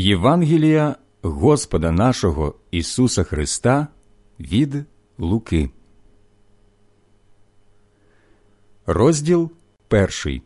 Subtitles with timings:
[0.00, 3.86] Євангелія Господа нашого Ісуса Христа
[4.40, 4.84] від
[5.18, 5.70] Луки.
[8.86, 9.50] Розділ
[9.88, 10.42] перший.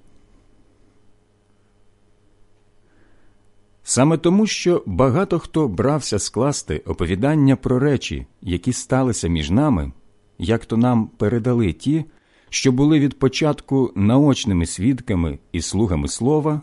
[3.82, 9.92] Саме тому, що багато хто брався скласти оповідання про речі, які сталися між нами,
[10.38, 12.04] як то нам передали ті,
[12.48, 16.60] що були від початку наочними свідками і слугами слова,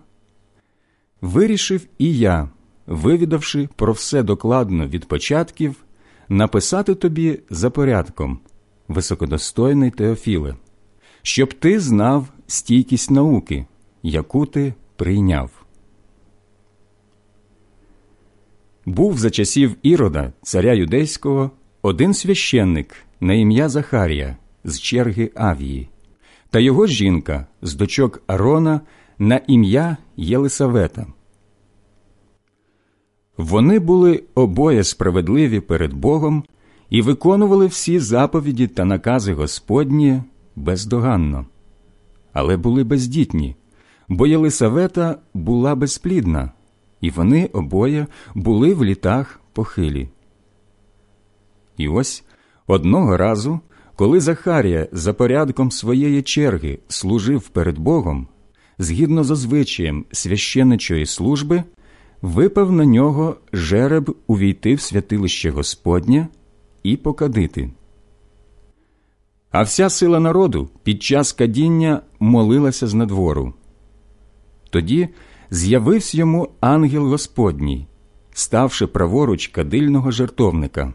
[1.22, 2.50] вирішив і я,
[2.90, 5.76] вивідавши про все докладно від початків,
[6.30, 8.40] написати тобі за порядком,
[8.88, 10.56] високодостойний Теофіле,
[11.22, 13.66] щоб ти знав стійкість науки,
[14.04, 15.52] яку ти прийняв.
[18.86, 25.90] Був за часів Ірода, царя юдейського, один священник на ім'я Захарія з черги Авії,
[26.50, 28.82] та його жінка з дочок Арона
[29.20, 31.08] на ім'я Єлисавета.
[33.40, 36.44] Вони були обоє справедливі перед Богом
[36.90, 40.24] і виконували всі заповіді та накази Господні
[40.56, 41.46] бездоганно,
[42.34, 43.56] але були бездітні,
[44.08, 46.52] бо Єлисавета була безплідна,
[47.02, 50.10] і вони обоє були в літах похилі.
[51.78, 52.24] І ось
[52.68, 53.60] одного разу,
[53.96, 58.28] коли Захарія за порядком своєї черги служив перед Богом,
[58.80, 61.64] згідно з звичаєм священичої служби,
[62.22, 66.28] випав на нього жереб увійти в святилище Господнє
[66.84, 67.70] і покадити.
[69.52, 73.54] А вся сила народу під час кадіння молилася з надвору.
[74.70, 75.10] Тоді
[75.52, 77.88] з'явився йому ангел Господній,
[78.34, 80.94] ставши праворуч кадильного жертовника.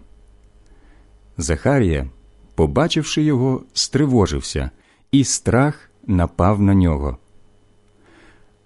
[1.36, 2.10] Захарія,
[2.54, 4.70] побачивши його, стривожився,
[5.12, 7.18] і страх напав на нього.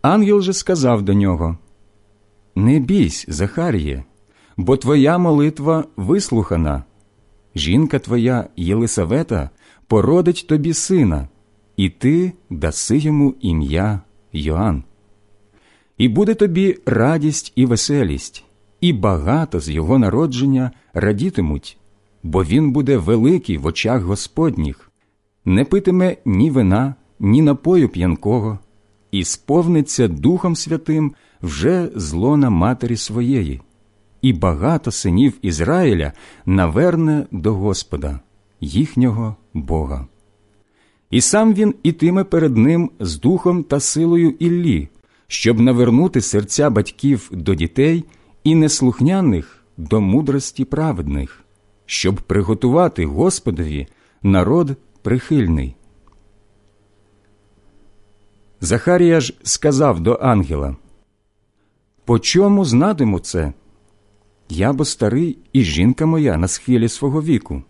[0.03, 1.59] Ангел же сказав до нього
[2.59, 4.05] Не бійсь, Захаріє,
[4.57, 6.85] бо твоя молитва вислухана.
[7.55, 9.51] Жінка твоя Єлисавета
[9.87, 11.29] породить тобі сина,
[11.77, 14.01] і ти даси йому ім'я
[14.33, 14.83] Йоанн.
[15.99, 18.45] І буде тобі радість і веселість,
[18.81, 21.79] і багато з його народження радітимуть,
[22.23, 24.91] бо він буде великий в очах Господніх,
[25.45, 28.59] не питиме ні вина, ні напою п'янкого,
[29.11, 33.61] і сповниться Духом Святим вже з лона матері своєї,
[34.23, 36.13] і багато синів Ізраїля
[36.47, 38.21] наверне до Господа,
[38.61, 40.07] їхнього Бога.
[41.11, 44.89] І сам він ітиме перед ним з духом та силою Іллі,
[45.27, 48.05] щоб навернути серця батьків до дітей
[48.45, 51.45] і неслухняних до мудрості праведних,
[51.87, 53.87] щоб приготувати Господові
[54.23, 55.75] народ прихильний.
[58.61, 60.77] Захарія ж сказав до ангела
[62.09, 63.53] По чому знатиму це?
[64.49, 67.63] Я бо старий і жінка моя на схилі свого віку.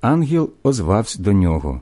[0.00, 1.80] Ангел озвався до нього.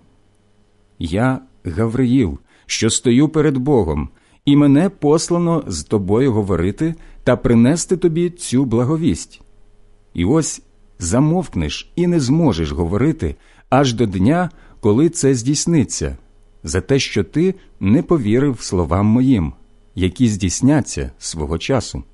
[0.98, 4.08] Я Гавриїл, що стою перед Богом,
[4.44, 6.94] і мене послано з тобою говорити
[7.24, 9.40] та принести тобі цю благовість.
[10.14, 10.62] І ось
[10.98, 13.36] замовкнеш і не зможеш говорити
[13.70, 16.16] аж до дня, коли це здійсниться,
[16.62, 19.52] за те, що ти не повірив словам моїм,
[19.94, 22.04] які здійсняться свого часу.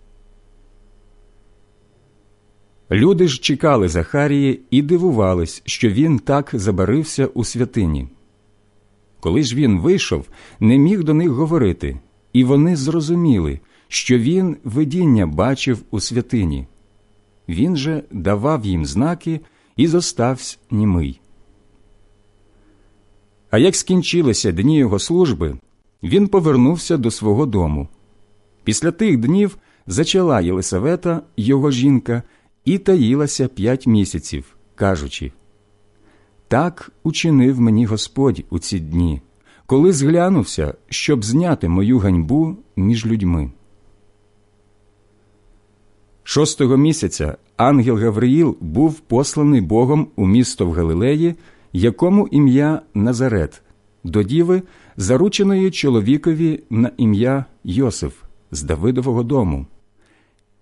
[2.91, 8.09] Люди ж чекали Захарії і дивувались, що він так забарився у святині.
[9.21, 10.29] Коли ж він вийшов,
[10.61, 12.01] не міг до них говорити,
[12.33, 16.67] і вони зрозуміли, що він видіння бачив у святині.
[17.49, 19.41] Він же давав їм знаки
[19.77, 21.21] і зостався німий.
[23.51, 25.57] А як скінчилися дні його служби,
[26.07, 27.89] він повернувся до свого дому.
[28.65, 32.23] Після тих днів зачала Єлисавета, його жінка,
[32.65, 35.33] і таїлася п'ять місяців, кажучи
[36.49, 39.21] так учинив мені Господь у ці дні,
[39.67, 43.51] коли зглянувся, щоб зняти мою ганьбу між людьми.
[46.23, 51.35] Шостого місяця ангел Гавриїл був посланий Богом у місто в Галилеї,
[51.73, 53.63] якому ім'я Назарет,
[54.07, 54.63] до діви,
[54.97, 59.67] зарученої чоловікові на ім'я Йосиф з Давидового дому.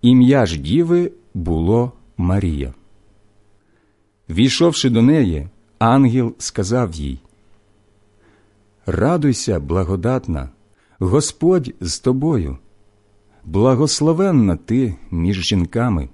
[0.02, 2.74] Ім'я ж діви було Марія.
[4.30, 5.48] Війшовши до неї,
[5.78, 7.18] ангел сказав їй
[8.86, 10.48] Радуйся, благодатна,
[10.98, 12.58] Господь з тобою,
[13.44, 16.08] благословенна ти між жінками.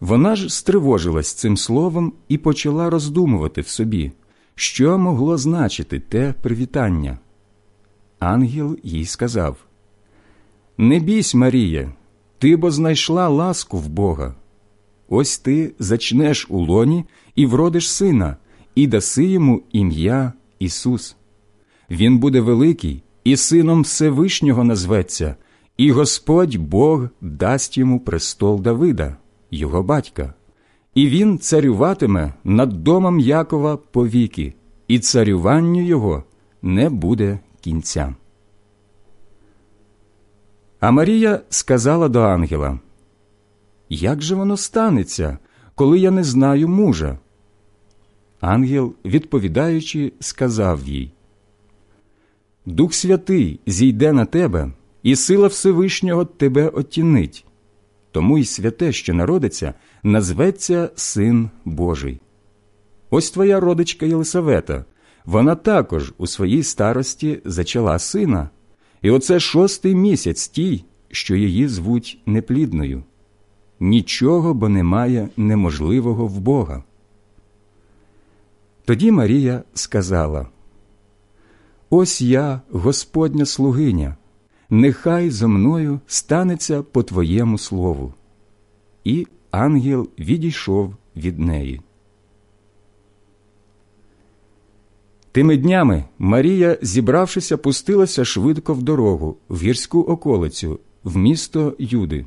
[0.00, 4.12] Вона ж стривожилась цим словом і почала роздумувати в собі,
[4.54, 7.18] що могло значити те привітання.
[8.18, 9.56] Ангел їй сказав
[10.78, 11.92] Не бійсь, Марія,
[12.38, 14.34] ти бо знайшла ласку в Бога.
[15.08, 17.04] Ось ти зачнеш у лоні
[17.34, 18.36] і вродиш сина,
[18.74, 21.16] і даси йому ім'я Ісус.
[21.90, 25.36] Він буде великий і сином Всевишнього назветься,
[25.76, 29.16] і Господь Бог дасть йому престол Давида,
[29.50, 30.34] його батька,
[30.94, 34.54] і він царюватиме над домом Якова повіки,
[34.88, 36.24] і царюванню його
[36.62, 38.14] не буде кінця.
[40.80, 42.78] А Марія сказала до ангела
[43.88, 45.38] Як же воно станеться,
[45.74, 47.18] коли я не знаю мужа?
[48.40, 51.12] Ангел, відповідаючи, сказав їй
[52.66, 54.72] Дух Святий зійде на тебе,
[55.02, 57.44] і сила Всевишнього тебе оттінить.
[58.12, 62.20] Тому й святе, що народиться, назветься Син Божий.
[63.10, 64.84] Ось твоя родичка Єлисавета,
[65.24, 68.50] вона також у своїй старості зачала сина,
[69.02, 73.02] і оце шостий місяць тій, що її звуть неплідною.
[73.80, 76.84] Нічого бо немає неможливого в Бога.
[78.84, 80.48] Тоді Марія сказала
[81.90, 84.16] Ось я, Господня слугиня,
[84.70, 88.14] нехай зо мною станеться по Твоєму слову.
[89.04, 91.80] І ангел відійшов від неї.
[95.32, 102.26] Тими днями Марія, зібравшися, пустилася швидко в дорогу, в гірську околицю, в місто Юди.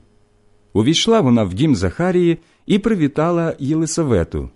[0.73, 4.49] Увійшла вона в дім Захарії і привітала Єлисавету.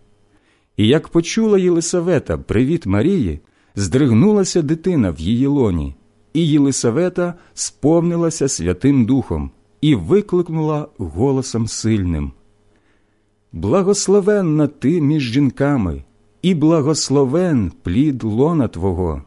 [0.77, 3.39] І як почула Єлисавета привіт Марії,
[3.75, 5.95] здригнулася дитина в її лоні,
[6.37, 9.51] і Єлисавета сповнилася Святим Духом
[9.81, 12.31] і викликнула голосом сильним.
[13.51, 16.03] Благословенна ти між жінками,
[16.41, 19.21] і благословен плід лона Твого.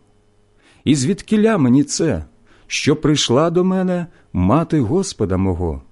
[0.84, 2.24] І звідкиля мені це,
[2.66, 5.82] що прийшла до мене мати Господа мого.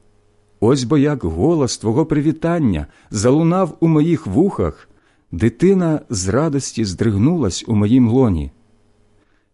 [0.60, 4.88] Ось бо як голос Твого привітання залунав у моїх вухах,
[5.32, 8.50] дитина з радості здригнулась у моїм лоні.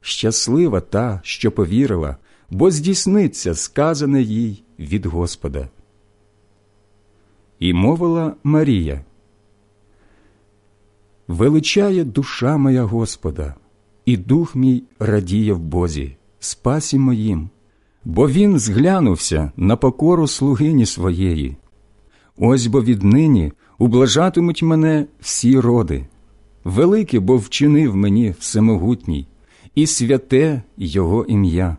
[0.06, 2.17] Щаслива та, що повірила,
[2.51, 5.69] бо здійсниться сказане їй від Господа.
[7.59, 9.05] І мовила Марія.
[11.29, 13.55] Величає душа моя Господа,
[14.05, 17.49] і дух мій радіє в Бозі, спасі моїм,
[18.05, 21.56] бо він зглянувся на покору слугині своєї.
[22.37, 26.06] Ось бо віднині ублажатимуть мене всі роди.
[26.65, 29.27] Велике, бо вчинив мені всемогутній,
[29.75, 31.76] і святе Його ім'я,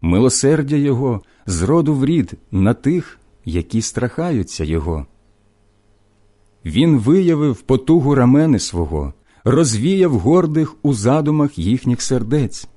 [0.00, 5.06] милосердя Його з роду в рід на тих, які страхаються Його.
[6.64, 9.12] Він виявив потугу рамени свого,
[9.44, 12.68] розвіяв гордих у задумах їхніх сердець,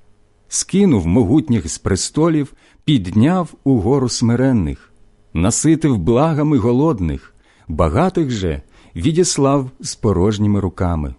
[0.47, 2.53] скинув могутніх з престолів,
[2.85, 4.91] підняв угору смиренних,
[5.33, 7.33] наситив благами голодних,
[7.67, 8.61] багатих же
[8.95, 11.15] відіслав з порожніми руками.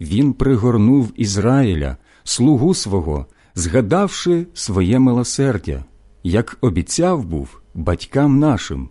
[0.00, 5.84] Він пригорнув Ізраїля, слугу свого, згадавши своє милосердя,
[6.22, 8.88] як обіцяв був батькам нашим,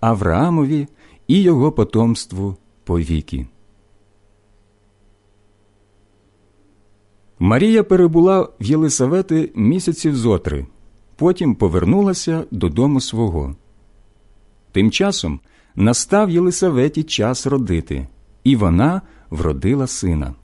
[0.00, 0.88] Авраамові
[1.28, 3.46] і його потомству повіки.
[7.38, 10.66] Марія перебула в Єлисавети місяців зотри,
[11.16, 13.56] потім повернулася додому свого.
[14.72, 15.40] Тим часом
[15.74, 18.08] настав Єлисаветі час родити,
[18.44, 20.34] і вона вродила сина.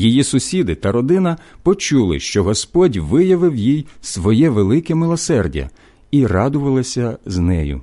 [0.00, 5.70] Її сусіди та родина почули, що Господь виявив їй своє велике милосердя
[6.10, 7.82] і радувалися з нею.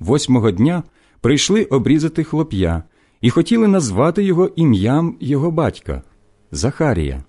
[0.00, 0.82] Восьмого дня
[1.20, 2.82] прийшли обрізати хлоп'я
[3.20, 6.02] і хотіли назвати його ім'ям його батька
[6.50, 7.24] Захарія.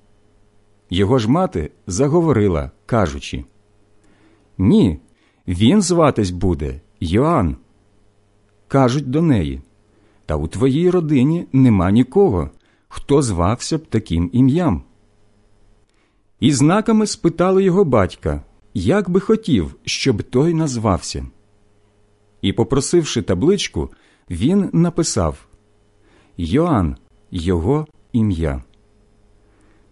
[0.89, 3.43] Його ж мати заговорила, кажучи
[4.57, 4.99] Ні,
[5.47, 7.55] він зватись буде Йоанн.
[8.67, 9.61] Кажуть до неї
[10.25, 12.49] Та у твоїй родині нема нікого,
[12.89, 14.83] хто звався б таким ім'ям.
[16.39, 18.43] І знаками спитали його батька,
[18.73, 21.25] як би хотів, щоб той назвався.
[22.41, 23.89] І, попросивши табличку,
[24.29, 25.45] він написав
[26.37, 26.95] Йоанн
[27.31, 28.63] його ім'я.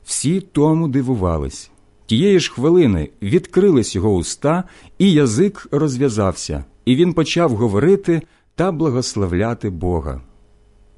[0.04, 1.72] Всі тому дивувались.
[2.06, 4.64] Тієї ж хвилини відкрились його уста,
[4.98, 8.22] і язик розв'язався, і він почав говорити
[8.56, 10.22] та благословляти Бога.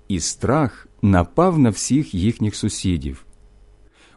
[0.07, 3.25] І страх напав на всіх їхніх сусідів.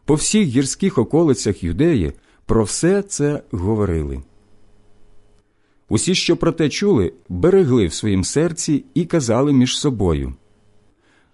[0.05, 2.13] По всіх гірських околицях юдеї
[2.47, 4.23] про все це говорили.
[5.89, 10.35] Усі, що про те чули, берегли в своїм серці і казали між собою,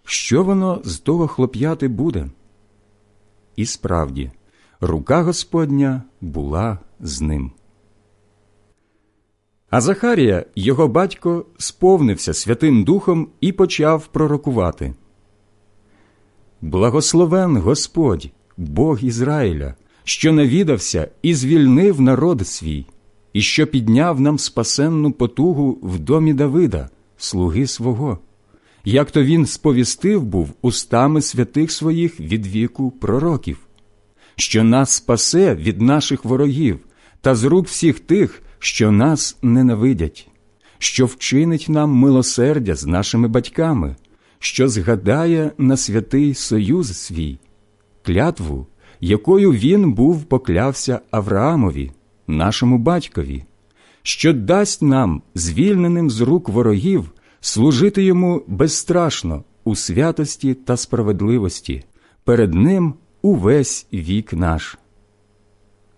[0.04, 2.28] що воно з того хлоп'яти буде?
[3.56, 4.30] І справді,
[4.80, 7.52] рука Господня була з ним.
[9.70, 14.94] А Захарія, його батько, сповнився Святим Духом і почав пророкувати.
[16.60, 19.74] Благословен Господь, Бог Ізраїля,
[20.04, 22.86] що навідався і звільнив народ свій,
[23.32, 28.18] і що підняв нам спасенну потугу в домі Давида, слуги свого,
[28.84, 33.58] як то він сповістив був устами святих своїх від віку пророків,
[34.36, 36.78] що нас спасе від наших ворогів
[37.20, 40.28] та з рук всіх тих, що нас ненавидять,
[40.78, 43.96] що вчинить нам милосердя з нашими батьками,
[44.38, 47.38] що згадає на святий союз свій,
[48.02, 48.66] клятву,
[49.00, 51.92] якою він був поклявся Авраамові,
[52.26, 53.44] нашому батькові,
[54.02, 61.84] що дасть нам, звільненим з рук ворогів, служити йому безстрашно у святості та справедливості,
[62.24, 64.78] перед ним увесь вік наш.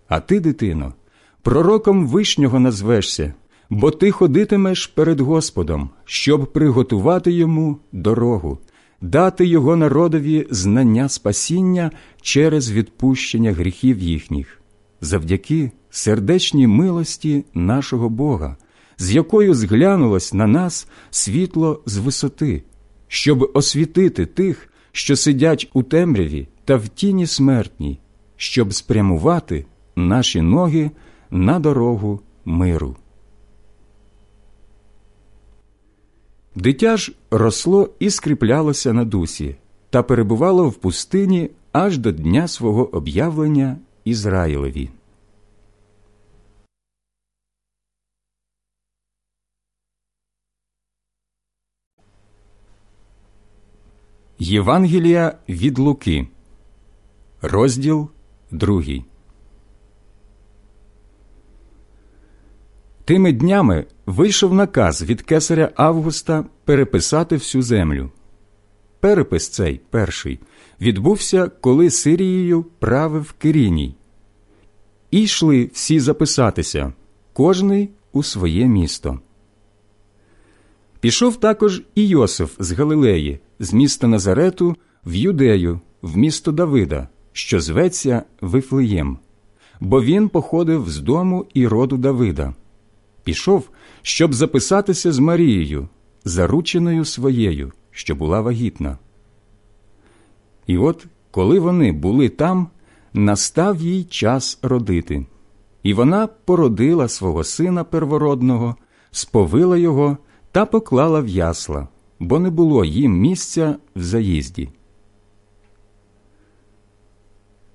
[0.09, 0.95] А ти, дитино,
[1.43, 3.35] пророком вишнього назвешся,
[3.71, 8.59] бо ти ходитимеш перед Господом, щоб приготувати йому дорогу,
[9.01, 11.91] дати його народові знання спасіння
[12.23, 14.61] через відпущення гріхів їхніх,
[15.01, 18.57] завдяки сердечній милості нашого Бога,
[18.99, 22.63] з якою зглянулось на нас світло з висоти,
[23.09, 27.99] щоб освітити тих, що сидять у темряві та в тіні смертній,
[28.37, 30.91] щоб спрямувати наші ноги
[31.31, 32.97] на дорогу миру.
[36.55, 39.57] Дитя ж росло і скріплялося на дусі
[39.91, 44.91] та перебувало в пустині аж до дня свого об'явлення Ізраїлеві.
[54.39, 56.29] Євангелія від Луки,
[57.43, 58.11] розділ
[58.51, 59.10] другий.
[63.11, 68.11] Тими днями вийшов наказ від кесаря Августа переписати всю землю.
[69.01, 70.41] Перепис цей перший
[70.81, 73.95] відбувся, коли Сирією правив Киріній.
[75.11, 76.93] І йшли всі записатися,
[77.33, 79.21] кожний у своє місто.
[81.01, 84.77] Пішов також і Йосиф з Галилеї, з міста Назарету,
[85.07, 89.19] в Юдею, в місто Давида, що зветься Вифлеєм,
[89.81, 92.55] бо він походив з дому і роду Давида
[93.25, 93.69] пішов,
[94.03, 95.89] щоб записатися з Марією,
[96.25, 98.99] зарученою своєю, що була вагітна.
[100.67, 102.69] І от, коли вони були там,
[103.13, 105.27] настав їй час родити,
[105.83, 108.77] і вона породила свого сина первородного,
[109.11, 110.19] сповила його
[110.53, 114.69] та поклала в ясла, бо не було їм місця в заїзді.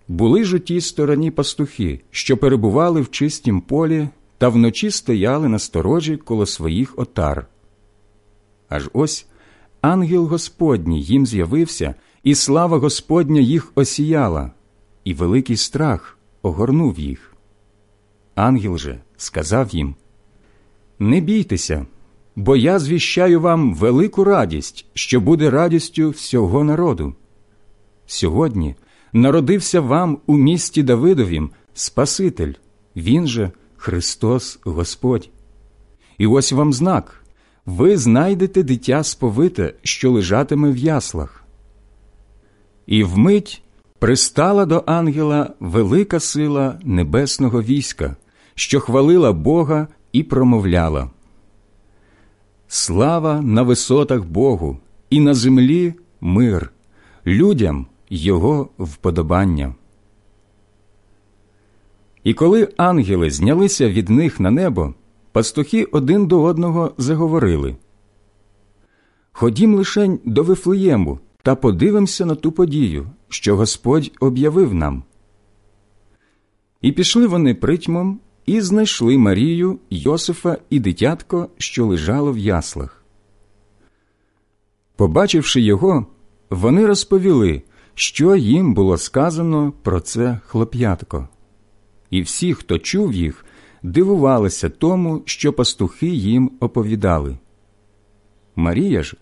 [0.07, 5.59] Були ж у тій стороні пастухи, що перебували в чистім полі та вночі стояли на
[5.59, 7.47] сторожі коло своїх отар.
[8.69, 9.27] Аж ось
[9.81, 14.51] ангел Господній їм з'явився, і слава Господня їх осіяла,
[15.03, 17.33] і великий страх огорнув їх.
[18.35, 19.95] Ангел же сказав їм
[20.99, 21.85] Не бійтеся,
[22.35, 27.15] бо я звіщаю вам велику радість, що буде радістю всього народу.
[28.05, 28.75] Сьогодні
[29.13, 32.53] народився вам у місті Давидовім Спаситель,
[32.95, 33.51] він же–
[33.85, 35.29] Христос Господь.
[36.17, 37.23] І ось вам знак
[37.65, 41.43] ви знайдете дитя сповите, що лежатиме в яслах.
[42.85, 43.63] І вмить
[43.99, 48.15] пристала до ангела велика сила небесного війська,
[48.55, 51.09] що хвалила Бога і промовляла.
[52.67, 56.71] Слава на висотах Богу, і на землі мир,
[57.25, 59.75] людям Його вподобання.
[62.25, 64.93] І коли ангели знялися від них на небо,
[65.31, 67.75] пастухи один до одного заговорили
[69.31, 75.03] Ходім лишень до Вифлеєму та подивимося на ту подію, що Господь об'явив нам.
[76.81, 83.03] І пішли вони притьмом і знайшли Марію, Йосифа і дитятко, що лежало в яслах.
[84.95, 86.05] Побачивши його,
[86.49, 87.61] вони розповіли,
[87.93, 91.27] що їм було сказано про це хлоп'ятко
[92.09, 93.45] і всі, хто чув їх,
[93.83, 97.37] дивувалися тому, що пастухи їм оповідали.
[98.55, 99.15] Марія ж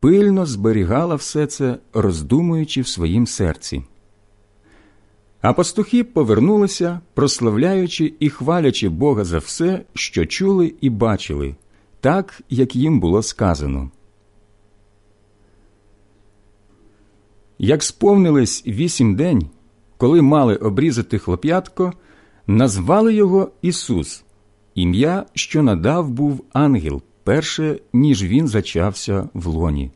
[0.00, 3.82] пильно зберігала все це, роздумуючи в своїм серці.
[5.40, 11.56] А пастухи повернулися, прославляючи і хвалячи Бога за все, що чули і бачили,
[12.00, 13.90] так, як їм було сказано.
[17.58, 19.46] Як сповнились вісім день,
[19.96, 21.92] коли мали обрізати хлоп'ятко,
[22.46, 24.24] назвали його Ісус,
[24.74, 29.90] ім'я, що надав був ангел, перше, ніж він зачався в лоні.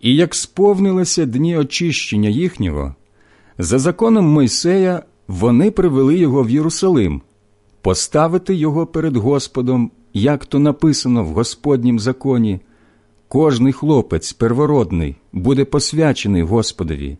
[0.00, 2.94] І як сповнилися дні очищення їхнього,
[3.58, 7.22] за законом Мойсея вони привели його в Єрусалим,
[7.82, 12.60] поставити його перед Господом, як то написано в Господнім законі.
[13.28, 17.18] Кожний хлопець первородний буде посвячений Господові,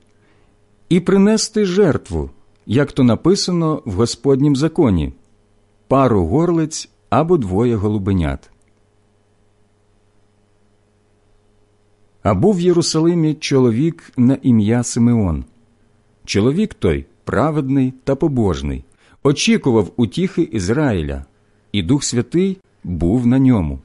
[0.88, 2.30] і принести жертву,
[2.68, 5.12] як то написано в Господнім законі,
[5.88, 8.50] пару горлиць або двоє голубенят.
[12.22, 15.44] А був в Єрусалимі чоловік на ім'я Симеон.
[16.24, 18.84] Чоловік той праведний та побожний,
[19.22, 21.24] очікував утіхи Ізраїля,
[21.72, 23.78] і Дух Святий був на ньому.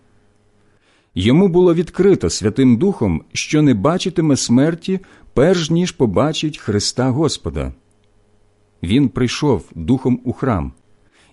[1.16, 5.00] Йому було відкрито Святим Духом, що не бачитиме смерті,
[5.34, 7.74] перш ніж побачить Христа Господа.
[8.84, 10.72] Він прийшов духом у храм,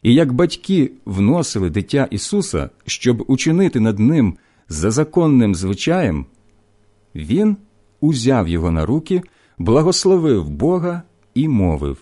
[0.03, 4.37] і як батьки вносили дитя Ісуса, щоб учинити над ним
[4.69, 6.27] за законним звичаєм,
[7.15, 7.57] він
[8.01, 9.23] узяв його на руки,
[9.59, 11.03] благословив Бога
[11.35, 11.99] і мовив.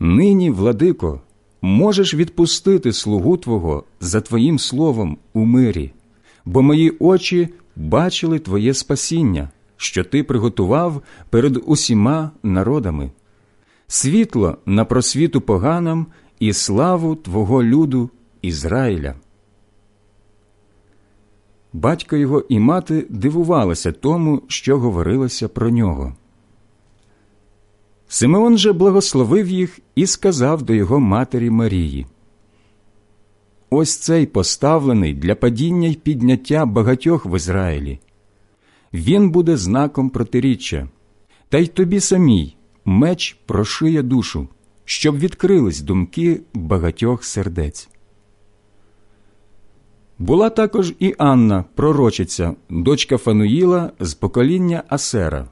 [0.00, 1.20] Нині, владико,
[1.62, 5.92] можеш відпустити слугу Твого за Твоїм словом у мирі,
[6.44, 9.50] бо мої очі бачили Твоє спасіння,
[9.82, 13.10] що Ти приготував перед усіма народами,
[13.86, 16.06] світло на просвіту поганам
[16.38, 18.10] і славу Твого люду
[18.42, 19.14] Ізраїля.
[21.72, 26.16] Батько його і мати дивувалися тому, що говорилося про нього.
[28.08, 32.06] Симеон же благословив їх і сказав до його матері Марії:
[33.70, 37.98] Ось цей поставлений для падіння й підняття багатьох в Ізраїлі.
[38.94, 40.88] Він буде знаком протиріччя,
[41.48, 44.48] та й тобі самій меч прошиє душу,
[44.84, 47.88] щоб відкрились думки багатьох сердець.
[50.18, 55.48] Була також і Анна, пророчиця, дочка Фануїла з покоління Асера.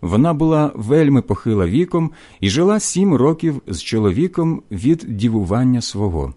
[0.00, 6.34] Вона була вельми похила віком і жила сім років з чоловіком від дівування свого.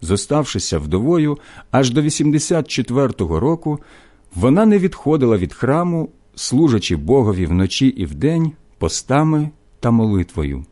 [0.00, 1.38] Зоставшися вдовою
[1.70, 3.78] аж до 84-го року,
[4.34, 10.64] вона не відходила від храму, служачи Богові вночі і вдень постами та молитвою.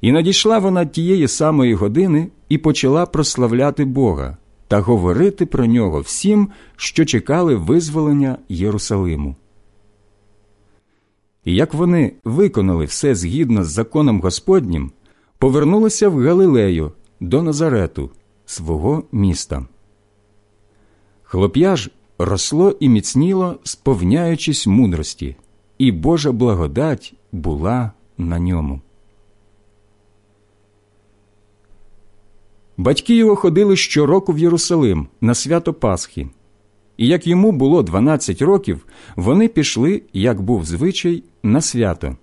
[0.00, 4.36] І надійшла вона тієї самої години і почала прославляти Бога
[4.68, 9.36] та говорити про нього всім, що чекали визволення Єрусалиму.
[11.44, 14.92] І як вони виконали все згідно з законом Господнім,
[15.38, 18.10] повернулися в Галилею до Назарету,
[18.46, 19.66] свого міста.
[21.22, 21.90] Хлоп'я ж
[22.24, 25.36] росло і міцніло, сповняючись мудрості,
[25.78, 28.80] і Божа благодать була на ньому.
[32.76, 36.28] Батьки його ходили щороку в Єрусалим на свято Пасхи.
[36.96, 42.16] І як йому було 12 років, вони пішли, як був звичай, на свято.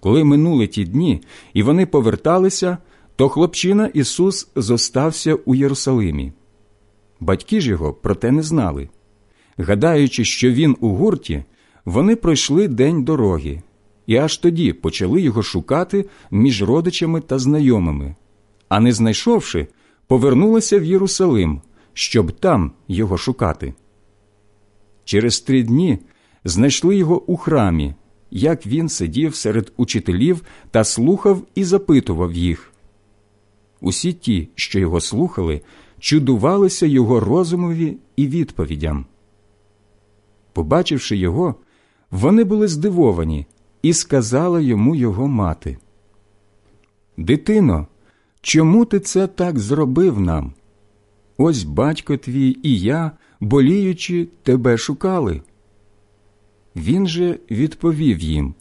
[0.00, 1.22] Коли минули ті дні
[1.54, 2.78] і вони поверталися,
[3.16, 6.32] то хлопчина Ісус зостався у Єрусалимі.
[7.20, 8.88] Батьки ж його про те не знали.
[9.60, 11.44] Гадаючи, що він у гурті,
[11.84, 13.62] вони пройшли день дороги,
[14.06, 18.14] і аж тоді почали його шукати між родичами та знайомими,
[18.68, 19.66] а не знайшовши,
[20.06, 21.60] повернулися в Єрусалим,
[21.92, 23.74] щоб там його шукати.
[25.04, 25.98] Через три дні
[26.44, 27.94] знайшли його у храмі,
[28.30, 32.72] як він сидів серед учителів та слухав і запитував їх.
[33.80, 35.60] Усі ті, що його слухали,
[35.98, 39.06] чудувалися його розумові і відповідям.
[40.52, 41.54] Побачивши його,
[42.10, 43.46] вони були здивовані,
[43.82, 45.78] і сказала йому його мати.
[47.16, 47.86] Дитино,
[48.40, 50.52] чому ти це так зробив нам?
[51.36, 53.10] Ось батько твій і я,
[53.40, 55.42] боліючи, тебе шукали.
[56.76, 58.54] Він же відповів їм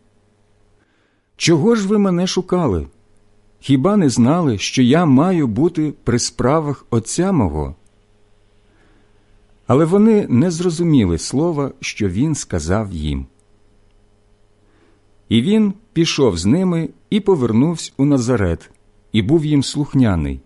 [1.38, 2.88] Чого ж ви мене шукали?
[3.60, 7.75] Хіба не знали, що я маю бути при справах Отця мого?
[9.69, 13.25] Але вони не зрозуміли слова, що він сказав їм.
[15.29, 18.71] І він пішов з ними і повернувся у Назарет,
[19.12, 20.41] і був їм слухняний,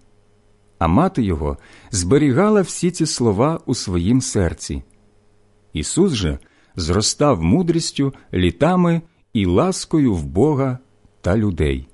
[0.80, 1.58] а мати його
[1.92, 4.84] зберігала всі ці слова у своїм серці.
[5.74, 6.40] Ісус же
[6.76, 9.02] зростав мудрістю, літами
[9.34, 10.78] і ласкою в Бога
[11.22, 11.88] та людей.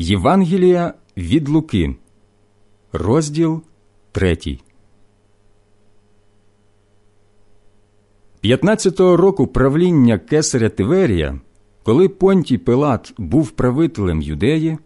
[0.00, 1.96] Євангелія від Луки,
[2.92, 3.62] розділ
[4.12, 4.60] третій.
[8.44, 11.40] 15-го року правління кесаря Тиверія,
[11.82, 14.78] коли Понтій Пилат був правителем Юдеї,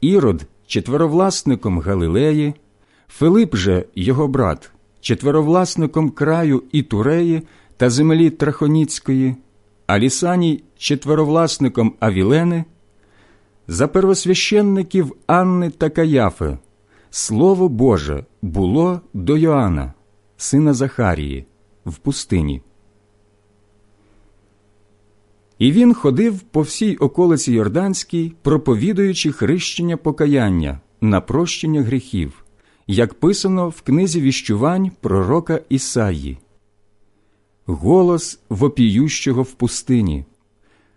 [0.00, 2.54] Ірод четверовласником Галилеї,
[3.08, 7.42] Филип же його брат, четверовласником краю і Туреї
[7.76, 9.36] та землі Трахоніцької,
[9.86, 12.64] а Лісаній четверовласником Авілени,
[13.68, 16.58] за первосвященників Анни та Каяфи,
[17.10, 19.94] Слово Боже було до Йоанна,
[20.36, 21.46] сина Захарії,
[21.86, 22.62] в пустині.
[25.58, 32.44] І він ходив по всій околиці Йорданській, проповідуючи хрещення покаяння на прощення гріхів,
[32.86, 36.38] як писано в книзі віщувань пророка Ісаї.
[37.66, 40.24] Голос вопіющого в пустині.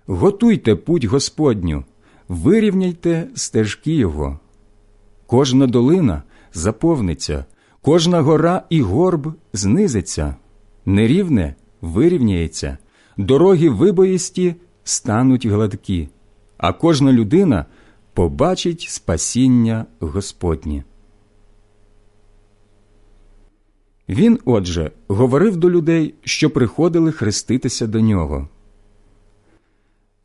[0.08, 1.84] Готуйте путь Господню,
[2.27, 4.39] вирівняйте стежки Його.
[5.25, 7.45] Кожна долина заповниться,
[7.81, 10.35] кожна гора і горб знизиться,
[10.85, 12.77] нерівне вирівняється
[13.17, 16.09] дороги вибоїсті стануть гладкі,
[16.57, 17.65] а кожна людина
[18.13, 20.83] побачить спасіння Господнє.
[24.09, 28.49] Він, отже, говорив до людей, що приходили хреститися до нього.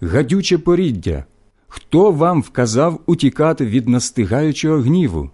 [0.00, 1.24] Гадюче поріддя,
[1.72, 5.30] хто вам вказав утікати від настигаючого гніву?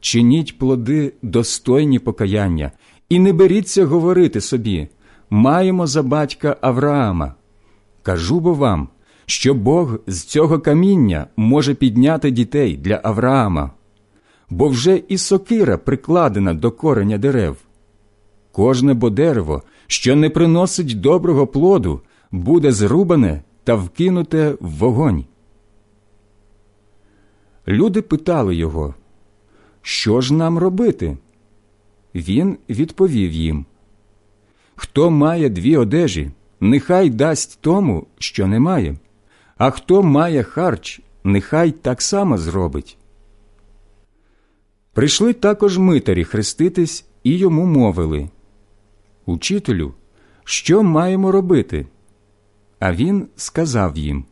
[0.00, 2.72] Чиніть плоди достойні покаяння,
[3.08, 4.88] і не беріться говорити собі
[5.30, 7.34] маємо за батька Авраама.
[8.02, 8.88] Кажу бо вам,
[9.26, 13.70] що Бог з цього каміння може підняти дітей для Авраама,
[14.50, 17.56] бо вже і сокира прикладена до кореня дерев.
[18.52, 22.00] Кожне бо дерево, що не приносить доброго плоду,
[22.30, 25.24] буде зрубане та вкинуте в вогонь.
[27.68, 28.94] Люди питали його,
[29.82, 31.16] що ж нам робити?
[32.14, 33.66] Він відповів їм
[34.76, 38.96] Хто має дві одежі, нехай дасть тому, що не має,
[39.56, 42.98] а хто має харч, нехай так само зробить.
[44.92, 48.28] Прийшли також митарі хреститись і йому мовили
[49.26, 49.94] Учителю,
[50.44, 51.86] що маємо робити?
[52.78, 54.24] А він сказав їм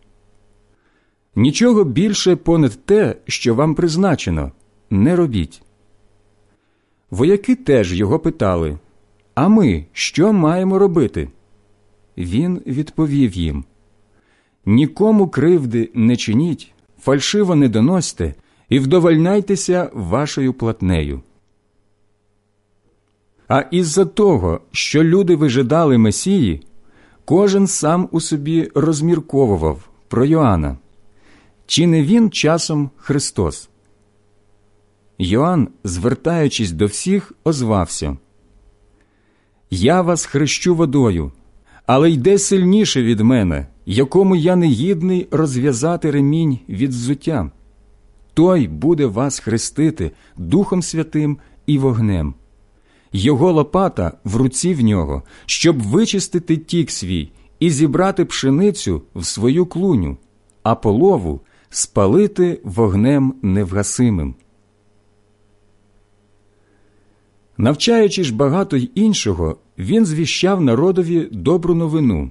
[1.37, 4.53] Нічого більше понад те, що вам призначено,
[4.91, 5.63] не робіть.
[7.11, 8.79] Вояки теж його питали
[9.37, 11.29] а ми що маємо робити?
[12.19, 13.65] Він відповів їм
[14.67, 18.35] Нікому кривди не чиніть, фальшиво не доносьте
[18.69, 21.21] і вдовольняйтеся вашою платнею.
[23.49, 26.63] А із-за того, що люди вижидали Месії,
[27.25, 30.77] кожен сам у собі розмірковував про Йоанна.
[31.67, 33.69] Чи не він часом Христос?
[35.19, 38.17] Йоанн, звертаючись до всіх, озвався
[39.71, 41.33] я вас хрещу водою,
[41.87, 47.51] але йде сильніше від мене, якому я не гідний розв'язати ремінь від взуття.
[48.35, 52.35] Той буде вас хрестити Духом Святим і вогнем.
[53.13, 59.67] Його лопата в руці в нього, щоб вичистити тік свій і зібрати пшеницю в свою
[59.67, 60.17] клуню,
[60.63, 61.41] а полову
[61.77, 64.35] спалити вогнем невгасимим.
[67.59, 72.31] Навчаючи ж багато й іншого, він звіщав народові добру новину.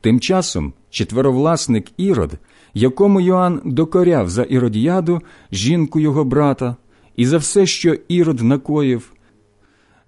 [0.00, 2.32] Тим часом четверовласник Ірод,
[2.74, 6.76] якому Йоанн докоряв за іродіяду жінку його брата,
[7.16, 9.12] і за все, що Ірод накоїв,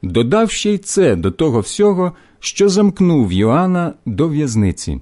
[0.02, 5.00] додав ще й це до того всього, що замкнув Йоанна до в'язниці.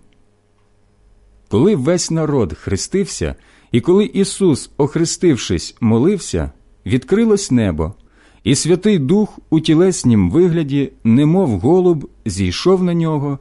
[1.49, 3.35] Коли весь народ хрестився,
[3.73, 6.53] і коли Ісус, охрестившись, молився,
[6.87, 7.95] відкрилось небо.
[8.45, 13.39] І Святий Дух у тілеснім вигляді, немов голуб, зійшов на нього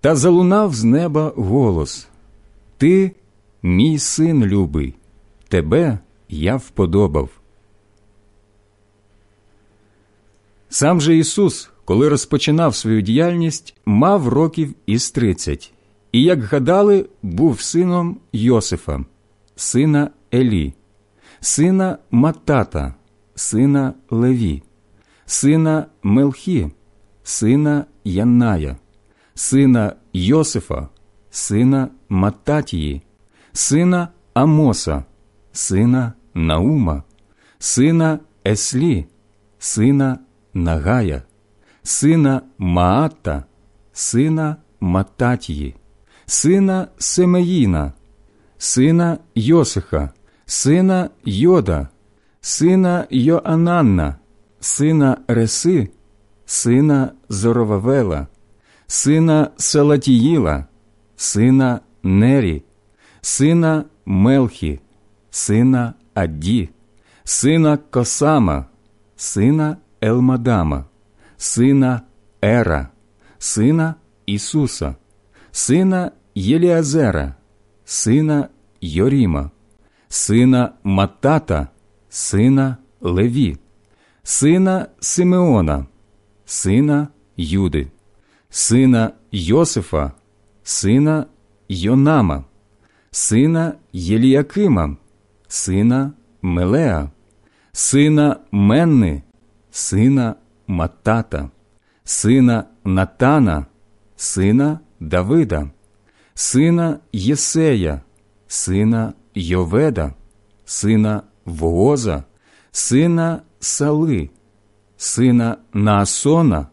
[0.00, 2.08] та залунав з неба голос
[2.78, 3.12] Ти,
[3.62, 4.94] мій син любий,
[5.48, 7.28] тебе я вподобав.
[10.68, 15.72] Сам же Ісус, коли розпочинав свою діяльність, мав років із тридцять,
[16.16, 19.04] і, як гадали, був сином Йосифа,
[19.56, 20.74] сина Елі,
[21.40, 22.94] сина Матата
[23.34, 24.62] сина Леві,
[25.26, 26.70] сина Мелхі,
[27.22, 28.76] сина Янная,
[29.34, 30.88] сина Йосифа,
[31.30, 33.02] сина Мататії,
[33.52, 35.04] сина Амоса,
[35.52, 37.02] сина Наума,
[37.58, 39.06] сина Еслі,
[39.58, 40.18] сина
[40.54, 41.22] Нагая,
[41.82, 43.44] сина Маата,
[43.92, 45.74] сина Мататії,
[46.26, 47.92] сина Семеїна,
[48.58, 50.10] сина Йосиха,
[50.46, 51.88] сина Йода,
[52.40, 54.16] сина Йоананна,
[54.60, 55.88] сина Реси,
[56.46, 58.26] сина Зоровавела,
[58.86, 60.64] сина Салатіїла,
[61.16, 62.62] сина Нері,
[63.20, 64.80] сина Мелхі,
[65.30, 66.68] сина Адді,
[67.24, 68.64] сина Косама,
[69.16, 70.84] сина Елмадама,
[71.36, 72.00] сина
[72.44, 72.88] Ера,
[73.38, 73.94] сина
[74.26, 74.94] Ісуса,
[75.56, 77.34] сина Єліазера,
[77.84, 78.48] сина
[78.80, 79.50] Йоріма,
[80.08, 81.68] сина Матата,
[82.08, 83.56] сина Леві,
[84.22, 85.86] сина Симеона,
[86.44, 87.86] сина Юди,
[88.50, 90.12] сина Йосифа,
[90.62, 91.26] сина
[91.68, 92.44] Йонама,
[93.10, 94.96] сина Єліякима,
[95.48, 97.10] сина Мелеа,
[97.72, 99.22] сина Менни,
[99.70, 100.34] сина
[100.66, 101.50] Матата,
[102.04, 103.66] сина Натана,
[104.16, 105.70] сина Давида,
[106.34, 108.00] сина Єсея,
[108.48, 110.14] сина Йоведа,
[110.64, 112.24] сина Вооза,
[112.72, 114.30] сина Сали,
[114.96, 116.66] сина Наасона,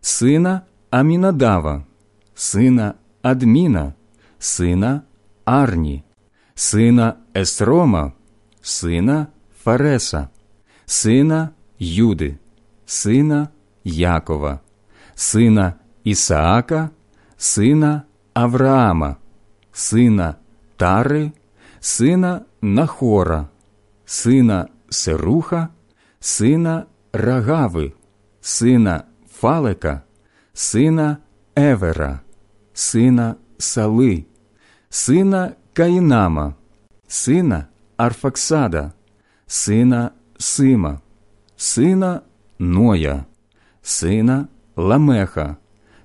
[0.00, 1.84] сина Амінадава,
[2.34, 3.92] сина Адміна,
[4.38, 5.02] сина
[5.44, 6.02] Арні,
[6.54, 8.12] сина Есрома,
[8.62, 9.26] сина
[9.62, 10.28] Фареса,
[10.86, 12.36] сина Юди,
[12.86, 13.48] сина
[13.84, 14.60] Якова,
[15.14, 16.90] сина Ісаака,
[17.40, 19.16] сина Авраама,
[19.72, 20.36] сина
[20.76, 21.32] Тари,
[21.80, 23.48] сина Нахора,
[24.06, 25.68] сина Серуха,
[26.20, 27.94] сина Рагави,
[28.42, 29.04] сина
[29.40, 30.02] Фалека,
[30.54, 31.20] сина
[31.56, 32.20] Евера,
[32.74, 34.26] сина Сали,
[34.90, 36.54] сина Каїнама,
[37.08, 38.92] сина Арфаксада,
[39.46, 41.00] сина Сима,
[41.56, 42.22] сина
[42.58, 43.24] Ноя,
[43.82, 45.56] сина Ламеха,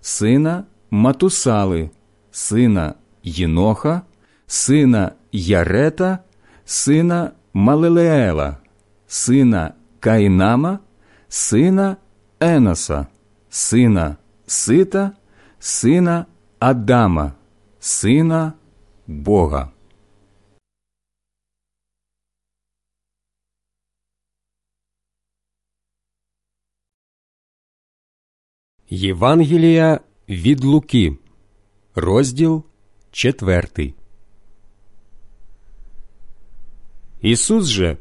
[0.02, 0.66] сина
[0.96, 1.90] Матусали,
[2.32, 4.02] сина Єноха,
[4.48, 6.20] сина Ярета,
[6.66, 8.58] сина Малелеела,
[9.08, 10.80] сина Каїнама,
[11.28, 11.98] сина
[12.40, 13.08] Еноса,
[13.50, 15.12] сина Сита,
[15.60, 16.26] сина
[16.60, 17.34] Адама,
[17.80, 18.54] сина
[19.08, 19.72] Бога.
[28.90, 31.18] Євангелія від Луки,
[31.96, 32.64] розділ
[33.12, 33.94] четвертий.
[37.22, 37.98] Ісус же,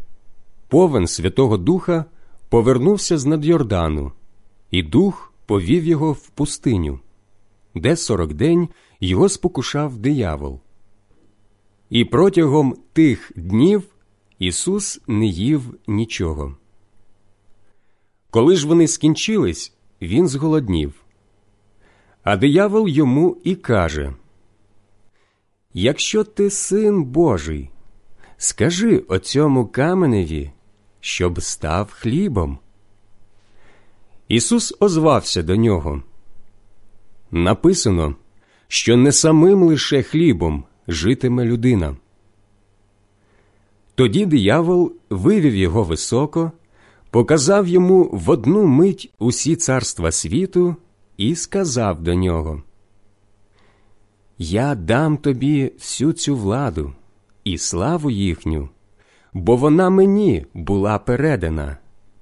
[0.69, 2.05] повен Святого Духа,
[2.49, 4.13] повернувся з над Йордану,
[4.71, 7.01] і дух повів його в пустиню,
[7.75, 8.69] де сорок день
[9.01, 10.61] його спокушав диявол.
[11.91, 13.83] І протягом тих днів
[14.39, 16.57] Ісус не їв нічого.
[18.31, 21.04] Коли ж вони скінчились, він зголоднів.
[22.25, 24.13] А диявол йому і каже
[25.75, 27.71] Якщо ти син Божий,
[28.37, 30.51] скажи оцьому каменеві,
[31.01, 32.59] щоб став хлібом.
[34.29, 36.03] Ісус озвався до нього.
[37.31, 38.15] Написано,
[38.69, 41.97] що не самим лише хлібом житиме людина.
[43.95, 46.53] Тоді диявол вивів його високо,
[47.11, 50.77] показав йому в одну мить усі царства світу
[51.17, 52.63] і сказав до нього:
[54.39, 56.93] Я дам тобі всю цю владу
[57.45, 58.69] і славу їхню,
[59.33, 61.79] бо вона мені була передана,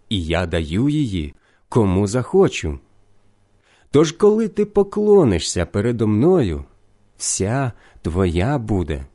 [0.09, 1.35] і я даю її
[1.69, 2.79] кому захочу.
[3.91, 6.65] Тож, коли ти поклонишся передо мною,
[7.17, 9.07] вся твоя буде.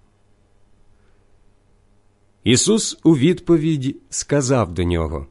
[2.44, 5.28] Ісус у відповідь сказав до нього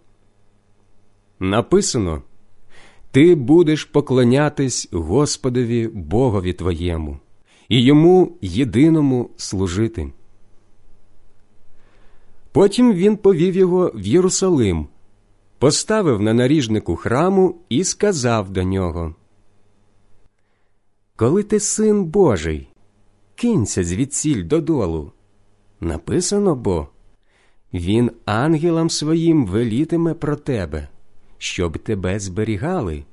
[1.40, 2.22] Написано
[3.16, 7.18] Ти будеш поклонятись Господові Богові твоєму
[7.68, 10.12] і йому єдиному служити.
[12.52, 14.86] Потім він повів його в Єрусалим,
[15.58, 19.14] поставив на наріжнику храму і сказав до нього
[21.16, 22.68] Коли ти син Божий,
[23.34, 25.12] кинься звідсіль додолу.
[25.80, 26.88] Написано бо
[27.74, 30.88] він ангелам своїм велітиме про тебе,
[31.38, 33.04] щоб тебе зберігали,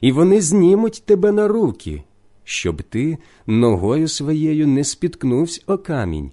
[0.00, 2.02] і вони знімуть тебе на руки,
[2.44, 6.32] щоб ти ногою своєю не спіткнувся о камінь.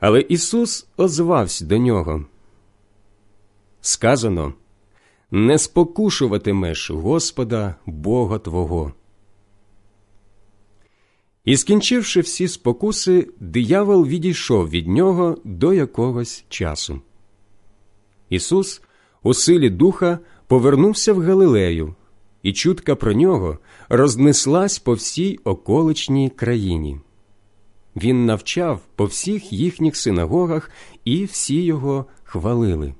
[0.00, 2.24] Але Ісус озвався до нього.
[3.80, 4.54] Сказано
[5.30, 8.92] не спокушуватимеш Господа Бога Твого.
[11.44, 17.00] І, скінчивши всі спокуси, диявол відійшов від нього до якогось часу.
[18.28, 18.82] Ісус
[19.26, 21.94] у силі духа повернувся в Галилею,
[22.42, 23.58] і чутка про нього
[23.88, 27.00] рознеслась по всій околичній країні.
[27.96, 30.70] Він навчав по всіх їхніх синагогах,
[31.04, 32.94] і всі його хвалили.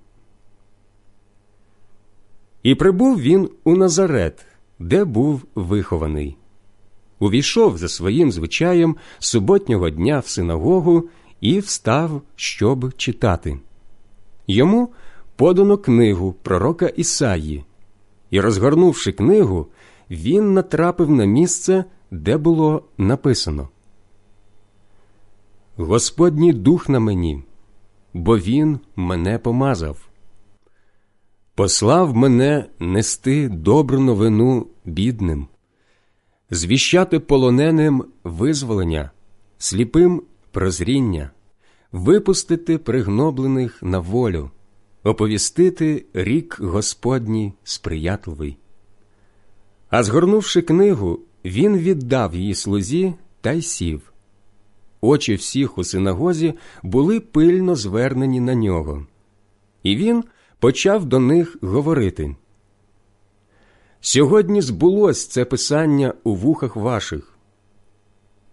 [2.62, 4.47] І прибув він у Назарет,
[4.79, 6.37] де був вихований.
[7.19, 11.09] Увійшов за своїм звичаєм суботнього дня в синагогу
[11.41, 13.59] і встав, щоб читати.
[14.47, 14.89] Йому
[15.37, 17.64] подано книгу пророка Ісаї,
[18.31, 19.66] і, розгорнувши книгу,
[20.11, 23.68] він натрапив на місце, де було написано
[25.77, 27.42] Господній дух на мені,
[28.14, 30.09] бо Він мене помазав.
[31.55, 35.46] Послав мене нести добру новину бідним,
[36.51, 39.11] звіщати полоненим визволення,
[39.59, 41.31] сліпим прозріння,
[41.92, 44.51] випустити пригноблених на волю,
[45.07, 48.57] оповістити рік Господній сприятливий.
[49.90, 54.12] А згорнувши книгу, він віддав її слузі та й сів.
[55.01, 59.07] Очі всіх у синагозі були пильно звернені на нього,
[59.83, 60.25] і він
[60.59, 62.37] почав до них говорити.
[64.01, 67.38] Сьогодні збулось це писання у вухах ваших.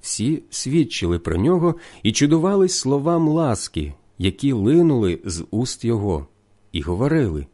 [0.01, 6.27] Всі свідчили про нього і чудувались словам ласки, які линули з уст його,
[6.73, 7.47] і говорили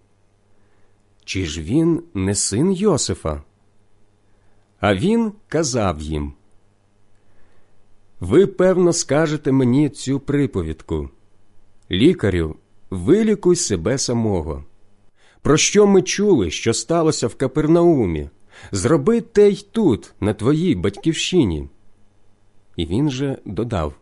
[1.25, 3.43] Чи ж він не син Йосифа?
[4.79, 6.33] А він казав їм
[8.19, 11.09] Ви, певно, скажете мені цю приповідку.
[11.91, 12.55] Лікарю,
[12.89, 14.63] вилікуй себе самого.
[15.41, 18.29] Про що ми чули, що сталося в Капернаумі?
[18.71, 21.69] Зроби те й тут, на твоїй батьківщині.
[22.75, 23.93] І він же додав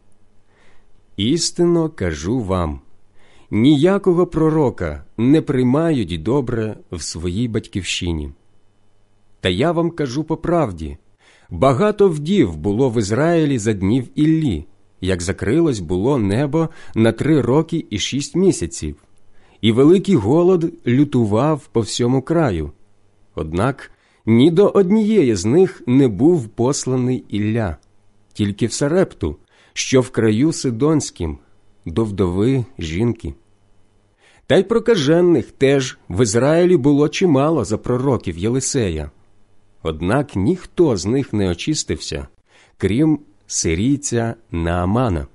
[1.18, 2.82] Істинно кажу вам
[3.52, 8.32] ніякого пророка не приймають добре в своїй батьківщині.
[9.40, 10.98] Та я вам кажу по правді
[11.50, 14.66] багато вдів було в Ізраїлі за днів Іллі,
[15.02, 18.96] як закрилось було небо на три роки і шість місяців,
[19.62, 22.72] і великий голод лютував по всьому краю.
[23.36, 23.92] Однак
[24.26, 27.78] ні до однієї з них не був посланий Ілля,
[28.34, 29.36] тільки в Сарепту,
[29.74, 31.38] що в краю Сидонським,
[31.88, 33.34] до вдови жінки.
[34.48, 39.12] Та й прокажених теж в Ізраїлі було чимало за пророків Єлисея.
[39.84, 42.28] Однак ніхто з них не очистився,
[42.78, 45.28] крім сирійця Наамана.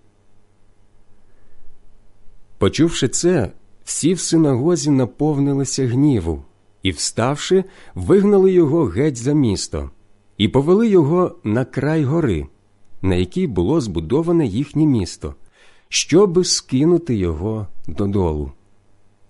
[2.59, 3.53] Почувши це,
[3.85, 6.43] всі в синагозі наповнилися гніву
[6.83, 9.91] і, вставши, вигнали його геть за місто
[10.39, 12.47] і повели його на край гори,
[13.03, 15.35] на якій було збудоване їхнє місто,
[15.93, 18.53] щоби скинути його додолу.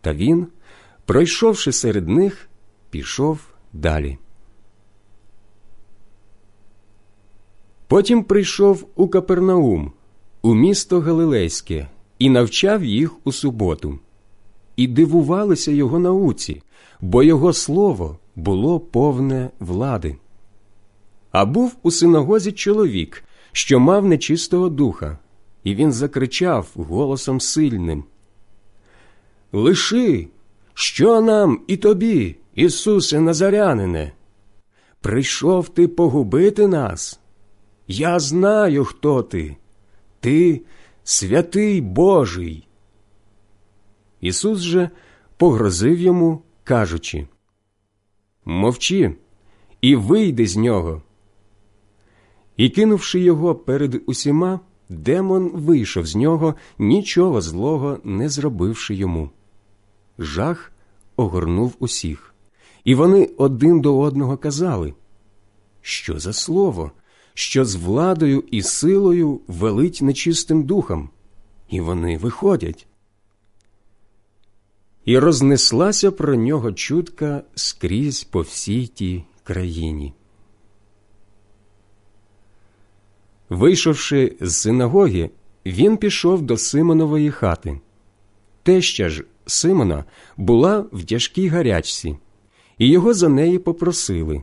[0.01, 0.46] Та він,
[1.05, 2.48] пройшовши серед них,
[2.90, 3.38] пішов
[3.72, 4.18] далі.
[7.87, 9.92] Потім прийшов у Капернаум,
[10.42, 13.98] у місто Галилейське, і навчав їх у суботу.
[14.77, 16.62] І дивувалися його науці,
[17.01, 20.16] бо його слово було повне влади.
[21.33, 25.18] А був у синагозі чоловік, що мав нечистого духа,
[25.64, 28.05] і він закричав голосом сильним
[29.53, 30.29] Лиши,
[30.75, 34.12] що нам і тобі, Ісусе Назарянине?
[35.01, 37.20] Прийшов ти погубити нас?
[37.88, 39.57] Я знаю, хто ти.
[40.20, 40.61] Ти
[41.05, 42.68] святий Божий.
[44.20, 44.90] Ісус же
[45.37, 47.27] погрозив йому, кажучи
[48.44, 49.14] Мовчи
[49.81, 51.03] і вийди з нього.
[52.57, 54.61] І, кинувши його перед усіма,
[54.92, 59.31] демон вийшов з нього, нічого злого не зробивши йому.
[60.18, 60.72] Жах
[61.16, 62.35] огорнув усіх,
[62.85, 64.94] і вони один до одного казали
[65.81, 66.92] Що за слово,
[67.35, 71.11] що з владою і силою велить нечистим духом,
[71.68, 72.87] і вони виходять.
[75.05, 80.12] І рознеслася про нього чутка скрізь по всій тій країні.
[83.53, 85.31] Вийшовши з синагоги,
[85.67, 87.81] він пішов до Симонової хати.
[88.62, 90.05] Теща ж Симона
[90.37, 92.16] була в тяжкій гарячці,
[92.79, 94.43] і його за неї попросили.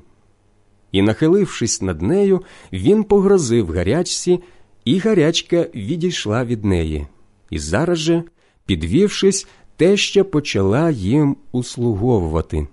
[0.91, 2.41] І, нахилившись над нею,
[2.73, 4.39] він погрозив гарячці,
[4.85, 7.07] і гарячка відійшла від неї.
[7.49, 8.23] І зараз же,
[8.65, 12.67] підвівшись, теща почала їм услуговувати.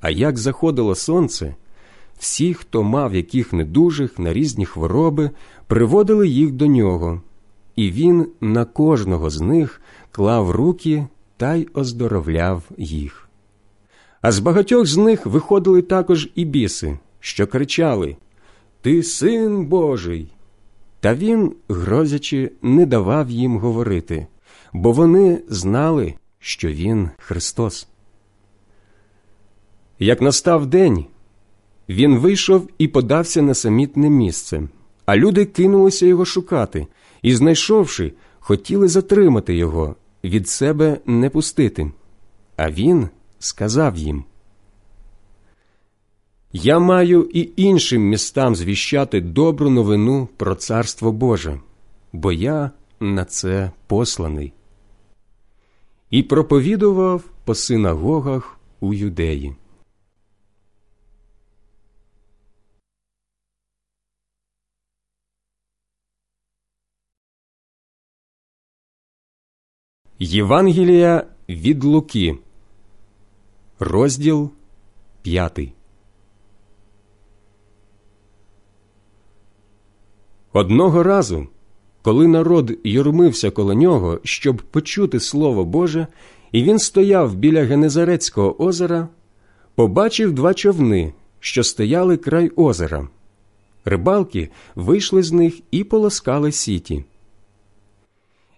[0.00, 1.54] А як заходило сонце,
[2.24, 5.30] всі, хто мав яких недужих на різні хвороби,
[5.66, 7.22] приводили їх до нього,
[7.76, 11.06] і він на кожного з них клав руки
[11.36, 13.28] та й оздоровляв їх.
[14.22, 18.16] А з багатьох з них виходили також і біси, що кричали
[18.80, 20.32] Ти син Божий.
[21.00, 24.26] Та він, грозячи, не давав їм говорити,
[24.72, 27.88] бо вони знали, що він Христос.
[29.98, 31.04] Як настав день,
[31.88, 34.62] він вийшов і подався на самітне місце,
[35.06, 36.86] а люди кинулися його шукати
[37.22, 41.92] і, знайшовши, хотіли затримати його, від себе не пустити.
[42.56, 43.08] А він
[43.38, 44.24] сказав їм
[46.52, 51.60] Я маю і іншим містам звіщати добру новину про Царство Боже,
[52.12, 52.70] бо я
[53.00, 54.52] на це посланий.
[56.10, 59.54] І проповідував по синагогах у юдеї.
[70.24, 72.38] Євангелія від Луки,
[73.78, 74.50] розділ
[75.22, 75.72] п'ятий.
[80.52, 81.46] Одного разу,
[82.02, 86.06] коли народ юрмився коло нього, щоб почути Слово Боже,
[86.52, 89.08] і він стояв біля Генезарецького озера,
[89.74, 93.08] побачив два човни, що стояли край озера.
[93.84, 97.04] Рибалки вийшли з них і полоскали сіті.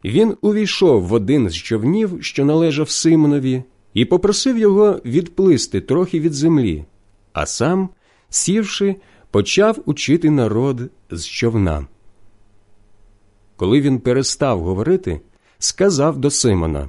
[0.05, 3.63] Він увійшов в один з човнів, що належав Симонові,
[3.95, 6.85] і попросив його відплисти трохи від землі,
[7.33, 7.89] а сам,
[8.31, 8.97] сівши,
[9.31, 10.81] почав учити народ
[11.11, 11.87] з човна.
[13.57, 15.21] Коли він перестав говорити,
[15.59, 16.89] сказав до Симона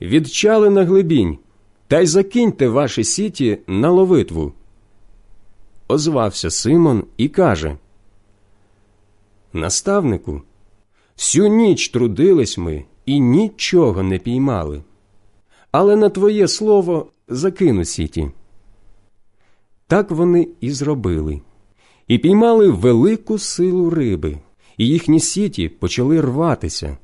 [0.00, 1.38] Відчали на глибінь,
[1.88, 4.52] та й закиньте ваші сіті на ловитву.
[5.88, 7.76] Озвався Симон і каже
[9.52, 10.42] Наставнику.
[11.16, 14.82] Всю ніч трудились ми і нічого не піймали.
[15.72, 18.30] Але на твоє слово закину сіті.
[19.86, 21.40] Так вони і зробили,
[22.08, 24.38] і піймали велику силу риби,
[24.76, 26.96] і їхні сіті почали рватися.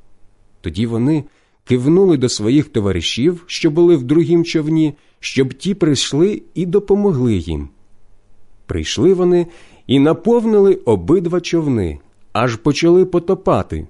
[0.60, 1.24] Тоді вони
[1.64, 7.68] кивнули до своїх товаришів, що були в другім човні, щоб ті прийшли і допомогли їм.
[8.66, 9.46] Прийшли вони
[9.86, 11.98] і наповнили обидва човни,
[12.32, 13.86] аж почали потопати.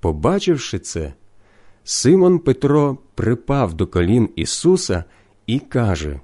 [0.00, 1.12] Побачивши це,
[1.84, 5.04] Симон Петро припав до колін Ісуса
[5.46, 6.20] і каже: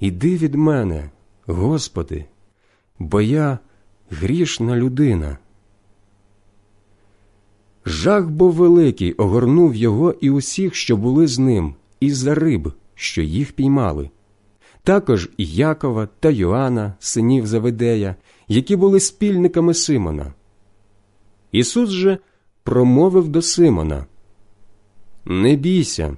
[0.00, 1.10] Іди від мене,
[1.46, 2.24] Господи,
[2.98, 3.58] бо я
[4.10, 5.38] грішна людина.
[7.86, 13.22] Жах був великий огорнув його і усіх, що були з ним, із за риб, що
[13.22, 14.10] їх піймали,
[14.82, 18.16] також і Якова та Йоанна, синів Заведея,
[18.48, 20.34] які були спільниками Симона.
[21.52, 22.18] Ісус же
[22.62, 24.06] промовив до Симона
[25.24, 26.16] Не бійся,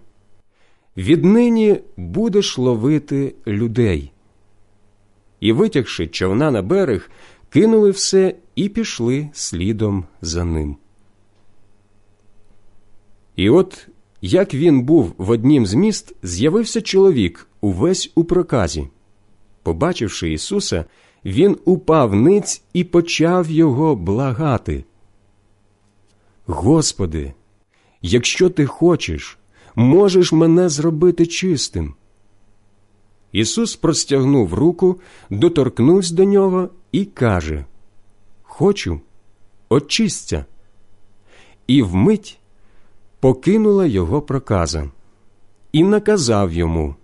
[0.97, 4.13] віднині будеш ловити людей.
[5.41, 7.11] І, витягши човна на берег,
[7.51, 10.77] кинули все і пішли слідом за ним.
[13.37, 13.89] І от,
[14.21, 18.89] як він був в однім з міст, з'явився чоловік увесь у проказі.
[19.63, 20.85] Побачивши Ісуса,
[21.25, 24.85] він упав ниць і почав його благати.
[26.51, 27.33] Господи,
[28.03, 29.39] якщо ти хочеш,
[29.75, 31.95] можеш мене зробити чистим.
[33.33, 37.65] Ісус простягнув руку, доторкнувся до нього і каже
[38.43, 39.01] Хочу,
[39.69, 40.45] очисться.
[41.67, 42.39] І вмить
[43.21, 44.91] покинула його проказа,
[45.73, 46.95] і наказав йому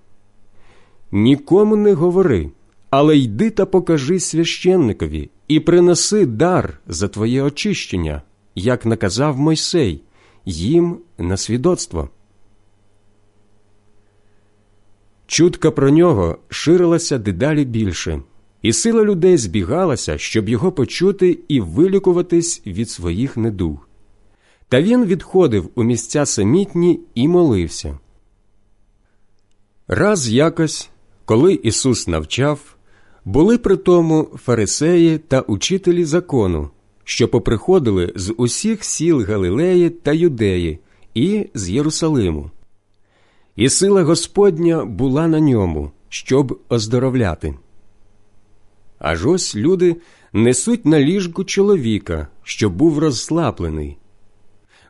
[1.12, 2.50] Нікому не говори,
[2.90, 8.22] але йди та покажи священникові і принеси дар за твоє очищення
[8.56, 10.02] як наказав Мойсей,
[10.44, 12.08] їм на свідоцтво.
[15.26, 18.22] Чутка про нього ширилася дедалі більше,
[18.62, 23.88] і сила людей збігалася, щоб його почути і вилікуватись від своїх недуг.
[24.68, 27.98] Та він відходив у місця самітні і молився.
[29.88, 30.90] Раз якось,
[31.24, 32.76] коли Ісус навчав,
[33.24, 36.70] були при тому фарисеї та учителі закону,
[37.08, 40.78] що поприходили з усіх сіл Галилеї та Юдеї
[41.14, 42.50] і з Єрусалиму.
[43.56, 47.54] І сила Господня була на ньому, щоб оздоровляти.
[48.98, 49.96] Аж ось люди
[50.32, 53.96] несуть на ліжку чоловіка, що був розслаблений.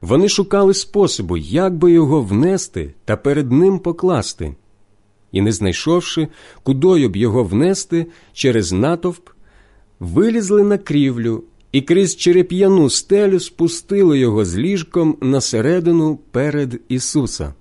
[0.01, 4.55] Вони шукали способу, як би його внести та перед ним покласти,
[5.33, 6.29] і, не знайшовши,
[6.63, 9.29] кудою б його внести через натовп,
[10.01, 11.45] вилізли на крівлю
[11.77, 17.55] і крізь череп'яну стелю спустили його з ліжком на середину перед Ісуса.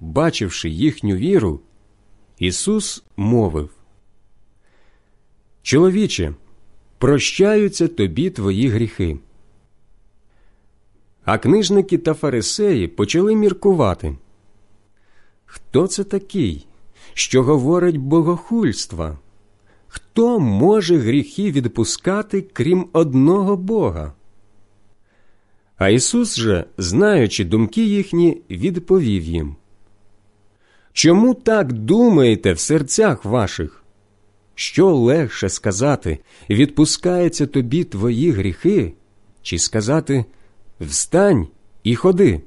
[0.00, 1.60] Бачивши їхню віру,
[2.38, 3.70] Ісус мовив
[5.62, 6.34] Чоловіче,
[6.98, 9.18] прощаються тобі твої гріхи.
[11.24, 14.16] А книжники та фарисеї почали міркувати.
[15.44, 16.66] Хто це такий,
[17.14, 19.18] що говорить богохульства.
[19.88, 24.12] Хто може гріхи відпускати, крім одного Бога?
[25.76, 29.56] А Ісус же, знаючи думки їхні, відповів їм
[30.92, 33.84] Чому так думаєте в серцях ваших?
[34.54, 36.18] Що легше сказати,
[36.50, 38.94] відпускаються тобі твої гріхи,
[39.42, 40.24] чи сказати
[40.80, 41.48] Встань
[41.82, 42.40] і ходи?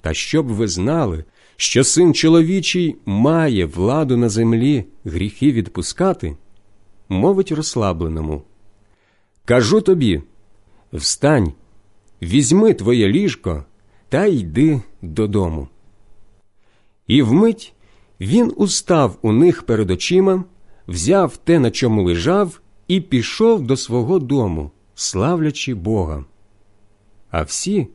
[0.00, 1.24] Та щоб ви знали,
[1.60, 6.36] що син чоловічий має владу на землі гріхи відпускати,
[7.08, 8.42] мовить розслабленому.
[9.44, 10.22] Кажу тобі
[10.92, 11.52] встань,
[12.22, 13.64] візьми твоє ліжко
[14.08, 15.68] та йди додому.
[17.06, 17.74] І вмить
[18.20, 20.44] він устав у них перед очима,
[20.88, 26.24] взяв те, на чому лежав, і пішов до свого дому, славлячи Бога.
[27.30, 27.86] А всі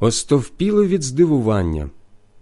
[0.00, 1.90] остовпіли від здивування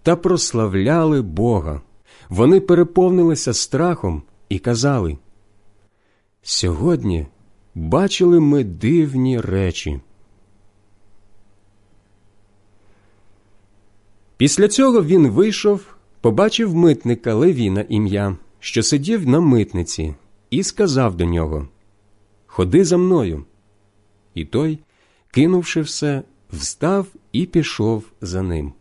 [0.03, 1.81] та прославляли Бога.
[2.29, 5.19] Вони переповнилися страхом і казали
[6.43, 7.27] Сьогодні
[7.75, 10.01] бачили ми дивні речі.
[14.37, 15.81] Після цього він вийшов,
[16.21, 20.15] побачив митника Левіна ім'я, що сидів на митниці,
[20.51, 21.69] і сказав до нього
[22.47, 23.45] Ходи за мною.
[24.35, 24.79] І той,
[25.31, 26.23] кинувши все,
[26.53, 28.73] встав і пішов за ним.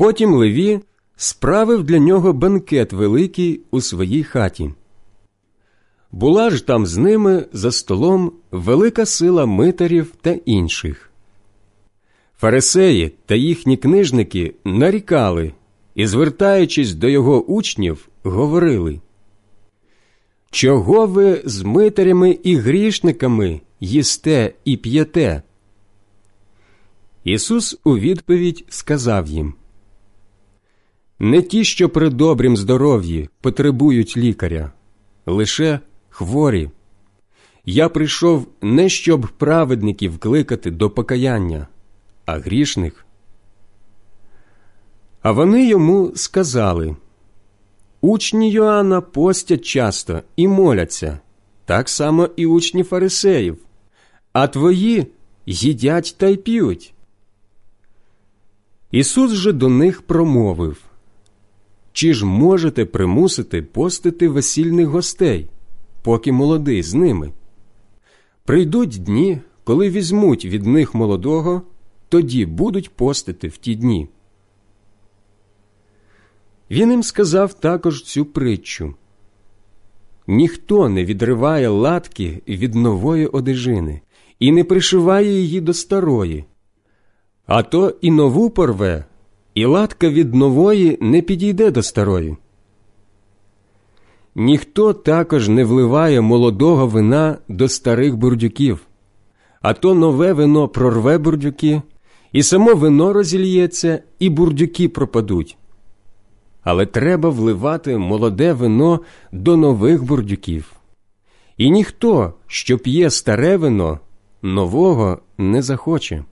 [0.00, 0.80] Потім Леві
[1.16, 4.70] справив для нього бенкет великий у своїй хаті.
[6.12, 11.10] Була ж там з ними за столом велика сила митарів та інших.
[12.38, 15.52] Фарисеї та їхні книжники нарікали
[15.94, 19.00] і, звертаючись до його учнів, говорили
[20.50, 25.42] Чого ви з митарями і грішниками їсте і п'єте?
[27.24, 29.54] Ісус у відповідь сказав їм
[31.22, 34.72] Не ті, що при добрім здоров'ї потребують лікаря,
[35.26, 36.70] лише хворі.
[37.64, 41.66] Я прийшов не щоб праведників кликати до покаяння,
[42.26, 43.06] а грішних.
[45.22, 46.96] А вони йому сказали
[48.00, 51.18] Учні Йоанна постять часто і моляться,
[51.64, 53.58] так само і учні фарисеїв,
[54.32, 55.06] а твої
[55.46, 56.94] їдять та й п'ють.
[58.90, 60.89] Ісус же до них промовив
[61.92, 65.48] Чи ж можете примусити постити весільних гостей,
[66.02, 67.32] поки молодий з ними?
[68.44, 71.62] Прийдуть дні, коли візьмуть від них молодого,
[72.08, 74.08] тоді будуть постити в ті дні.
[76.70, 78.94] Він їм сказав також цю притчу
[80.30, 84.00] ніхто не відриває латки від нової одежини
[84.38, 86.44] і не пришиває її до старої,
[87.46, 89.04] а то і нову порве,
[89.54, 92.36] і латка від нової не підійде до старої.
[94.34, 98.80] Ніхто також не вливає молодого вина до старих бурдюків,
[99.62, 101.82] а то нове вино прорве бурдюки,
[102.32, 105.56] і само вино розільється, і бурдюки пропадуть.
[106.62, 109.00] Але треба вливати молоде вино
[109.32, 110.72] до нових бурдюків.
[111.56, 114.00] І ніхто, що п'є старе вино,
[114.42, 116.24] нового не захоче,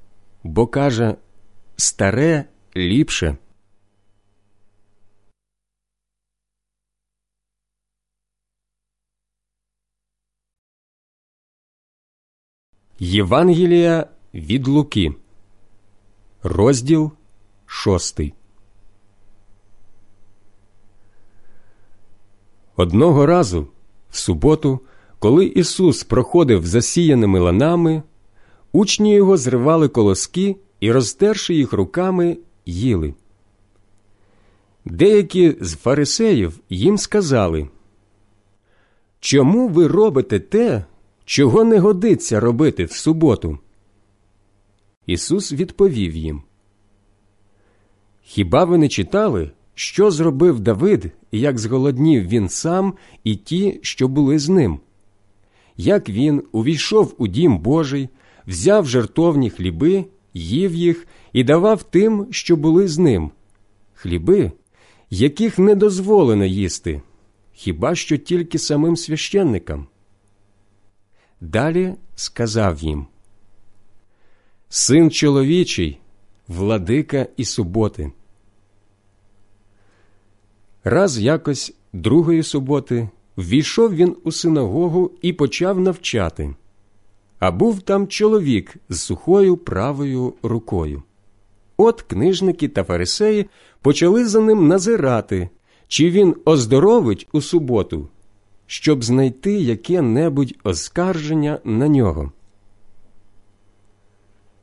[0.44, 1.14] бо каже
[1.76, 2.44] старе
[2.76, 3.36] ліпше.
[12.98, 15.14] Євангелія від Луки,
[16.42, 17.12] розділ
[17.66, 18.34] шостий.
[22.76, 23.68] Одного разу,
[24.10, 24.80] в суботу,
[25.18, 28.02] коли Ісус проходив засіяними ланами,
[28.72, 32.36] учні його зривали колоски і, розтерши їх руками,
[32.68, 33.14] їли.
[34.84, 37.68] Деякі з фарисеїв їм сказали,
[39.20, 40.84] Чому ви робите те,
[41.24, 43.58] чого не годиться робити в суботу?
[45.06, 46.42] Ісус відповів їм.
[48.22, 52.94] Хіба ви не читали, що зробив Давид, як зголоднів він сам
[53.24, 54.80] і ті, що були з ним?
[55.76, 58.08] Як він увійшов у дім Божий,
[58.46, 60.04] взяв жертовні хліби,
[60.34, 63.30] їв їх і давав тим, що були з ним,
[63.94, 64.52] хліби,
[65.10, 67.02] яких не дозволено їсти,
[67.52, 69.86] хіба що тільки самим священникам?
[71.40, 73.06] Далі сказав їм
[74.68, 75.98] Син чоловічий,
[76.48, 78.12] владика і суботи.
[80.84, 86.54] Раз якось другої суботи ввійшов він у синагогу і почав навчати,
[87.38, 91.02] а був там чоловік з сухою правою рукою.
[91.80, 93.46] От книжники та фарисеї
[93.82, 95.48] почали за ним назирати,
[95.88, 98.08] чи він оздоровить у суботу,
[98.66, 102.32] щоб знайти яке-небудь оскарження на нього.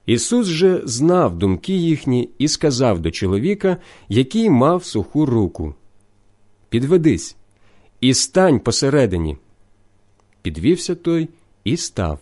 [0.05, 3.77] Ісус же знав думки їхні і сказав до чоловіка,
[4.09, 5.75] який мав суху руку
[6.69, 7.35] Підведись
[8.01, 9.37] і стань посередині.
[10.41, 11.29] Підвівся той
[11.63, 12.19] і став.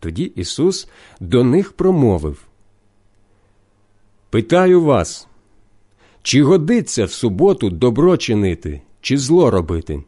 [0.00, 0.88] Тоді Ісус
[1.20, 2.46] до них промовив
[4.32, 5.28] Питаю вас,
[6.22, 10.02] чи годиться в суботу добро чинити, чи зло робити,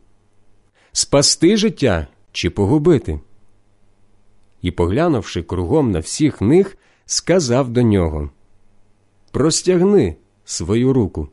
[0.93, 3.21] спасти життя чи погубити?
[4.63, 8.31] І, поглянувши кругом на всіх них, сказав до нього
[9.31, 11.29] Простягни свою руку.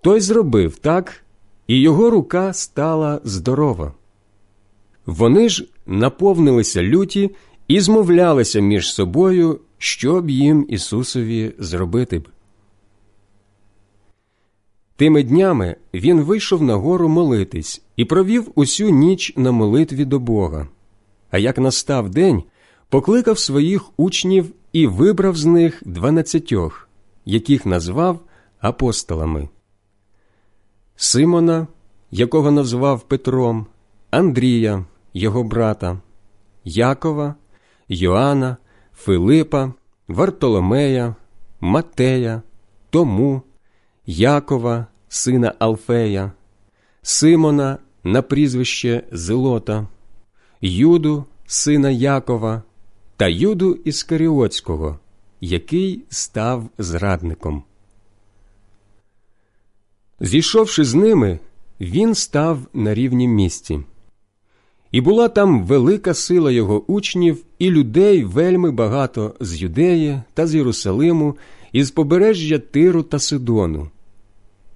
[0.00, 1.24] Той зробив так,
[1.66, 3.92] і його рука стала здорова.
[5.06, 7.30] Вони ж наповнилися люті
[7.68, 12.28] і змовлялися між собою, що б їм Ісусові зробити б.
[14.96, 20.68] Тими днями він вийшов на гору молитись і провів усю ніч на молитві до Бога.
[21.30, 22.42] А як настав день,
[22.88, 26.88] покликав своїх учнів і вибрав з них дванадцятьох,
[27.24, 28.20] яких назвав
[28.60, 29.48] апостолами
[30.96, 31.66] Симона,
[32.10, 33.66] якого назвав Петром,
[34.10, 36.00] Андрія, його брата,
[36.64, 37.34] Якова,
[37.88, 38.56] Йоанна,
[39.04, 39.74] Филипа,
[40.08, 41.16] Вартоломея,
[41.60, 42.42] Матея,
[42.90, 43.42] Тому,
[44.06, 46.32] Якова, сина Алфея,
[47.02, 49.86] Симона на прізвище Зелота,
[50.60, 52.62] Юду, сина Якова
[53.16, 54.98] та Юду Іскаріотського,
[55.40, 57.64] який став зрадником.
[60.20, 61.38] Зійшовши з ними,
[61.80, 63.80] він став на рівнім місці.
[64.92, 70.54] І була там велика сила його учнів і людей вельми багато з Юдеї та з
[70.54, 71.36] Єрусалиму,
[71.72, 73.88] і з побережжя Тиру та Сидону.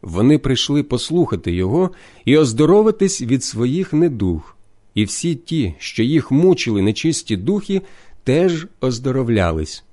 [0.03, 1.91] Вони прийшли послухати його
[2.25, 4.57] і оздоровитись від своїх недуг,
[4.95, 7.83] і всі ті, що їх мучили нечисті духи,
[8.25, 9.85] теж оздоровлялись.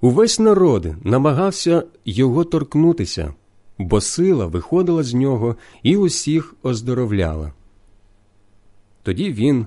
[0.00, 3.34] Увесь народ намагався його торкнутися,
[3.78, 7.52] бо сила виходила з нього і усіх оздоровляла.
[9.02, 9.66] Тоді він,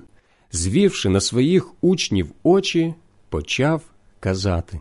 [0.52, 2.94] звівши на своїх учнів очі,
[3.28, 3.82] почав
[4.20, 4.80] казати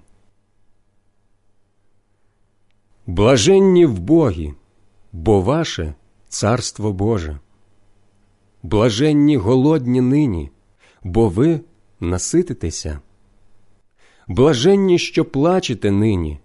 [3.07, 4.53] Блаженні в Богі,
[5.11, 5.93] бо ваше
[6.27, 7.39] царство Боже.
[8.63, 10.51] Блаженні голодні нині,
[11.03, 11.59] бо ви
[11.99, 12.99] насититеся.
[14.27, 16.39] Блаженні, що плачете нині,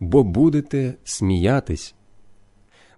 [0.00, 1.94] бо будете сміятись.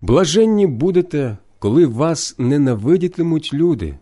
[0.00, 3.98] Блаженні будете, коли вас ненавидітимуть люди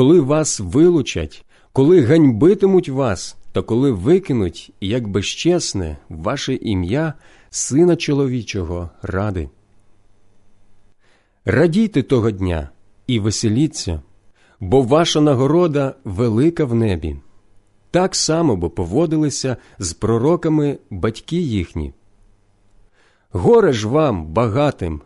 [0.00, 7.14] коли вас вилучать, коли ганьбитимуть вас, та коли викинуть, як безчесне, ваше ім'я,
[7.50, 9.48] Сина чоловічого ради.
[11.44, 12.70] Радійте того дня
[13.06, 14.02] і веселіться,
[14.60, 17.16] бо ваша нагорода велика в небі.
[17.90, 21.92] Так само бо поводилися з пророками батьки їхні.
[23.32, 25.00] Горе ж вам, багатим,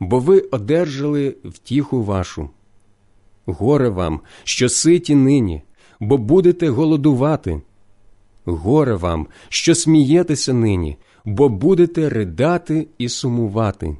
[0.00, 2.50] бо ви одержали втіху вашу.
[3.46, 5.62] Горе вам, що ситі нині,
[6.00, 7.62] бо будете голодувати.
[8.44, 13.96] Горе вам, що смієтеся нині, бо будете ридати і сумувати.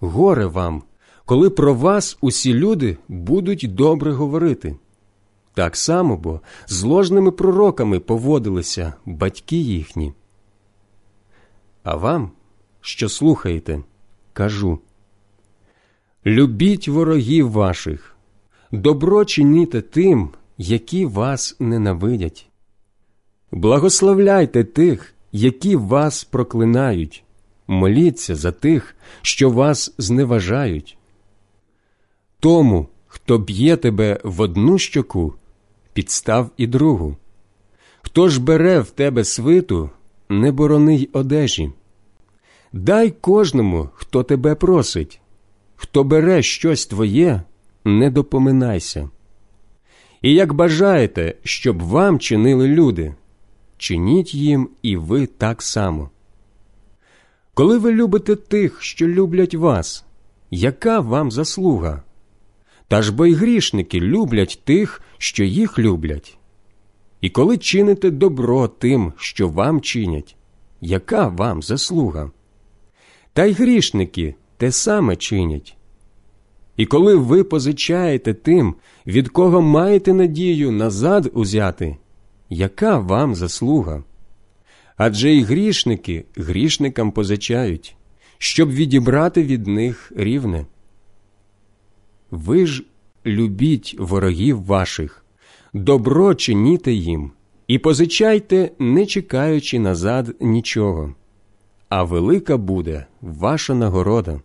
[0.00, 0.82] Горе вам,
[1.24, 4.76] коли про вас усі люди будуть добре говорити.
[5.54, 10.12] Так само бо з ложними пророками поводилися батьки їхні.
[11.82, 12.30] А вам,
[12.80, 13.82] що слухаєте,
[14.32, 14.78] кажу
[16.26, 18.17] любіть ворогів ваших
[18.72, 22.48] добро чиніте тим, які вас ненавидять.
[23.50, 27.24] Благословляйте тих, які вас проклинають,
[27.66, 30.98] моліться за тих, що вас зневажають.
[32.40, 35.34] Тому, хто б'є тебе в одну щоку,
[35.92, 37.16] підстав і другу.
[38.02, 39.90] Хто ж бере в тебе свиту,
[40.28, 41.72] не борони й одежі.
[42.72, 45.20] Дай кожному, хто тебе просить,
[45.76, 47.42] хто бере щось твоє,
[47.88, 49.10] не допоминайся.
[50.22, 53.14] І як бажаєте, щоб вам чинили люди,
[53.76, 56.10] чиніть їм і ви так само.
[57.54, 60.04] Коли ви любите тих, що люблять вас,
[60.50, 62.02] яка вам заслуга?
[62.88, 66.38] Та ж бо й грішники люблять тих, що їх люблять.
[67.20, 70.36] І коли чините добро тим, що вам чинять,
[70.80, 72.30] яка вам заслуга?
[73.32, 75.77] Та й грішники те саме чинять.
[76.78, 78.74] І коли ви позичаєте тим,
[79.06, 81.96] від кого маєте надію назад узяти,
[82.50, 84.02] яка вам заслуга?
[84.96, 87.96] Адже й грішники грішникам позичають,
[88.38, 90.66] щоб відібрати від них рівне.
[92.30, 92.84] Ви ж
[93.26, 95.24] любіть ворогів ваших,
[95.72, 97.30] добро чиніте їм
[97.66, 101.14] і позичайте, не чекаючи назад нічого.
[101.88, 104.40] А велика буде ваша нагорода,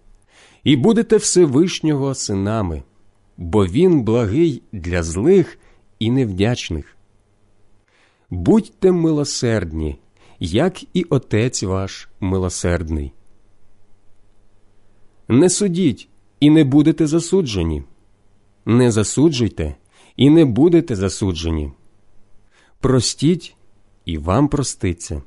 [0.64, 2.84] і будете Всевишнього синами,
[3.38, 5.58] бо він благий для злих
[6.00, 6.98] і невдячних.
[8.30, 10.00] Будьте милосердні,
[10.40, 13.14] як і Отець ваш милосердний.
[15.28, 16.10] Не судіть
[16.40, 17.84] і не будете засуджені,
[18.66, 19.76] не засуджуйте
[20.16, 21.72] і не будете засуджені.
[22.80, 23.56] Простіть
[24.06, 25.22] і вам проститься.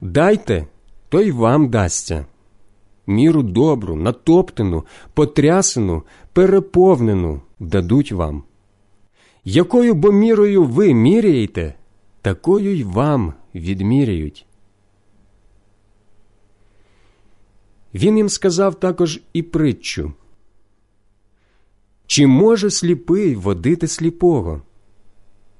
[0.00, 0.66] Дайте,
[1.08, 2.26] то й вам дасться.
[3.06, 4.84] Міру добру, натоптану,
[5.14, 6.02] потрясену,
[6.32, 8.42] переповнену дадуть вам.
[9.44, 11.74] Якою бо мірою ви міряєте,
[12.22, 14.46] такою й вам відміряють.
[17.94, 20.12] Він їм сказав також і притчу.
[22.06, 24.62] Чи може сліпий водити сліпого?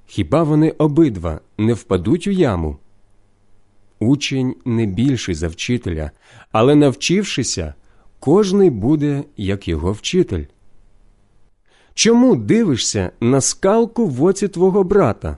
[0.07, 2.77] Хіба вони обидва не впадуть у яму?
[3.99, 6.11] Учень не більший за вчителя,
[6.53, 7.75] але навчившися,
[8.21, 10.45] кожний буде, як його вчитель.
[11.95, 15.37] Чому дивишся на скалку в оці твого брата?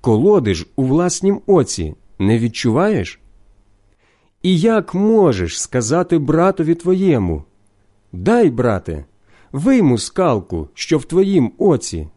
[0.00, 3.20] Колоди ж у власнім оці не відчуваєш?
[4.42, 7.44] І як можеш сказати братові твоєму?
[8.12, 9.04] Дай, брате,
[9.52, 12.08] вийму скалку, що в твоїм оці.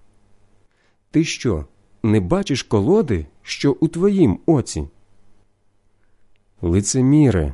[1.11, 1.65] Ти що,
[2.03, 4.87] не бачиш колоди, що у твоїм оці?
[6.61, 7.53] Лицеміре,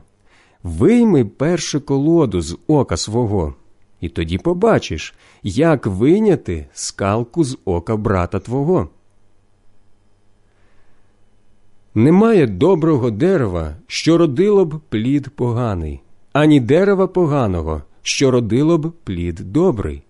[0.63, 3.55] вийми першу колоду з ока свого,
[4.01, 8.89] і тоді побачиш, як вийняти скалку з ока брата твого.
[11.95, 16.01] Немає доброго дерева, що родило б плід поганий,
[16.33, 20.03] ані дерева поганого, що родило б плід добрий.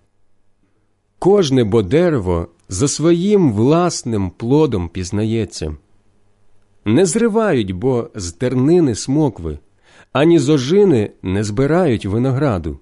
[1.19, 5.75] Кожне бо дерево за своїм власним плодом пізнається.
[6.87, 9.59] Не зривають бо з тернини смокви,
[10.11, 12.79] ані з ожини не збирають винограду.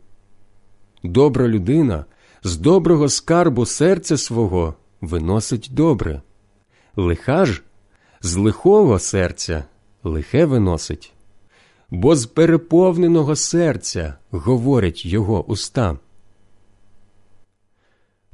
[1.04, 2.06] Добра людина
[2.44, 6.22] з доброго скарбу серця свого виносить добре,
[6.96, 7.64] лиха ж
[8.22, 9.64] з лихого серця
[10.04, 11.14] лихе виносить,
[11.90, 15.98] бо з переповненого серця говорять його уста.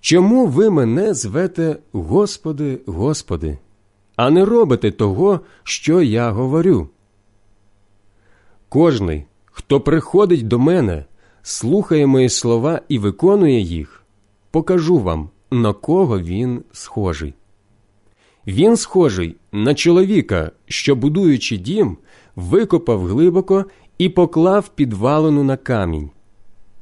[0.02, 3.58] Чому ви мене звете Господи, Господи,
[4.22, 6.90] а не робите того, що я говорю?
[8.70, 11.06] Кожний, хто приходить до мене,
[11.42, 14.04] слухає мої слова і виконує їх,
[14.52, 17.34] покажу вам, на кого він схожий.
[18.48, 21.98] Він схожий на чоловіка, що, будуючи дім,
[22.36, 23.66] викопав глибоко
[23.98, 26.10] і поклав підвалину на камінь.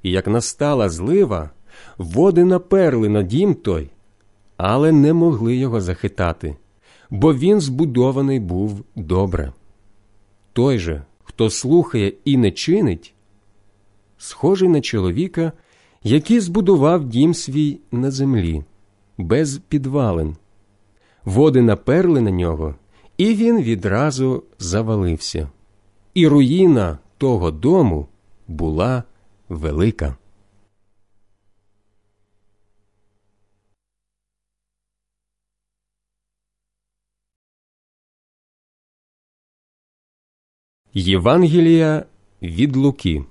[0.04, 1.50] І як настала злива,
[1.98, 3.90] води наперли на дім той,
[4.58, 6.56] але не могли його захитати,
[7.10, 9.53] бо він збудований був добре.
[10.53, 13.14] Той же, хто слухає і не чинить,
[14.18, 15.51] схожий на чоловіка,
[16.03, 18.64] який збудував дім свій на землі,
[19.18, 20.36] без підвалин.
[21.26, 22.76] Води наперли на нього,
[23.18, 25.49] і він відразу завалився.
[26.14, 28.07] І руїна того дому
[28.47, 29.03] була
[29.49, 30.16] велика.
[40.94, 42.06] Євангелія
[42.42, 43.26] від Луки,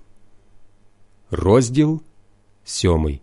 [1.30, 2.00] розділ
[2.64, 3.20] сьомий.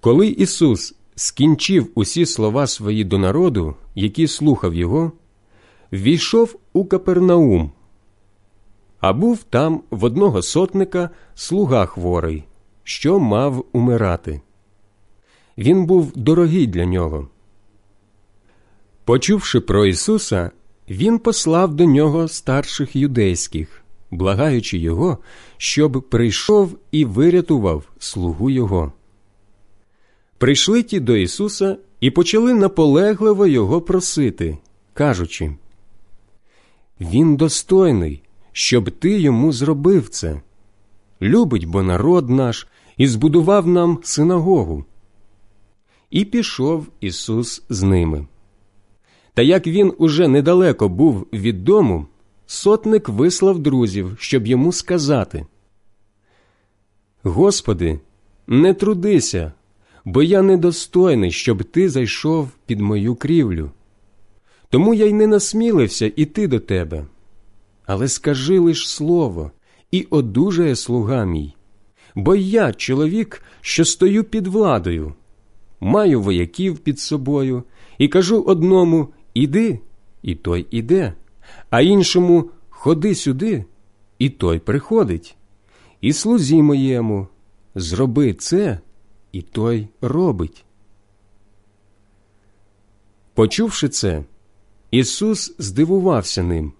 [0.00, 5.12] Коли Ісус скінчив усі слова свої до народу, які слухав Його,
[5.92, 7.72] війшов у Капернаум,
[9.00, 12.44] а був там в одного сотника слуга хворий,
[12.82, 14.40] що мав умирати.
[15.58, 17.28] Він був дорогий для нього.
[19.04, 20.50] Почувши про Ісуса,
[20.88, 25.18] Він послав до нього старших юдейських, благаючи Його,
[25.56, 28.92] щоб прийшов і вирятував слугу Його.
[30.38, 34.58] Прийшли ті до Ісуса і почали наполегливо Його просити,
[34.94, 35.56] кажучи
[37.00, 40.40] Він достойний, щоб ти йому зробив це.
[41.22, 44.84] Любить бо народ наш і збудував нам синагогу.
[46.10, 48.26] І пішов Ісус з ними.
[49.34, 52.06] Та як він уже недалеко був від дому,
[52.46, 55.46] сотник вислав друзів, щоб йому сказати
[57.22, 58.00] Господи,
[58.46, 59.52] не трудися,
[60.04, 63.70] бо я недостойний, щоб ти зайшов під мою крівлю.
[64.70, 67.06] тому я й не насмілився іти до тебе.
[67.86, 69.50] Але скажи лиш слово,
[69.90, 71.54] і одужає слуга мій.
[72.14, 75.14] Бо я чоловік, що стою під владою,
[75.80, 77.62] маю вояків під собою,
[77.98, 79.80] і кажу одному іди,
[80.22, 81.14] і той іде,
[81.70, 83.64] а іншому ходи сюди,
[84.18, 85.36] і той приходить.
[86.00, 87.28] І слузі моєму
[87.74, 88.78] зроби це,
[89.32, 90.64] і той робить.
[93.34, 94.24] Почувши це,
[94.90, 96.72] Ісус здивувався ним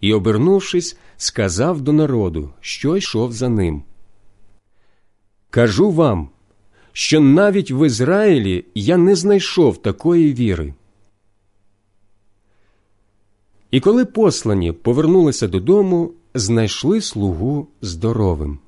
[0.00, 3.82] і, обернувшись, сказав до народу, що йшов за ним.
[5.50, 6.28] Кажу вам,
[6.92, 10.74] що навіть в Ізраїлі я не знайшов такої віри.
[13.76, 18.58] І коли послані повернулися додому, знайшли слугу здоровим.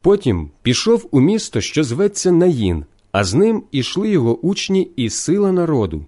[0.00, 5.52] Потім пішов у місто, що зветься Наїн, а з ним ішли його учні і сила
[5.52, 6.06] народу.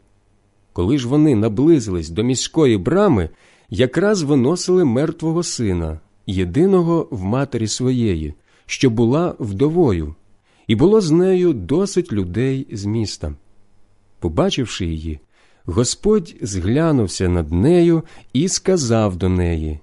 [0.73, 3.29] Коли ж вони наблизились до міської брами,
[3.71, 8.35] якраз виносили мертвого сина, єдиного в матері своєї,
[8.67, 10.15] що була вдовою,
[10.67, 13.35] і було з нею досить людей з міста.
[14.19, 15.21] Побачивши її,
[15.71, 18.03] Господь зглянувся над нею
[18.33, 19.79] і сказав до неї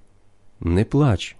[0.59, 1.35] Не плач.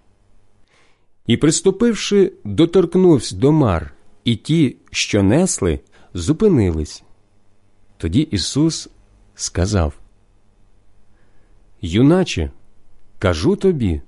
[1.26, 3.94] І, приступивши, доторкнувся до мар,
[4.24, 5.80] і ті, що несли,
[6.14, 7.02] зупинились.
[7.96, 8.88] Тоді Ісус
[9.34, 9.92] сказав
[11.82, 12.50] Юначе,
[13.18, 14.00] кажу тобі,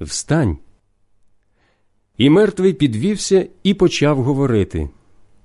[0.00, 0.58] встань.
[2.18, 4.90] І мертвий підвівся і почав говорити,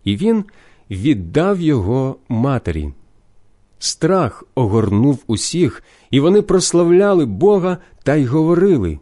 [0.03, 0.45] і він
[0.89, 2.93] віддав його матері.
[3.85, 8.99] Страх огорнув усіх, і вони прославляли Бога та й говорили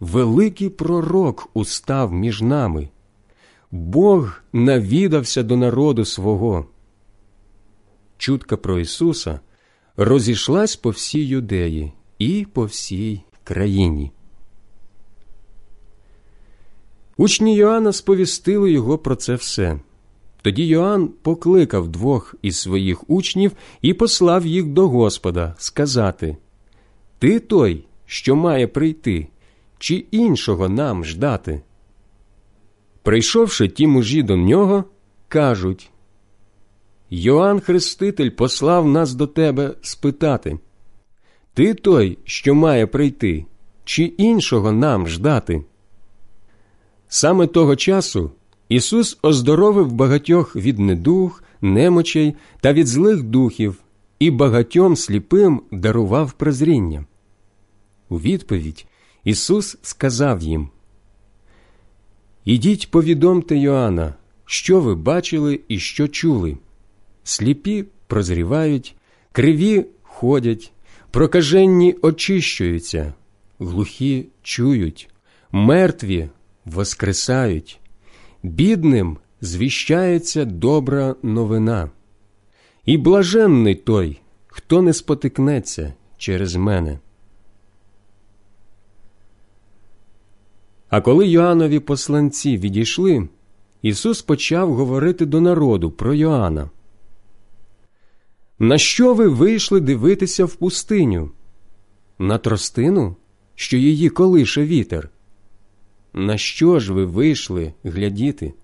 [0.00, 2.88] Великий пророк устав між нами.
[3.70, 6.66] Бог навідався до народу свого.
[8.16, 9.40] Чутка про Ісуса
[9.96, 14.12] розійшлась по всій юдеї і по всій країні.
[17.16, 19.78] Учні Йоанна сповістили його про це все.
[20.48, 26.36] Тоді Йоанн покликав двох із своїх учнів і послав їх до Господа сказати
[27.18, 29.28] Ти той, що має прийти,
[29.78, 31.62] чи іншого нам ждати?
[33.02, 34.84] Прийшовши ті мужі до нього,
[35.28, 35.90] кажуть
[37.10, 40.58] Йоанн Хреститель послав нас до тебе спитати
[41.54, 43.46] Ти той, що має прийти,
[43.84, 45.64] чи іншого нам ждати?
[47.08, 48.30] Саме того часу
[48.68, 53.76] Ісус оздоровив багатьох від недуг, немочей та від злих духів
[54.18, 57.04] і багатьом сліпим дарував прозріння.
[58.08, 58.86] У відповідь
[59.24, 60.68] Ісус сказав їм
[62.44, 64.14] Ідіть повідомте Йоанна,
[64.44, 66.56] що ви бачили і що чули.
[67.24, 68.96] Сліпі прозрівають,
[69.32, 70.72] криві ходять,
[71.10, 73.14] прокаженні очищуються,
[73.58, 75.08] глухі чують,
[75.52, 76.28] мертві
[76.64, 77.80] воскресають,
[78.42, 81.90] бідним звіщається добра новина.
[82.84, 86.98] І блаженний той, хто не спотикнеться через мене.
[90.88, 93.28] А коли Йоаннові посланці відійшли,
[93.82, 96.70] Ісус почав говорити до народу про Йоанна.
[98.58, 101.30] На що ви вийшли дивитися в пустиню?
[102.18, 103.16] На тростину,
[103.54, 105.10] що її колише вітер?
[106.18, 108.54] На що ж ви вийшли глядіти?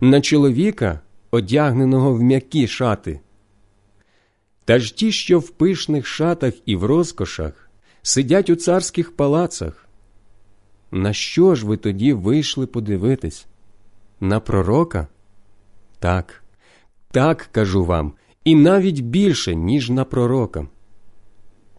[0.00, 1.00] На чоловіка,
[1.30, 3.20] одягненого в м'які шати?
[4.64, 7.70] Та ж ті, що в пишних шатах і в розкошах,
[8.02, 9.88] сидять у царських палацах.
[10.90, 13.46] На що ж ви тоді вийшли подивитись?
[14.20, 15.06] На пророка?
[15.98, 16.42] Так,
[17.10, 18.12] так кажу вам,
[18.44, 20.66] і навіть більше, ніж на пророка.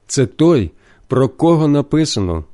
[0.07, 0.71] Це той,
[1.07, 2.45] про кого написано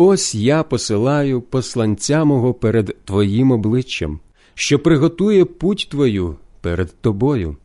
[0.00, 4.20] Ось я посилаю посланця мого перед твоїм обличчям,
[4.54, 7.56] що приготує путь твою перед тобою.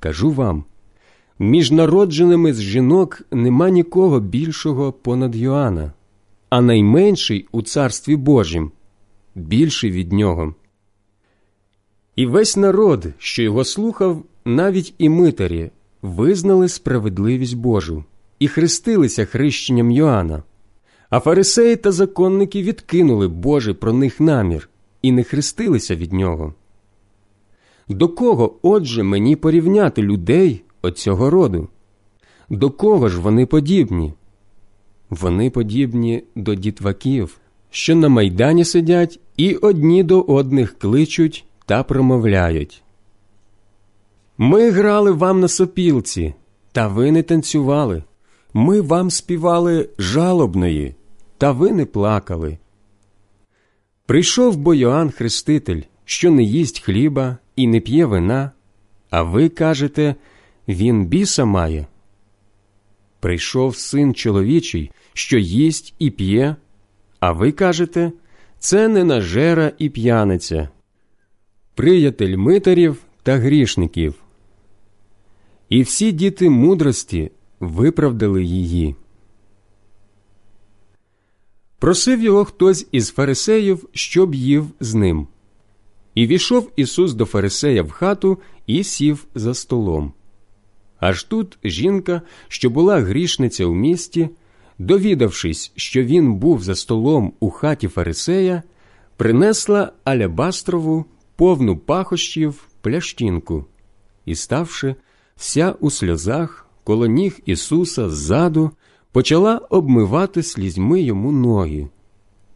[0.00, 0.64] Кажу вам
[1.38, 5.92] між народженими з жінок нема нікого більшого понад Йоанна,
[6.48, 8.70] а найменший у царстві Божім,
[9.34, 10.54] більший від нього.
[12.16, 15.70] І весь народ, що його слухав, навіть і митарі,
[16.02, 18.04] визнали справедливість Божу
[18.38, 20.42] і хрестилися хрещенням Йоанна.
[21.10, 24.68] А фарисеї та законники відкинули Божий про них намір
[25.02, 26.54] і не хрестилися від нього.
[27.88, 31.68] До кого, отже, мені порівняти людей оцього роду?
[32.50, 34.12] До кого ж вони подібні?
[35.10, 37.38] Вони подібні до дітваків,
[37.70, 42.82] що на майдані сидять і одні до одних кличуть та промовляють.
[44.38, 46.34] Ми грали вам на сопілці,
[46.72, 48.02] та ви не танцювали.
[48.58, 50.94] Ми вам співали жалобної,
[51.38, 52.58] та ви не плакали.
[54.06, 58.50] Прийшов бо Йоанн Хреститель, що не їсть хліба і не п'є вина,
[59.10, 60.14] а ви кажете,
[60.68, 61.86] він біса має.
[63.20, 66.56] Прийшов син чоловічий, що їсть і п'є,
[67.20, 68.12] а ви кажете,
[68.58, 70.68] це не нажера і п'яниця,
[71.74, 74.14] приятель митарів та грішників.
[75.68, 77.30] І всі діти мудрості
[77.60, 78.94] виправдали її.
[81.78, 85.26] Просив його хтось із фарисеїв, щоб їв з ним.
[86.14, 90.12] І війшов Ісус до Фарисея в хату і сів за столом.
[91.00, 94.28] Аж тут жінка, що була грішниця в місті,
[94.78, 98.62] довідавшись, що він був за столом у хаті Фарисея,
[99.16, 101.04] принесла алябастрову
[101.36, 103.64] повну пахощів плящинку
[104.24, 104.94] і, ставши
[105.36, 108.70] вся у сльозах коло ніг Ісуса ззаду,
[109.12, 111.88] почала обмивати слізьми йому ноги,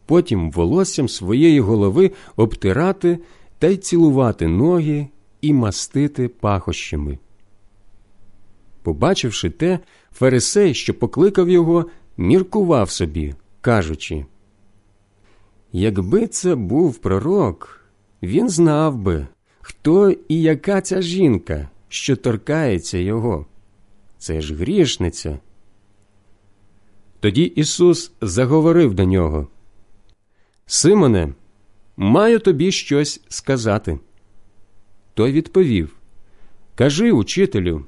[0.05, 3.19] потім волоссям своєї голови обтирати
[3.59, 5.07] та й цілувати ноги
[5.41, 7.17] і мастити пахощами.
[8.83, 9.79] Побачивши те,
[10.11, 11.85] Фарисей, що покликав його,
[12.17, 14.25] міркував собі, кажучи
[15.71, 17.85] Якби це був пророк,
[18.23, 19.27] він знав би,
[19.61, 23.45] хто і яка ця жінка, що торкається його.
[24.21, 25.39] Це ж грішниця.
[27.19, 29.47] Тоді Ісус заговорив до нього
[30.65, 31.33] Симоне,
[31.97, 33.99] маю тобі щось сказати.
[35.13, 35.95] Той відповів
[36.75, 37.85] Кажи, учителю.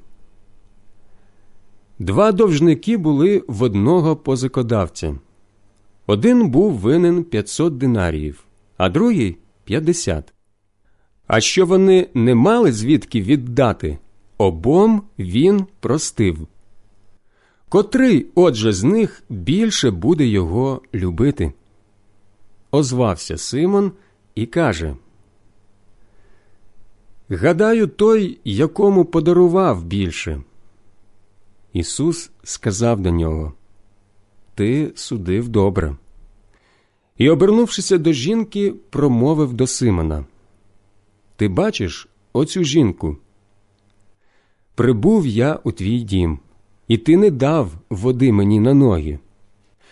[1.99, 5.15] Два довжники були в одного позикодавця.
[6.07, 8.43] Один був винен 500 динаріїв,
[8.77, 10.33] а другий 50.
[11.27, 13.97] А що вони не мали звідки віддати,
[14.43, 16.47] обом він простив.
[17.69, 21.53] Котрий, отже, з них більше буде його любити?
[22.71, 23.91] Озвався Симон
[24.35, 24.95] і каже
[27.29, 30.41] Гадаю, той, якому подарував більше.
[31.73, 33.53] Ісус сказав до нього
[34.55, 35.95] Ти судив добре.
[37.17, 40.25] І, обернувшися до жінки, промовив до Симона
[41.35, 43.17] Ти бачиш оцю жінку?
[44.75, 46.39] Прибув я у твій дім,
[46.87, 49.19] і ти не дав води мені на ноги.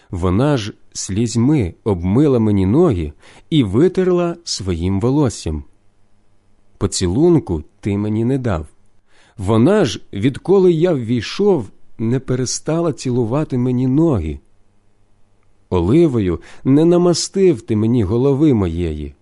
[0.09, 3.13] Вона ж слізьми обмила мені ноги
[3.49, 5.63] і витерла своїм волоссям.
[6.77, 8.65] Поцілунку ти мені не дав.
[9.37, 14.39] Вона ж, відколи я ввійшов, не перестала цілувати мені ноги.
[15.69, 19.13] Оливою не намастив ти мені голови моєї.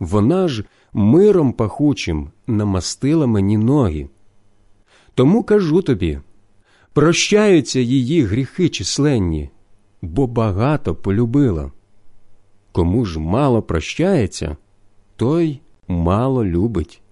[0.00, 4.08] Вона ж миром пахучим намастила мені ноги.
[5.14, 6.20] Тому кажу тобі
[6.92, 9.50] прощаються її гріхи численні,
[10.02, 11.72] бо багато полюбила.
[12.72, 14.56] Кому ж мало прощається,
[15.16, 17.02] той мало любить.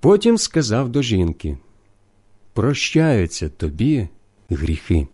[0.00, 1.58] Потім сказав до жінки
[2.52, 4.08] Прощаються тобі
[4.50, 5.06] гріхи.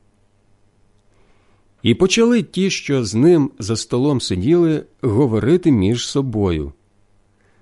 [1.83, 6.73] І почали ті, що з ним за столом сиділи, говорити між собою.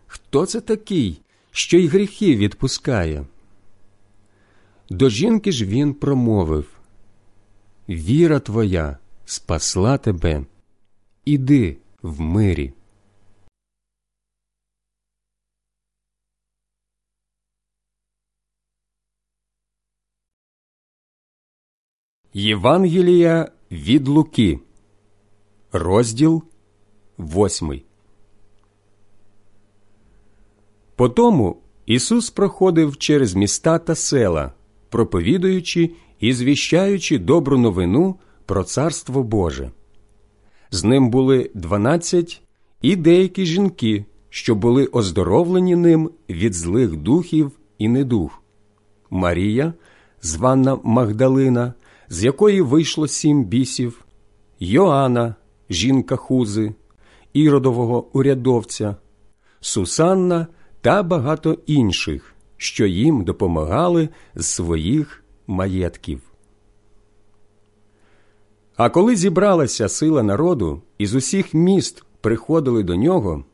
[0.07, 1.21] Хто це такий,
[1.51, 3.25] що й гріхи відпускає?
[4.91, 6.81] До жінки ж він промовив
[7.89, 10.47] Віра твоя спасла тебе,
[11.25, 12.73] іди в мирі.
[22.33, 24.61] Євангелія від Луки,
[25.73, 26.43] розділ
[27.17, 27.85] восьмий.
[30.97, 34.53] Потому Ісус проходив через міста та села,
[34.89, 38.17] проповідуючи і звіщаючи добру новину
[38.47, 39.71] про Царство Боже.
[40.71, 42.43] З ним були дванадцять
[42.83, 48.43] і деякі жінки, що були оздоровлені ним від злих духів і недух.
[49.11, 49.75] Марія,
[50.23, 51.75] звана Магдалина
[52.09, 54.05] з якої вийшло сім бісів,
[54.61, 55.35] Йоанна,
[55.71, 56.75] жінка Хузи,
[57.33, 58.97] іродового урядовця,
[59.61, 60.47] Сусанна
[60.81, 66.21] та багато інших, що їм допомагали з своїх маєтків.
[68.77, 73.45] А коли зібралася сила народу і з усіх міст приходили до нього,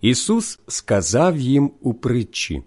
[0.00, 2.62] Ісус сказав їм у притчі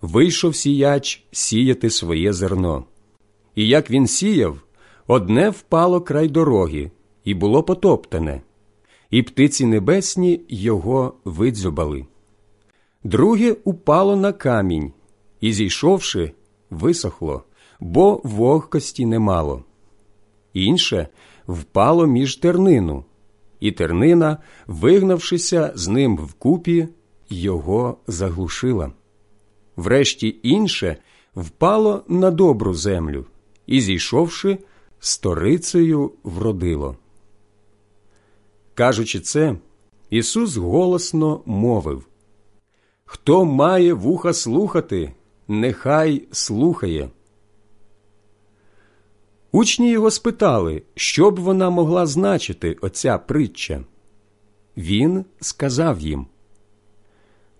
[0.00, 2.84] Вийшов сіяч сіяти своє зерно.
[3.54, 4.58] І як він сіяв,
[5.06, 6.90] одне впало край дороги,
[7.24, 8.40] і було потоптане,
[9.10, 12.06] і птиці небесні його видзюбали.
[13.04, 14.92] Друге упало на камінь,
[15.40, 16.32] і, зійшовши,
[16.70, 17.42] висохло,
[17.80, 19.64] бо вогкості немало.
[20.52, 21.08] Інше
[21.48, 23.04] впало між тернину,
[23.60, 26.88] і тернина, вигнавшися з ним вкупі,
[27.30, 28.92] його заглушила.
[29.76, 30.96] Врешті інше
[31.36, 33.26] впало на добру землю
[33.66, 34.58] і, зійшовши,
[34.98, 36.96] сторицею вродило.
[38.74, 39.56] Кажучи це,
[40.10, 42.06] Ісус голосно мовив
[43.12, 45.12] Хто має вуха слухати,
[45.48, 47.08] нехай слухає.
[49.52, 53.84] Учні його спитали, що б вона могла значити оця притча.
[54.76, 56.26] Він сказав їм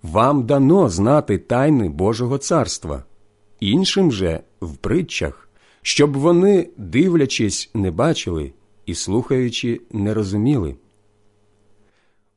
[0.03, 3.05] Вам дано знати тайни Божого царства,
[3.61, 5.49] іншим же в притчах,
[5.83, 8.53] щоб вони, дивлячись, не бачили
[8.87, 10.77] і слухаючи, не розуміли.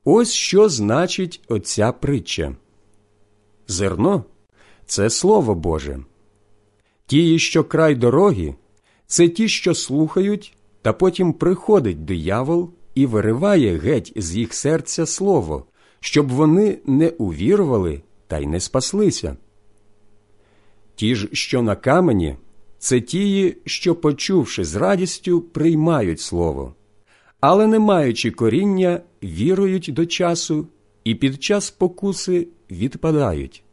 [0.04, 2.56] Ось що значить оця притча.
[3.68, 4.24] Зерно
[4.86, 6.00] це Слово Боже.
[7.06, 8.56] Ті, що край дороги,
[9.08, 15.66] це ті, що слухають, та потім приходить диявол і вириває геть з їх серця слово,
[16.00, 19.38] щоб вони не увірували та й не спаслися.
[20.96, 22.36] Ті ж, що на камені,
[22.80, 26.76] це ті, що, почувши з радістю, приймають слово,
[27.40, 30.68] але, не маючи коріння, вірують до часу
[31.04, 33.64] і під час покуси відпадають.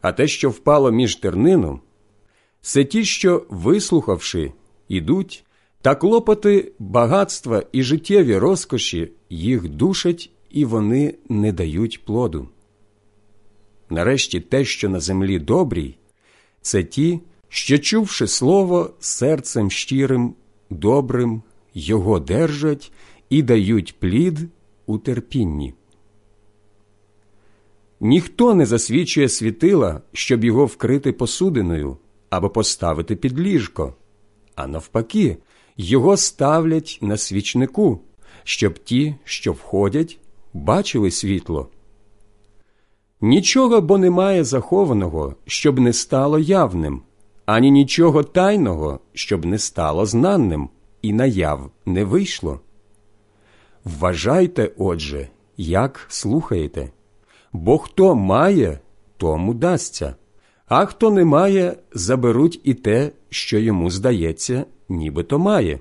[0.00, 1.80] А те, що впало між тернину,
[2.60, 4.52] це ті, що, вислухавши,
[4.88, 5.44] ідуть,
[5.82, 12.48] та клопоти багатства і життєві розкоші їх душать, і вони не дають плоду.
[13.90, 15.96] Нарешті те, що на землі добрій,
[16.60, 20.34] це ті, що, чувши слово серцем щирим,
[20.70, 21.42] добрим,
[21.74, 22.92] його держать
[23.30, 24.38] і дають плід
[24.92, 25.74] у терпінні.
[28.00, 31.96] Ніхто не засвічує світила, щоб його вкрити посудиною
[32.30, 33.94] або поставити під ліжко,
[34.54, 35.36] а навпаки,
[35.76, 38.00] його ставлять на свічнику,
[38.44, 40.18] щоб ті, що входять,
[40.52, 41.68] бачили світло.
[43.20, 47.02] Нічого бо немає захованого, щоб не стало явним,
[47.46, 50.68] ані нічого тайного, щоб не стало знанним,
[51.02, 52.60] і наяв не вийшло.
[53.84, 56.90] Вважайте, отже, як слухаєте,
[57.52, 58.80] бо хто має,
[59.16, 60.16] тому дасться,
[60.66, 65.78] а хто не має, заберуть і те, що йому здається, нібито має.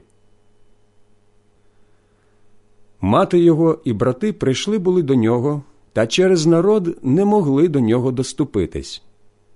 [3.01, 8.11] Мати його і брати прийшли були до нього, та через народ не могли до нього
[8.11, 9.03] доступитись.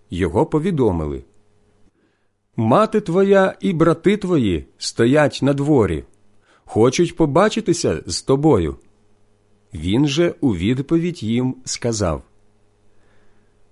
[0.09, 1.23] Його повідомили
[2.57, 6.03] Мати твоя і брати твої стоять на дворі,
[6.65, 8.75] хочуть побачитися з тобою.
[9.73, 12.23] Він же у відповідь їм сказав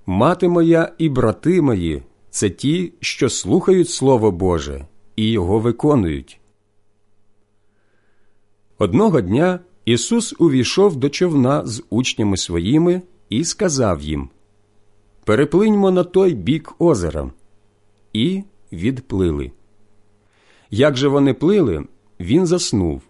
[0.05, 4.85] Мати моя і брати мої це ті, що слухають Слово Боже
[5.15, 6.39] і його виконують.
[8.77, 14.29] Одного дня Ісус увійшов до човна з учнями своїми і сказав їм
[15.25, 17.31] Переплиньмо на той бік озера.
[18.13, 19.51] І відплили.
[20.71, 21.85] Як же вони плили,
[22.23, 23.01] він заснув.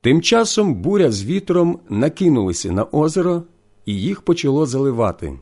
[0.00, 3.42] Тим часом буря з вітром накинулися на озеро,
[3.86, 5.38] і їх почало заливати.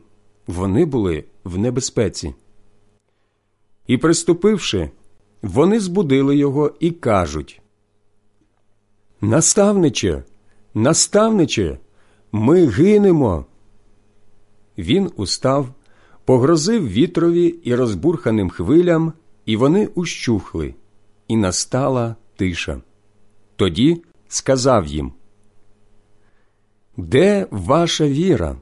[0.46, 2.34] Вони були в небезпеці.
[3.86, 4.90] І, приступивши,
[5.42, 7.62] вони збудили його і кажуть
[9.20, 10.22] Наставниче,
[10.74, 11.78] наставниче,
[12.32, 13.44] ми гинемо.
[14.78, 15.68] Він устав,
[16.24, 19.12] погрозив вітрові і розбурханим хвилям,
[19.46, 20.74] і вони ущухли,
[21.28, 22.80] і настала тиша.
[23.56, 25.12] Тоді сказав їм
[26.96, 28.56] Де ваша віра?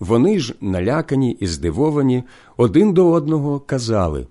[0.00, 2.24] Вони ж, налякані і здивовані,
[2.56, 4.26] один до одного казали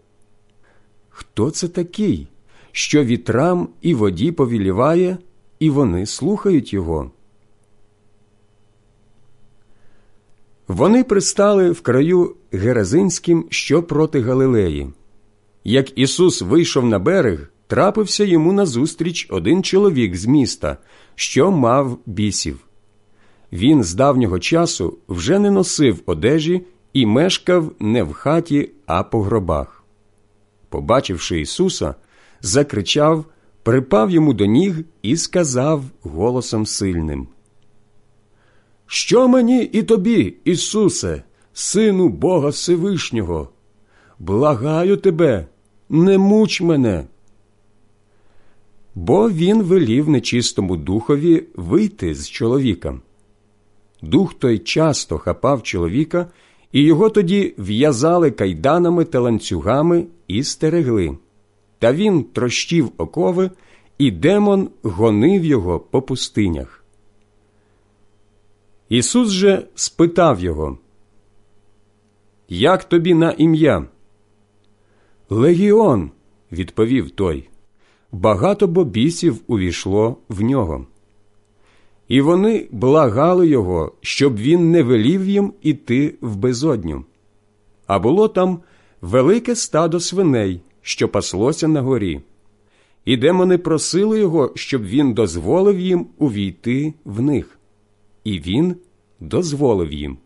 [1.09, 2.27] Хто це такий,
[2.71, 5.17] що вітрам і воді повіліває,
[5.59, 7.11] і вони слухають його?
[10.67, 14.89] Вони пристали в краю Геразинським, що проти Галилеї.
[15.63, 20.77] Як Ісус вийшов на берег, трапився йому назустріч один чоловік з міста,
[21.15, 22.59] що мав бісів.
[23.51, 26.61] Він з давнього часу вже не носив одежі
[26.93, 29.83] і мешкав не в хаті, а по гробах.
[30.69, 31.95] Побачивши Ісуса,
[32.41, 33.25] закричав,
[33.63, 37.27] припав йому до ніг і сказав голосом сильним
[38.85, 41.23] Що мені і тобі, Ісусе,
[41.53, 43.49] Сину Бога Всевишнього?
[44.19, 45.45] Благаю тебе,
[45.89, 47.05] не муч мене.
[48.95, 52.99] Бо він велів нечистому духові вийти з чоловіка.
[54.01, 56.27] Дух той часто хапав чоловіка
[56.71, 61.17] І його тоді в'язали кайданами та ланцюгами і стерегли.
[61.79, 63.49] Та він трощив окови,
[63.97, 66.83] і демон гонив його по пустинях.
[68.89, 70.77] Ісус же спитав його,
[72.49, 73.85] Як тобі на ім'я?
[75.29, 76.11] Легіон,
[76.51, 77.50] відповів той.
[78.11, 80.85] Багато бобісів увійшло в нього.
[82.07, 87.05] І вони благали його, щоб він не велів їм іти в безодню.
[87.87, 88.59] А було там
[89.01, 92.21] велике стадо свиней, що паслося на горі.
[93.05, 97.59] І демони просили його, щоб він дозволив їм увійти в них.
[98.23, 98.75] І він
[99.19, 100.17] дозволив їм.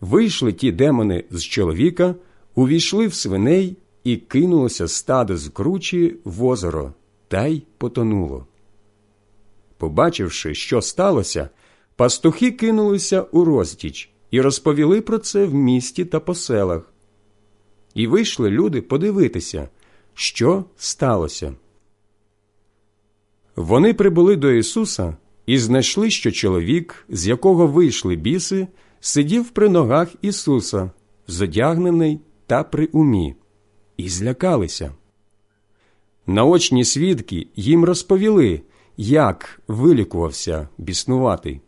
[0.00, 2.14] Вийшли ті демони з чоловіка,
[2.54, 3.76] увійшли в свиней
[4.08, 6.92] і кинулося стадо з кручі в озеро,
[7.28, 8.46] та й потонуло.
[9.78, 11.48] Побачивши, що сталося,
[11.96, 16.92] пастухи кинулися у розтіч і розповіли про це в місті та по селах.
[17.94, 19.68] І вийшли люди подивитися,
[20.14, 21.54] що сталося.
[23.56, 25.16] Вони прибули до Ісуса
[25.46, 28.68] і знайшли, що чоловік, з якого вийшли біси,
[29.00, 30.90] сидів при ногах Ісуса,
[31.26, 33.34] зодягнений та при умі,
[33.98, 34.92] і злякалися.
[36.26, 38.62] Наочні свідки їм розповіли,
[38.96, 41.60] як вилікувався біснуватий.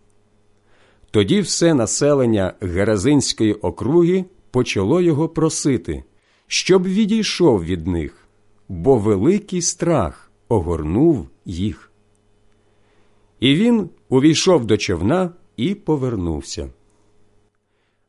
[1.10, 6.04] Тоді все населення Геразинської округи почало його просити,
[6.46, 8.28] щоб відійшов від них,
[8.68, 11.92] бо великий страх огорнув їх.
[13.40, 16.70] І він увійшов до човна і повернувся.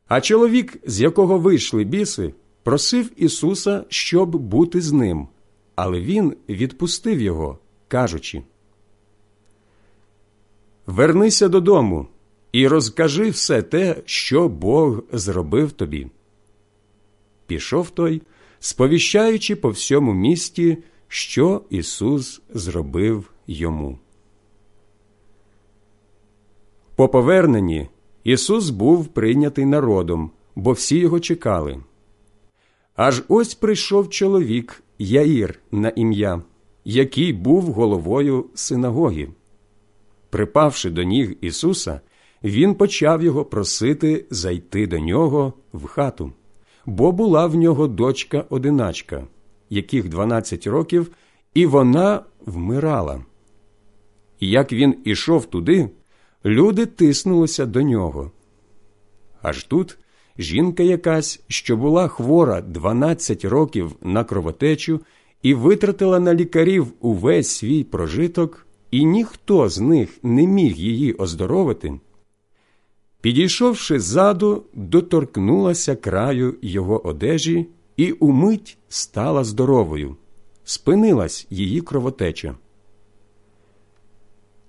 [0.08, 5.28] А чоловік, з якого вийшли біси, просив Ісуса, щоб бути з ним,
[5.74, 7.58] але він відпустив його,
[7.88, 8.42] кажучи
[10.86, 12.06] Вернися додому
[12.52, 16.06] і розкажи все те, що Бог зробив тобі.
[17.46, 18.22] Пішов той,
[18.60, 20.78] сповіщаючи по всьому місті,
[21.08, 23.98] що Ісус зробив йому.
[26.96, 27.88] По поверненні
[28.24, 31.80] Ісус був прийнятий народом, бо всі його чекали.
[32.96, 36.42] Аж ось прийшов чоловік Яїр на ім'я,
[36.84, 39.28] який був головою синагоги.
[40.30, 42.00] Припавши до ніг Ісуса,
[42.44, 46.32] він почав його просити зайти до нього в хату,
[46.86, 49.26] бо була в нього дочка одиначка,
[49.70, 51.10] яких 12 років,
[51.54, 53.24] і вона вмирала.
[54.40, 55.90] І як він ішов туди,
[56.44, 58.30] люди тиснулися до нього.
[59.42, 59.98] Аж тут
[60.38, 65.00] жінка якась, що була хвора 12 років на кровотечу
[65.42, 72.00] і витратила на лікарів увесь свій прожиток, і ніхто з них не міг її оздоровити,
[73.20, 80.16] підійшовши ззаду, доторкнулася краю його одежі і умить стала здоровою,
[80.64, 82.54] спинилась її кровотеча.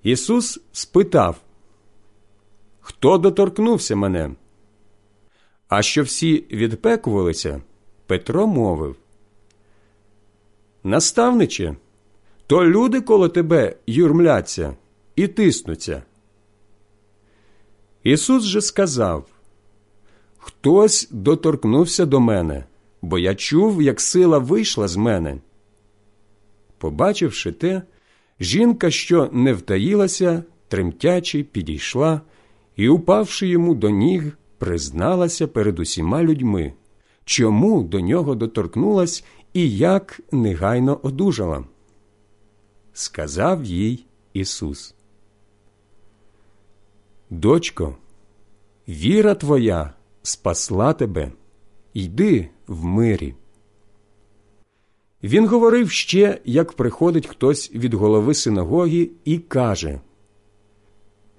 [0.04, 1.42] Ісус спитав,
[2.80, 4.32] Хто доторкнувся мене?
[5.68, 7.62] А що всі відпекувалися,
[8.08, 8.96] Петро мовив
[10.84, 11.76] Наставниче,
[12.48, 14.76] то люди коло тебе юрмляться
[15.16, 16.04] і тиснуться.
[18.04, 19.26] Ісус же сказав
[20.38, 22.66] Хтось доторкнувся до мене,
[23.02, 25.38] бо я чув, як сила вийшла з мене.
[26.78, 27.82] Побачивши те,
[28.40, 32.22] жінка, що не втаїлася, тремтячи, підійшла
[32.76, 36.74] і, упавши йому до ніг, призналася перед усіма людьми,
[37.26, 39.24] чому до нього доторкнулась
[39.54, 41.64] і як негайно одужала.
[42.94, 44.96] Сказав їй Ісус.
[47.30, 47.96] Дочко,
[48.88, 51.32] віра твоя спасла тебе,
[51.94, 53.36] йди в мирі.
[55.24, 60.00] Він говорив ще, як приходить хтось від голови синагоги і каже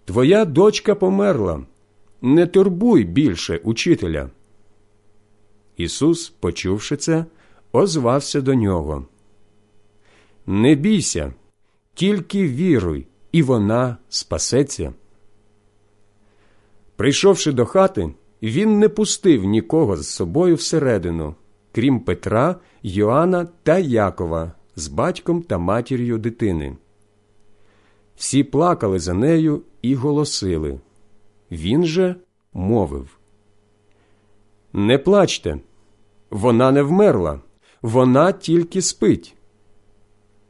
[0.05, 1.67] Твоя дочка померла,
[2.25, 4.31] не турбуй більше учителя.
[5.77, 7.25] Ісус, почувши це,
[7.73, 9.07] озвався до нього.
[10.47, 11.33] Не бійся,
[11.95, 14.95] тільки віруй, і вона спасеться.
[16.97, 21.35] Прийшовши до хати, він не пустив нікого з собою всередину,
[21.73, 26.77] крім Петра, Йоанна та Якова з батьком та матір'ю дитини.
[28.17, 30.79] Всі плакали за нею і голосили.
[31.51, 32.17] Він же
[32.53, 33.19] мовив
[34.73, 35.59] Не плачте,
[36.31, 37.41] вона не вмерла,
[37.83, 39.35] вона тільки спить.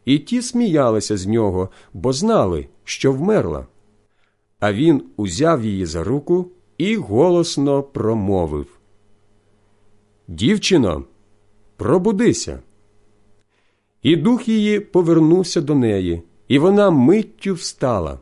[0.05, 3.67] І ті сміялися з нього, бо знали, що вмерла.
[4.61, 6.49] А він узяв її за руку
[6.79, 8.67] і голосно промовив
[10.29, 11.05] Дівчино,
[11.77, 12.63] пробудися.
[14.03, 18.19] І дух її повернувся до неї, і вона миттю встала.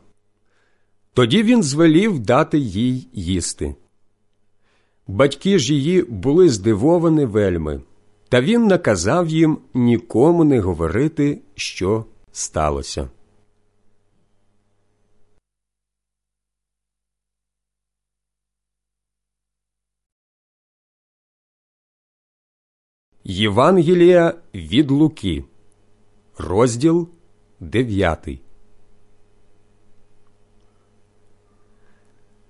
[1.13, 3.75] Тоді він звелів дати їй їсти.
[5.07, 7.81] Батьки ж її були здивовані вельми,
[8.29, 13.09] та він наказав їм нікому не говорити, що сталося.
[23.23, 25.43] Євангелія від Луки,
[26.37, 27.09] розділ
[27.59, 28.27] 9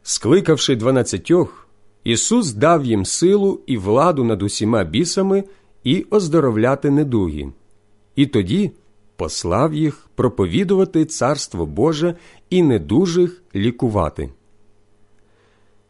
[0.03, 1.67] Скликавши дванадцятьох,
[2.03, 5.43] Ісус дав їм силу і владу над усіма бісами
[5.83, 7.51] і оздоровляти недуги,
[8.15, 8.71] і тоді
[9.15, 12.15] послав їх проповідувати Царство Боже
[12.49, 14.29] і недужих лікувати.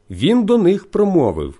[0.09, 1.59] Він до них промовив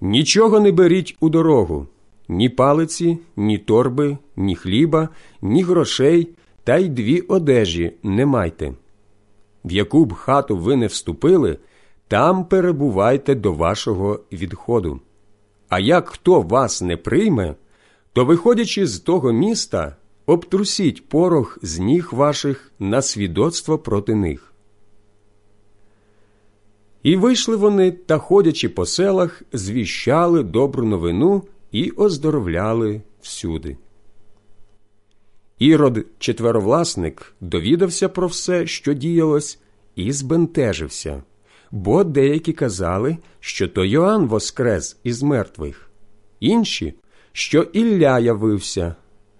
[0.00, 1.86] Нічого не беріть у дорогу
[2.28, 5.08] ні палиці, ні торби, ні хліба,
[5.42, 6.28] ні грошей,
[6.64, 8.74] та й дві одежі не майте.
[9.64, 11.58] В яку б хату ви не вступили,
[12.08, 15.00] там перебувайте до вашого відходу.
[15.68, 17.54] А як хто вас не прийме,
[18.12, 19.96] то, виходячи з того міста,
[20.26, 24.52] обтрусіть порох з ніг ваших на свідоцтво проти них.
[27.02, 31.42] І вийшли вони та, ходячи по селах, звіщали добру новину
[31.72, 33.76] і оздоровляли всюди.
[35.64, 39.58] Ірод, четверовласник, довідався про все, що діялось,
[39.96, 41.22] і збентежився,
[41.70, 45.90] бо деякі казали, що то Йоанн воскрес із мертвих,
[46.40, 46.94] інші,
[47.32, 48.94] що Ілля явився,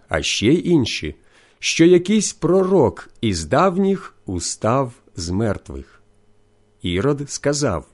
[0.08, 1.14] а ще й інші,
[1.58, 6.02] що якийсь пророк із давніх устав з мертвих.
[6.82, 7.86] Ірод сказав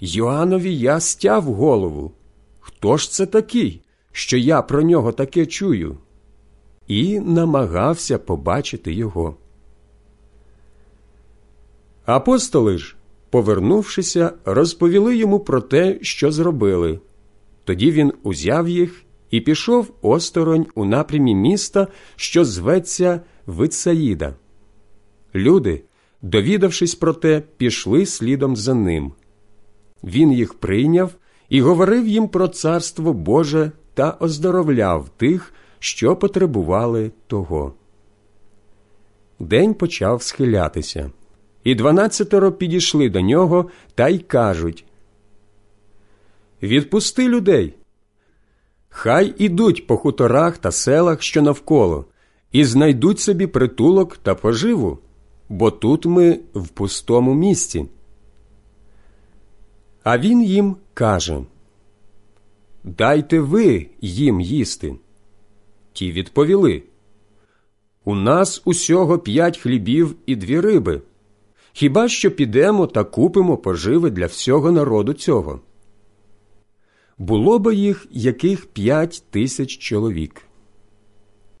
[0.00, 2.12] Йоаннові я стяв голову.
[2.60, 3.80] Хто ж це такий,
[4.12, 5.98] що я про нього таке чую?
[6.92, 9.36] І намагався побачити його.
[12.04, 12.96] Апостоли ж,
[13.30, 17.00] повернувшися, розповіли йому про те, що зробили.
[17.64, 21.86] Тоді він узяв їх і пішов осторонь у напрямі міста,
[22.16, 24.34] що зветься Вицаїда.
[25.34, 25.82] Люди,
[26.22, 29.12] довідавшись про те, пішли слідом за ним.
[30.04, 31.10] Він їх прийняв
[31.48, 37.74] і говорив їм про царство Боже та оздоровляв тих, що потребували того.
[39.38, 41.10] День почав схилятися,
[41.64, 44.84] і дванадцятеро підійшли до нього та й кажуть
[46.62, 47.74] Відпусти людей.
[48.88, 52.04] Хай ідуть по хуторах та селах, що навколо,
[52.52, 54.98] і знайдуть собі притулок та поживу,
[55.48, 57.86] бо тут ми в пустому місці.
[60.04, 61.40] А він їм каже
[62.84, 64.96] Дайте ви їм їсти.
[65.92, 66.82] Ті відповіли
[68.04, 71.02] У нас усього п'ять хлібів і дві риби.
[71.72, 75.60] Хіба що підемо та купимо поживи для всього народу цього?
[77.18, 80.42] Було би їх яких п'ять тисяч чоловік.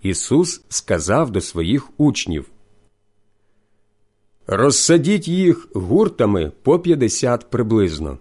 [0.02, 2.50] Ісус сказав до своїх учнів
[4.46, 8.18] Розсадіть їх гуртами по п'ятдесят приблизно.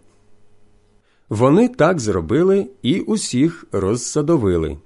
[1.30, 4.78] Вони так зробили і усіх розсадовили.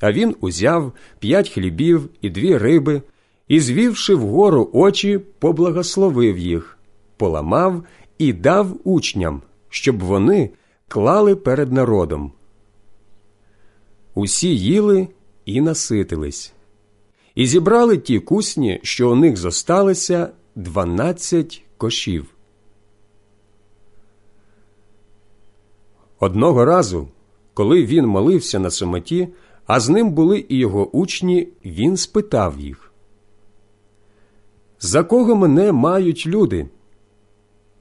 [0.00, 3.02] А він узяв п'ять хлібів і дві риби
[3.48, 6.78] і, звівши вгору очі, поблагословив їх,
[7.16, 7.84] поламав
[8.18, 10.50] і дав учням, щоб вони
[10.88, 12.32] клали перед народом.
[14.14, 15.08] Усі їли
[15.44, 16.52] і наситились,
[17.34, 22.26] і зібрали ті кусні, що у них зосталися, дванадцять кошів.
[26.18, 27.08] Одного разу,
[27.54, 29.28] коли він молився на самоті,
[29.66, 32.92] а з ним були і його учні, він спитав їх
[34.80, 36.68] За кого мене мають люди?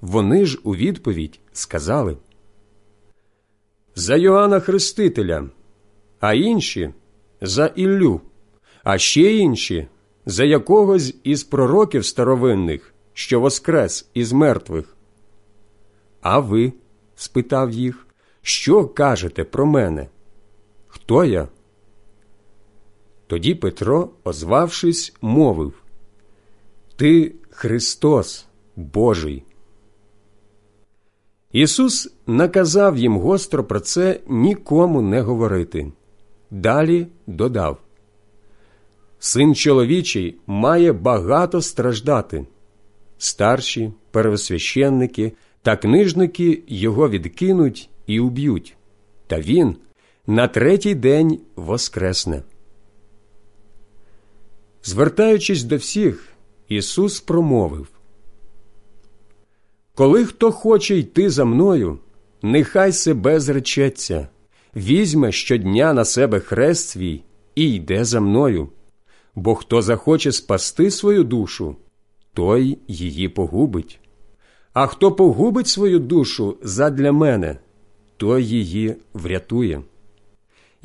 [0.01, 2.17] Вони ж у відповідь сказали
[3.95, 5.49] За Йоанна Хрестителя,
[6.19, 6.93] а інші
[7.41, 8.21] за Іллю,
[8.83, 9.87] а ще інші
[10.25, 14.97] за якогось із пророків старовинних, що воскрес із мертвих.
[16.21, 16.73] А ви?
[17.15, 18.07] спитав їх,
[18.41, 20.07] що кажете про мене?
[20.87, 21.47] Хто я?
[23.27, 25.73] Тоді Петро, озвавшись, мовив
[26.95, 28.45] Ти Христос
[28.75, 29.43] Божий.
[31.51, 35.91] Ісус наказав їм гостро про це нікому не говорити.
[36.51, 37.77] Далі додав
[39.19, 42.45] Син чоловічий має багато страждати,
[43.17, 48.75] старші, первосвященники та книжники його відкинуть і уб'ють,
[49.27, 49.75] та він
[50.27, 52.43] на третій день воскресне.
[54.87, 56.27] Звертаючись до всіх,
[56.69, 57.87] Ісус промовив
[59.95, 61.99] Коли хто хоче йти за мною,
[62.41, 64.27] нехай себе зречеться,
[64.75, 67.21] візьме щодня на себе хрест свій
[67.55, 68.69] і йде за мною,
[69.35, 71.75] бо хто захоче спасти свою душу,
[72.33, 73.99] той її погубить.
[74.73, 77.57] А хто погубить свою душу задля мене,
[78.17, 79.81] той її врятує.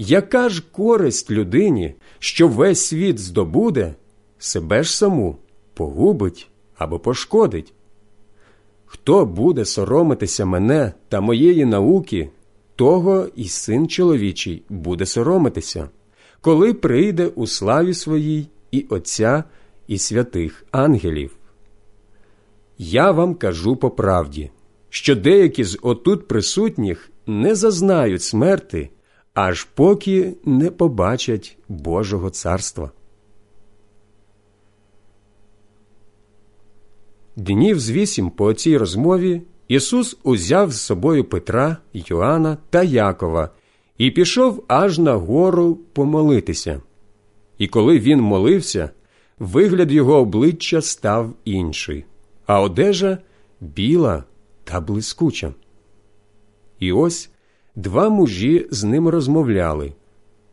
[0.03, 3.95] Яка ж користь людині, що весь світ здобуде,
[4.39, 5.37] себе ж саму
[5.75, 6.49] погубить
[6.79, 7.73] або пошкодить?
[8.87, 12.31] Хто буде соромитися мене та моєї науки,
[12.77, 15.89] того і син чоловічий буде соромитися,
[16.41, 19.45] коли прийде у славі своїй і Отця,
[19.87, 21.37] і святих ангелів.
[22.79, 24.51] Я вам кажу по правді,
[24.89, 28.91] що деякі з отут присутніх не зазнають смерти,
[29.35, 32.91] аж поки не побачать Божого царства.
[37.37, 43.51] Днів з вісім по цій розмові Ісус узяв з собою Петра, Йоанна та Якова
[43.99, 46.83] і пішов аж на гору помолитися.
[47.59, 48.91] І коли він молився,
[49.39, 52.05] вигляд його обличчя став інший,
[52.47, 53.19] а одежа
[53.61, 54.25] біла
[54.65, 55.55] та блискуча.
[56.79, 57.31] І ось
[57.81, 59.93] два мужі з ним розмовляли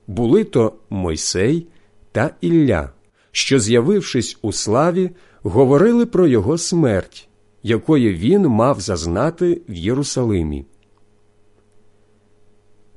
[0.08, 1.68] були то Мойсей
[2.12, 2.90] та Ілля,
[3.32, 5.10] що, з'явившись у славі,
[5.44, 7.30] говорили про його смерть,
[7.64, 10.66] якої він мав зазнати в Єрусалимі.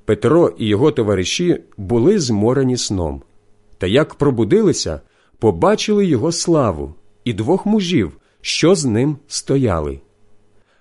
[0.05, 3.23] Петро і його товариші були зморені сном,
[3.78, 5.01] та як пробудилися,
[5.39, 6.94] побачили його славу
[7.24, 10.01] і двох мужів, що з ним стояли.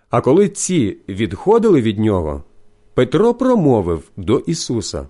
[0.09, 2.43] А коли ці відходили від нього,
[2.99, 5.07] Петро промовив до Ісуса.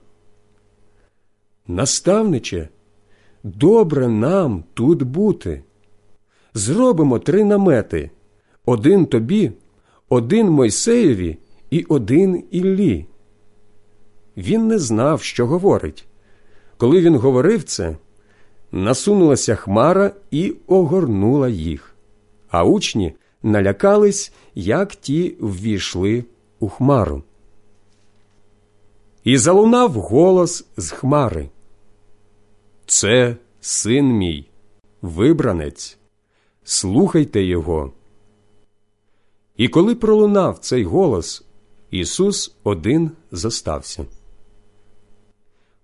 [1.68, 2.70] Наставниче,
[3.44, 5.64] добре нам тут бути.
[6.54, 8.12] Зробимо три намети
[8.66, 9.52] один тобі,
[10.10, 11.38] один Мойсеєві
[11.70, 13.06] і один Іллі.
[14.38, 16.08] Він не знав, що говорить.
[16.78, 17.98] Коли він говорив це,
[18.72, 21.96] насунулася хмара і огорнула їх,
[22.50, 23.14] а учні
[23.44, 26.26] налякались, як ті ввійшли
[26.60, 27.24] у хмару.
[29.24, 31.50] І залунав голос з хмари.
[32.86, 34.46] Це син мій,
[35.02, 35.98] вибранець,
[36.64, 37.92] слухайте його.
[39.58, 41.44] І коли пролунав цей голос,
[41.92, 44.06] Ісус один зостався.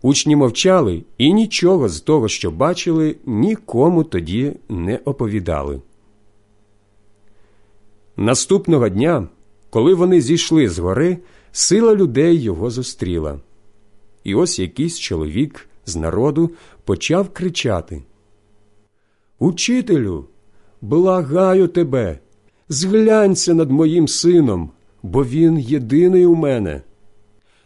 [0.01, 5.81] Учні мовчали і нічого з того, що бачили, нікому тоді не оповідали.
[8.17, 9.27] Наступного дня,
[9.69, 11.17] коли вони зійшли з гори,
[11.57, 13.39] сила людей його зустріла.
[14.23, 16.51] І ось якийсь чоловік з народу
[16.83, 18.03] почав кричати
[19.39, 20.25] Учителю,
[20.81, 22.19] благаю тебе,
[22.69, 24.71] зглянься над моїм сином,
[25.03, 26.81] бо він єдиний у мене.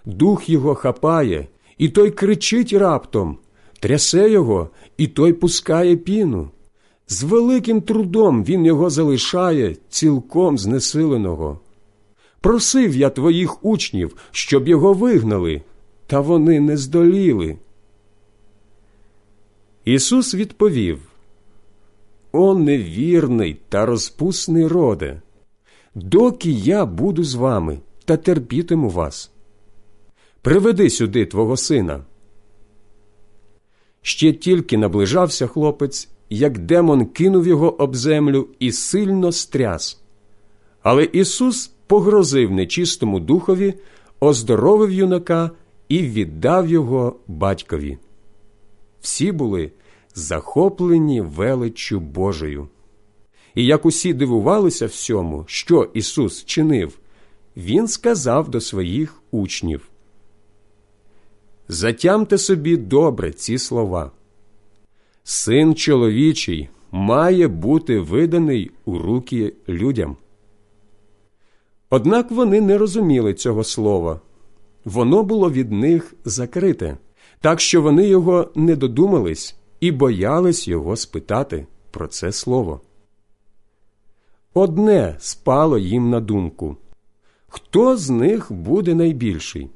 [0.06, 1.48] Дух його хапає,
[1.78, 3.38] і той кричить раптом,
[3.80, 6.50] трясе його, і той пускає піну.
[7.08, 11.60] З великим трудом він його залишає цілком знесиленого.
[12.42, 15.62] Просив я твоїх учнів, щоб його вигнали,
[16.08, 17.58] та вони не здоліли.
[19.86, 21.00] Ісус відповів
[22.32, 25.22] О невірний та розпусний роде,
[25.96, 29.32] доки я буду з вами та терпітиму вас.
[30.42, 32.06] Приведи сюди твого сина.
[34.02, 40.02] Ще тільки наближався хлопець, як демон кинув його об землю і сильно стряс.
[40.82, 43.74] Але Ісус погрозив нечистому духові,
[44.20, 45.52] оздоровив юнака
[45.88, 47.98] і віддав його батькові.
[49.02, 49.72] Всі були
[50.16, 52.68] захоплені величчю Божою.
[53.56, 57.00] І як усі дивувалися всьому, що Ісус чинив,
[57.58, 59.90] Він сказав до своїх учнів
[61.68, 64.12] Затямте собі добре ці слова.
[65.24, 70.18] Син чоловічий має бути виданий у руки людям.
[71.90, 74.22] Однак вони не розуміли цього слова.
[74.86, 76.98] Воно було від них закрите,
[77.42, 82.82] так що вони його не додумались і боялись його спитати про це слово.
[84.54, 86.78] Одне спало їм на думку
[87.50, 89.70] хто з них буде найбільший?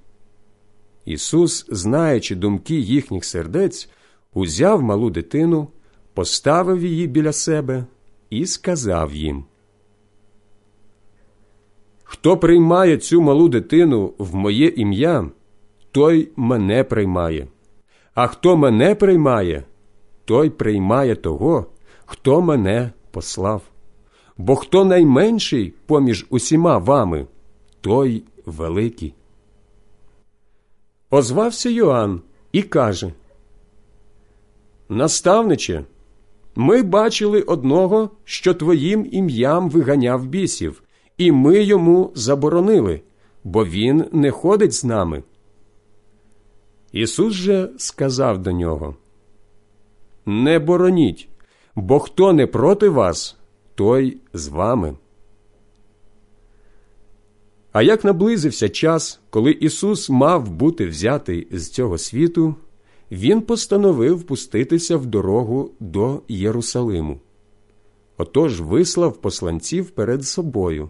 [1.06, 3.90] Ісус, знаючи думки їхніх сердець,
[4.34, 5.68] узяв малу дитину,
[6.14, 7.86] поставив її біля себе
[8.30, 9.46] і сказав їм
[12.14, 15.30] Хто приймає цю малу дитину в моє ім'я,
[15.92, 17.48] той мене приймає,
[18.14, 19.64] а хто мене приймає,
[20.26, 21.66] той приймає того,
[22.06, 23.62] хто мене послав.
[24.38, 27.28] Бо хто найменший поміж усіма вами,
[27.82, 29.14] той великий.
[31.10, 32.22] Озвався Йоанн
[32.52, 33.14] і каже
[34.90, 35.84] Наставниче,
[36.56, 40.84] ми бачили одного, що твоїм ім'ям виганяв бісів,
[41.18, 43.02] і ми йому заборонили,
[43.44, 45.24] бо він не ходить з нами.
[46.92, 48.96] Ісус же сказав до нього
[50.26, 51.30] Не бороніть,
[51.76, 53.38] бо хто не проти вас,
[53.76, 54.96] той з вами.
[57.72, 62.56] А як наблизився час, коли Ісус мав бути взятий з цього світу,
[63.12, 67.20] Він постановив пуститися в дорогу до Єрусалиму.
[68.18, 70.90] Отож вислав посланців перед собою.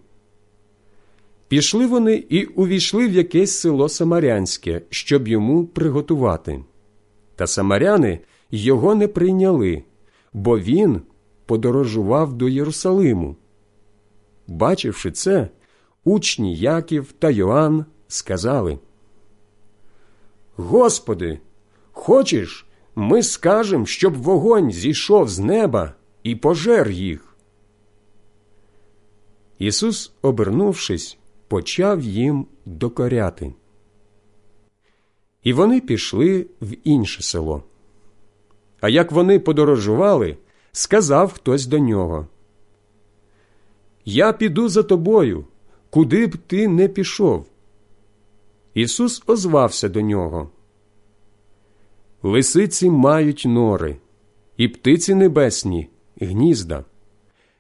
[1.47, 6.63] Пішли вони і увійшли в якесь село Самарянське, щоб йому приготувати.
[7.35, 8.19] Та самаряни
[8.51, 9.83] його не прийняли,
[10.33, 11.01] бо він
[11.45, 13.35] подорожував до Єрусалиму.
[14.47, 15.49] Бачивши це,
[16.03, 18.79] учні Яків та Йоанн сказали
[20.55, 21.39] Господи,
[21.91, 22.65] хочеш,
[22.95, 25.93] ми скажем, щоб вогонь зійшов з неба
[26.23, 27.37] і пожер їх.
[29.59, 31.17] Ісус, обернувшись,
[31.53, 33.53] почав їм докоряти.
[35.43, 37.63] І вони пішли в інше село.
[38.81, 40.37] А як вони подорожували,
[40.71, 42.27] сказав хтось до нього
[44.05, 45.45] Я піду за тобою,
[45.89, 47.45] куди б ти не пішов.
[48.73, 50.49] Ісус озвався до нього.
[52.23, 53.97] Лисиці мають нори,
[54.57, 55.89] і птиці небесні
[56.21, 56.85] гнізда.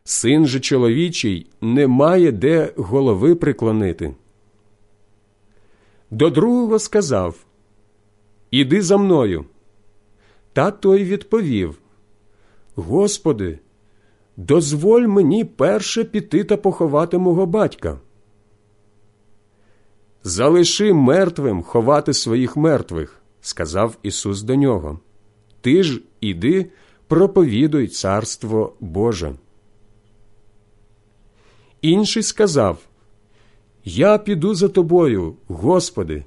[0.03, 4.15] Син же чоловічий не має де голови приклонити.
[6.11, 7.45] До другого сказав
[8.51, 9.45] Іди за мною.
[10.53, 11.79] Та той відповів
[12.75, 13.59] Господи,
[14.37, 17.99] дозволь мені перше піти та поховати мого батька.
[20.23, 24.99] Залиши мертвим ховати своїх мертвих, сказав Ісус до нього.
[25.61, 26.71] Ти ж іди,
[27.07, 29.35] проповідуй Царство Боже.
[31.83, 32.77] Інший сказав
[33.85, 36.23] Я піду за тобою, Господи,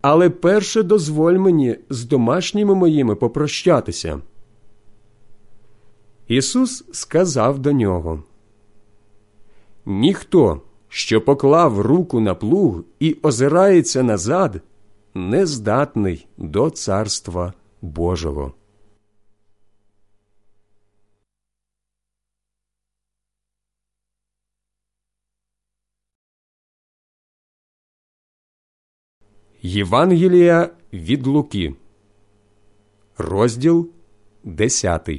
[0.00, 4.20] але перше дозволь мені з домашніми моїми попрощатися.
[6.28, 8.22] Ісус сказав до нього
[9.86, 14.60] Ніхто, що поклав руку на плуг і озирається назад,
[15.14, 18.52] не здатний до Царства Божого.
[29.62, 31.74] Євангелія від Луки,
[33.18, 33.88] розділ
[34.44, 35.10] 10.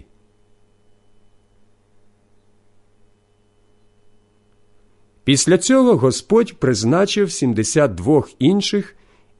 [5.23, 8.95] Після цього Господь призначив 72 інших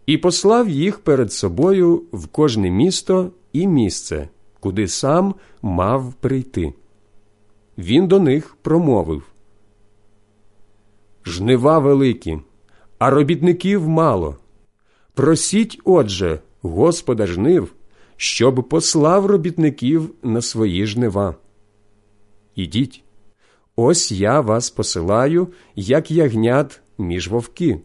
[0.06, 4.30] і послав їх перед собою в кожне місто і місце,
[4.60, 6.73] куди сам мав прийти.
[7.78, 9.23] Він до них промовив
[11.26, 12.40] Жнива великі,
[12.98, 14.38] а робітників мало.
[15.22, 17.73] Просіть, отже, Господа жнив,
[18.18, 21.35] щоб послав робітників на свої жнива.
[22.56, 23.03] Ідіть,
[23.76, 27.80] ось я вас посилаю, як ягнят між вовки.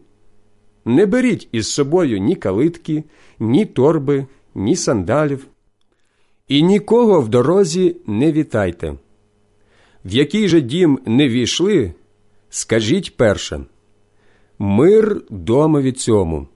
[0.85, 3.03] Не беріть із собою ні калитки,
[3.39, 5.47] ні торби, ні сандалів,
[6.47, 8.97] і нікого в дорозі не вітайте.
[10.05, 11.93] В який же дім не війшли,
[12.49, 13.65] скажіть перше
[14.59, 16.47] мир домові цьому.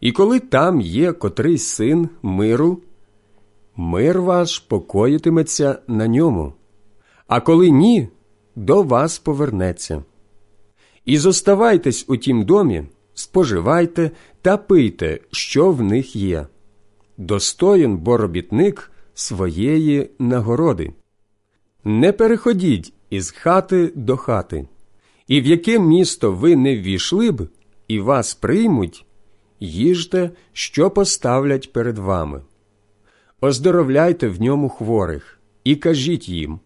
[0.00, 2.82] І коли там є котрийсь син миру,
[3.76, 6.52] мир ваш покоїтиметься на ньому,
[7.26, 8.08] а коли ні,
[8.56, 10.04] до вас повернеться.
[11.04, 14.10] І зоставайтесь у тім домі, споживайте
[14.42, 16.46] та пийте, що в них є.
[17.16, 20.92] Достоїн бо робітник своєї нагороди.
[21.84, 24.68] Не переходіть із хати до хати,
[25.26, 27.48] і в яке місто ви не ввійшли б,
[27.88, 29.06] і вас приймуть
[29.60, 32.42] їжте, що поставлять перед вами.
[33.40, 36.60] Оздоровляйте в ньому хворих і кажіть їм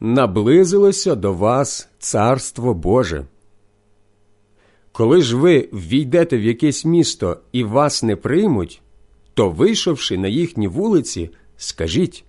[0.00, 3.24] наблизилося до вас Царство Боже.
[4.92, 8.82] Коли ж ви ввійдете в якесь місто і вас не приймуть,
[9.34, 12.24] то, вийшовши на їхні вулиці, скажіть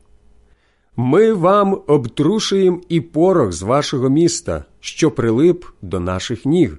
[0.95, 6.77] ми вам обтрушуємо і порох з вашого міста, що прилип до наших ніг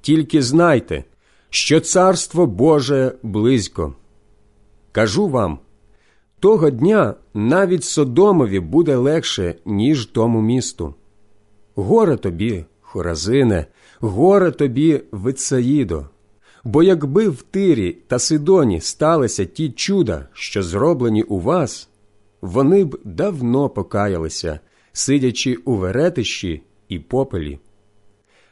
[0.00, 1.04] тільки знайте,
[1.50, 3.94] що царство Боже близько.
[4.92, 5.58] Кажу вам,
[6.40, 10.94] того дня навіть Содомові буде легше, ніж тому місту.
[11.74, 13.66] Горе тобі, Хоразине,
[14.00, 16.06] горе тобі, Вицаїдо,
[16.64, 21.88] бо якби в Тирі та Сидоні сталися ті чуда, що зроблені у вас,
[22.40, 24.60] вони б давно покаялися,
[24.92, 27.58] сидячи у веретищі і попелі.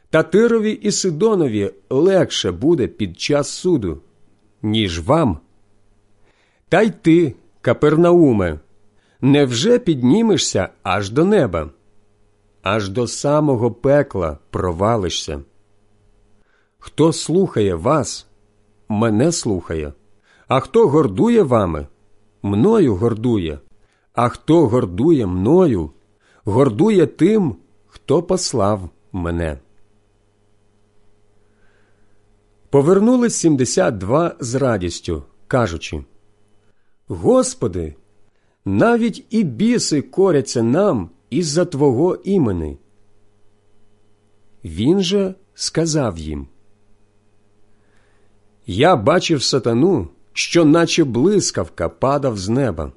[0.09, 4.01] Та Тирові і Сидонові легше буде під час суду,
[4.61, 5.39] ніж вам.
[6.69, 8.59] Та й ти, Капернауме,
[9.21, 11.69] невже піднімешся аж до неба,
[12.61, 15.41] аж до самого пекла провалишся?
[16.79, 18.27] Хто слухає вас,
[18.89, 19.93] мене слухає,
[20.47, 21.87] а хто гордує вами,
[22.43, 23.59] мною гордує,
[24.13, 25.89] а хто гордує мною,
[26.45, 27.55] гордує тим,
[27.87, 29.57] хто послав мене.
[32.69, 36.03] Повернулись 72 з радістю, кажучи
[37.07, 37.95] Господи,
[38.65, 42.77] навіть і біси коряться нам із-за Твого імени.
[44.63, 46.47] Він же сказав їм
[48.65, 52.91] Я бачив сатану, що наче блискавка падав з неба.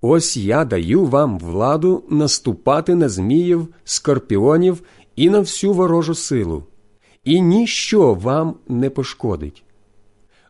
[0.00, 4.82] Ось я даю вам владу наступати на зміїв, скорпіонів
[5.16, 6.64] і на всю ворожу силу,
[7.24, 9.62] і ніщо вам не пошкодить.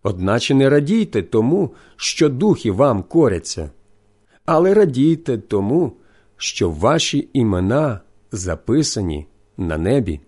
[0.03, 3.71] Одначе не радійте тому, що духи вам коряться,
[4.45, 5.93] але радійте тому,
[6.37, 8.01] що ваші імена
[8.33, 9.27] записані
[9.57, 10.21] на небі.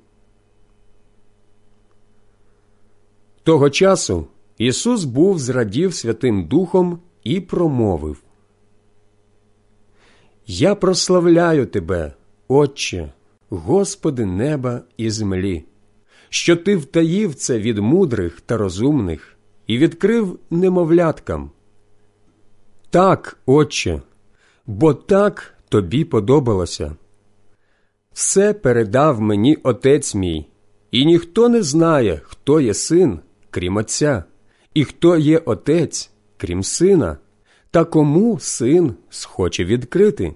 [3.42, 4.26] Того часу
[4.58, 8.22] Ісус був зрадів Святим Духом і промовив
[10.46, 12.12] Я прославляю Тебе,
[12.48, 13.12] Отче,
[13.48, 15.64] Господи неба і землі,
[16.28, 19.36] що Ти втаїв це від мудрих та розумних
[19.66, 21.50] і відкрив немовляткам.
[22.90, 24.02] Так, Отче,
[24.66, 26.96] бо так тобі подобалося.
[28.12, 30.46] Все передав мені отець мій,
[30.90, 33.18] і ніхто не знає, хто є син,
[33.50, 34.24] крім Отця,
[34.74, 37.18] і хто є отець, крім сина,
[37.70, 40.34] та кому син схоче відкрити.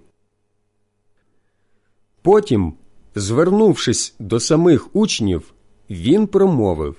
[2.23, 2.75] Потім,
[3.15, 5.55] звернувшись до самих учнів,
[5.91, 6.97] він промовив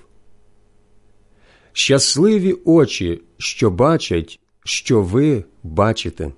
[1.72, 6.32] Щасливі очі, що бачать, що ви бачите.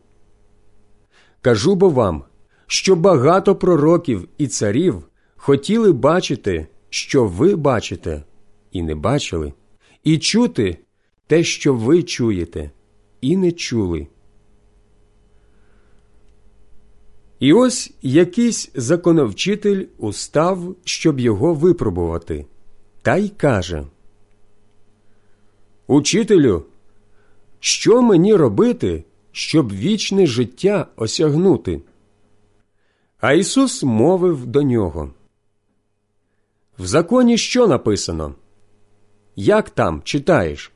[1.41, 2.25] Кажу бо вам,
[2.67, 5.03] що багато пророків і царів
[5.37, 8.23] хотіли бачити, що ви бачите,
[8.73, 9.53] і не бачили,
[10.05, 10.79] і чути
[11.27, 12.71] те, що ви чуєте,
[13.21, 14.07] і не чули.
[17.45, 22.47] І ось якийсь законовчитель устав, щоб його випробувати,
[23.03, 23.87] та й каже
[25.87, 26.65] Учителю,
[27.61, 31.83] що мені робити, щоб вічне життя осягнути?
[33.21, 35.11] А Ісус мовив до нього.
[36.79, 38.35] В законі що написано?
[39.37, 40.73] Як там читаєш?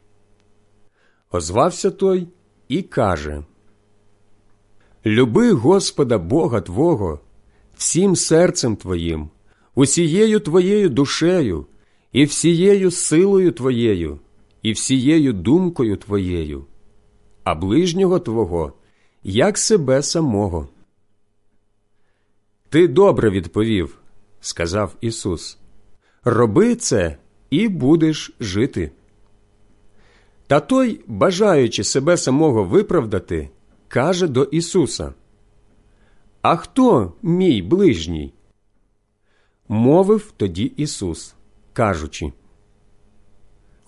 [1.30, 2.28] Озвався той
[2.68, 3.42] і каже
[5.06, 7.20] Люби Господа Бога Твого
[7.76, 9.28] всім серцем Твоїм,
[9.74, 11.66] усією твоєю душею
[12.12, 14.18] і всією силою Твоєю
[14.62, 16.64] і всією думкою твоєю,
[17.44, 18.72] а ближнього Твого,
[19.22, 20.68] як себе самого.
[22.68, 23.98] Ти добре відповів,
[24.40, 25.58] сказав Ісус.
[26.24, 27.16] Роби це
[27.50, 28.90] і будеш жити.
[30.46, 33.50] Та той, бажаючи себе самого виправдати,
[33.88, 35.14] каже до Ісуса:
[36.42, 38.32] А хто мій ближній?
[39.68, 41.34] Мовив тоді Ісус,
[41.72, 42.32] кажучи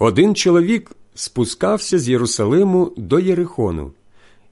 [0.00, 3.92] один чоловік спускався з Єрусалиму до Єрихону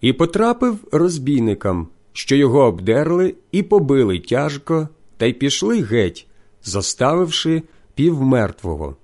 [0.00, 6.26] і потрапив розбійникам, що його обдерли і побили тяжко, та й пішли геть,
[6.64, 7.62] зоставивши
[7.94, 8.96] півмертвого.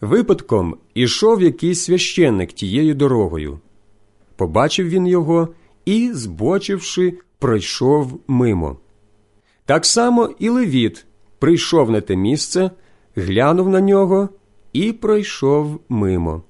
[0.00, 3.58] Випадком ішов якийсь священник тією дорогою.
[4.36, 5.48] Побачив він його
[5.84, 8.76] і, збочивши, пройшов мимо.
[9.66, 11.06] Так само і Левіт
[11.38, 12.70] прийшов на те місце,
[13.16, 14.28] глянув на нього
[14.72, 16.42] і пройшов мимо.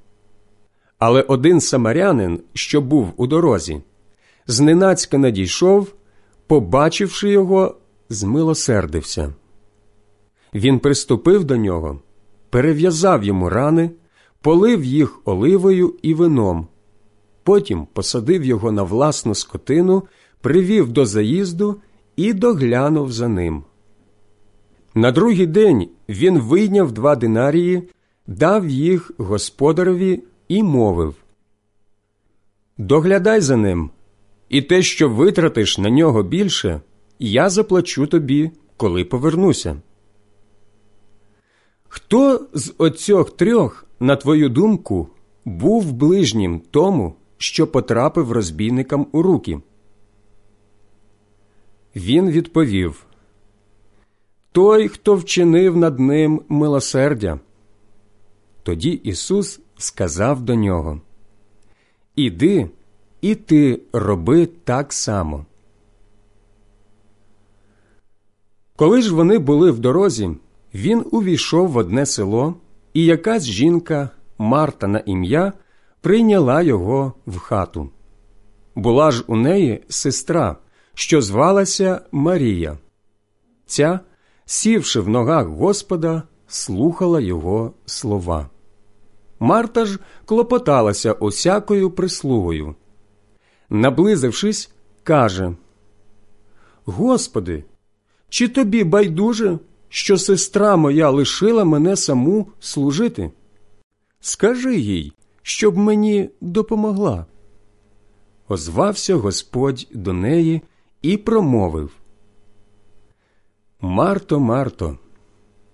[0.98, 3.82] Але один самарянин, що був у дорозі,
[4.46, 5.94] зненацька надійшов,
[6.46, 7.76] побачивши його,
[8.09, 9.34] змилосердився.
[10.54, 12.00] Він приступив до нього,
[12.50, 13.90] перев'язав йому рани,
[14.40, 16.66] полив їх оливою і вином,
[17.43, 20.02] потім посадив його на власну скотину,
[20.40, 21.81] привів до заїзду
[22.16, 23.62] і доглянув за ним.
[24.94, 27.82] На другий день він вийняв два динарії,
[28.27, 31.14] дав їх господареві і мовив
[32.78, 33.90] Доглядай за ним,
[34.48, 36.81] і те, що витратиш на нього більше,
[37.19, 39.82] я заплачу тобі, коли повернуся.
[41.89, 45.09] Хто з оцьох трьох, на твою думку,
[45.44, 49.60] був ближнім тому, що потрапив розбійникам у руки?
[51.97, 53.06] Він відповів
[54.52, 57.40] Той, хто вчинив над ним милосердя.
[58.62, 61.01] Тоді Ісус сказав до нього
[62.16, 62.70] Іди,
[63.20, 65.47] і ти роби так само.
[68.77, 70.31] Коли ж вони були в дорозі,
[70.74, 72.55] він увійшов в одне село,
[72.94, 75.52] і якась жінка, Марта на ім'я,
[76.02, 77.90] прийняла його в хату.
[78.74, 80.56] Була ж у неї сестра,
[80.94, 82.78] що звалася Марія.
[83.66, 84.00] Ця,
[84.44, 88.50] сівши в ногах Господа, слухала його слова.
[89.40, 92.74] Марта ж клопоталася осякою прислугою.
[93.70, 94.70] Наблизившись,
[95.02, 95.54] каже
[96.84, 97.64] Господи,
[98.28, 99.58] чи тобі байдуже,
[99.88, 103.30] що сестра моя лишила мене саму служити?
[104.20, 105.12] Скажи їй,
[105.43, 107.27] щоб мені допомогла.
[108.48, 110.62] Озвався Господь до неї
[111.02, 111.90] і промовив
[113.81, 114.98] Марто, Марто,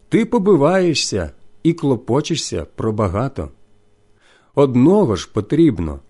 [0.09, 1.33] ти побиваєшся
[1.63, 3.51] і клопочешся про багато.
[4.55, 6.01] Одного ж потрібно.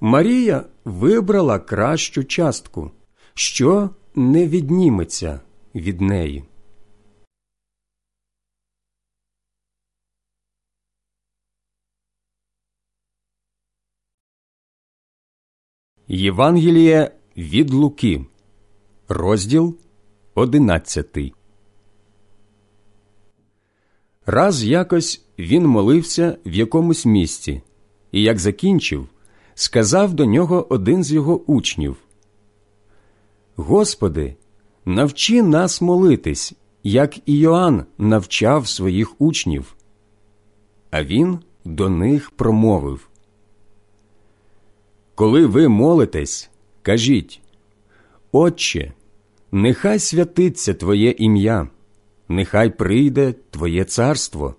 [0.00, 2.90] Марія вибрала кращу частку,
[3.34, 5.40] що не відніметься
[5.74, 6.44] від неї.
[16.14, 18.26] Євангеліє від Луки,
[19.08, 19.76] розділ
[20.34, 21.34] одинадцятий.
[24.26, 27.62] Раз якось він молився в якомусь місці,
[28.12, 29.08] і як закінчив,
[29.54, 31.96] сказав до нього один з його учнів
[33.56, 34.36] Господи,
[34.84, 39.76] навчи нас молитись, як і Йоанн навчав своїх учнів.
[40.90, 43.08] А він до них промовив
[45.14, 46.50] Коли ви молитесь,
[46.82, 47.40] кажіть
[48.32, 48.92] Отче,
[49.52, 51.68] нехай святиться Твоє ім'я,
[52.28, 54.54] нехай прийде Твоє царство.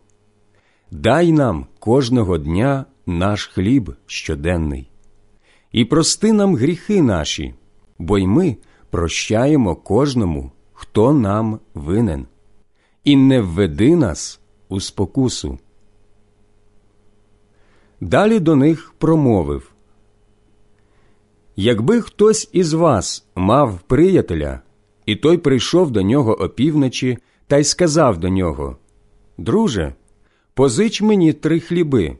[0.91, 4.89] Дай нам кожного дня наш хліб щоденний,
[5.71, 7.53] і прости нам гріхи наші,
[7.99, 8.57] бо й ми
[8.89, 12.27] прощаємо кожному, хто нам винен,
[13.03, 14.39] і не введи нас
[14.69, 15.59] у спокусу.
[18.01, 19.72] Далі до них промовив
[21.55, 24.59] Якби хтось із вас мав приятеля,
[25.05, 27.17] і той прийшов до нього опівночі
[27.47, 28.77] та й сказав до нього
[29.37, 29.93] Друже,
[30.53, 32.17] позич мені три хліби,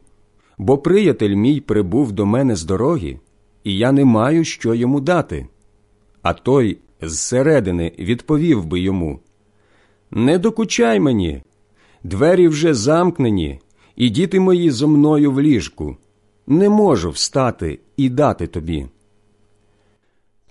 [0.58, 3.20] бо приятель мій прибув до мене з дороги,
[3.64, 5.46] і я не маю що йому дати.
[6.22, 9.20] А той зсередини відповів би йому
[10.10, 11.42] Не докучай мені,
[12.02, 13.60] двері вже замкнені,
[13.96, 15.96] і діти мої зо мною в ліжку.
[16.46, 18.86] Не можу встати і дати тобі.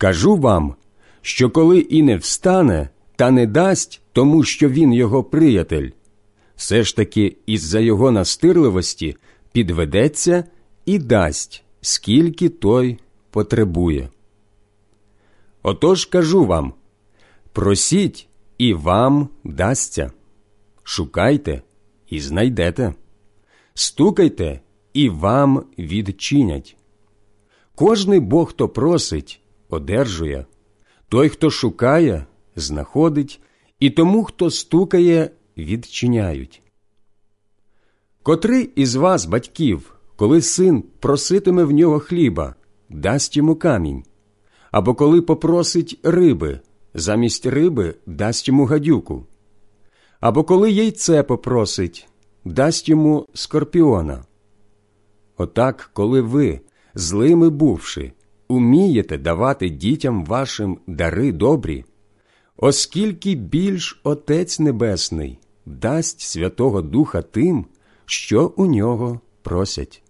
[0.03, 0.75] Кажу вам,
[1.21, 5.89] що коли і не встане, та не дасть тому, що він його приятель,
[6.55, 9.17] все ж таки із за його настирливості
[9.51, 10.43] підведеться
[10.85, 12.99] і дасть, скільки той
[13.29, 14.09] потребує.
[15.61, 16.73] Отож кажу вам
[17.53, 18.27] просіть,
[18.57, 20.11] і вам дасться,
[20.83, 21.61] шукайте
[22.09, 22.93] і знайдете,
[23.73, 24.61] стукайте,
[24.93, 26.77] і вам відчинять.
[27.75, 29.42] Кожний бог, хто просить,
[29.73, 30.45] одержує,
[31.09, 32.25] той, хто шукає,
[32.55, 33.41] знаходить,
[33.79, 36.61] і тому, хто стукає, відчиняють.
[38.23, 42.55] Котрий із вас, батьків, коли син проситиме в нього хліба,
[42.89, 44.03] дасть йому камінь,
[44.71, 46.59] або коли попросить риби,
[46.93, 49.25] замість риби дасть йому гадюку,
[50.19, 52.07] або коли яйце попросить,
[52.45, 54.25] дасть йому скорпіона.
[55.37, 56.59] Отак, коли ви,
[56.93, 58.13] злими бувши,
[58.53, 61.85] умієте давати дітям вашим дари добрі,
[62.57, 67.65] оскільки більш Отець Небесний дасть Святого Духа тим,
[68.05, 70.03] що у нього просять.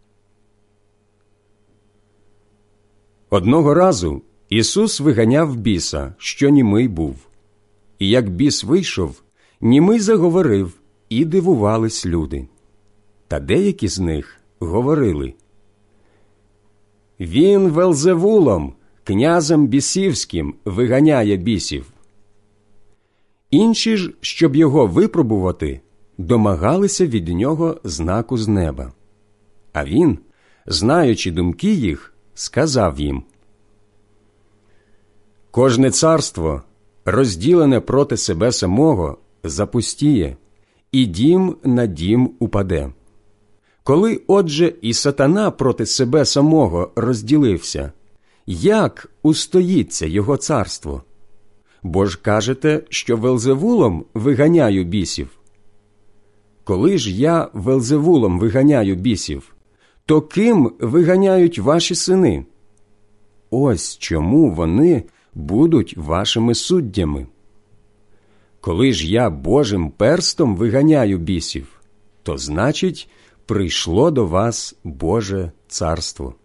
[3.30, 7.16] Одного разу Ісус виганяв біса, що німий був.
[8.00, 9.24] І як біс вийшов,
[9.62, 10.74] німий заговорив,
[11.10, 12.48] і дивувались люди.
[13.28, 15.34] Та деякі з них говорили
[17.24, 18.74] Він Велзевулом,
[19.04, 21.94] князем бісівським, виганяє бісів.
[23.52, 25.82] Інші ж, щоб його випробувати,
[26.18, 28.94] домагалися від нього знаку з неба.
[29.74, 30.20] А він,
[30.66, 33.24] знаючи думки їх, сказав їм
[35.52, 36.62] Кожне царство,
[37.06, 40.38] розділене проти себе самого, запустіє,
[40.92, 42.90] і дім на дім упаде.
[43.84, 47.92] Коли, отже, і сатана проти себе самого розділився,
[48.48, 51.04] як устоїться його царство?
[51.84, 55.28] Бо ж кажете, що Велзевулом виганяю бісів.
[56.64, 59.56] Коли ж я Велзевулом виганяю бісів,
[60.06, 62.46] то ким виганяють ваші сини?
[63.50, 65.04] Ось чому вони
[65.34, 67.28] будуть вашими суддями.
[68.62, 71.82] Коли ж я Божим перстом виганяю бісів,
[72.24, 73.10] то значить,
[73.46, 76.36] прийшло до вас Боже царство.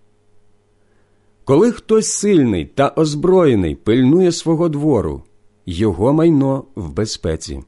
[1.44, 5.22] Коли хтось сильний та озброєний пильнує свого двору,
[5.66, 7.62] його майно в безпеці.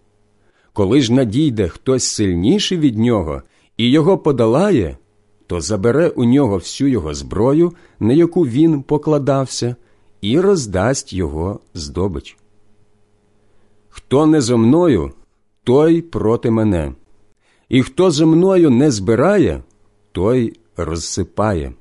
[0.73, 3.43] Коли ж надійде хтось сильніший від нього
[3.77, 4.97] і його подолає,
[5.47, 9.77] то забере у нього всю його зброю, на яку він покладався,
[10.21, 12.37] і роздасть його здобич.
[13.89, 15.13] Хто не зо мною,
[15.65, 16.93] той проти мене,
[17.71, 19.63] і хто зо мною не збирає,
[20.13, 21.73] той розсипає.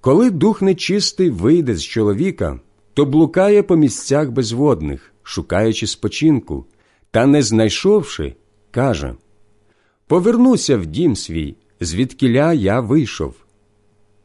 [0.00, 2.60] Коли дух нечистий вийде з чоловіка,
[2.94, 6.64] то блукає по місцях безводних, шукаючи спочинку,
[7.10, 8.34] та, не знайшовши,
[8.70, 9.14] каже
[10.06, 13.34] Повернуся в дім свій, звідкіля я вийшов.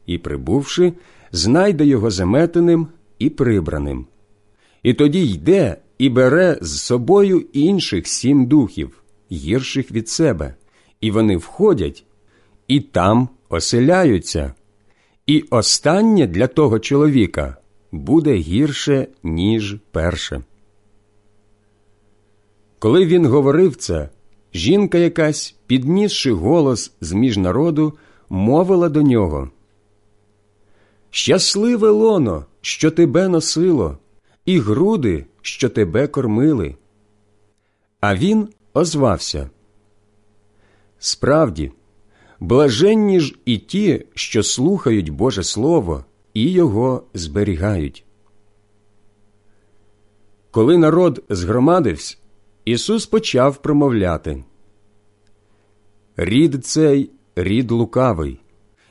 [0.06, 0.92] І, прибувши,
[1.32, 2.88] знайде його заметеним
[3.18, 4.06] і прибраним.
[4.82, 9.00] І тоді йде і бере з собою інших сім духів,
[9.32, 10.54] гірших від себе,
[11.00, 12.04] і вони входять
[12.68, 14.54] і там оселяються.
[15.26, 17.56] І останнє для того чоловіка
[17.92, 20.42] буде гірше, ніж перше.
[22.78, 24.08] Коли він говорив це,
[24.54, 27.98] жінка якась, піднісши голос з між народу,
[28.28, 29.50] мовила до нього
[31.10, 33.98] Щасливе лоно, що тебе носило,
[34.44, 36.76] і груди, що тебе кормили.
[38.00, 38.48] А він
[38.80, 39.50] озвався.
[40.98, 41.72] Справді,
[42.40, 46.04] блаженні ж і ті, що слухають Боже Слово
[46.34, 48.04] і його зберігають.
[50.50, 52.16] Коли народ згромадився,
[52.64, 54.44] Ісус почав промовляти.
[56.16, 58.40] Рід цей рід лукавий,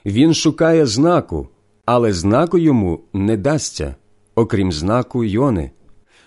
[0.05, 1.47] він шукає знаку,
[1.85, 3.95] але знаку йому не дасться,
[4.35, 5.71] окрім знаку Йони.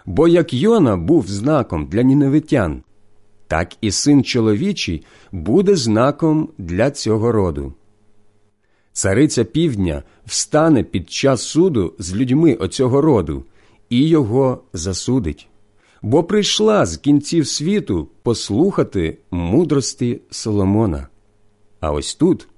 [0.06, 2.82] Бо як Йона був знаком для ніневитян,
[3.52, 7.72] так і син чоловічий буде знаком для цього роду.
[8.92, 13.44] Цариця півдня встане під час суду з людьми оцього роду
[13.90, 15.48] і його засудить,
[16.02, 21.08] бо прийшла з кінців світу послухати мудрості Соломона.
[21.80, 22.48] А ось тут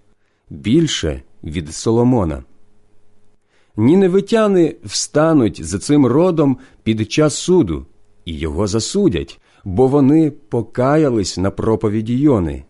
[0.51, 2.45] більше від Соломона.
[3.77, 7.87] Ніневитяни встануть за цим родом під час суду
[8.25, 12.65] і його засудять, бо вони покаялись на проповіді Йони.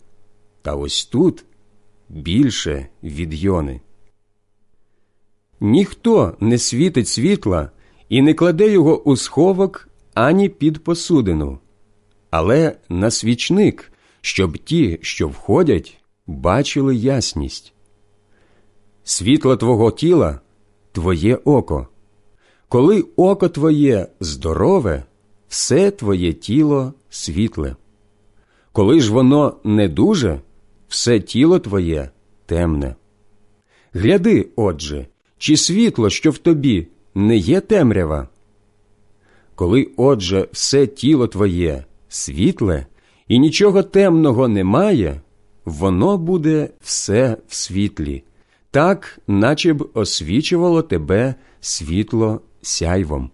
[0.61, 1.45] Та ось тут
[2.09, 3.81] більше від Йони.
[5.59, 7.69] Ніхто не світить світла
[8.09, 11.59] і не кладе його у сховок ані під посудину,
[12.29, 13.91] але на свічник,
[14.21, 15.97] щоб ті, що входять,
[16.27, 17.73] бачили ясність.
[19.03, 20.39] Світло твого тіла
[20.91, 21.87] твоє око.
[22.69, 25.03] Коли око твоє здорове,
[25.47, 27.75] все твоє тіло світле.
[28.71, 30.39] Коли ж воно не дуже,
[30.87, 32.09] все тіло твоє
[32.45, 32.95] темне.
[33.93, 35.07] Гляди, отже,
[35.37, 38.27] чи світло, що в тобі, не є темрява?
[39.55, 42.85] Коли, отже, все тіло твоє світле
[43.27, 45.21] і нічого темного немає,
[45.65, 48.23] воно буде все в світлі,
[48.71, 53.29] так, наче б освічувало тебе світло сяйвом.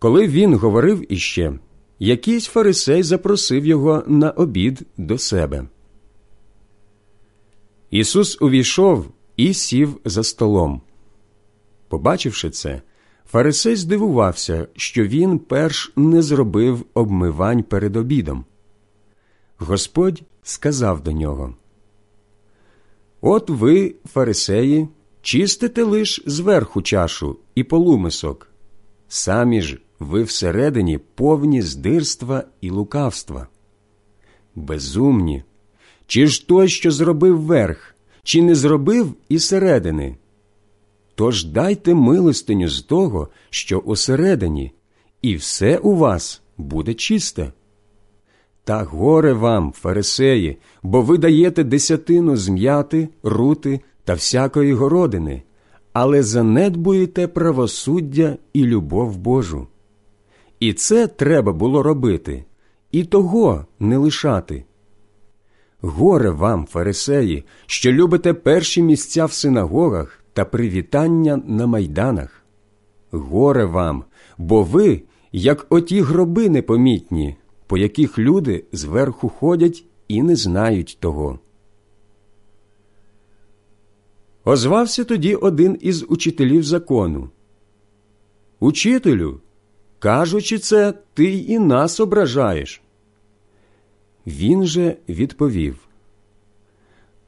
[0.00, 1.52] Коли він говорив іще,
[1.98, 5.64] якийсь фарисей запросив його на обід до себе.
[7.90, 9.06] Ісус увійшов
[9.36, 10.80] і сів за столом.
[11.88, 12.82] Побачивши це,
[13.30, 18.44] фарисей здивувався, що він перш не зробив обмивань перед обідом.
[19.58, 21.54] Господь сказав до нього
[23.20, 24.88] От ви, фарисеї,
[25.22, 28.48] чистите лиш зверху чашу і полумисок,
[29.08, 33.46] самі ж ви всередині повні здирства і лукавства.
[34.54, 35.44] Безумні,
[36.06, 40.16] чи ж той, що зробив верх, чи не зробив і середини?
[41.14, 44.72] Тож дайте милостиню з того, що усередині,
[45.22, 47.52] і все у вас буде чисте.
[48.64, 55.42] Та горе вам, фарисеї, бо ви даєте десятину з м'яти, рути та всякої городини,
[55.92, 59.66] але занедбуєте правосуддя і любов Божу.
[60.60, 62.44] І це треба було робити,
[62.92, 64.64] і того не лишати.
[65.80, 72.42] Горе вам, фарисеї, що любите перші місця в синагогах та привітання на майданах.
[73.10, 74.04] Горе вам,
[74.38, 81.38] бо ви, як оті гроби непомітні, по яких люди зверху ходять і не знають того.
[84.44, 87.30] Озвався тоді один із учителів закону.
[88.60, 89.40] Учителю,
[90.00, 92.82] кажучи це, ти і нас ображаєш.
[94.26, 95.78] Він же відповів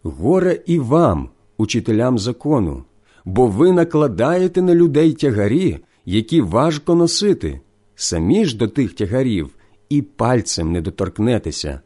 [0.02, 2.84] Горе і вам, учителям закону,
[3.24, 7.60] бо ви накладаєте на людей тягарі, які важко носити,
[7.94, 9.50] самі ж до тих тягарів
[9.88, 11.80] і пальцем не доторкнетеся.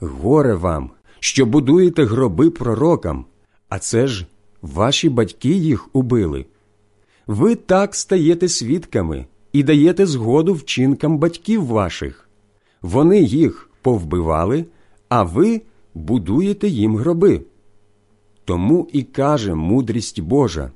[0.00, 0.90] Горе вам,
[1.20, 3.24] що будуєте гроби пророкам,
[3.68, 4.26] а це ж
[4.62, 6.46] ваші батьки їх убили.
[7.26, 12.28] Ви так стаєте свідками і даєте згоду вчинкам батьків ваших.
[12.82, 14.64] Вони їх повбивали,
[15.08, 15.62] а ви
[15.94, 17.40] будуєте їм гроби.
[18.44, 20.70] Тому і каже мудрість Божа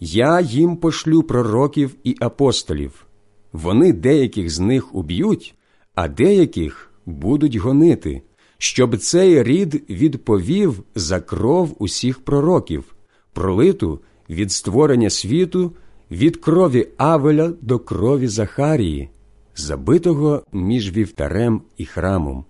[0.00, 3.06] Я їм пошлю пророків і апостолів.
[3.52, 5.54] Вони деяких з них уб'ють,
[5.94, 8.22] а деяких будуть гонити,
[8.58, 12.94] щоб цей рід відповів за кров усіх пророків,
[13.32, 14.00] пролиту
[14.30, 15.72] від створення світу,
[16.12, 19.10] від крові Авеля до крові Захарії,
[19.56, 22.44] забитого між вівтарем і храмом.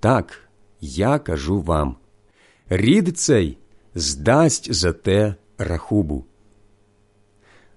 [0.00, 0.38] Так,
[0.80, 1.96] я кажу вам
[2.68, 3.58] рід цей
[3.94, 6.24] здасть за те рахубу.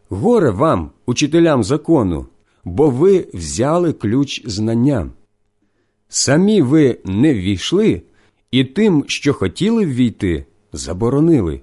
[0.09, 2.25] Горе вам, учителям закону,
[2.63, 5.09] бо ви взяли ключ знання.
[6.09, 8.01] Самі ви не ввійшли,
[8.51, 11.61] і тим, що хотіли ввійти, заборонили.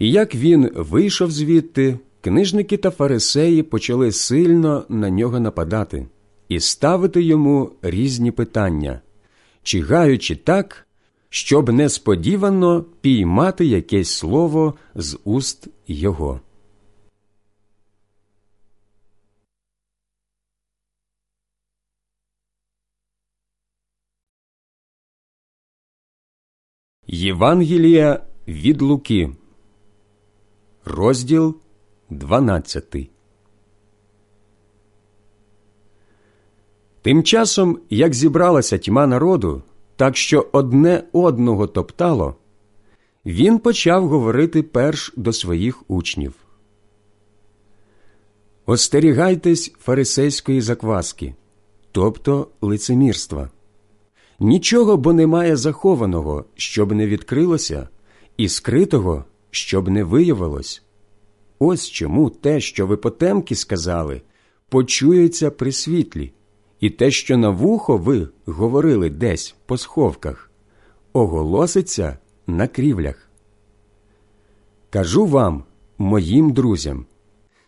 [0.00, 6.06] І як він вийшов звідти, книжники та фарисеї почали сильно на нього нападати
[6.48, 9.00] і ставити йому різні питання,
[9.62, 10.86] чигаючи так,
[11.28, 16.40] щоб несподівано піймати якесь слово з уст його.
[27.06, 29.30] Євангелія від Луки,
[30.84, 31.56] розділ
[32.10, 33.10] 12
[37.02, 39.62] Тим часом, як зібралася тьма народу,
[39.96, 42.36] так що одне одного топтало,
[43.26, 46.34] він почав говорити перш до своїх учнів.
[48.66, 51.34] Остерігайтесь фарисейської закваски,
[51.92, 53.50] тобто лицемірства.
[54.40, 57.88] Нічого бо немає захованого, щоб не відкрилося,
[58.36, 60.82] і скритого, щоб не виявилось.
[61.58, 64.22] Ось чому те, що ви потемки сказали,
[64.68, 66.32] почується при світлі,
[66.80, 70.50] і те, що на вухо ви говорили десь по сховках,
[71.12, 73.30] оголоситься на крівлях.
[74.90, 75.64] Кажу вам,
[75.98, 77.06] моїм друзям,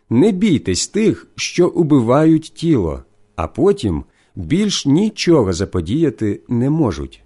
[0.09, 3.03] не бійтесь тих, що убивають тіло,
[3.35, 4.03] а потім
[4.35, 7.23] більш нічого заподіяти не можуть.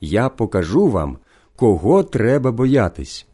[0.00, 1.18] Я покажу вам,
[1.56, 3.26] кого треба боятись.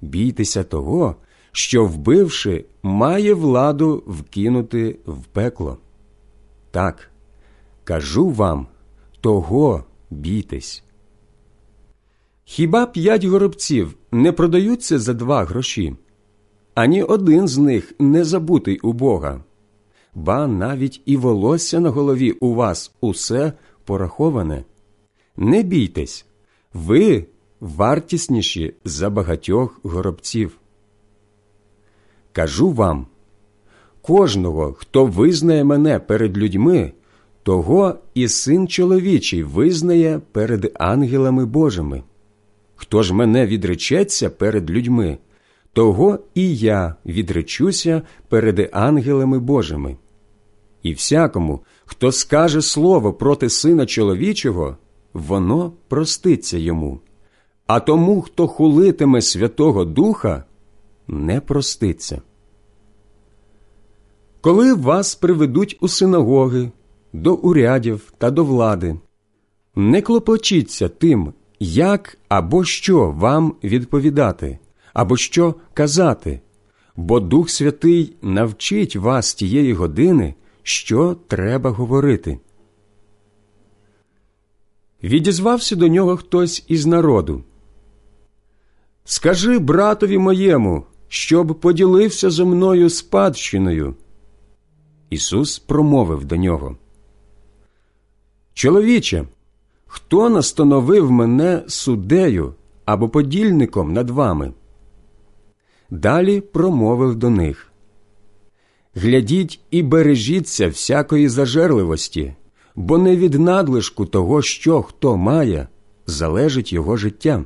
[0.00, 1.16] Бійтеся того,
[1.52, 5.78] що, вбивши, має владу вкинути в пекло.
[6.70, 7.10] Так,
[7.84, 8.66] кажу вам,
[9.20, 10.84] того бійтесь.
[12.44, 15.96] Хіба п'ять горобців не продаються за два гроші?
[16.74, 19.40] Ані один з них не забутий у Бога
[20.16, 23.52] ба навіть і волосся на голові у вас усе
[23.84, 24.64] пораховане.
[25.36, 26.26] Не бійтесь,
[26.74, 27.26] ви
[27.60, 30.58] вартісніші за багатьох горобців.
[32.32, 33.06] Кажу вам
[34.02, 36.92] кожного, хто визнає мене перед людьми,
[37.42, 42.02] того і син чоловічий визнає перед ангелами Божими.
[42.74, 45.18] Хто ж мене відречеться перед людьми,
[45.72, 49.96] того і я відречуся перед ангелами Божими.
[50.82, 54.76] І всякому, хто скаже слово проти сина чоловічого,
[55.12, 57.00] воно проститься йому,
[57.66, 60.44] а тому, хто хулитиме Святого Духа,
[61.08, 62.22] не проститься.
[64.40, 66.70] Коли вас приведуть у синагоги,
[67.12, 68.96] до урядів та до влади,
[69.74, 74.58] не клопочіться тим, як або що вам відповідати,
[74.92, 76.40] або що казати,
[76.96, 82.38] бо Дух Святий навчить вас тієї години, що треба говорити.
[85.02, 87.44] Відізвався до нього хтось із народу.
[89.08, 93.94] Скажи братові моєму, щоб поділився зо мною спадщиною.
[95.10, 96.76] Ісус промовив до нього.
[98.54, 99.24] Чоловіче,
[99.86, 102.54] хто настановив мене суддею
[102.84, 104.52] або подільником над вами?
[105.90, 107.72] Далі промовив до них
[108.94, 112.34] Глядіть і бережіться всякої зажерливості,
[112.74, 115.68] бо не від надлишку того, що хто має,
[116.06, 117.44] залежить його життя.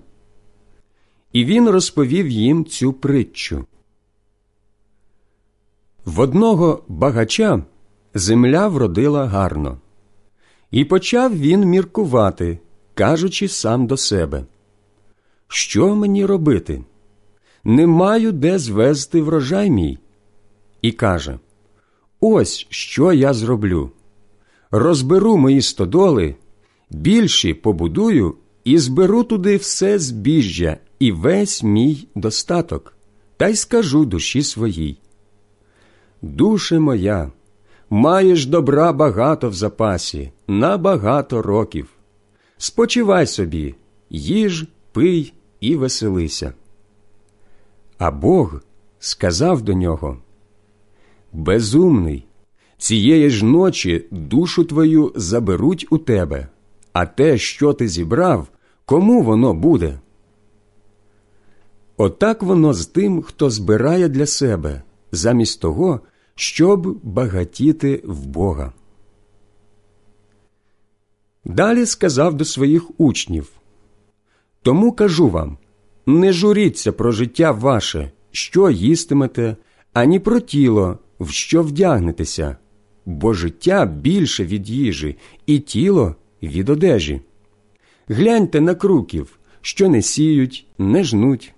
[1.33, 3.65] І він розповів їм цю притчу.
[6.05, 7.65] В одного багача
[8.15, 9.79] земля вродила гарно,
[10.71, 12.59] і почав він міркувати,
[12.95, 14.45] кажучи сам до себе,
[15.49, 16.85] що мені робити?
[17.65, 19.99] Не маю де звезти врожай мій.
[20.83, 21.39] І каже:
[22.21, 23.91] Ось що я зроблю.
[24.71, 26.35] Розберу мої стодоли,
[26.91, 28.35] більші побудую
[28.65, 32.97] і зберу туди все збіжжя і весь мій достаток,
[33.37, 34.99] та й скажу душі своїй.
[36.23, 37.33] Душе моя,
[37.91, 41.89] маєш добра багато в запасі, на багато років.
[42.59, 43.75] Спочивай собі,
[44.11, 46.53] їж, пий і веселися.
[47.99, 48.61] А Бог
[48.99, 50.19] сказав до нього
[51.33, 52.27] Безумний,
[52.79, 56.49] цієї ж ночі душу твою заберуть у тебе,
[56.93, 58.49] а те, що ти зібрав,
[58.85, 59.99] кому воно буде?
[62.01, 64.83] Отак воно з тим, хто збирає для себе,
[65.13, 66.01] замість того,
[66.35, 68.73] щоб багатіти в Бога.
[71.45, 73.51] Далі сказав до своїх учнів
[74.63, 75.59] Тому кажу вам
[76.07, 79.57] не журіться про життя ваше, що їстимете,
[79.93, 82.57] ані про тіло, в що вдягнетеся,
[83.07, 85.17] бо життя більше від їжі,
[85.47, 87.21] і тіло від одежі.
[88.09, 91.55] Гляньте на круків, що не сіють, не жнуть.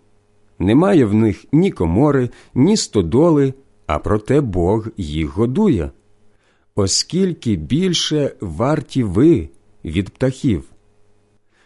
[0.58, 3.54] Немає в них ні комори, ні стодоли,
[3.86, 5.90] а проте Бог їх годує.
[6.74, 9.48] Оскільки більше варті ви
[9.84, 10.64] від птахів.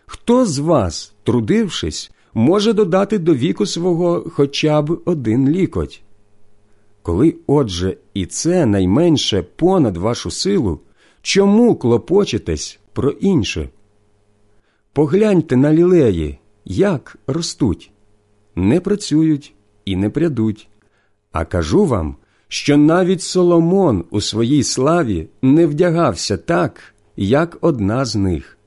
[0.06, 6.02] Хто з вас, трудившись, може додати до віку свого хоча б один лікоть?
[7.02, 10.80] Коли, отже, і це найменше понад вашу силу,
[11.22, 13.68] чому клопочетесь про інше?
[14.92, 17.90] Погляньте на лілеї, як ростуть,
[18.56, 19.54] не працюють
[19.84, 20.68] і не прядуть.
[21.32, 22.16] А кажу вам,
[22.48, 28.58] що навіть Соломон у своїй славі не вдягався так, як одна з них.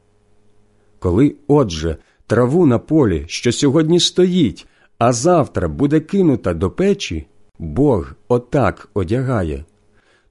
[0.99, 1.98] Коли, отже,
[2.28, 4.68] траву на полі, що сьогодні стоїть,
[4.98, 7.26] а завтра буде кинута до печі,
[7.60, 9.66] Бог отак одягає,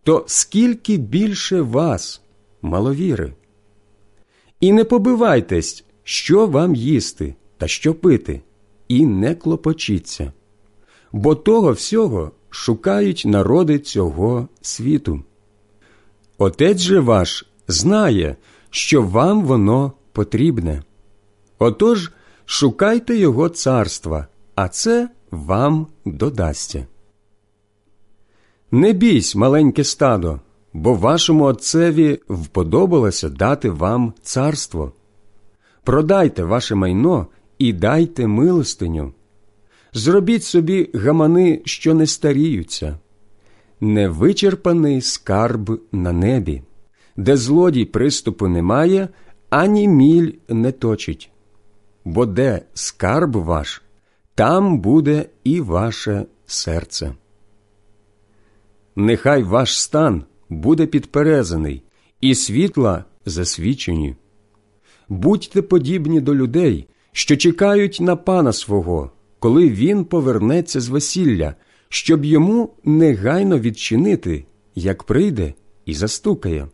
[0.03, 2.23] то скільки більше вас,
[2.63, 3.33] маловіри?
[4.61, 8.41] І не побивайтесь, що вам їсти та що пити,
[8.89, 10.33] і не клопочіться,
[11.13, 15.23] бо того всього шукають народи цього світу.
[16.39, 18.37] Отець же ваш знає,
[18.71, 20.83] що вам воно потрібне.
[21.59, 22.13] Отож
[22.45, 26.87] шукайте Його царства, а це вам додасться.
[28.71, 30.41] Не бійсь, маленьке стадо,
[30.73, 34.93] бо вашому отцеві вподобалося дати вам царство.
[35.85, 37.27] Продайте ваше майно
[37.59, 39.13] і дайте милостиню.
[39.93, 42.99] Зробіть собі гамани, що не старіються,
[43.81, 46.63] невичерпаний скарб на небі,
[47.17, 49.09] де злодій приступу немає,
[49.51, 51.31] ані міль не точить.
[52.05, 53.83] Бо де скарб ваш,
[54.35, 57.15] там буде і ваше серце.
[58.97, 61.83] Нехай ваш стан буде підперезаний,
[62.21, 64.17] і світла засвічені.
[65.09, 66.89] Будьте подібні до людей,
[67.19, 71.55] що чекають на пана свого, коли він повернеться з весілля,
[71.89, 75.55] щоб йому негайно відчинити, як прийде
[75.87, 76.69] і застукає.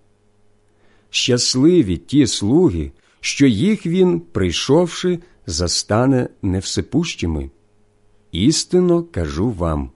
[1.11, 7.51] Щасливі ті слуги, що їх він, прийшовши, застане невсипущими.
[8.33, 9.91] Істинно кажу вам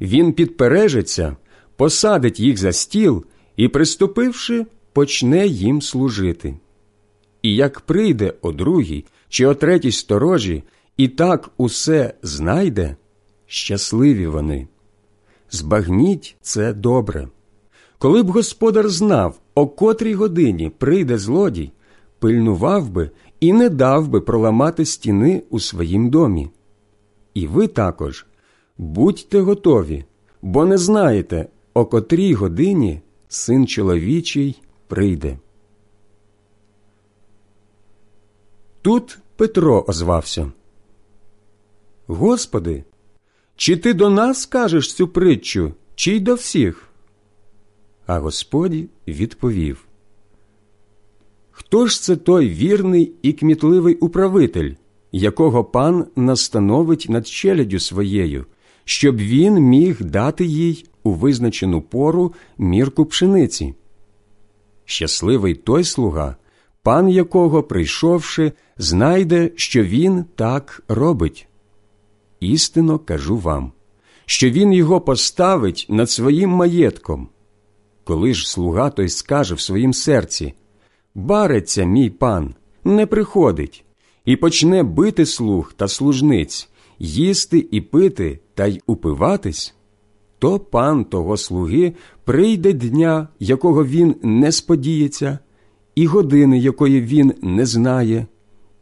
[0.00, 1.36] він підпережеться,
[1.76, 3.24] посадить їх за стіл
[3.56, 6.56] і, приступивши, почне їм служити.
[7.42, 10.62] І як прийде о другій чи о третій сторожі,
[10.96, 12.96] і так усе знайде,
[13.46, 14.68] щасливі вони.
[15.50, 17.28] Збагніть це добре.
[17.98, 21.72] Коли б господар знав, о котрій годині прийде злодій,
[22.18, 26.48] пильнував би і не дав би проламати стіни у своїм домі.
[27.34, 28.26] І ви також
[28.78, 30.04] будьте готові,
[30.42, 35.38] бо не знаєте, о котрій годині син чоловічий прийде.
[38.86, 40.52] Тут Петро озвався.
[42.06, 42.84] Господи,
[43.56, 46.88] чи ти до нас кажеш цю притчу, чи й до всіх?
[48.06, 48.74] А Господь
[49.08, 49.86] відповів
[51.50, 54.72] Хто ж це той вірний і кмітливий управитель,
[55.12, 58.46] якого пан настановить над челядю своєю,
[58.84, 63.74] щоб він міг дати їй у визначену пору мірку пшениці?
[64.84, 66.36] Щасливий той слуга,
[66.86, 71.48] пан якого, прийшовши, знайде, що він так робить.
[72.40, 73.72] Істинно кажу вам,
[74.26, 77.28] що він його поставить над своїм маєтком.
[78.04, 80.54] Коли ж слуга той скаже в своїм серці
[81.14, 82.54] Бариться мій пан,
[82.84, 83.84] не приходить,
[84.24, 86.68] і почне бити слуг та служниць,
[86.98, 89.74] їсти і пити та й упиватись,
[90.38, 91.92] то пан того слуги
[92.24, 95.38] прийде дня, якого він не сподіється,
[95.96, 98.26] і години, якої він не знає,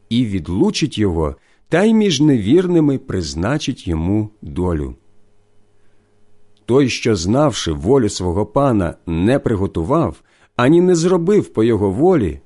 [0.09, 1.37] і відлучить його,
[1.69, 4.95] та й між невірними призначить йому долю.
[6.67, 10.23] Той, що, знавши волю свого пана, не приготував,
[10.57, 12.41] ані не зробив по його волі,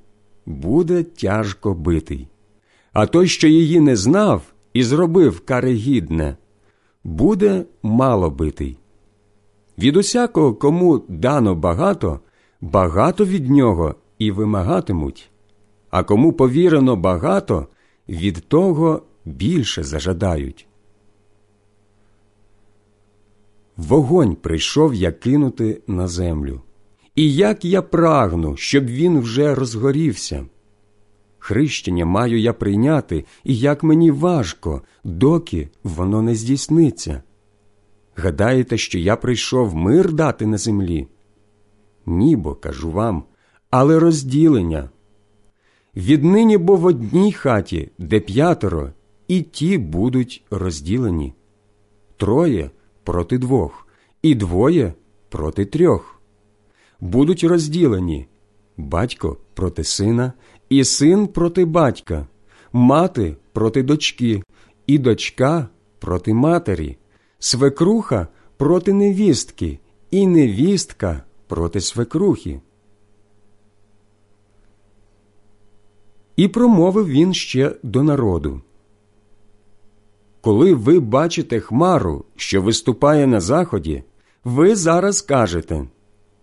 [0.47, 2.29] буде тяжко битий.
[2.93, 4.43] А той, що її не знав
[4.73, 6.37] і зробив карегідне,
[7.05, 8.79] буде мало битий.
[9.79, 12.21] Від усякого, кому дано багато,
[12.61, 15.31] багато від нього і вимагатимуть,
[15.91, 17.67] а кому повірено багато,
[18.09, 20.67] від того більше зажадають.
[23.77, 26.61] Вогонь прийшов я кинути на землю.
[27.15, 30.47] І як я прагну, щоб він вже розгорівся.
[31.39, 37.23] Хрещення маю я прийняти, і як мені важко, доки воно не здійсниться.
[38.17, 41.09] Гадаєте, що я прийшов мир дати на землі?
[42.07, 43.25] Нібо, кажу вам,
[43.71, 44.91] але розділення.
[45.97, 48.91] Віднині бо в одній хаті, де п'ятеро,
[49.29, 51.35] і ті будуть розділені
[52.17, 52.71] троє
[53.05, 53.87] проти двох,
[54.23, 54.93] і двоє
[55.29, 56.21] проти трьох
[57.01, 58.27] будуть розділені
[58.77, 60.33] батько проти сина,
[60.69, 62.27] і син проти батька,
[62.73, 64.43] мати проти дочки,
[64.87, 65.69] і дочка
[65.99, 66.97] проти матері,
[67.39, 69.79] свекруха проти невістки,
[70.11, 72.61] і невістка проти свекрухи.
[76.39, 78.61] І промовив він ще до народу.
[80.41, 84.03] Коли ви бачите хмару, що виступає на заході,
[84.45, 85.87] ви зараз кажете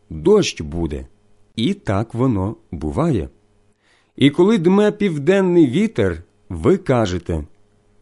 [0.10, 1.08] дощ буде.
[1.56, 3.30] І так воно буває.
[4.16, 7.44] І коли дме південний вітер, ви кажете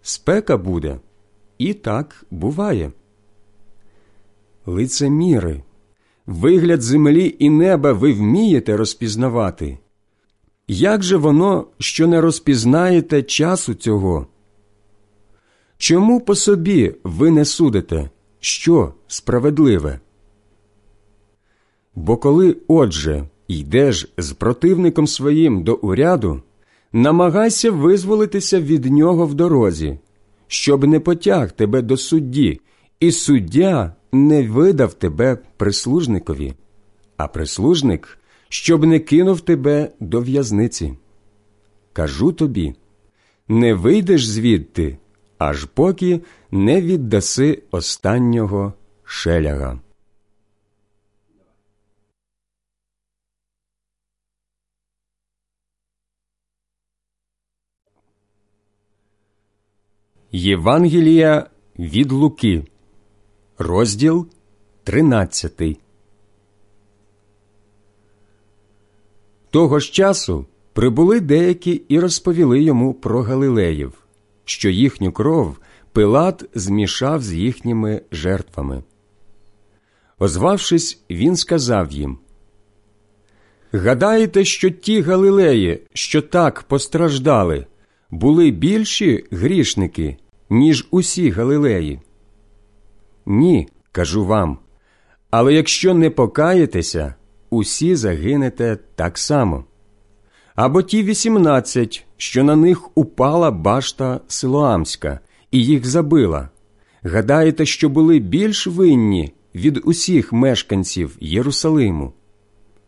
[0.02, 1.00] спека буде,
[1.58, 2.92] і так буває.
[4.66, 5.64] Лицеміри,
[6.26, 9.78] вигляд землі і неба ви вмієте розпізнавати.
[10.68, 14.28] Як же воно, що не розпізнаєте часу цього?
[15.78, 18.10] Чому по собі ви не судите,
[18.40, 20.00] що справедливе?
[21.96, 26.42] Бо коли, отже, йдеш з противником своїм до уряду,
[26.94, 30.00] намагайся визволитися від нього в дорозі,
[30.48, 32.62] щоб не потяг тебе до судді,
[33.00, 36.54] і суддя не видав тебе прислужникові,
[37.18, 38.18] а прислужник,
[38.54, 40.94] щоб не кинув тебе до в'язниці.
[41.94, 42.76] Кажу тобі
[43.48, 44.98] не вийдеш звідти,
[45.38, 46.22] аж поки
[46.52, 48.74] не віддаси останнього
[49.04, 49.80] шеляга.
[60.32, 61.50] Євангелія
[61.80, 62.66] від Луки,
[63.58, 64.28] розділ
[64.84, 65.83] 13.
[69.54, 73.94] Того ж часу прибули деякі і розповіли йому про Галилеїв,
[74.46, 75.58] що їхню кров
[75.92, 78.84] Пилат змішав з їхніми жертвами.
[80.20, 82.18] Озвавшись, він сказав їм
[83.72, 87.66] Гадаєте, що ті Галилеї, що так постраждали,
[88.12, 90.18] були більші грішники,
[90.50, 92.00] ніж усі Галилеї?
[93.26, 94.58] Ні, кажу вам.
[95.30, 97.16] Але якщо не покаєтеся,
[97.54, 99.66] усі загинете так само.
[100.56, 105.20] Або ті вісімнадцять, що на них упала башта Силоамська,
[105.52, 106.50] і їх забила.
[107.04, 112.14] Гадаєте, що були більш винні від усіх мешканців Єрусалиму?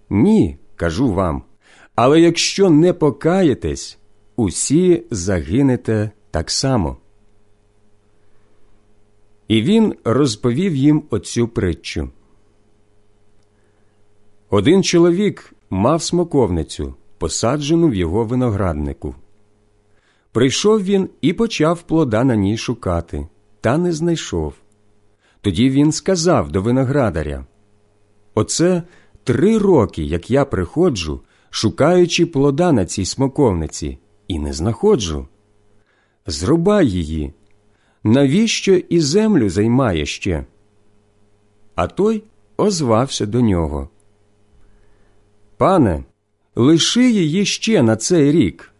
[0.09, 1.43] Ні, кажу вам.
[1.95, 3.97] але якщо не покаєтесь,
[4.35, 6.97] усі загинете так само.
[9.47, 12.09] І він розповів їм оцю притчу.
[14.49, 19.15] Один чоловік мав смоковницю, посаджену в його винограднику.
[20.31, 23.27] Прийшов він і почав плода на ній шукати,
[23.61, 24.53] та не знайшов.
[25.41, 27.45] Тоді він сказав до виноградаря
[28.34, 28.84] Оце
[29.23, 33.97] три роки, як я приходжу, шукаючи плода на цій смоковниці,
[34.27, 35.27] і не знаходжу.
[36.26, 37.34] Зрубай її.
[38.03, 40.45] Навіщо і землю займає ще?
[41.76, 42.23] А той
[42.57, 43.89] озвався до нього.
[45.57, 46.03] Пане,
[46.56, 48.72] лиши її ще на цей рік.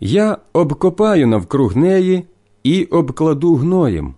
[0.00, 2.26] Я обкопаю навкруг неї
[2.62, 4.14] і обкладу гноєм.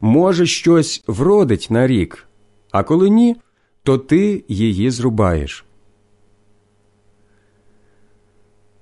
[0.00, 2.28] Може, щось вродить на рік,
[2.70, 3.36] а коли ні,
[3.82, 5.64] то ти її зрубаєш.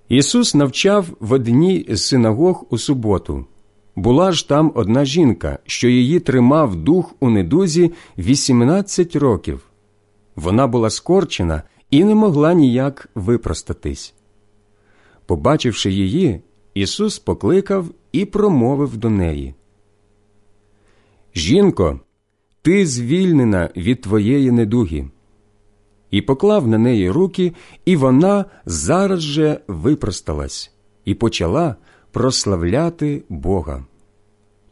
[0.08, 3.46] Ісус навчав в одній з синагог у суботу.
[3.96, 9.60] Була ж там одна жінка, що її тримав дух у недузі 18 років.
[10.36, 14.14] Вона була скорчена і не могла ніяк випростатись.
[15.26, 16.40] Побачивши її,
[16.74, 19.54] Ісус покликав і промовив до неї.
[21.34, 22.00] Жінко,
[22.62, 25.10] ти звільнена від твоєї недуги.
[26.10, 27.52] І поклав на неї руки,
[27.84, 30.72] і вона зараз же випросталась
[31.04, 31.76] і почала
[32.10, 33.84] прославляти Бога.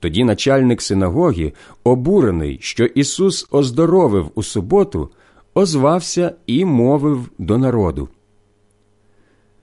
[0.00, 1.52] Тоді начальник синагоги,
[1.84, 5.10] обурений, що Ісус оздоровив у суботу,
[5.54, 8.08] озвався і мовив до народу.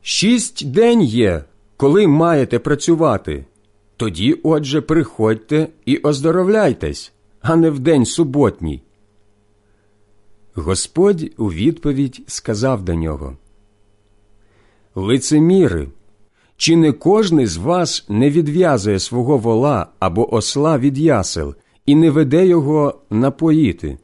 [0.02, 1.44] Шість день є,
[1.78, 3.46] коли маєте працювати.
[3.98, 8.82] Тоді, отже, приходьте і оздоровляйтесь, а не в день суботній.
[10.54, 13.38] Господь у відповідь сказав до нього
[14.96, 15.88] Лицеміри,
[16.58, 21.56] чи не кожний з вас не відв'язує свого вола або осла від ясел
[21.86, 23.98] і не веде його напоїти?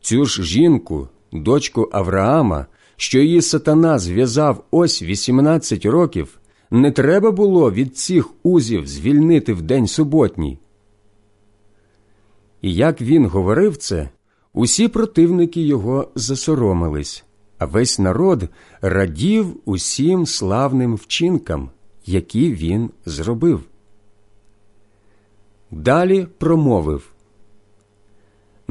[0.00, 2.66] Цю ж жінку, дочку Авраама,
[2.96, 6.40] що її сатана зв'язав ось 18 років,
[6.70, 10.58] не треба було від цих узів звільнити в день суботній.
[12.62, 14.08] І як він говорив це,
[14.52, 17.24] усі противники його засоромились,
[17.58, 18.48] а весь народ
[18.82, 21.70] радів усім славним вчинкам,
[22.06, 23.60] які він зробив.
[25.70, 27.09] Далі промовив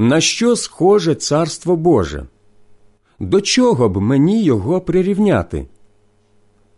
[0.00, 2.26] На що схоже царство Боже?
[3.18, 5.66] До чого б мені його прирівняти?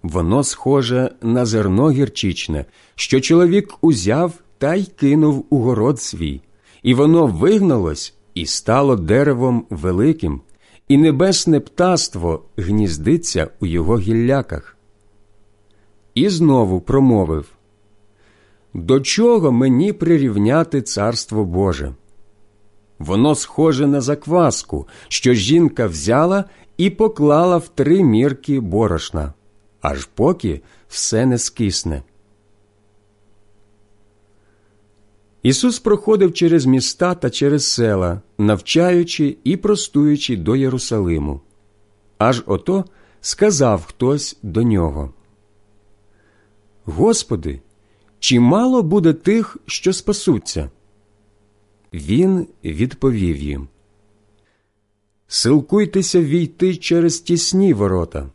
[0.03, 6.41] Воно схоже на зерно гірчичне, що чоловік узяв та й кинув у город свій,
[6.83, 10.41] і воно вигналось і стало деревом великим,
[10.89, 14.77] і небесне птаство гніздиться у його гілляках.
[16.15, 17.47] І знову промовив
[18.75, 21.95] До чого мені прирівняти царство Боже?
[23.03, 26.45] Воно схоже на закваску, що жінка взяла
[26.77, 29.33] і поклала в три мірки борошна,
[29.81, 32.03] аж поки все не скисне.
[35.43, 41.41] Ісус проходив через міста та через села, навчаючи і простуючи до Єрусалиму.
[42.19, 42.85] Аж ото
[43.21, 45.13] сказав хтось до нього.
[46.85, 47.61] Господи,
[48.19, 50.71] чи мало буде тих, що спасуться?
[51.95, 53.69] Він відповів їм
[55.27, 58.31] Силкуйтеся війти через тісні ворота.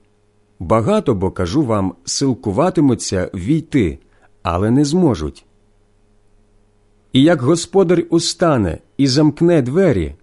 [0.60, 4.00] Багато бо кажу вам, силкуватимуться війти,
[4.44, 5.46] але не зможуть.
[7.14, 10.16] І як господар устане і замкне двері,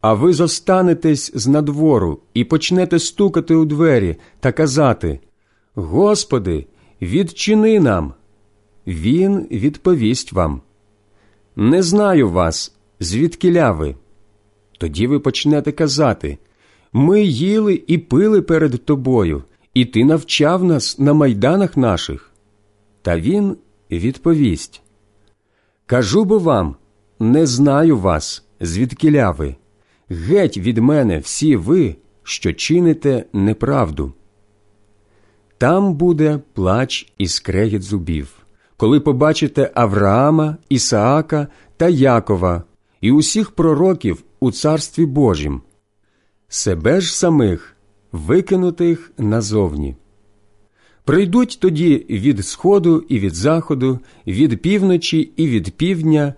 [0.00, 5.20] а ви зостанетесь з надвору і почнете стукати у двері та казати
[5.74, 6.66] Господи,
[7.02, 8.14] відчини нам.
[8.86, 10.60] Він відповість вам.
[11.62, 13.96] Не знаю вас, звідкиля ви.
[14.78, 16.38] Тоді ви почнете казати
[16.92, 22.30] Ми їли і пили перед тобою, і ти навчав нас на майданах наших.
[23.02, 23.56] Та він
[23.90, 24.82] відповість
[25.86, 26.76] Кажу бо вам,
[27.18, 29.56] не знаю вас, звідкиля ви.
[30.08, 34.12] Геть від мене всі ви, що чините неправду.
[35.58, 38.39] Там буде плач і скрегіт зубів
[38.80, 42.62] коли побачите Авраама, Ісаака та Якова
[43.00, 45.62] і усіх пророків у Царстві Божім,
[46.48, 47.76] себе ж самих
[48.12, 49.96] викинутих назовні.
[51.04, 56.34] Прийдуть тоді від сходу і від заходу, від півночі і від півдня,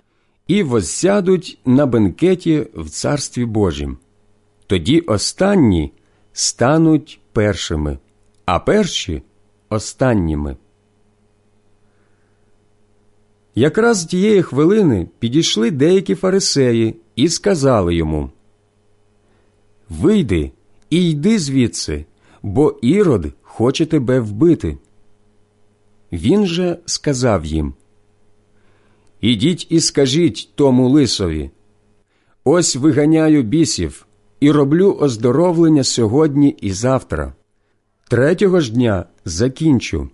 [0.46, 3.96] і возсядуть на бенкеті в Царстві Божім.
[4.66, 5.92] Тоді останні
[6.32, 7.98] стануть першими,
[8.44, 9.22] а перші
[9.68, 10.56] останніми.
[13.54, 18.30] Якраз тієї хвилини підійшли деякі фарисеї і сказали йому
[19.88, 20.50] Вийди
[20.90, 22.04] і йди звідси,
[22.42, 24.78] бо ірод хоче тебе вбити.
[26.12, 27.74] Він же сказав їм
[29.20, 31.50] Ідіть і скажіть тому лисові
[32.44, 34.06] Ось виганяю бісів
[34.40, 37.32] і роблю оздоровлення сьогодні і завтра.
[38.08, 40.08] Третього ж дня закінчу.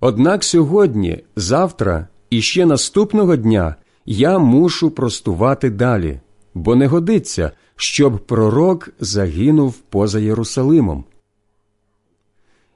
[0.00, 3.74] Однак сьогодні, завтра і ще наступного дня
[4.06, 6.20] я мушу простувати далі,
[6.54, 11.04] бо не годиться, щоб пророк загинув поза Єрусалимом.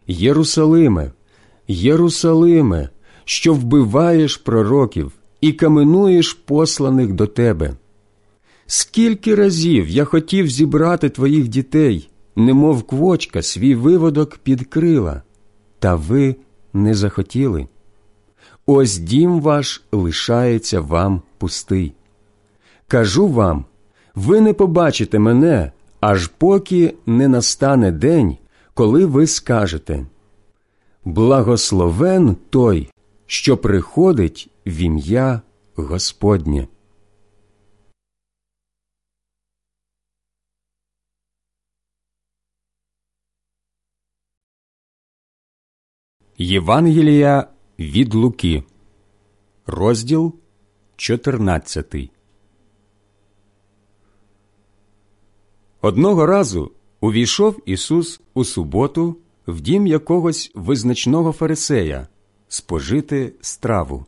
[0.06, 1.12] Єрусалиме,
[1.68, 2.88] Єрусалиме,
[3.24, 7.74] що вбиваєш пророків і каменуєш посланих до тебе.
[8.66, 15.22] Скільки разів я хотів зібрати твоїх дітей, немов квочка свій виводок під крила,
[15.78, 16.36] та ви
[16.72, 17.66] не захотіли.
[18.70, 21.92] Ось дім ваш лишається вам пустий.
[22.86, 23.64] Кажу вам,
[24.14, 28.36] ви не побачите мене, аж поки не настане день,
[28.74, 30.06] коли ви скажете
[31.04, 32.90] Благословен той,
[33.26, 35.40] що приходить в ім'я
[35.76, 36.68] Господнє.
[46.38, 47.46] Євангелія
[47.78, 48.62] від Луки,
[49.66, 50.34] розділ
[50.96, 52.10] 14
[55.80, 62.08] Одного разу увійшов Ісус у суботу в дім якогось визначного фарисея
[62.48, 64.06] спожити страву,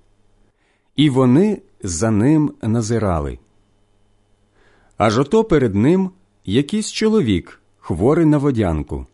[0.97, 3.39] і вони за ним назирали.
[4.97, 6.11] Аж ото перед ним
[6.45, 9.07] якийсь чоловік, хворий на водянку.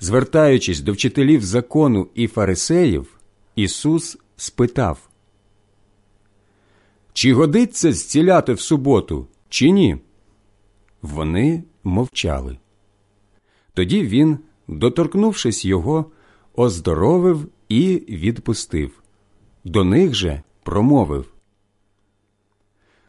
[0.00, 3.13] Звертаючись до вчителів закону і фарисеїв,
[3.56, 5.08] Ісус спитав
[7.12, 9.96] Чи годиться зціляти в суботу, чи ні?
[11.02, 12.58] Вони мовчали.
[13.74, 16.10] Тоді він, доторкнувшись його,
[16.54, 19.02] оздоровив і відпустив.
[19.64, 21.26] До них же промовив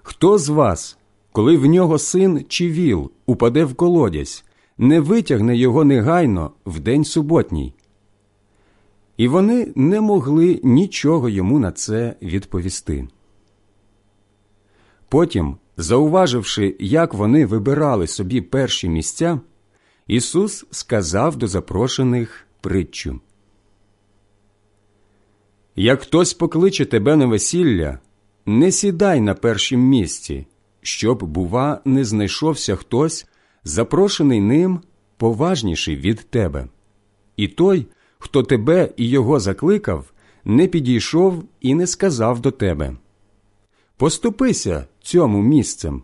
[0.01, 0.97] Хто з вас,
[1.31, 4.45] коли в нього син чи віл упаде в колодязь,
[4.77, 7.73] не витягне його негайно в день суботній?
[9.17, 13.07] І вони не могли нічого йому на це відповісти.
[15.09, 19.39] Потім, зауваживши, як вони вибирали собі перші місця,
[20.07, 23.19] Ісус сказав до запрошених притчу.
[25.75, 27.99] Як хтось покличе тебе на весілля,
[28.45, 30.47] не сідай на першім місці,
[30.81, 33.27] щоб, бува, не знайшовся хтось,
[33.63, 34.81] запрошений ним
[35.17, 36.67] поважніший від тебе.
[37.37, 37.87] І той,
[38.25, 40.13] хто тебе і його закликав,
[40.45, 42.95] не підійшов і не сказав до тебе
[43.97, 46.03] Поступися цьому місцем.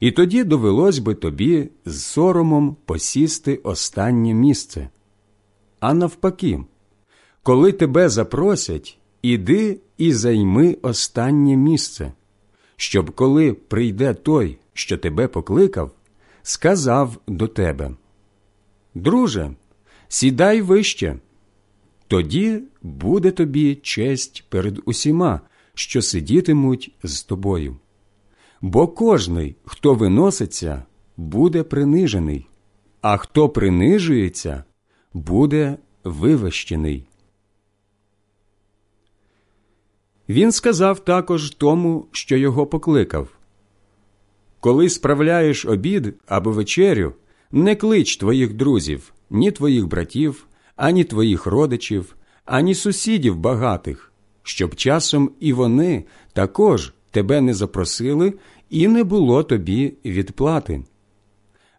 [0.00, 4.88] І тоді довелось би тобі з соромом посісти останнє місце.
[5.80, 6.64] А навпаки,
[7.42, 12.12] коли тебе запросять, іди і займи останнє місце,
[12.76, 15.90] щоб коли прийде той, що тебе покликав,
[16.42, 17.90] сказав до тебе
[18.94, 19.54] Друже,
[20.12, 21.16] сідай вище,
[22.06, 25.40] тоді буде тобі честь перед усіма,
[25.74, 27.76] що сидітимуть з тобою.
[28.60, 30.82] Бо кожний, хто виноситься,
[31.16, 32.48] буде принижений,
[33.00, 34.64] а хто принижується,
[35.14, 37.06] буде вивищений.
[40.28, 43.28] Він сказав також тому, що його покликав
[44.60, 47.12] Коли справляєш обід або вечерю,
[47.52, 50.46] не клич твоїх друзів, ні твоїх братів,
[50.76, 58.34] ані твоїх родичів, ані сусідів багатих, щоб часом і вони також тебе не запросили
[58.70, 60.84] і не було тобі відплати.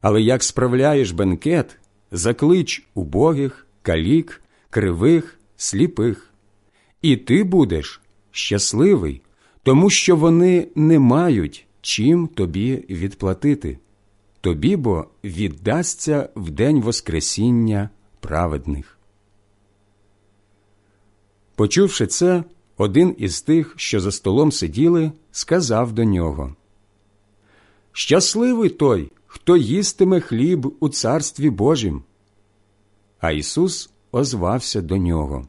[0.01, 1.77] Але як справляєш бенкет,
[2.11, 6.34] заклич убогих, калік, кривих, сліпих,
[7.01, 8.01] і ти будеш
[8.31, 9.21] щасливий,
[9.63, 13.77] тому що вони не мають чим тобі відплатити.
[14.44, 17.90] Тобі бо віддасться в день Воскресіння
[18.20, 18.98] праведних.
[21.56, 22.44] Почувши це,
[22.78, 26.56] один із тих, що за столом сиділи, сказав до нього
[27.91, 32.03] Щасливий той, хто їстиме хліб у царстві Божім.
[33.20, 35.48] А Ісус озвався до нього.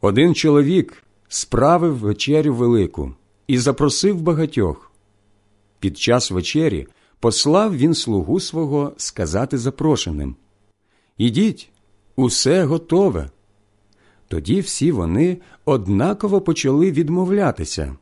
[0.00, 3.14] Один чоловік справив вечерю велику
[3.46, 4.91] і запросив багатьох.
[5.82, 6.86] Під час вечері
[7.20, 10.36] послав він слугу свого сказати запрошеним
[11.18, 11.70] Ідіть,
[12.16, 13.30] усе готове.
[14.28, 17.96] Тоді всі вони однаково почали відмовлятися.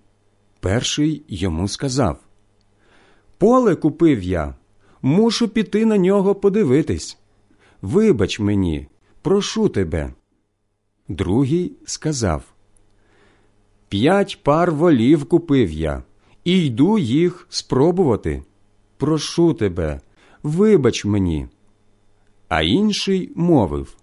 [0.60, 2.18] Перший йому сказав
[3.38, 4.54] Поле купив я,
[5.02, 7.18] мушу піти на нього подивитись.
[7.82, 8.88] Вибач мені,
[9.22, 10.12] прошу тебе.
[11.08, 12.42] Другий сказав
[13.88, 16.02] П'ять пар волів купив я,
[16.44, 18.42] і йду їх спробувати.
[18.96, 20.00] Прошу тебе,
[20.42, 21.48] вибач мені.
[22.48, 23.96] А інший мовив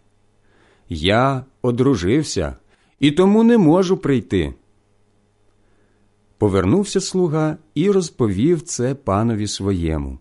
[0.90, 2.56] Я одружився
[3.00, 4.54] і тому не можу прийти.
[6.38, 10.20] Повернувся слуга і розповів це панові своєму.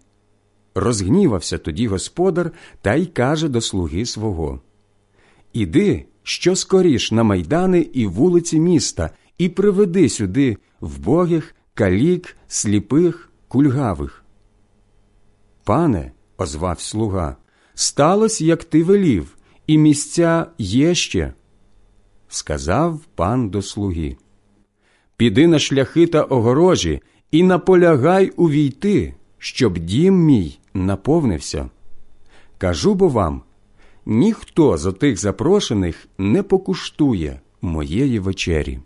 [0.74, 2.50] Розгнівався тоді господар
[2.82, 4.60] та й каже до слуги свого
[5.52, 14.24] Іди, що скоріш на майдани і вулиці міста, і приведи сюди вбогих, калік, сліпих, кульгавих.
[15.64, 17.36] Пане, озвав слуга,
[17.74, 19.36] сталося, як ти велів,
[19.66, 21.32] і місця є ще.
[22.28, 24.16] Сказав пан до слуги
[25.16, 27.00] Піди на шляхи та огорожі
[27.30, 31.70] і наполягай увійти, щоб дім мій наповнився.
[32.58, 33.42] Кажу бо вам
[34.06, 38.80] ніхто з отих запрошених не покуштує моєї вечері.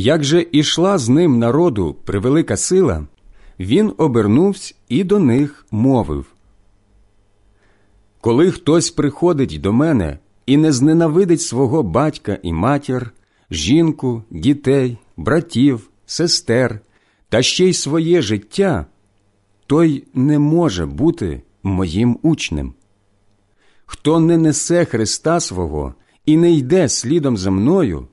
[0.00, 3.06] Як же ішла з ним народу превелика сила,
[3.60, 6.26] він обернувся і до них мовив
[8.20, 13.10] Коли хтось приходить до мене і не зненавидить свого батька і матір,
[13.50, 16.80] жінку, дітей, братів, сестер
[17.28, 18.86] та ще й своє життя,
[19.66, 22.74] той не може бути моїм учнем.
[23.86, 25.94] Хто не несе Христа свого
[26.26, 28.08] і не йде слідом за мною,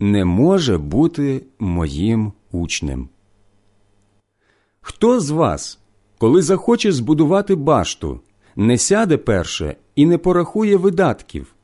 [0.00, 3.08] не може бути моїм учнем.
[4.80, 5.78] Хто з вас,
[6.18, 8.20] коли захоче збудувати башту,
[8.56, 11.54] не сяде перше і не порахує видатків,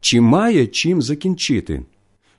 [0.00, 1.84] чи має чим закінчити,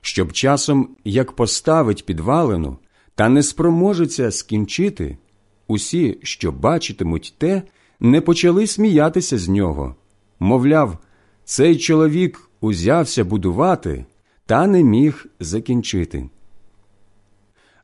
[0.00, 2.78] щоб часом, як поставить підвалину,
[3.14, 5.18] та не спроможеться скінчити,
[5.66, 7.62] усі, що бачитимуть те,
[8.00, 9.96] не почали сміятися з нього.
[10.40, 10.98] Мовляв,
[11.44, 14.04] цей чоловік узявся будувати
[14.48, 16.30] та не міг закінчити.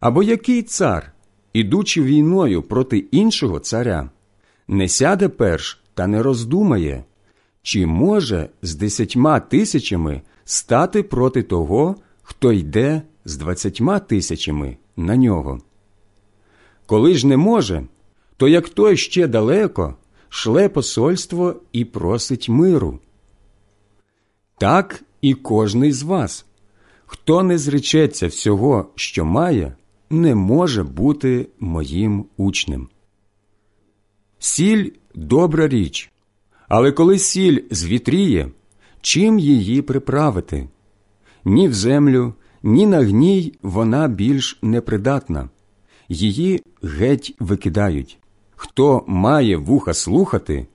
[0.01, 1.12] Або який цар,
[1.53, 4.11] ідучи війною проти іншого царя,
[4.69, 7.05] не сяде перш та не роздумає,
[7.62, 15.61] чи може з десятьма тисячами стати проти того, хто йде з двадцятьма тисячами на нього.
[16.86, 17.85] Коли ж не може,
[18.36, 19.97] то як той ще далеко
[20.28, 22.99] шле посольство і просить миру.
[24.59, 26.47] Так і кожний з вас,
[27.15, 29.77] хто не зречеться всього, що має,
[30.11, 32.89] не може бути моїм учнем.
[34.39, 36.11] Сіль добра річ,
[36.69, 38.51] але коли сіль звітріє,
[39.01, 40.69] чим її приправити?
[41.45, 45.49] Ні в землю, ні на гній вона більш непридатна,
[46.09, 48.19] її геть викидають.
[48.57, 50.66] Хто має вуха слухати,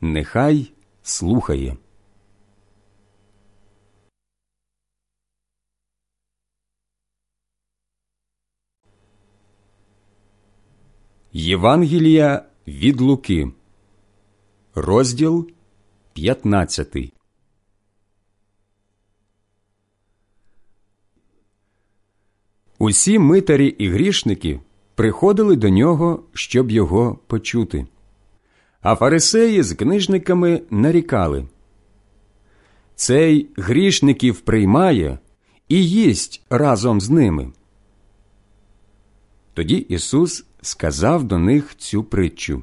[0.00, 0.72] нехай
[1.02, 1.76] слухає.
[11.36, 13.52] Євангелія від Луки,
[14.74, 15.50] розділ
[16.12, 17.12] 15
[22.78, 24.60] Усі митарі і грішники
[24.94, 27.86] приходили до нього, щоб його почути.
[28.80, 31.48] А фарисеї з книжниками нарікали
[32.94, 35.18] Цей грішників приймає
[35.68, 37.52] і їсть разом з ними.
[39.54, 42.62] Тоді Ісус сказав до них цю притчу.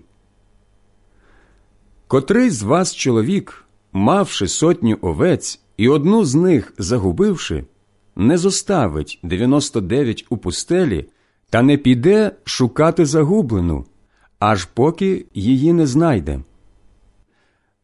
[2.08, 7.64] Котрий з вас чоловік, мавши сотню овець і одну з них загубивши,
[8.16, 11.06] не зоставить 99 у пустелі
[11.50, 13.86] та не піде шукати загублену,
[14.40, 16.40] аж поки її не знайде.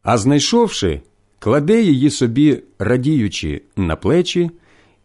[0.02, 1.00] А знайшовши,
[1.38, 4.50] кладе її собі, радіючи, на плечі,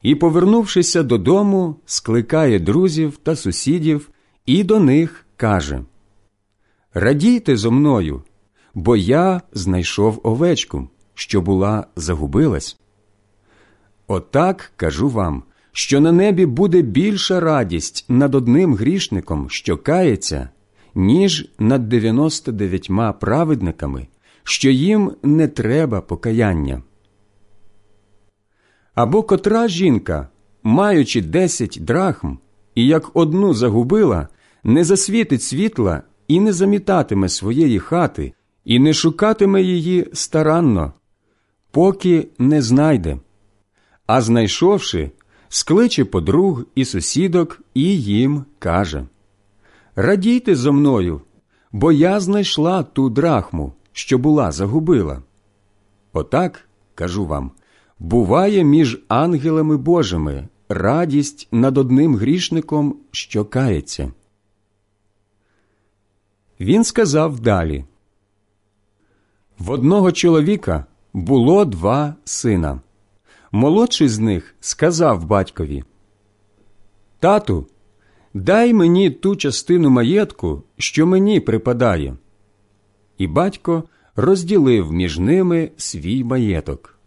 [0.01, 4.09] і, повернувшися додому, скликає друзів та сусідів
[4.45, 5.83] і до них каже
[6.93, 8.23] Радійте зо мною,
[8.73, 12.77] бо я знайшов овечку, що була загубилась.
[14.07, 20.49] Отак кажу вам, що на небі буде більша радість над одним грішником, що кається,
[20.95, 24.07] ніж над дев'яносто дев'ятьма праведниками,
[24.43, 26.83] що їм не треба покаяння.
[28.95, 30.27] Або котра жінка,
[30.63, 32.33] маючи десять драхм,
[32.75, 34.27] і як одну загубила,
[34.63, 38.33] не засвітить світла і не замітатиме своєї хати,
[38.65, 40.93] і не шукатиме її старанно,
[41.71, 43.17] поки не знайде,
[44.07, 45.11] а знайшовши,
[45.49, 49.05] скличе подруг і сусідок і їм каже
[49.95, 51.21] Радійте зо мною,
[51.71, 55.21] бо я знайшла ту драхму, що була загубила.
[56.13, 57.51] Отак, кажу вам,
[57.99, 64.11] буває між ангелами Божими радість над одним грішником, що кається.
[66.59, 67.85] Він сказав далі
[69.59, 72.81] В одного чоловіка було два сина.
[73.51, 75.83] Молодший з них сказав батькові
[77.19, 77.67] Тату,
[78.33, 82.17] дай мені ту частину маєтку, що мені припадає.
[83.17, 83.83] І батько
[84.15, 86.99] розділив між ними свій маєток.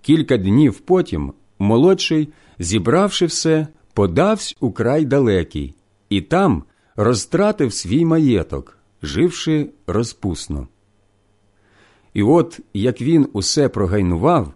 [0.00, 2.28] Кілька днів потім молодший,
[2.58, 5.74] зібравши все, подавсь у край далекий,
[6.08, 6.62] і там
[6.96, 10.68] розтратив свій маєток, живши розпусно.
[12.14, 14.52] І от як він усе прогайнував,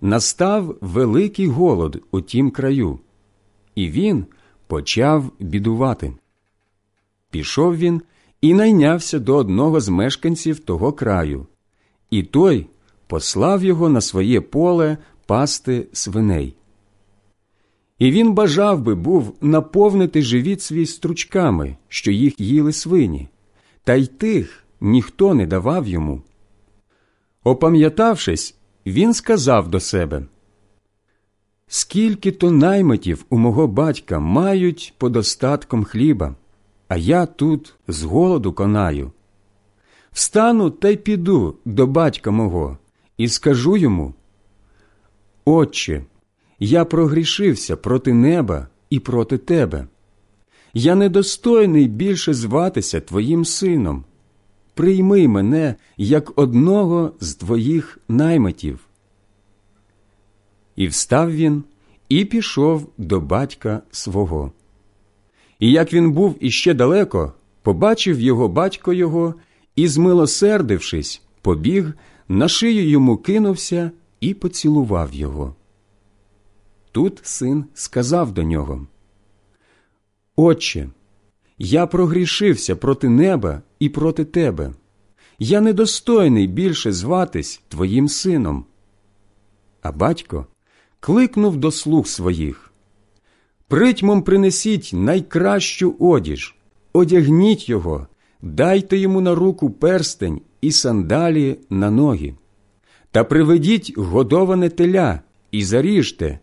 [0.00, 2.98] настав великий голод у тім краю,
[3.74, 4.26] і він
[4.66, 6.12] почав бідувати.
[7.30, 8.02] Пішов він
[8.40, 11.46] і найнявся до одного з мешканців того краю,
[12.10, 12.66] і той
[13.06, 14.96] послав його на своє поле
[15.26, 16.57] пасти свиней.
[17.98, 23.28] І він бажав би був наповнити живіт свій стручками, що їх їли свині,
[23.84, 26.22] та й тих ніхто не давав йому.
[27.44, 28.56] Опам'ятавшись,
[28.86, 30.22] він сказав до себе
[31.66, 36.34] Скільки то наймитів у мого батька мають подостатком хліба,
[36.88, 39.12] а я тут з голоду конаю.
[40.12, 42.78] Встану та й піду до батька мого
[43.16, 44.14] і скажу йому
[45.44, 46.04] Отче,
[46.60, 49.86] я прогрішився проти неба і проти тебе.
[50.74, 54.04] Я недостойний більше зватися твоїм сином.
[54.74, 58.78] Прийми мене як одного з твоїх наймитів.
[60.76, 61.64] І встав він
[62.08, 64.52] і пішов до батька свого.
[65.58, 69.34] І як він був іще далеко, побачив його батько його
[69.76, 71.92] і, змилосердившись, побіг,
[72.28, 75.54] на шию йому кинувся і поцілував його.
[76.92, 78.86] Тут син сказав до нього
[80.36, 80.88] Отче,
[81.58, 84.72] я прогрішився проти неба і проти тебе.
[85.38, 88.64] Я недостойний більше зватись твоїм сином.
[89.82, 90.46] А батько
[91.00, 92.72] кликнув до слуг своїх
[93.68, 96.54] Притьмом принесіть найкращу одіж,
[96.92, 98.06] одягніть його,
[98.42, 102.34] дайте йому на руку перстень і сандалі на ноги,
[103.10, 106.38] та приведіть годоване теля і заріжте,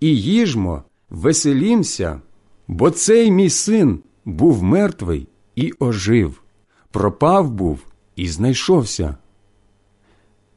[0.00, 2.20] і їжмо, веселімся,
[2.68, 6.42] бо цей мій син був мертвий і ожив,
[6.90, 7.78] пропав був
[8.16, 9.16] і знайшовся.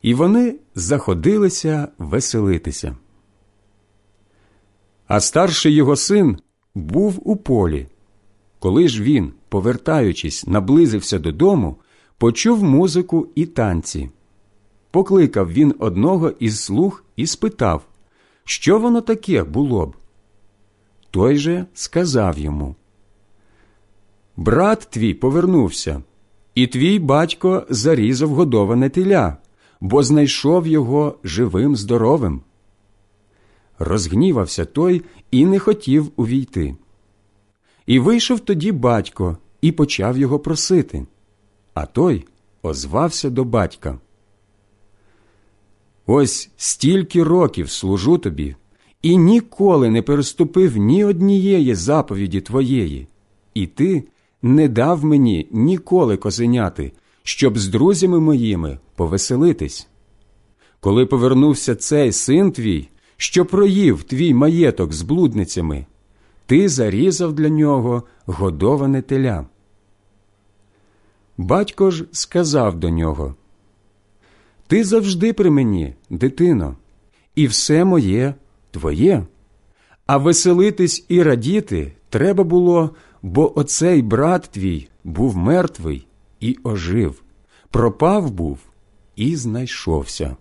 [0.01, 2.95] І вони заходилися веселитися.
[5.07, 6.37] А старший його син
[6.75, 7.87] був у полі.
[8.59, 11.75] Коли ж він, повертаючись, наблизився додому,
[12.17, 14.09] почув музику і танці.
[14.91, 17.85] Покликав він одного із слуг і спитав,
[18.51, 19.95] що воно таке було б.
[21.11, 22.75] Той же сказав йому
[24.37, 26.03] Брат твій повернувся,
[26.55, 29.37] і твій батько зарізав годоване теля,
[29.81, 32.41] бо знайшов його живим здоровим.
[33.79, 36.75] Розгнівався той і не хотів увійти.
[37.85, 41.05] І вийшов тоді батько і почав його просити.
[41.73, 42.25] А той
[42.61, 43.99] озвався до батька.
[46.05, 48.55] Ось стільки років служу тобі,
[49.01, 53.07] і ніколи не переступив ні однієї заповіді твоєї,
[53.53, 54.03] і ти
[54.41, 56.91] не дав мені ніколи козеняти,
[57.23, 59.87] щоб з друзями моїми повеселитись.
[60.79, 65.85] Коли повернувся цей син твій, що проїв твій маєток з блудницями,
[66.45, 69.45] ти зарізав для нього годоване теля.
[71.37, 73.35] Батько ж сказав до нього
[74.71, 76.77] Ти завжди при мені, дитино,
[77.35, 78.33] і все моє
[78.71, 79.25] твоє.
[80.05, 86.07] А веселитись і радіти треба було, бо оцей брат твій був мертвий
[86.39, 87.23] і ожив,
[87.69, 88.59] пропав був
[89.15, 90.37] і знайшовся.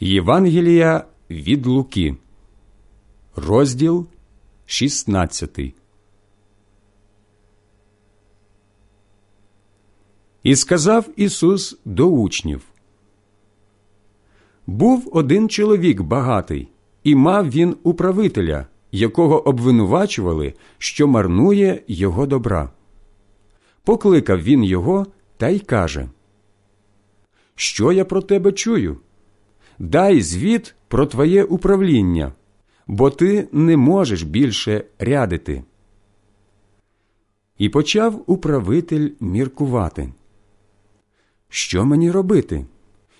[0.00, 2.16] Євангелія від Луки,
[3.36, 4.06] розділ
[4.66, 5.74] 16.
[10.42, 12.62] І сказав Ісус до учнів
[14.66, 16.68] Був один чоловік багатий,
[17.04, 22.70] і мав він управителя, якого обвинувачували, що марнує його добра.
[23.84, 25.06] Покликав він його
[25.36, 26.08] та й каже:
[27.54, 28.96] Що я про тебе чую?
[29.78, 32.32] Дай звіт про твоє управління,
[32.86, 35.64] бо ти не можеш більше рядити.
[37.58, 40.12] І почав управитель міркувати.
[41.48, 42.66] Що мені робити?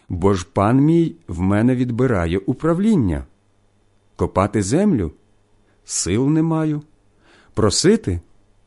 [0.09, 3.25] Бо ж пан мій в мене відбирає управління.
[4.17, 5.12] Копати землю
[5.84, 6.83] сил не маю,
[7.55, 8.20] просити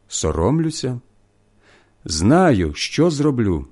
[0.07, 0.99] соромлюся.
[2.05, 3.65] Знаю, що зроблю,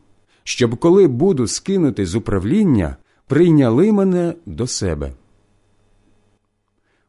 [0.44, 2.96] щоб коли буду скинути з управління,
[3.28, 5.14] прийняли мене до себе.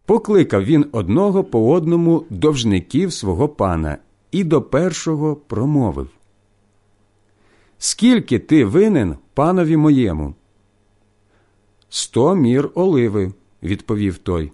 [0.07, 3.99] Покликав він одного по одному довжників свого пана
[4.31, 6.09] і до першого промовив
[7.78, 10.35] Скільки ти винен панові моєму?
[11.89, 14.52] Сто мір оливи, відповів той.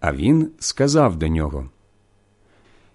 [0.00, 1.70] А він сказав до нього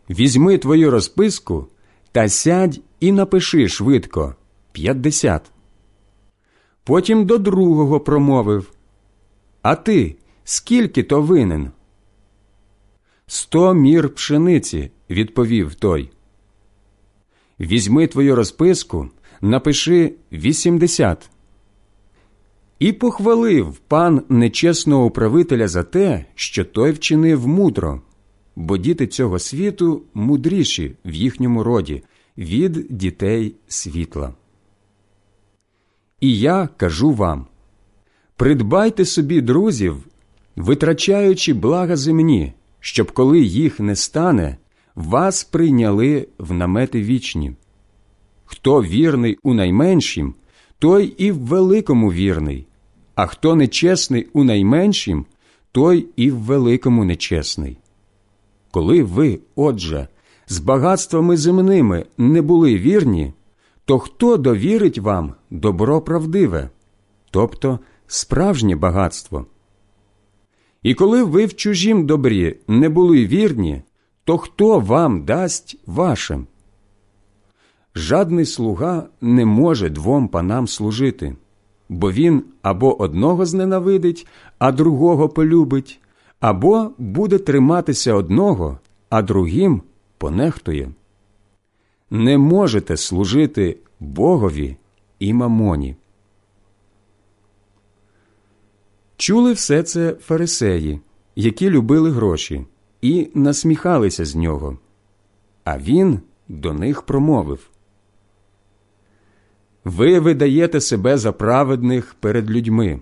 [0.10, 1.68] Візьми твою розписку
[2.12, 4.36] та сядь і напиши швидко
[4.72, 5.52] п'ятдесят.
[6.84, 8.72] Потім до другого промовив
[9.62, 10.16] А ти
[10.50, 11.72] скільки то винен?
[13.28, 16.10] Сто мір пшениці, відповів той.
[17.60, 19.10] Візьми твою розписку,
[19.42, 21.30] напиши вісімдесят.
[22.80, 28.02] І похвалив пан нечесного управителя за те, що той вчинив мудро,
[28.56, 32.04] бо діти цього світу мудріші в їхньому роді
[32.38, 34.34] від дітей світла.
[36.20, 37.48] І я кажу вам
[38.36, 40.09] придбайте собі друзів,
[40.60, 44.58] витрачаючи блага земні, щоб коли їх не стане,
[44.96, 47.54] вас прийняли в намети вічні.
[48.46, 50.34] Хто вірний у найменшім,
[50.80, 52.68] той і в великому вірний,
[53.16, 55.26] а хто нечесний у найменшім,
[55.72, 57.78] той і в великому нечесний.
[58.72, 60.08] Коли ви, отже,
[60.48, 63.34] з багатствами земними не були вірні,
[63.86, 66.70] то хто довірить вам добро правдиве,
[67.32, 69.46] тобто справжнє багатство?
[70.84, 73.82] І коли ви в чужім добрі не були вірні,
[74.24, 76.48] то хто вам дасть вашим?
[77.96, 81.36] Жадний слуга не може двом панам служити,
[81.90, 84.28] бо він або одного зненавидить,
[84.60, 86.00] а другого полюбить,
[86.40, 89.82] або буде триматися одного, а другим
[90.18, 90.92] понехтує.
[92.10, 94.78] Не можете служити Богові
[95.20, 95.96] і мамоні.
[99.20, 101.00] Чули все це фарисеї,
[101.36, 102.66] які любили гроші,
[103.02, 104.78] і насміхалися з нього.
[105.64, 107.70] А він до них промовив
[109.84, 113.02] Ви видаєте себе за праведних перед людьми,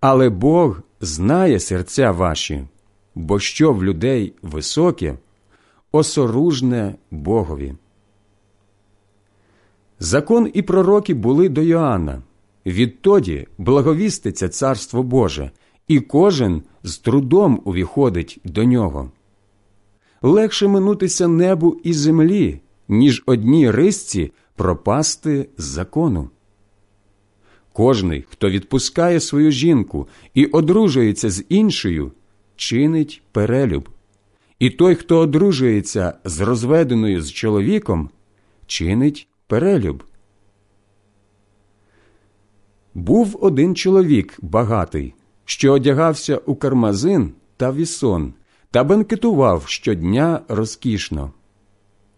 [0.00, 2.64] але Бог знає серця ваші,
[3.14, 5.18] бо що в людей високе,
[5.92, 7.74] осоружне Богові.
[9.98, 12.22] Закон і пророки були до Йоанна.
[12.70, 15.50] Відтоді благовіститься Царство Боже,
[15.88, 19.10] і кожен з трудом увіходить до нього.
[20.22, 26.30] Легше минутися небу і землі, ніж одній рисці пропасти з закону.
[27.72, 32.12] Кожний, хто відпускає свою жінку і одружується з іншою,
[32.56, 33.88] чинить перелюб.
[34.58, 38.10] І той, хто одружується з розведеною з чоловіком,
[38.66, 40.04] чинить перелюб.
[42.94, 48.34] Був один чоловік багатий, що одягався у кармазин та вісон
[48.70, 51.32] та бенкетував щодня розкішно.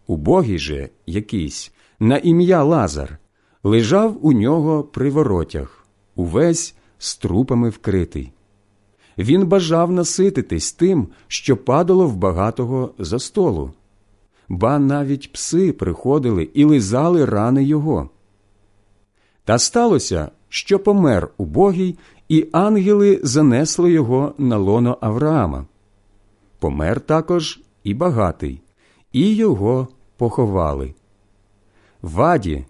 [0.06, 3.18] Убогий же якийсь на ім'я Лазар
[3.62, 8.32] лежав у нього при воротях, увесь з трупами вкритий.
[9.18, 13.72] Він бажав насититись тим, що падало в багатого за столу,
[14.48, 18.10] ба навіть пси приходили і лизали рани його.
[19.44, 21.98] Та сталося, що помер убогий,
[22.28, 25.66] і ангели занесли його на лоно Авраама.
[26.58, 28.60] Помер також і багатий,
[29.12, 30.94] і його поховали.
[32.02, 32.64] Ваді,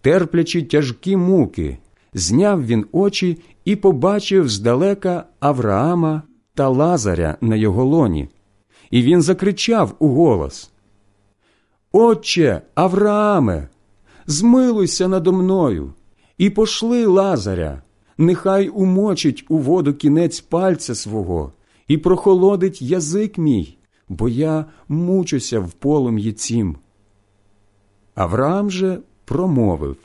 [0.00, 1.78] терплячи тяжкі муки,
[2.14, 6.22] зняв він очі і побачив здалека Авраама
[6.54, 8.28] та Лазаря на його лоні.
[8.90, 10.70] І він закричав у голос
[11.92, 13.68] Отче Аврааме,
[14.26, 15.92] змилуйся надо мною
[16.40, 17.82] і пошли Лазаря,
[18.18, 21.52] нехай умочить у воду кінець пальця свого
[21.88, 23.78] і прохолодить язик мій,
[24.08, 26.76] бо я мучуся в полум'ї цім.
[28.14, 29.96] Авраам же промовив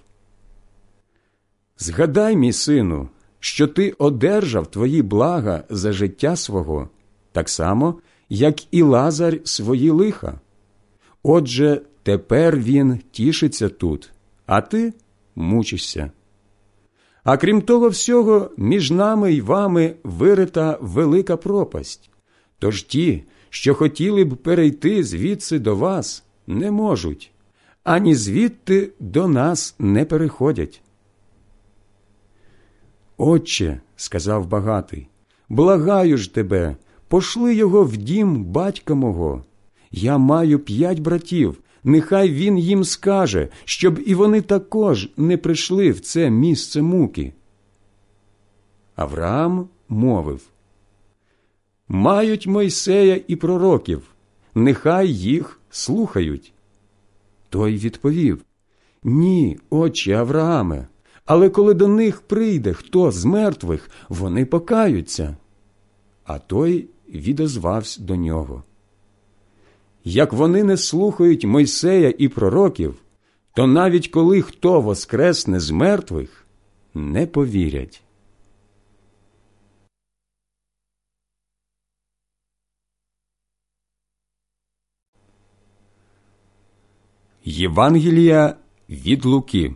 [1.78, 6.90] Згадай, мій сину, що ти одержав твої блага за життя свого,
[7.32, 8.00] так само,
[8.30, 10.40] як і Лазар свої лиха.
[11.24, 14.12] Отже, тепер він тішиться тут,
[14.46, 14.94] а ти
[15.36, 16.12] мучишся.
[17.26, 22.10] А крім того всього, між нами й вами вирита велика пропасть.
[22.60, 27.32] Тож ті, що хотіли б перейти звідси до вас, не можуть,
[27.84, 30.82] ані звідти до нас не переходять.
[33.18, 35.08] Отче, сказав багатий,
[35.50, 36.76] благаю ж тебе,
[37.08, 39.44] пошли його в дім батька мого.
[39.92, 46.00] Я маю п'ять братів, нехай він їм скаже, щоб і вони також не прийшли в
[46.00, 47.34] це місце муки.
[48.96, 50.42] Авраам мовив
[51.88, 54.02] Мають Мойсея і пророків,
[54.56, 56.54] нехай їх слухають.
[57.50, 58.42] Той відповів
[59.04, 60.88] Ні, отче Аврааме,
[61.26, 65.38] але коли до них прийде хто з мертвих, вони покаються.
[66.24, 68.64] А той відозвався до нього.
[70.08, 73.02] Як вони не слухають Мойсея і пророків,
[73.54, 76.48] то навіть коли хто воскресне з мертвих,
[76.94, 78.02] не повірять.
[87.44, 88.56] Євангелія
[88.90, 89.76] від Луки,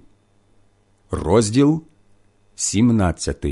[1.12, 1.84] розділ
[2.56, 3.46] 17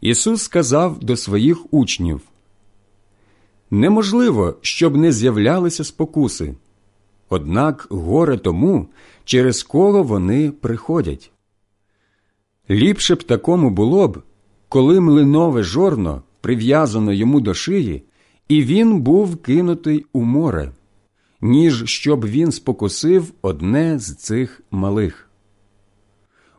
[0.00, 2.29] Ісус сказав до своїх учнів
[3.70, 6.54] Неможливо, щоб не з'являлися спокуси,
[7.28, 8.86] однак горе тому,
[9.24, 11.32] через кого вони приходять.
[12.70, 14.22] Ліпше б такому було б,
[14.68, 18.02] коли млинове жорно прив'язано йому до шиї,
[18.48, 20.72] і він був кинутий у море,
[21.40, 25.30] ніж щоб він спокусив одне з цих малих.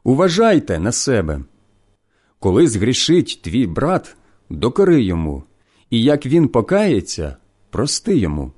[0.04, 1.42] Уважайте на себе.
[2.40, 4.16] Коли згрішить твій брат,
[4.50, 5.44] докори йому,
[5.92, 7.36] і як він покається,
[7.70, 8.52] прости йому.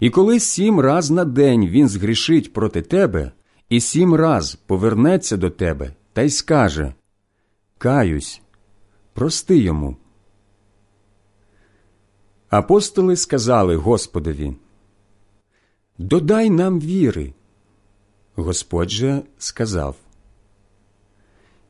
[0.00, 3.32] І коли сім раз на день він згрішить проти тебе,
[3.68, 6.94] і сім раз повернеться до тебе та й скаже
[7.78, 8.40] Каюсь,
[9.12, 9.96] прости йому.
[12.48, 14.56] Апостоли сказали Господові
[15.98, 17.32] Додай нам віри.
[18.34, 19.96] Господь же сказав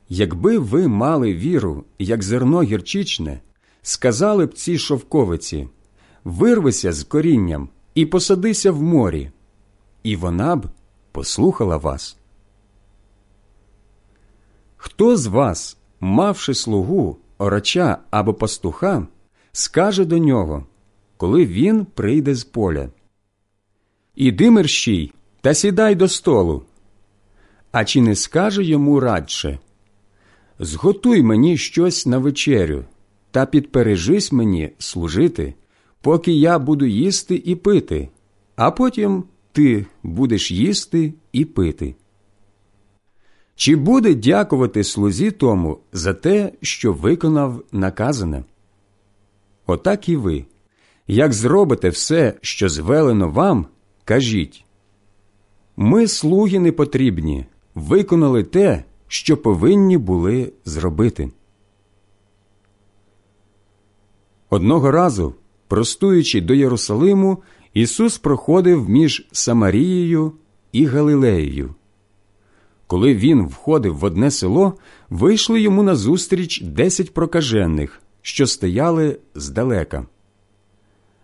[0.09, 3.41] Якби ви мали віру, як зерно гірчичне,
[3.87, 5.69] сказали б ці шовковиці
[6.25, 9.31] Вирвися з корінням і посадися в морі,
[10.03, 10.67] і вона б
[11.13, 12.17] послухала вас.
[14.77, 19.07] Хто з вас, мавши слугу, орача або пастуха,
[19.53, 20.67] скаже до нього,
[21.17, 22.89] коли він прийде з поля
[24.15, 26.63] Іди мерщій та сідай до столу.
[27.73, 29.59] А чи не скаже йому радше
[30.59, 32.85] Зготуй мені щось на вечерю
[33.37, 35.55] та підпережись мені служити,
[36.01, 38.09] поки я буду їсти і пити,
[38.57, 41.95] а потім ти будеш їсти і пити.
[43.55, 48.45] Чи буде дякувати слузі тому за те, що виконав наказане?
[49.67, 50.45] Отак і ви,
[51.07, 53.67] як зробите все, що звелено вам,
[54.05, 54.65] кажіть
[55.77, 61.31] ми, слуги непотрібні, виконали те, що повинні були зробити.
[64.51, 65.35] Одного разу,
[65.69, 67.43] простуючи до Єрусалиму,
[67.75, 70.33] Ісус проходив між Самарією
[70.73, 71.75] і Галилеєю.
[72.87, 74.75] Коли він входив в одне село,
[75.11, 80.07] вийшли йому назустріч десять прокажених, що стояли здалека.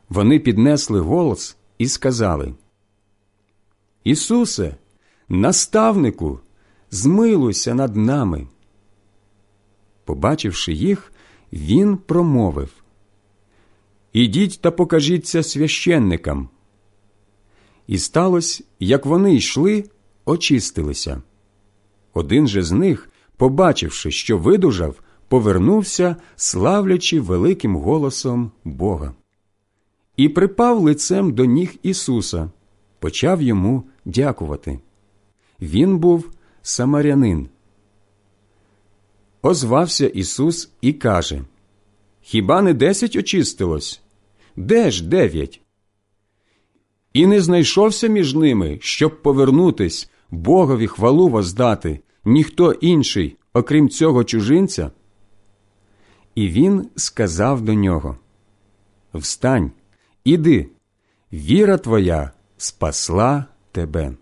[0.08, 2.54] Вони піднесли голос і сказали
[4.04, 4.76] Ісусе,
[5.28, 6.40] наставнику,
[6.90, 8.46] змилуйся над нами.
[10.04, 11.12] Побачивши їх,
[11.52, 12.81] він промовив
[14.12, 16.48] Ідіть та покажіться священникам.
[17.86, 19.84] І сталося, як вони йшли,
[20.24, 21.22] очистилися.
[22.14, 29.14] Один же з них, побачивши, що видужав, повернувся, славлячи великим голосом Бога.
[30.16, 32.50] І припав лицем до ніг Ісуса,
[32.98, 34.78] почав йому дякувати.
[35.60, 36.30] Він був
[36.62, 37.48] самарянин.
[39.42, 41.44] Озвався Ісус і каже
[42.20, 44.01] Хіба не десять очистилось?
[44.56, 45.60] Де ж дев'ять?
[47.12, 54.90] І не знайшовся між ними, щоб повернутись, Богові хвалу воздати, ніхто інший, окрім цього чужинця.
[56.34, 58.16] І він сказав до нього
[59.14, 59.70] Встань,
[60.24, 60.68] іди,
[61.32, 64.12] віра твоя спасла тебе.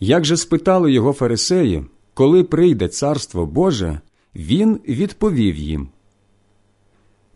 [0.00, 4.00] Як же спитали його фарисеї, коли прийде царство Боже,
[4.34, 5.88] він відповів їм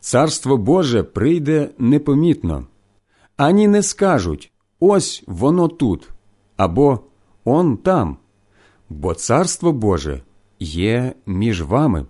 [0.01, 2.67] Царство Боже прийде непомітно,
[3.37, 6.11] ані не скажуть ось воно тут
[6.57, 7.01] або
[7.45, 8.17] он там,
[8.89, 10.23] бо царство Боже
[10.61, 12.07] є між вами.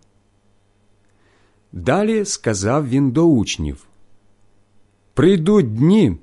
[1.72, 3.86] Далі сказав він до учнів
[5.14, 6.16] Прийдуть дні,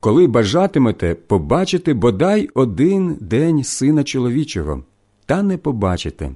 [0.00, 4.84] коли бажатимете побачити бодай один день сина чоловічого,
[5.26, 6.34] та не побачите.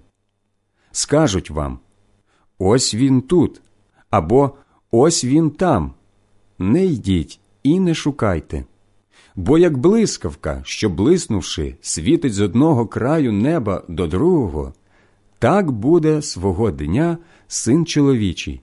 [0.92, 1.78] Скажуть вам
[2.58, 3.62] ось він тут,
[4.16, 4.50] або
[4.90, 5.92] ось він там.
[6.58, 8.64] Не йдіть і не шукайте.
[9.36, 14.72] Бо як блискавка, що блиснувши, світить з одного краю неба до другого,
[15.38, 18.60] так буде свого дня син чоловічий.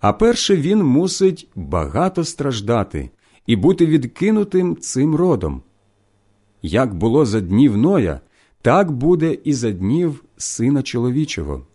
[0.00, 3.10] А перше він мусить багато страждати
[3.46, 5.62] і бути відкинутим цим родом.
[6.62, 8.20] Як було за днів Ноя,
[8.62, 11.66] так буде і за днів сина чоловічого.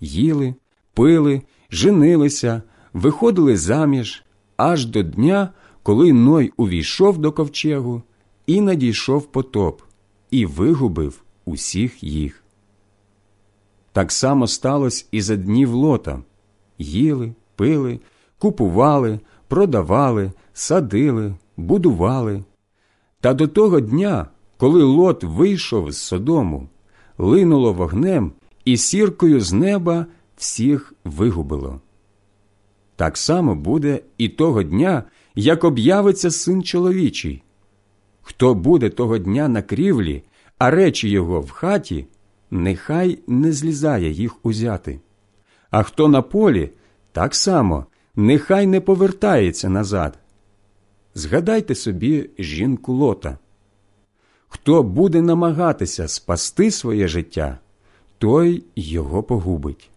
[0.00, 0.54] Їли,
[0.94, 4.24] пили, женилися, виходили заміж
[4.56, 5.48] аж до дня,
[5.82, 8.02] коли Ной увійшов до ковчегу
[8.46, 9.82] і надійшов потоп,
[10.30, 12.44] і вигубив усіх їх.
[13.92, 16.22] Так само сталося і за днів лота
[16.78, 18.00] їли, пили,
[18.38, 22.44] купували, продавали, садили, будували.
[23.20, 26.68] Та до того дня, коли лот вийшов з Содому,
[27.18, 28.32] линуло вогнем
[28.64, 30.06] і сіркою з неба
[30.38, 31.80] всіх вигубило.
[32.96, 35.02] Так само буде і того дня,
[35.34, 37.42] як об'явиться син чоловічий.
[38.22, 40.22] Хто буде того дня на крівлі,
[40.58, 42.06] а речі його в хаті,
[42.50, 45.00] нехай не злізає їх узяти.
[45.70, 46.70] А хто на полі,
[47.12, 47.86] так само
[48.16, 50.18] нехай не повертається назад.
[51.14, 53.38] Згадайте собі жінку лота.
[54.48, 57.58] Хто буде намагатися спасти своє життя,
[58.18, 59.90] той його погубить,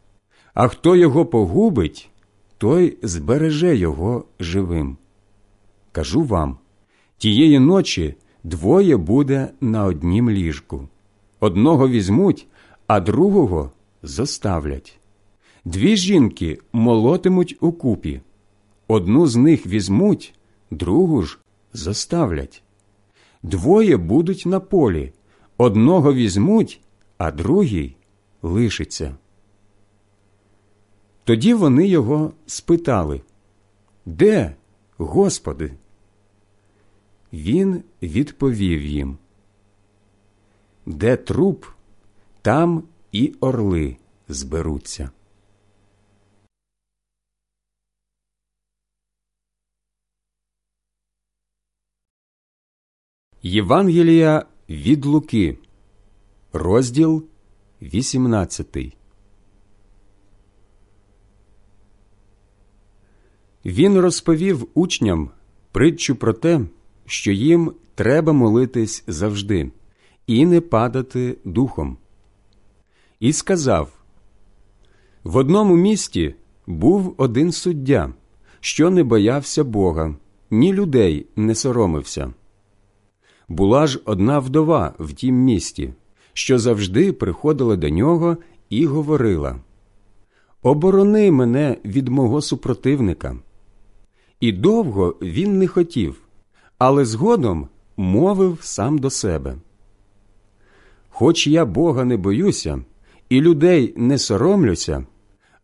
[0.54, 2.10] а хто його погубить,
[2.58, 4.98] той збереже його живим.
[5.92, 6.58] Кажу вам
[7.18, 10.88] тієї ночі двоє буде на однім ліжку.
[11.40, 12.48] Одного візьмуть,
[12.88, 13.72] а другого
[14.04, 15.00] зоставлять.
[15.66, 18.22] Дві жінки молотимуть у купі.
[18.88, 20.34] Одну з них візьмуть,
[20.72, 21.40] другу ж
[21.74, 22.64] заставлять.
[23.44, 25.14] Двоє будуть на полі,
[25.58, 26.82] одного візьмуть,
[27.18, 27.96] а другий
[28.42, 29.16] лишиться.
[31.32, 33.22] Тоді вони його спитали
[34.06, 34.56] Де,
[34.98, 35.74] Господи?
[37.34, 39.18] Він відповів їм
[40.85, 41.66] Де труп,
[42.42, 45.11] там і орли зберуться.
[53.42, 55.58] Євангелія від Луки,
[56.53, 57.26] розділ
[57.82, 59.01] 18.
[63.65, 65.30] Він розповів учням
[65.72, 66.61] притчу про те,
[67.06, 69.72] що їм треба молитись завжди
[70.27, 71.98] і не падати духом.
[73.19, 73.91] І сказав
[75.23, 76.35] в одному місті
[76.67, 78.14] був один суддя,
[78.59, 80.15] що не боявся Бога,
[80.51, 82.33] ні людей не соромився.
[83.48, 85.93] Була ж одна вдова в тім місті,
[86.33, 88.38] що завжди приходила до нього
[88.69, 89.59] і говорила
[90.61, 93.35] Оборони мене від мого супротивника.
[94.42, 96.22] І довго він не хотів,
[96.78, 99.56] але згодом мовив сам до себе.
[101.10, 102.82] Хоч я Бога не боюся
[103.30, 105.06] і людей не соромлюся,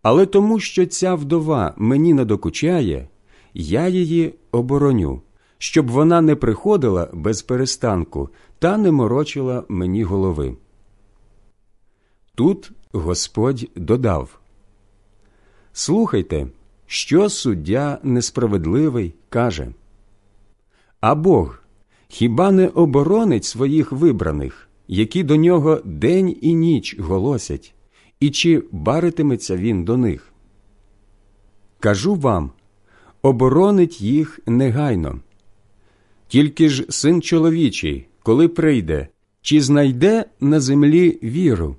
[0.01, 3.07] але тому, що ця вдова мені не докучає,
[3.53, 5.21] я її обороню
[5.57, 10.57] щоб вона не приходила без перестанку та не морочила мені голови.
[12.35, 14.39] Тут Господь додав
[15.73, 16.47] Слухайте,
[16.87, 19.67] що суддя несправедливий каже.
[20.99, 21.61] А Бог
[22.07, 27.73] хіба не оборонить своїх вибраних, які до нього день і ніч голосять,
[28.19, 30.33] і чи баритиметься він до них?
[31.79, 32.51] Кажу вам
[33.21, 35.19] оборонить їх негайно.
[36.27, 39.07] Тільки ж син чоловічий, коли прийде,
[39.41, 41.75] чи знайде на землі віру?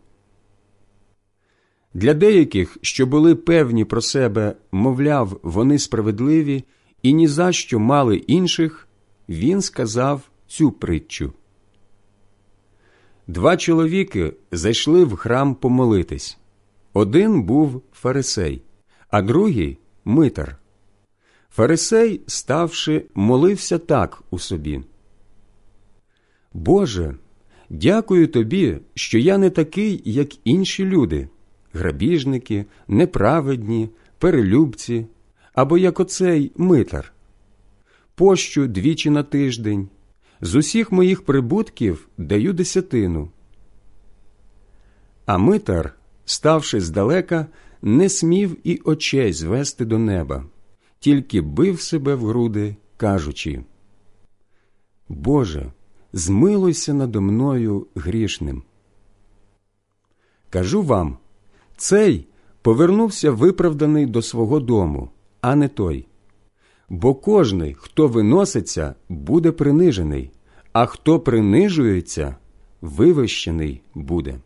[1.94, 6.64] Для деяких, що були певні про себе, мовляв, вони справедливі
[7.02, 8.88] і ні за що мали інших,
[9.28, 11.32] він сказав цю притчу.
[13.26, 16.38] Два чоловіки зайшли в храм помолитись.
[16.92, 18.62] Один був фарисей,
[19.10, 20.56] а другий митар.
[21.50, 24.82] Фарисей, ставши, молився так у собі.
[26.52, 27.14] Боже,
[27.70, 31.28] Дякую тобі, що я не такий, як інші люди,
[31.78, 35.06] грабіжники, неправедні, перелюбці,
[35.52, 37.12] або як оцей митар.
[38.14, 39.88] Пощу двічі на тиждень,
[40.40, 43.30] з усіх моїх прибутків даю десятину.
[45.26, 47.46] А митар, ставши здалека,
[47.82, 50.44] не смів і очей звести до неба,
[50.98, 53.62] тільки бив себе в груди, кажучи
[55.08, 55.72] Боже,
[56.12, 58.62] змилуйся надо мною грішним.
[60.50, 61.18] Кажу вам,
[61.78, 62.26] цей
[62.62, 66.06] повернувся виправданий до свого дому, а не той.
[66.88, 70.30] Бо кожний, хто виноситься, буде принижений,
[70.72, 72.36] а хто принижується,
[72.80, 74.40] вивищений буде.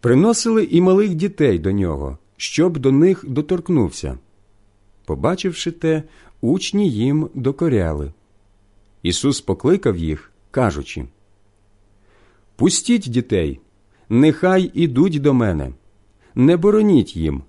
[0.00, 4.18] Приносили і малих дітей до нього, щоб до них доторкнувся.
[5.04, 6.02] Побачивши те,
[6.40, 8.12] учні їм докоряли.
[9.02, 11.04] Ісус покликав їх, кажучи
[12.56, 13.60] Пустіть дітей,
[14.10, 15.72] нехай ідуть до мене,
[16.34, 17.42] не бороніть їм,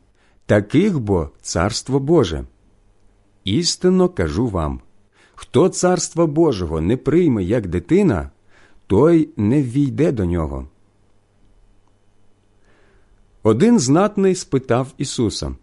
[0.45, 2.45] таких бо царство Боже.
[3.43, 4.81] Істинно кажу вам
[5.41, 8.29] хто царства Божого не прийме як дитина,
[8.87, 10.67] той не ввійде до нього.
[13.43, 15.55] Один знатний спитав Ісуса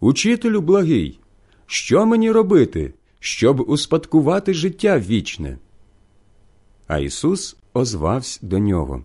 [0.00, 1.20] Учителю благий,
[1.66, 5.58] що мені робити, щоб успадкувати життя вічне?
[6.86, 9.04] А Ісус озвався до нього.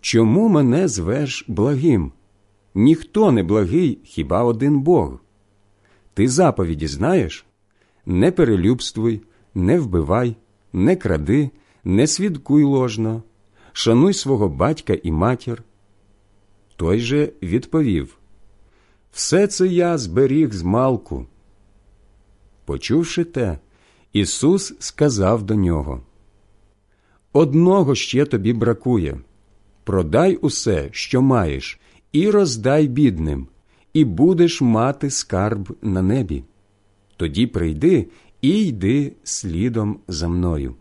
[0.00, 2.12] Чому мене звеш благим?
[2.74, 5.20] Ніхто не благий, хіба один Бог.
[6.14, 7.46] Ти заповіді знаєш
[8.06, 9.22] не перелюбствуй,
[9.54, 10.36] не вбивай,
[10.72, 11.50] не кради,
[11.84, 13.22] не свідкуй ложно,
[13.72, 15.62] шануй свого батька і матір.
[16.76, 18.18] Той же відповів
[19.12, 21.26] Все це я зберіг з малку.
[22.64, 23.58] Почувши те,
[24.12, 26.00] Ісус сказав до нього
[27.32, 29.20] Одного ще тобі бракує
[29.86, 31.80] продай усе, що маєш,
[32.12, 33.48] і роздай бідним,
[33.92, 36.44] і будеш мати скарб на небі.
[37.16, 38.06] Тоді прийди
[38.42, 40.74] і йди слідом за мною.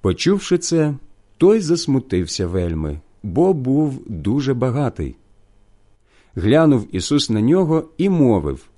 [0.00, 0.94] Почувши це,
[1.38, 5.16] той засмутився вельми, бо був дуже багатий.
[6.34, 8.68] Глянув Ісус на нього і мовив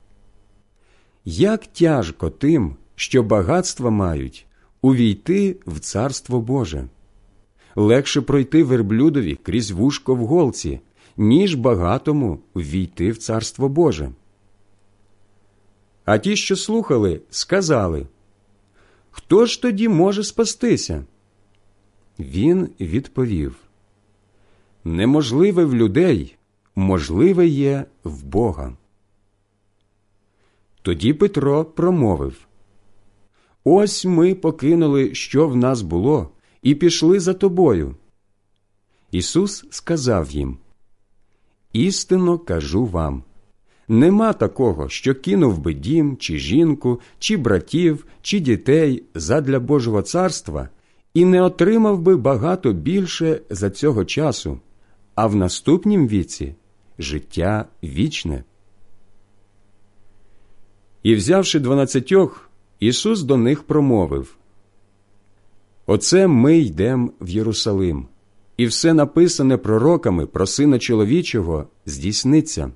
[1.25, 4.47] Як тяжко тим, що багатства мають,
[4.83, 6.89] увійти в Царство Боже.
[7.79, 10.81] Легше пройти верблюдові крізь вушко в голці,
[11.17, 14.11] ніж багатому ввійти в Царство Боже.
[16.05, 18.07] А ті, що слухали, сказали
[19.11, 21.05] Хто ж тоді може спастися?
[22.19, 23.57] Він відповів
[24.85, 26.37] Неможливе в людей,
[26.75, 28.77] можливе є в Бога.
[30.83, 32.47] Тоді Петро промовив
[33.65, 36.31] Ось ми покинули, що в нас було,
[36.69, 37.95] і пішли за тобою.
[39.11, 40.59] Ісус сказав їм
[41.73, 43.23] Істинно кажу вам
[43.89, 50.69] нема такого, що кинув би дім, чи жінку, чи братів, чи дітей задля Божого царства
[51.15, 54.61] і не отримав би багато більше за цього часу,
[55.15, 56.55] а в наступнім віці
[56.99, 58.45] життя вічне.
[61.03, 64.38] І, взявши дванадцятьох, Ісус до них промовив
[65.91, 68.07] Оце ми йдемо в Єрусалим,
[68.57, 72.71] і все написане пророками про Сина чоловічого здійсниться.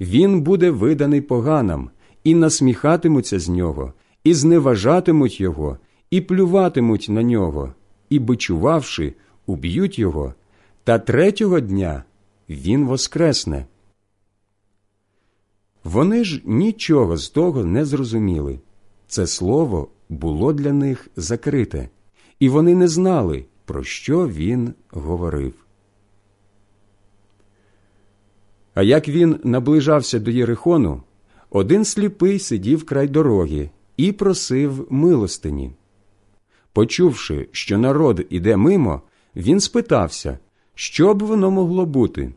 [0.00, 1.90] Він буде виданий поганам,
[2.24, 3.92] і насміхатимуться з нього,
[4.24, 5.78] і зневажатимуть його,
[6.10, 7.74] і плюватимуть на нього,
[8.10, 9.14] і, бичувавши,
[9.46, 10.34] уб'ють його,
[10.84, 12.02] та третього дня
[12.48, 13.66] він воскресне.
[15.84, 18.58] Вони ж нічого з того не зрозуміли.
[19.06, 21.88] Це слово було для них закрите,
[22.40, 25.54] і вони не знали, про що він говорив.
[28.74, 31.02] А як він наближався до Єрихону,
[31.50, 35.72] один сліпий сидів край дороги і просив милостині.
[36.72, 39.02] Почувши, що народ іде мимо,
[39.36, 40.38] він спитався,
[40.74, 42.32] що б воно могло бути.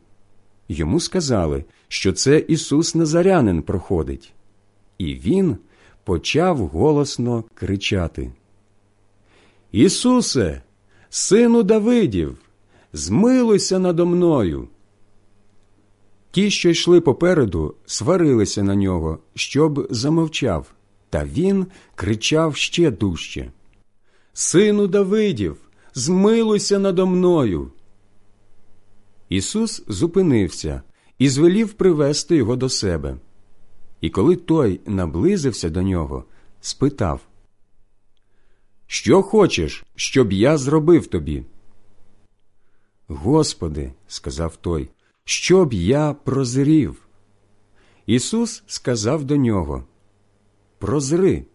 [0.70, 4.34] Йому сказали, що це Ісус Назарянин проходить.
[4.98, 5.58] І він
[6.04, 8.32] почав голосно кричати:
[9.72, 10.62] Ісусе,
[11.10, 12.38] сину Давидів,
[12.94, 14.68] змилуйся надо мною.
[16.32, 20.74] Ті, що йшли попереду, сварилися на нього, щоб замовчав,
[21.10, 23.52] та він кричав ще дужче
[24.34, 25.58] Сину Давидів,
[25.94, 27.72] змилуйся надо мною.
[29.30, 30.82] Ісус зупинився
[31.20, 33.16] і звелів привести його до себе.
[34.02, 36.24] І коли той наблизився до нього,
[36.62, 37.22] спитав
[38.94, 41.44] Що хочеш, щоб я зробив тобі?
[43.08, 44.90] Господи, сказав той,
[45.26, 47.08] щоб я прозрів.
[48.06, 49.84] Ісус сказав до нього
[50.78, 51.46] Прозри,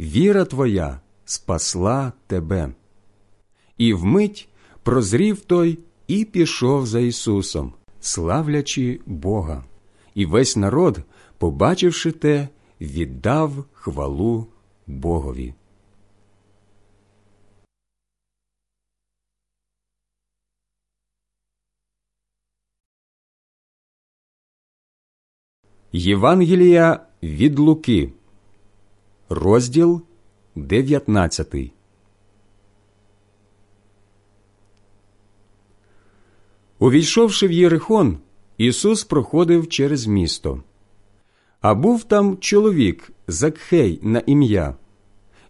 [0.00, 2.74] віра твоя спасла тебе.
[3.78, 4.48] І вмить
[4.82, 9.64] прозрів той і пішов за Ісусом, славлячи Бога.
[10.14, 11.00] І весь народ,
[11.38, 12.48] побачивши те,
[12.80, 14.46] віддав хвалу
[14.86, 15.54] Богові.
[25.96, 28.12] Євангелія від Луки,
[29.28, 30.02] розділ
[30.54, 31.54] 19
[36.78, 38.18] Увійшовши в Єрихон,
[38.58, 40.62] Ісус проходив через місто.
[41.60, 44.74] А був там чоловік Закхей на ім'я.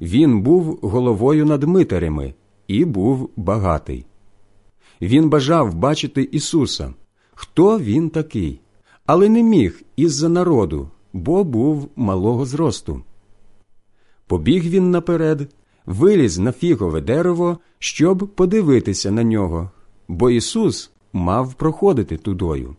[0.00, 2.34] Він був головою над митарями
[2.68, 4.06] і був багатий.
[5.00, 6.94] Він бажав бачити Ісуса,
[7.34, 8.60] хто він такий,
[9.06, 13.02] але не міг із-за народу, бо був малого зросту.
[14.26, 15.48] Побіг він наперед,
[15.86, 19.70] виліз на фігове дерево, щоб подивитися на нього,
[20.08, 22.76] бо Ісус мав проходити тудою.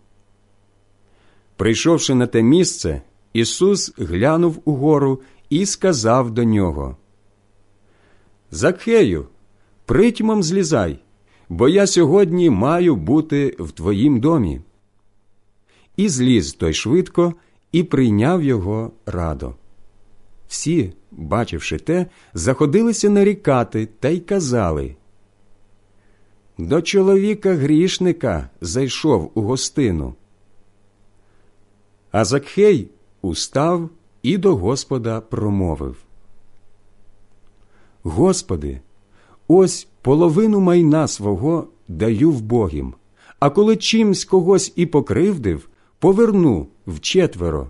[1.55, 3.01] Прийшовши на те місце,
[3.33, 6.97] Ісус глянув угору і сказав до нього
[8.51, 9.27] Закхею,
[9.85, 10.99] притьмом злізай,
[11.49, 14.61] бо я сьогодні маю бути в твоїм домі.
[15.97, 17.33] І зліз той швидко
[17.71, 19.55] і прийняв його радо.
[20.47, 24.95] Всі, бачивши те, заходилися нарікати та й казали
[26.57, 30.13] До чоловіка грішника зайшов у гостину.
[32.11, 32.89] А Закхей
[33.21, 33.89] устав
[34.23, 35.95] і до Господа промовив
[38.03, 38.81] Господи,
[39.47, 42.93] ось половину майна свого даю в Богім,
[43.39, 47.69] а коли чимсь когось і покривдив, поверну вчетверо.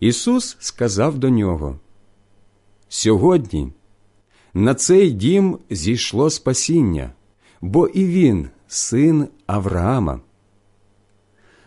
[0.00, 1.78] Ісус сказав до нього
[2.88, 3.72] Сьогодні
[4.54, 7.12] на цей дім зійшло спасіння,
[7.60, 10.20] бо і він син Авраама.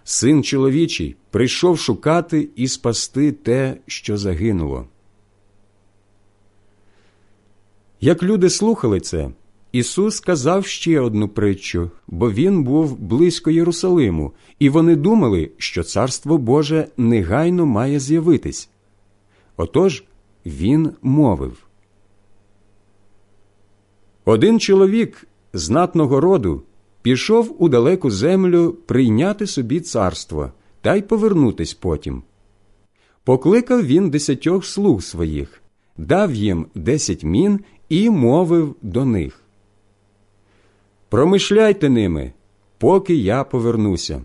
[0.03, 4.87] Син чоловічий прийшов шукати і спасти те, що загинуло.
[8.01, 9.31] Як люди слухали це,
[9.71, 16.37] Ісус сказав ще одну притчу, бо Він був близько Єрусалиму, і вони думали, що Царство
[16.37, 18.69] Боже негайно має з'явитись.
[19.57, 20.03] Отож
[20.45, 21.57] Він мовив
[24.25, 26.63] Один чоловік знатного роду
[27.01, 32.23] пішов у далеку землю прийняти собі царство та й повернутись потім.
[33.23, 35.61] Покликав він десятьох слуг своїх,
[35.97, 39.38] дав їм десять мін і мовив до них
[41.09, 42.33] Промишляйте ними,
[42.77, 44.21] поки я повернуся.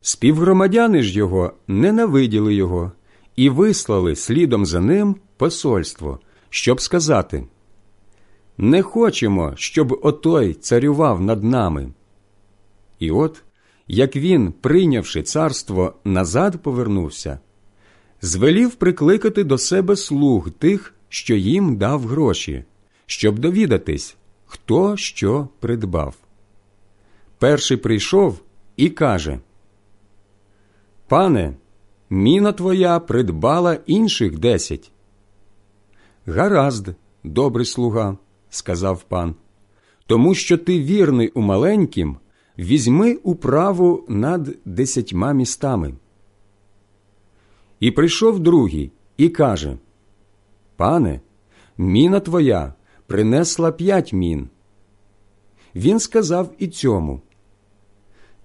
[0.00, 2.92] Співгромадяни ж його ненавиділи його
[3.36, 6.20] і вислали слідом за ним посольство,
[6.50, 7.44] щоб сказати
[8.58, 11.92] Не хочемо, щоб отой царював над нами.
[12.98, 13.42] І от,
[13.88, 17.38] як він, прийнявши царство, назад повернувся,
[18.22, 22.64] звелів прикликати до себе слуг тих, що їм дав гроші,
[23.06, 24.16] щоб довідатись,
[24.52, 26.14] хто що придбав.
[27.38, 28.40] Перший прийшов
[28.76, 29.38] і каже
[31.08, 31.54] Пане,
[32.10, 34.92] міна твоя придбала інших десять.
[36.26, 36.88] Гаразд,
[37.24, 38.16] добрий слуга,
[38.50, 39.34] сказав пан,
[40.06, 42.16] тому що ти вірний у маленьким,
[42.58, 45.94] візьми управу над десятьма містами.
[47.80, 49.76] І прийшов другий і каже
[50.76, 51.20] Пане,
[51.78, 52.74] міна твоя
[53.06, 54.48] принесла п'ять мін.
[55.74, 57.20] Він сказав і цьому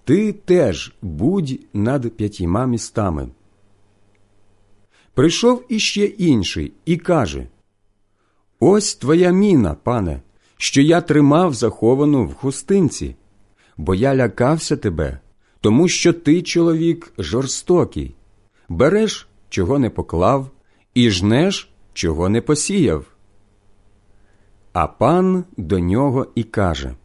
[0.03, 3.29] Ти теж будь над п'ятьма містами.
[5.13, 7.47] Прийшов іще інший і каже
[8.59, 10.21] Ось твоя міна, пане,
[10.57, 13.15] що я тримав заховану в хустинці,
[13.77, 15.19] бо я лякався тебе,
[15.61, 18.15] тому що ти, чоловік, жорстокий,
[18.69, 20.49] береш, чого не поклав,
[20.93, 23.05] і жнеш, чого не посіяв.
[24.79, 26.95] А пан до нього і каже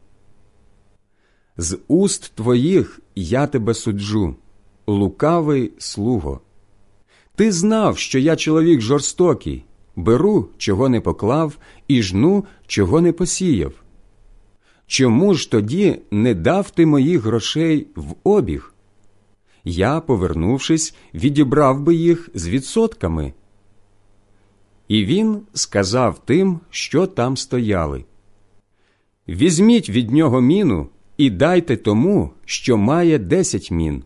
[1.57, 4.37] З уст твоїх я тебе суджу,
[4.87, 6.41] лукавий слуго.
[7.35, 9.65] Ти знав, що я чоловік жорстокий,
[9.97, 13.73] беру, чого не поклав, і жну, чого не посіяв.
[14.87, 18.75] Чому ж тоді не дав ти моїх грошей в обіг?
[19.65, 23.33] я, повернувшись, відібрав би їх з відсотками.
[24.93, 28.05] І він сказав тим, що там стояли
[29.29, 34.05] Візьміть від нього міну і дайте тому, що має десять мін.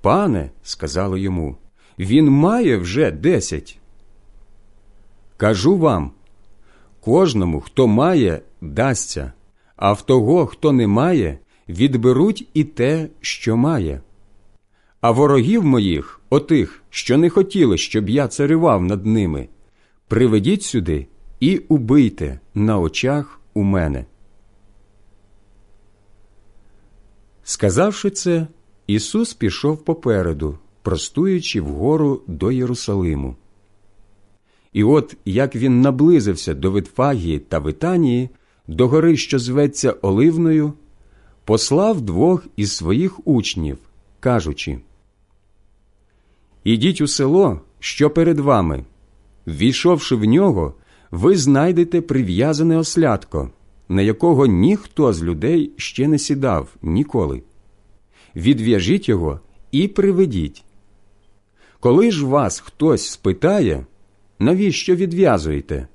[0.00, 1.56] Пане, сказали йому,
[1.98, 3.78] він має вже десять.
[5.36, 6.10] Кажу вам
[7.00, 9.32] кожному, хто має, дасться,
[9.76, 14.00] а в того, хто не має, відберуть і те, що має.
[15.00, 19.48] А ворогів моїх, отих, що не хотіли, щоб я царював над ними,
[20.08, 21.06] приведіть сюди
[21.40, 24.04] і убийте на очах у мене.
[27.42, 28.46] Сказавши це,
[28.86, 33.36] Ісус пішов попереду, простуючи вгору до Єрусалиму.
[34.72, 38.28] І от як він наблизився до Витфагії та Витанії,
[38.66, 40.72] до гори, що зветься Оливною,
[41.44, 43.78] послав двох із своїх учнів,
[44.20, 44.80] кажучи
[46.64, 48.84] Ідіть у село, що перед вами.
[49.46, 50.74] Ввійшовши в нього,
[51.10, 53.50] ви знайдете прив'язане ослядко,
[53.88, 57.42] на якого ніхто з людей ще не сідав ніколи.
[58.36, 59.40] Відв'яжіть його
[59.72, 60.64] і приведіть.
[61.80, 63.86] Коли ж вас хтось спитає,
[64.38, 65.88] навіщо відв'язуєте?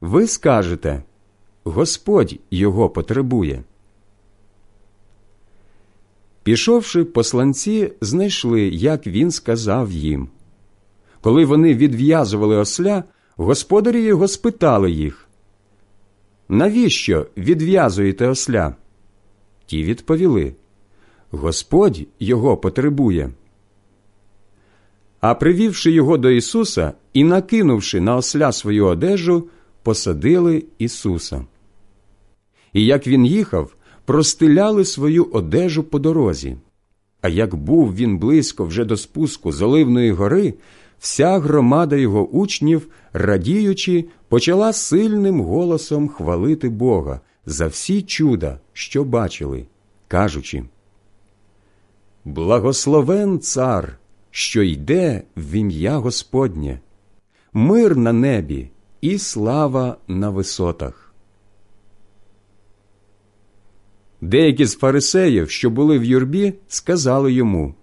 [0.00, 1.02] Ви скажете
[1.64, 3.62] Господь його потребує.
[6.42, 10.28] Пішовши, посланці знайшли, як він сказав їм.
[11.20, 13.04] Коли вони відв'язували осля,
[13.36, 15.28] господарі його спитали їх
[16.48, 18.74] Навіщо відв'язуєте осля?
[19.66, 20.54] Ті відповіли
[21.30, 23.30] Господь його потребує.
[25.20, 29.48] А привівши його до Ісуса і накинувши на осля свою одежу,
[29.82, 31.46] посадили Ісуса.
[32.72, 33.74] І як він їхав,
[34.04, 36.56] простиляли свою одежу по дорозі.
[37.20, 40.54] А як був він близько вже до спуску з Оливної гори,
[40.98, 49.66] вся громада його учнів, радіючи, почала сильним голосом хвалити Бога за всі чуда, що бачили,
[50.08, 50.64] кажучи
[52.24, 53.98] Благословен цар,
[54.30, 56.80] що йде в ім'я Господнє,
[57.52, 61.01] мир на небі і слава на висотах.
[64.22, 67.74] Деякі з фарисеїв, що були в юрбі, сказали йому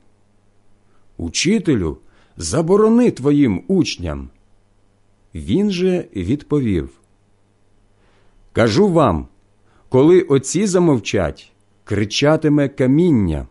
[1.17, 1.97] Учителю,
[2.37, 4.29] заборони твоїм учням.
[5.35, 6.89] Він же відповів
[8.51, 9.27] Кажу вам,
[9.89, 11.51] коли оці замовчать,
[11.83, 13.47] кричатиме каміння.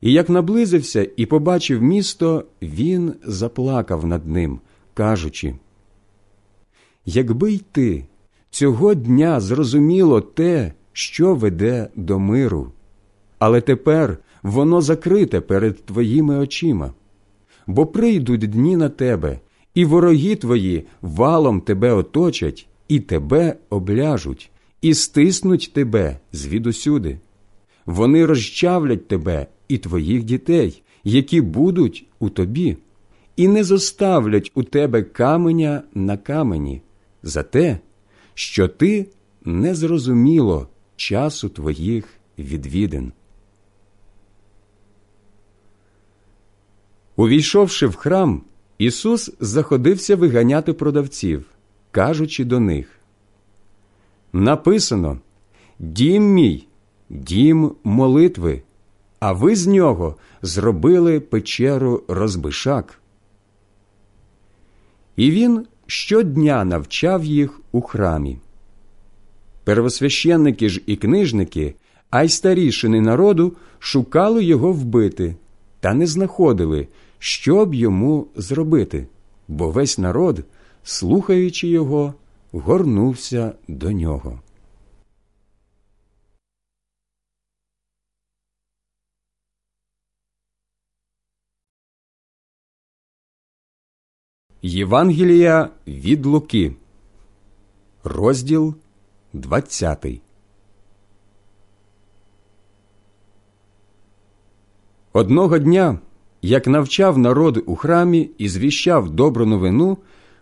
[0.00, 4.60] І як наблизився і побачив місто, він заплакав над ним,
[4.94, 5.54] кажучи
[7.04, 8.04] Якби й ти
[8.50, 12.72] цього дня зрозуміло те, що веде до миру,
[13.38, 16.94] але тепер воно закрите перед твоїми очима,
[17.66, 19.40] бо прийдуть дні на тебе,
[19.74, 24.50] і вороги твої валом тебе оточать, і тебе обляжуть,
[24.82, 27.18] і стиснуть тебе звідусюди.
[27.86, 32.76] Вони розчавлять тебе і твоїх дітей, які будуть у тобі,
[33.36, 36.82] і не зоставлять у тебе каменя на камені.
[37.22, 37.78] За те,
[38.34, 39.06] що ти
[39.44, 42.08] не зрозуміло часу твоїх
[42.38, 43.12] відвідин.
[47.16, 48.42] Увійшовши в храм,
[48.78, 51.44] Ісус заходився виганяти продавців,
[51.90, 52.88] кажучи до них
[54.32, 55.18] Написано
[55.78, 56.66] Дім мій,
[57.10, 58.62] дім молитви,
[59.20, 63.00] а ви з нього зробили печеру розбишак.
[65.16, 68.38] І він щодня навчав їх у храмі.
[69.66, 71.74] Первосвященники ж і книжники,
[72.10, 75.36] а й старішини народу шукали його вбити,
[75.80, 76.88] та не знаходили,
[77.18, 79.06] що б йому зробити,
[79.48, 80.44] бо весь народ,
[80.84, 82.14] слухаючи його,
[82.52, 84.40] горнувся до нього.
[94.62, 96.74] Євангелія від Луки,
[98.04, 98.74] розділ
[99.36, 100.06] 20.
[105.12, 105.98] Одного дня,
[106.42, 109.98] як навчав народ у храмі і звіщав добру новину,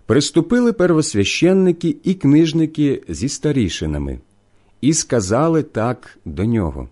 [0.06, 4.18] приступили первосвященники і книжники зі старішинами
[4.80, 6.88] і сказали так до нього.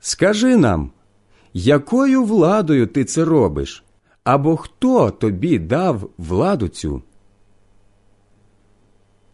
[0.00, 0.90] Скажи нам,
[1.54, 3.84] якою владою ти це робиш?
[4.24, 7.02] Або хто тобі дав владу цю?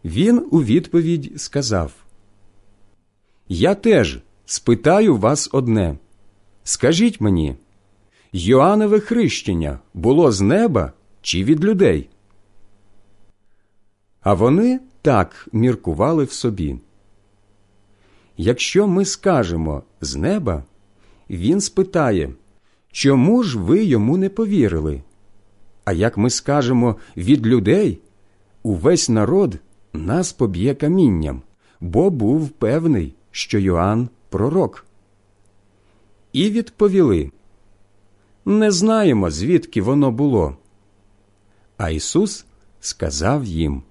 [0.05, 1.93] Він у відповідь сказав
[3.49, 5.97] Я теж спитаю вас одне
[6.63, 7.55] скажіть мені,
[8.33, 12.09] Йоаннове хрещення було з неба чи від людей?
[14.21, 16.79] А вони так міркували в собі.
[18.37, 20.63] Якщо ми скажемо з неба,
[21.29, 22.33] він спитає,
[22.91, 25.03] чому ж ви йому не повірили?
[25.85, 27.99] А як ми скажемо від людей,
[28.63, 29.59] увесь народ
[29.95, 31.41] нас поб'є камінням,
[31.79, 34.85] бо був певний, що Йоанн пророк.
[36.33, 37.31] І відповіли
[38.45, 40.57] не знаємо, звідки воно було.
[41.77, 42.45] А Ісус
[42.79, 43.83] сказав їм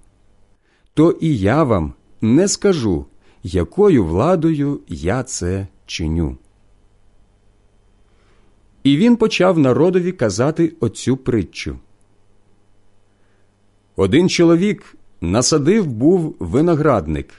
[0.94, 3.06] То і я вам не скажу,
[3.42, 6.36] якою владою я це чиню.
[8.84, 11.78] І він почав народові казати оцю притчу.
[13.96, 14.96] Один чоловік
[15.30, 17.34] насадив був виноградник,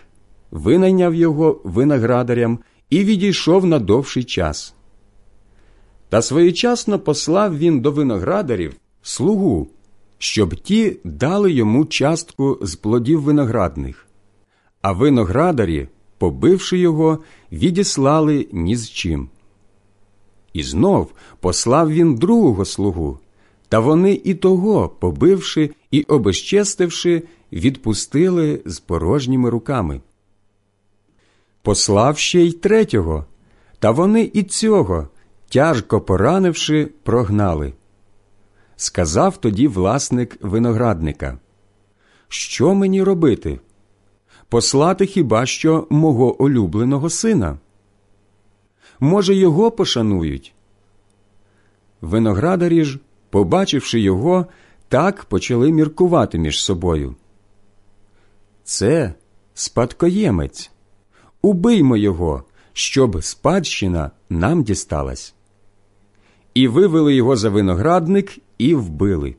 [0.51, 4.75] винайняв його виноградарям і відійшов на довший час.
[6.09, 9.67] Та своєчасно послав він до виноградарів слугу,
[10.17, 14.07] щоб ті дали йому частку з плодів виноградних,
[14.81, 17.19] а виноградарі, побивши його,
[17.51, 19.30] відіслали ні з чим.
[20.53, 23.19] І знов послав він другого слугу,
[23.69, 27.23] та вони і того, побивши і обезчестивши,
[27.56, 30.01] відпустили з порожніми руками.
[31.61, 33.25] Послав ще й третього,
[33.80, 35.08] та вони і цього,
[35.50, 37.74] тяжко поранивши, прогнали.
[38.75, 41.40] Сказав тоді власник виноградника,
[42.27, 43.59] Що мені робити?
[44.50, 47.58] Послати хіба що мого улюбленого сина?
[49.00, 50.53] Може, його пошанують?
[52.01, 54.45] Виноградарі ж, побачивши його,
[54.90, 57.16] так почали міркувати між собою.
[58.66, 59.14] Це
[59.53, 60.72] спадкоємець.
[61.42, 65.35] Убиймо його, щоб спадщина нам дісталась.
[66.53, 69.35] І вивели його за виноградник і вбили.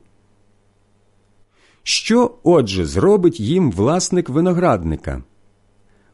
[1.83, 5.23] Що, отже, зробить їм власник виноградника?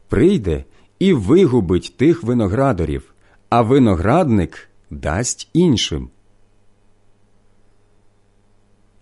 [0.08, 0.64] Прийде
[0.98, 3.14] і вигубить тих виноградарів,
[3.48, 6.10] а виноградник дасть іншим.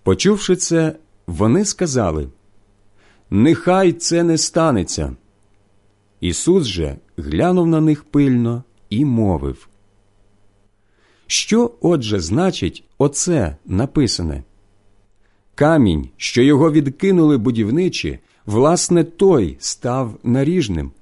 [0.03, 2.29] Почувши це, вони сказали
[3.35, 5.17] Нехай це не станеться.
[6.21, 9.69] Ісус же глянув на них пильно і мовив.
[11.27, 14.43] Що, отже, значить оце написане?
[15.55, 20.93] Камінь, що його відкинули будівничі, власне, той став наріжним.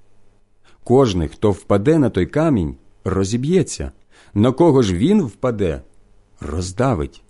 [0.85, 3.93] Кожний, хто впаде на той камінь, розіб'ється,
[4.35, 5.83] на кого ж він впаде,
[6.41, 7.23] роздавить.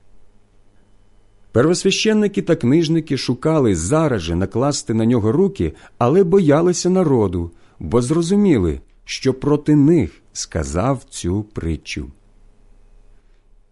[1.52, 8.80] Первосвященники та книжники шукали зараз же накласти на нього руки, але боялися народу, бо зрозуміли,
[9.04, 12.06] що проти них сказав цю притчу.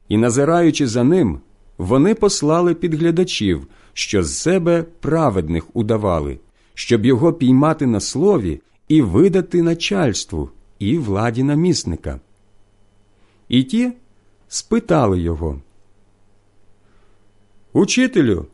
[0.09, 1.41] І, назираючи за ним,
[1.79, 6.39] вони послали підглядачів, що з себе праведних удавали,
[6.75, 12.21] щоб його піймати на слові і видати начальству і владі намісника.
[13.49, 13.93] І ті
[14.49, 15.61] спитали його.
[17.79, 18.47] Учителю,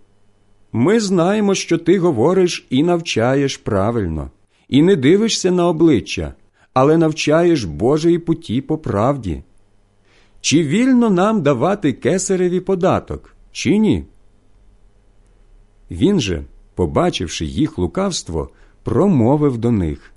[0.73, 4.31] ми знаємо, що ти говориш і навчаєш правильно,
[4.69, 6.35] і не дивишся на обличчя,
[6.73, 9.43] але навчаєш Божої путі по правді.
[10.41, 14.05] Чи вільно нам давати кесареві податок, чи ні?
[15.91, 16.45] Він же,
[16.75, 18.51] побачивши їх лукавство,
[18.83, 20.13] промовив до них.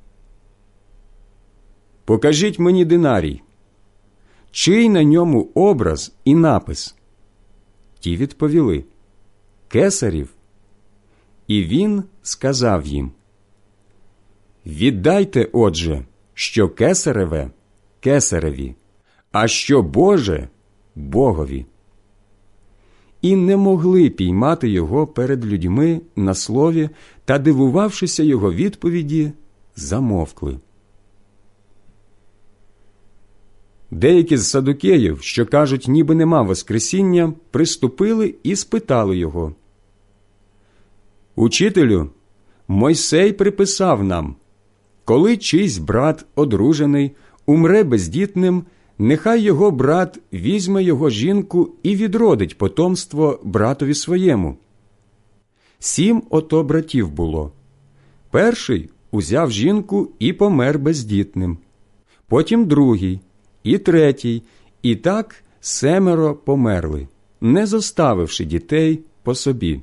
[2.06, 3.42] Покажіть мені динарій,
[4.52, 6.96] чий на ньому образ і напис.
[8.00, 8.84] Ті відповіли
[9.68, 10.30] Кесарів.
[11.48, 13.12] І він сказав їм
[14.66, 17.52] Віддайте, отже, що кесареве
[18.00, 18.76] кесареві,
[19.32, 20.50] а що Боже
[20.96, 21.66] Богові.
[23.22, 26.90] І не могли піймати його перед людьми на слові
[27.26, 29.32] та, дивувавшися його відповіді,
[29.76, 30.60] замовкли.
[33.92, 39.56] Деякі з садукеїв, що кажуть, ніби нема Воскресіння, приступили і спитали його.
[41.36, 42.10] Учителю,
[42.68, 44.36] Мойсей приписав нам,
[45.06, 47.12] коли чийсь брат одружений,
[47.46, 48.64] умре бездітним,
[48.98, 54.58] нехай його брат візьме його жінку і відродить потомство братові своєму.
[55.80, 57.52] Сім ото братів було.
[58.32, 61.58] Перший узяв жінку і помер бездітним,
[62.28, 63.20] потім другий
[63.68, 64.44] і третій,
[64.82, 67.08] і так семеро померли,
[67.42, 69.82] не зоставивши дітей по собі.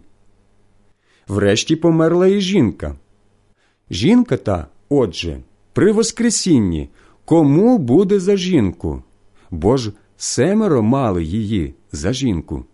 [1.28, 2.96] Врешті померла і жінка.
[3.90, 5.40] Жінка та, отже,
[5.72, 6.88] при Воскресінні
[7.24, 9.02] кому буде за жінку?
[9.50, 12.64] Бо ж семеро мали її за жінку.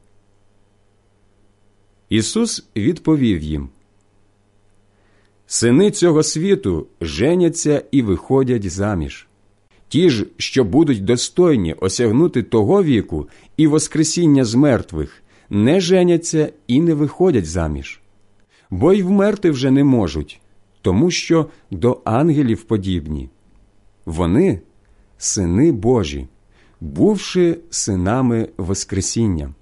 [2.08, 3.68] Ісус відповів їм
[5.46, 9.29] Сини цього світу женяться і виходять заміж.
[9.90, 16.80] Ті ж, що будуть достойні осягнути того віку і Воскресіння з мертвих, не женяться і
[16.80, 18.00] не виходять заміж,
[18.70, 20.40] бо й вмерти вже не можуть,
[20.82, 23.28] тому що до ангелів подібні.
[24.06, 24.60] Вони
[25.18, 26.28] сини Божі,
[26.80, 29.54] бувши синами Воскресіння.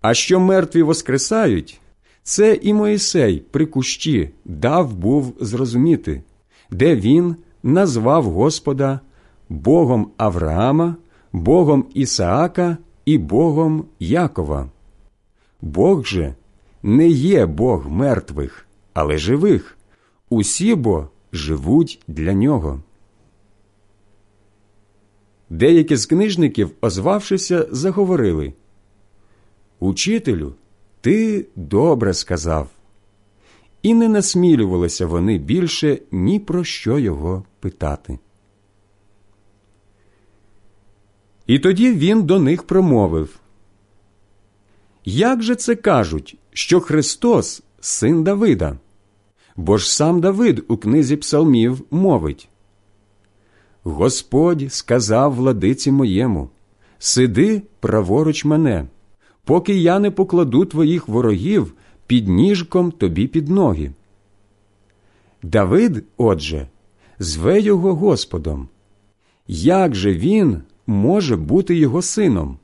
[0.00, 1.80] А що мертві воскресають,
[2.22, 6.22] це і Моїсей при кущі дав був зрозуміти,
[6.70, 9.00] де він назвав Господа
[9.48, 10.96] Богом Авраама,
[11.32, 14.70] Богом Ісаака і Богом Якова.
[15.60, 16.34] Бог же
[16.82, 19.78] не є Бог мертвих, але живих.
[20.28, 22.82] Усі бо живуть для нього.
[25.50, 28.52] Деякі з книжників, озвавшися, заговорили
[29.80, 30.54] Учителю,
[31.00, 32.68] ти добре сказав.
[33.82, 38.18] І не насмілювалися вони більше ні про що його питати.
[41.46, 43.40] І тоді він до них промовив
[45.04, 48.78] Як же це кажуть, що Христос син Давида?
[49.56, 52.48] Бо ж сам Давид у книзі Псалмів мовить
[53.82, 56.50] Господь сказав владиці моєму
[56.98, 58.86] Сиди праворуч мене,
[59.44, 61.72] поки я не покладу твоїх ворогів
[62.06, 63.92] під ніжком тобі під ноги.
[65.42, 66.68] Давид, отже,
[67.18, 68.68] зве його Господом.
[69.48, 72.58] Як же він може бути його сином?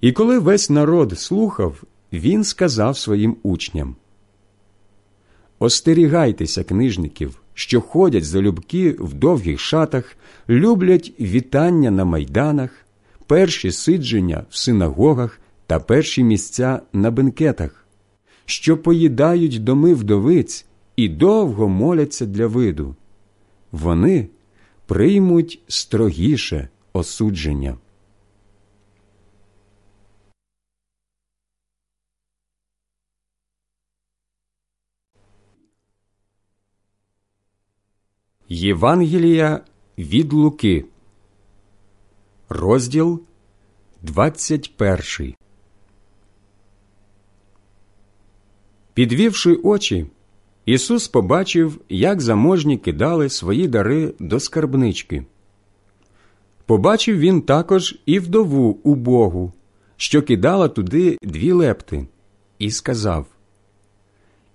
[0.00, 1.82] І коли весь народ слухав,
[2.12, 3.96] він сказав своїм учням
[5.58, 10.16] Остерігайтеся книжників, що ходять залюбки в довгих шатах,
[10.48, 12.70] люблять вітання на майданах,
[13.26, 17.86] перші сидження в синагогах та перші місця на бенкетах,
[18.44, 22.96] що поїдають доми вдовиць і довго моляться для виду.
[23.72, 24.28] Вони
[24.86, 27.78] приймуть строгіше осудження.
[38.48, 39.64] Євангелія
[39.98, 40.84] від Луки,
[42.48, 43.22] розділ
[44.02, 45.34] 21
[48.94, 50.06] Підвівши очі,
[50.66, 55.24] Ісус побачив, як заможні кидали свої дари до скарбнички.
[56.66, 59.52] Побачив він також і вдову убогу,
[59.96, 62.06] що кидала туди дві лепти,
[62.58, 63.26] і сказав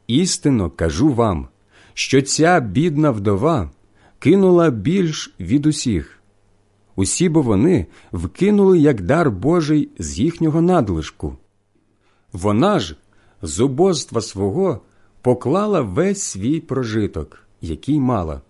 [0.08, 1.48] Істинно кажу вам,
[1.94, 3.72] що ця бідна вдова
[4.20, 6.20] кинула більш від усіх.
[6.96, 11.38] Усі бо вони вкинули як дар Божий з їхнього надлишку.
[12.34, 12.96] Вона ж
[13.42, 14.82] з убоства свого
[15.22, 18.42] поклала весь свій прожиток, який мала.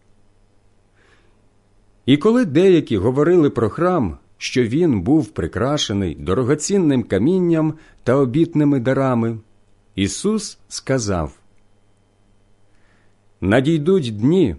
[2.05, 7.73] І коли деякі говорили про храм, що він був прикрашений дорогоцінним камінням
[8.03, 9.37] та обітними дарами,
[9.95, 11.33] Ісус сказав
[13.41, 14.55] Надійдуть дні,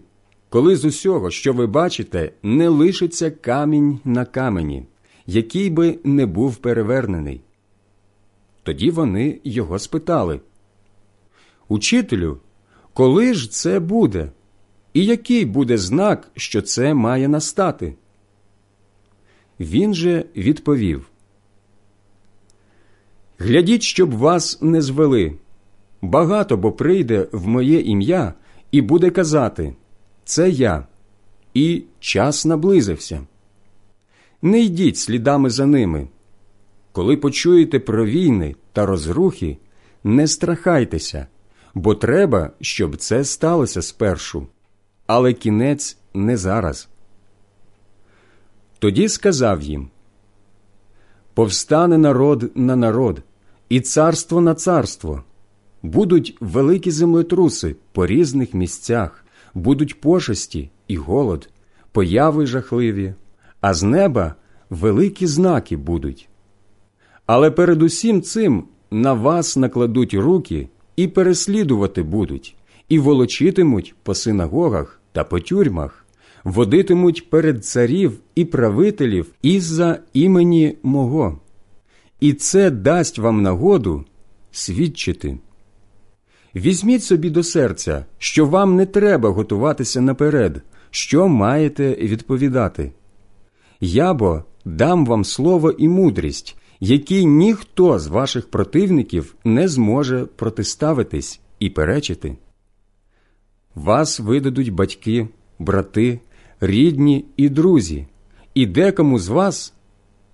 [0.48, 4.86] коли з усього, що ви бачите, не лишиться камінь на камені,
[5.26, 7.40] який би не був перевернений.
[8.62, 10.40] Тоді вони його спитали
[11.70, 12.38] Учителю,
[12.94, 14.30] коли ж це буде?
[14.94, 17.94] І який буде знак, що це має настати?
[19.60, 21.10] Він же відповів
[23.38, 25.34] Глядіть, щоб вас не звели.
[26.02, 28.34] Багато бо прийде в моє ім'я
[28.72, 29.74] і буде казати
[30.24, 30.86] Це я,
[31.54, 33.26] і час наблизився.
[34.42, 36.08] Не йдіть слідами за ними.
[36.92, 39.58] Коли почуєте про війни та розрухи,
[40.04, 41.26] не страхайтеся
[41.74, 44.46] бо треба, щоб це сталося спершу,
[45.06, 46.88] але кінець не зараз.
[48.78, 49.88] Тоді сказав їм
[51.34, 53.22] Повстане народ на народ,
[53.68, 55.22] і царство на царство.
[55.82, 59.24] Будуть великі землетруси по різних місцях,
[59.54, 61.48] будуть пошесті і голод,
[61.92, 63.14] появи жахливі,
[63.60, 64.34] а з неба
[64.70, 66.28] великі знаки будуть.
[67.26, 70.68] Але перед усім цим на вас накладуть руки
[71.00, 72.56] і переслідувати будуть,
[72.88, 76.06] і волочитимуть по синагогах та по тюрмах,
[76.44, 81.40] водитимуть перед царів і правителів із-за імені мого.
[82.20, 84.04] І це дасть вам нагоду
[84.52, 85.38] свідчити.
[86.54, 92.92] Візьміть собі до серця, що вам не треба готуватися наперед, що маєте відповідати.
[93.80, 101.40] Я бо дам вам слово і мудрість, які ніхто з ваших противників не зможе протиставитись
[101.58, 102.36] і перечити.
[103.74, 105.28] Вас видадуть батьки,
[105.58, 106.20] брати,
[106.60, 108.06] рідні і друзі,
[108.54, 109.74] і декому з вас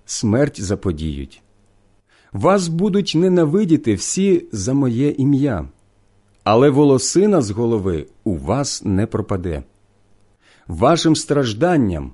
[0.04, 1.42] смерть заподіють.
[2.32, 5.68] Вас будуть ненавидіти всі за моє ім'я,
[6.44, 9.62] але волосина з голови у вас не пропаде.
[10.68, 12.12] Вашим стражданням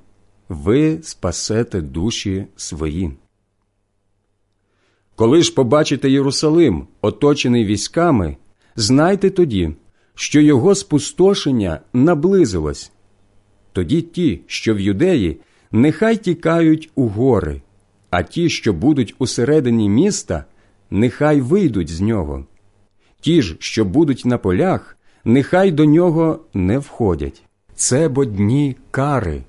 [0.48, 3.12] ви спасете душі свої.
[5.16, 8.36] Коли ж побачите Єрусалим, оточений військами,
[8.76, 9.70] знайте тоді,
[10.14, 12.92] що його спустошення наблизилось.
[13.72, 15.40] Тоді ті, що в юдеї,
[15.72, 17.62] нехай тікають у гори,
[18.10, 20.44] а ті, що будуть усередині міста,
[20.90, 22.46] нехай вийдуть з нього.
[23.20, 27.42] Ті ж, що будуть на полях, нехай до нього не входять.
[27.74, 29.42] Це бо дні кари,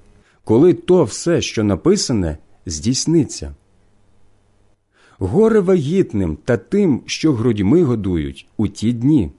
[0.44, 3.56] коли то все, що написане, здійсниться.
[5.20, 9.32] Горе вагітним та тим, що грудьми годують у ті дні,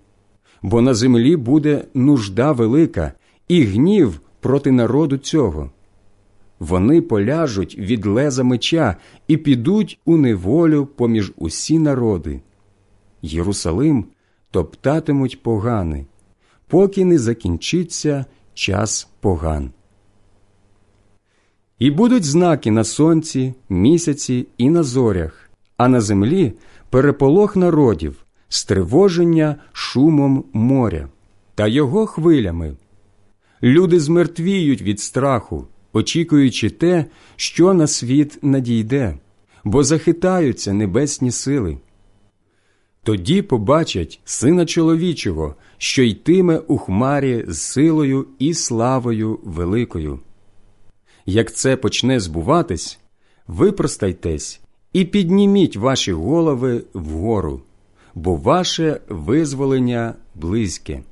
[0.63, 3.13] бо на землі буде нужда велика
[3.49, 5.71] і гнів проти народу цього.
[6.59, 8.97] Вони поляжуть від леза меча
[9.29, 12.41] і підуть у неволю поміж усі народи.
[13.23, 14.05] Єрусалим
[14.51, 16.07] топтатимуть погани,
[16.67, 19.71] поки не закінчиться час поган.
[21.79, 25.44] І будуть знаки на сонці, місяці і на зорях,
[25.77, 26.53] а на землі
[26.91, 31.09] переполох народів, стривоження шумом моря
[31.55, 32.77] та його хвилями.
[33.63, 37.05] Люди змертвіють від страху, очікуючи те,
[37.37, 39.19] що на світ надійде,
[39.65, 41.79] бо захитаються небесні сили.
[43.03, 50.21] Тоді побачать сина чоловічого, що йтиме у хмарі з силою і славою великою.
[51.27, 52.99] Як це почне збуватись,
[53.47, 54.61] випростайтесь
[54.95, 57.61] і підніміть ваші голови вгору,
[58.15, 61.03] бо ваше визволення близьке.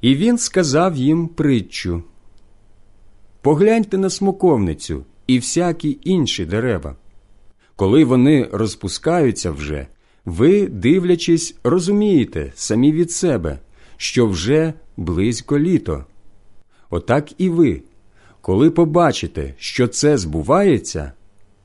[0.00, 2.02] І він сказав їм притчу
[3.40, 6.96] Погляньте на смоковницю і всякі інші дерева.
[7.76, 9.86] Коли вони розпускаються вже,
[10.24, 13.58] ви, дивлячись, розумієте самі від себе,
[13.96, 16.04] що вже близько літо.
[16.90, 17.82] Отак і ви,
[18.46, 21.12] коли побачите, що це збувається,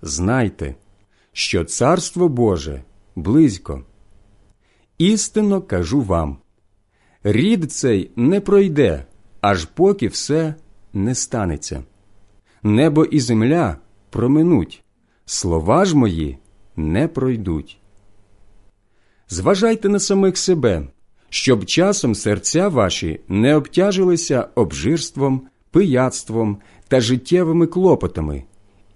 [0.02, 0.76] знайте,
[1.32, 2.84] що Царство Боже
[3.16, 3.84] близько.
[4.98, 6.38] Істинно кажу вам
[7.24, 9.06] рід цей не пройде,
[9.42, 10.56] аж поки все
[10.94, 11.84] не станеться.
[12.64, 13.78] Небо і земля
[14.10, 14.84] проминуть,
[15.26, 16.38] слова ж мої
[16.76, 17.80] не пройдуть.
[19.30, 20.88] Зважайте на самих себе,
[21.30, 28.44] щоб часом серця ваші не обтяжилися обжирством, пияцтвом та життєвими клопотами,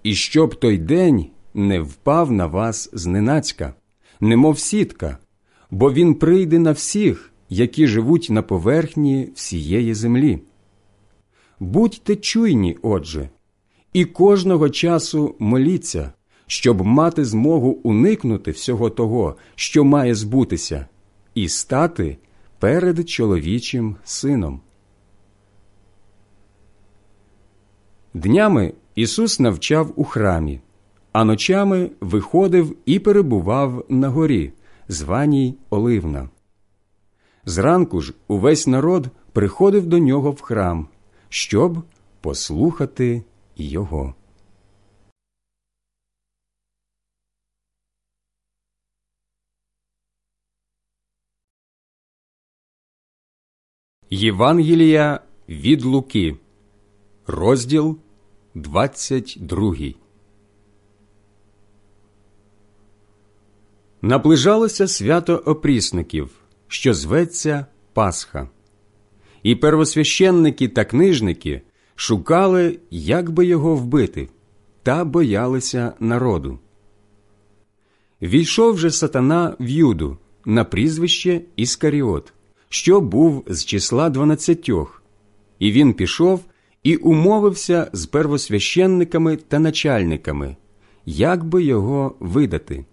[0.04, 3.74] і щоб той день не впав на вас зненацька,
[4.20, 5.18] немов сітка,
[5.72, 10.40] бо він прийде на всіх, які живуть на поверхні всієї землі.
[11.60, 13.30] Будьте чуйні, отже,
[13.94, 16.14] і кожного часу моліться,
[16.48, 20.86] щоб мати змогу уникнути всього того, що має збутися,
[21.36, 22.18] і стати
[22.60, 24.62] перед чоловічим сином.
[28.16, 30.62] Днями Ісус навчав у храмі,
[31.12, 34.54] а ночами виходив і перебував на горі,
[34.88, 36.30] званій Оливна.
[37.46, 40.88] Зранку ж увесь народ приходив до нього в храм,
[41.30, 41.84] щоб
[42.22, 43.24] послухати
[43.56, 44.14] його.
[54.10, 55.20] Євангелія
[55.50, 56.38] від Луки,
[57.28, 58.00] розділ
[58.56, 59.76] 22
[64.02, 66.30] Наближалося свято опрісників,
[66.68, 68.50] що зветься Пасха.
[69.44, 71.62] І первосвященники та книжники
[71.96, 74.30] шукали, як би його вбити,
[74.84, 76.60] та боялися народу.
[78.22, 82.34] Війшов же сатана в Юду на прізвище Іскаріот
[82.70, 85.04] що був з числа дванадцятьох,
[85.60, 86.44] і він пішов
[86.86, 90.56] і умовився з первосвященниками та начальниками,
[91.06, 92.86] як би його видати.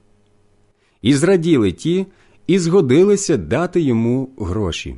[1.03, 2.07] І зраділи ті,
[2.47, 4.97] і згодилися дати йому гроші.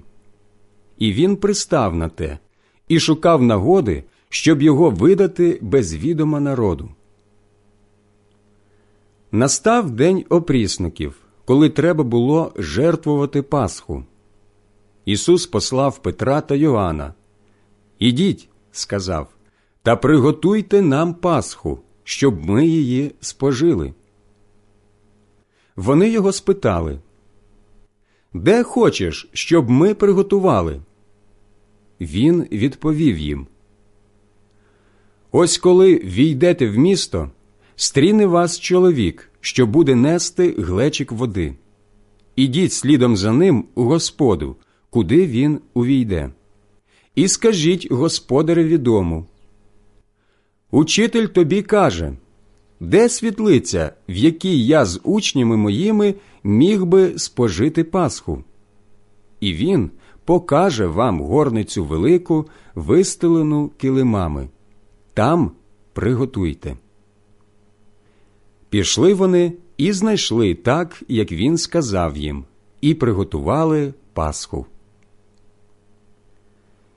[0.99, 2.39] І він пристав на те
[2.89, 6.89] і шукав нагоди, щоб його видати без відома народу.
[9.33, 14.05] Настав день опрісників, коли треба було жертвувати Пасху.
[15.05, 17.15] Ісус послав Петра та Йоанна.
[17.99, 19.29] Ідіть, сказав,
[19.83, 23.95] та приготуйте нам Пасху, щоб ми її спожили.
[25.77, 26.99] Вони його спитали,
[28.35, 30.81] Де хочеш, щоб ми приготували?
[32.01, 33.47] Він відповів їм.
[35.33, 37.31] Ось коли війдете в місто,
[37.77, 41.55] стріне вас чоловік, що буде нести глечик води.
[42.37, 44.57] Ідіть слідом за ним у Господу,
[44.91, 46.31] куди він увійде.
[47.15, 49.27] І скажіть господареві дому.
[50.71, 52.13] Учитель тобі каже,
[52.81, 58.45] де світлиця, в якій я з учнями моїми міг би спожити Пасху?
[59.41, 59.91] І він
[60.25, 64.49] покаже вам горницю велику, вистелену килимами.
[65.15, 65.51] Там
[65.93, 66.77] приготуйте.
[68.71, 72.45] Пішли вони і знайшли так, як він сказав їм,
[72.81, 74.67] і приготували Пасху.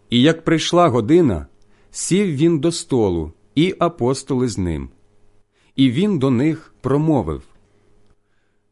[0.09, 1.47] І як прийшла година,
[1.91, 4.89] сів він до столу, і апостоли з ним.
[5.75, 7.43] І він до них промовив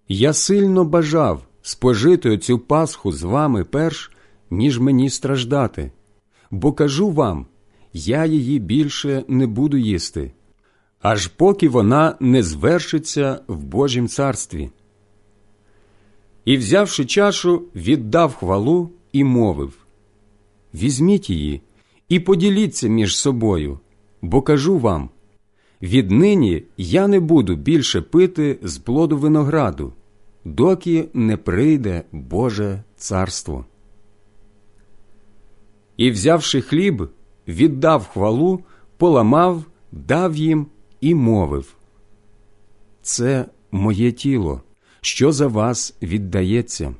[0.07, 4.11] Я сильно бажав спожити оцю Пасху з вами перш,
[4.49, 5.91] ніж мені страждати,
[6.51, 7.45] бо кажу вам,
[7.93, 10.31] я її більше не буду їсти,
[11.01, 14.69] аж поки вона не звершиться в Божім царстві.
[16.45, 19.84] І, взявши чашу, віддав хвалу і мовив
[20.75, 21.61] Візьміть її
[22.09, 23.79] і поділіться між собою,
[24.21, 25.09] бо кажу вам
[25.81, 29.93] віднині я не буду більше пити з плоду винограду,
[30.45, 33.65] доки не прийде Боже царство.
[35.97, 37.09] І, взявши хліб,
[37.47, 38.59] віддав хвалу,
[38.97, 40.67] поламав, дав їм
[41.01, 41.75] і мовив
[43.01, 44.61] Це моє тіло,
[45.01, 46.95] що за вас віддається.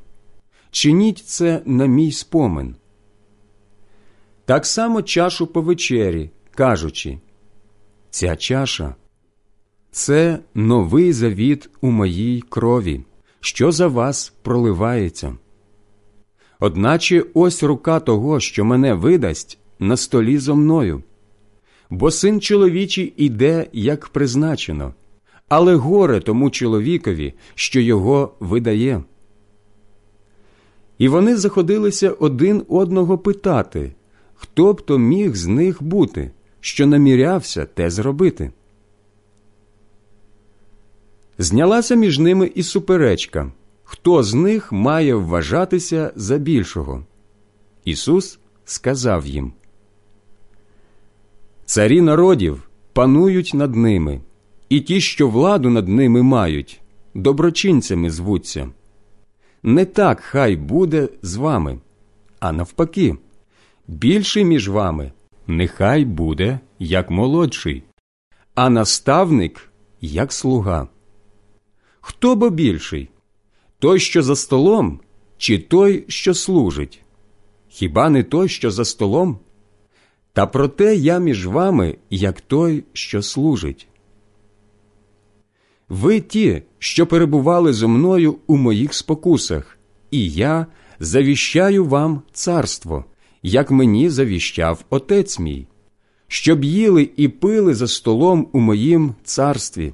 [0.71, 2.75] Чиніть це на мій спомин.
[4.45, 7.19] Так само чашу по вечері, кажучи
[8.09, 8.95] Ця чаша
[9.91, 13.01] це новий завіт у моїй крові,
[13.39, 15.35] що за вас проливається.
[16.59, 21.03] Одначе ось рука того, що мене видасть, на столі зо мною.
[21.89, 24.93] Бо син чоловічий іде, як призначено,
[25.49, 29.03] але горе тому чоловікові, що його видає.
[30.97, 33.91] І вони заходилися один одного питати,
[34.35, 38.51] хто б то міг з них бути, що намірявся те зробити.
[41.37, 43.51] Знялася між ними і суперечка,
[43.83, 47.05] хто з них має вважатися за більшого.
[47.85, 49.53] Ісус сказав їм
[51.65, 54.21] Царі народів панують над ними,
[54.69, 56.81] і ті, що владу над ними мають,
[57.13, 58.69] доброчинцями звуться.
[59.63, 61.79] Не так хай буде з вами,
[62.39, 63.15] а навпаки,
[63.87, 65.11] більший між вами
[65.47, 67.83] нехай буде як молодший,
[68.55, 70.87] а наставник як слуга.
[72.01, 73.09] Хто бо більший?
[73.79, 74.99] Той, що за столом,
[75.37, 77.01] чи той, що служить?
[77.67, 79.39] Хіба не той, що за столом?
[80.33, 83.87] Та проте я між вами, як той, що служить.
[85.89, 89.77] Ви ті, що перебували зо мною у моїх спокусах,
[90.11, 90.67] і я
[90.99, 93.05] завіщаю вам царство,
[93.47, 95.67] як мені завіщав отець мій,
[96.27, 99.93] щоб їли і пили за столом у моїм царстві,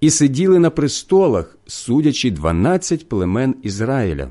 [0.00, 4.30] і сиділи на престолах, судячи дванадцять племен Ізраїля.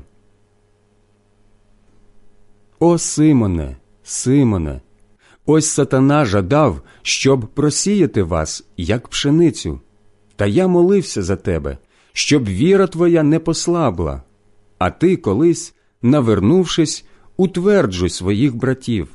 [2.78, 4.80] О Симоне, Симоне,
[5.46, 9.80] ось сатана жадав, щоб просіяти вас, як пшеницю,
[10.36, 11.78] та я молився за тебе,
[12.12, 14.22] щоб віра твоя не послабла,
[14.78, 17.04] а ти колись, навернувшись,
[17.36, 19.08] утверджуй своїх братів.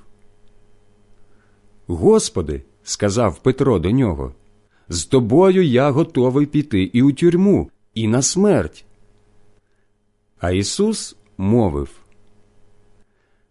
[1.87, 4.33] Господи, сказав Петро до нього,
[4.89, 8.85] з тобою я готовий піти і у тюрму, і на смерть.
[10.39, 11.89] А Ісус мовив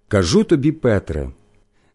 [0.09, 1.31] Кажу тобі, Петре,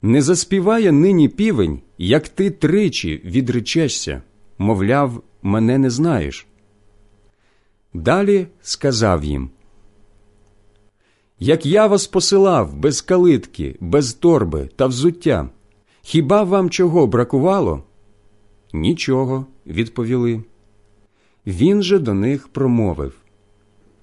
[0.02, 4.22] не заспіває нині півень, як ти тричі відречешся,
[4.58, 6.48] мовляв, мене не знаєш.
[7.94, 9.50] Далі сказав їм
[11.40, 15.50] Як я вас посилав без калитки, без торби та взуття,
[16.02, 17.84] хіба вам чого бракувало?
[18.74, 20.44] Нічого, відповіли.
[21.48, 23.14] Він же до них промовив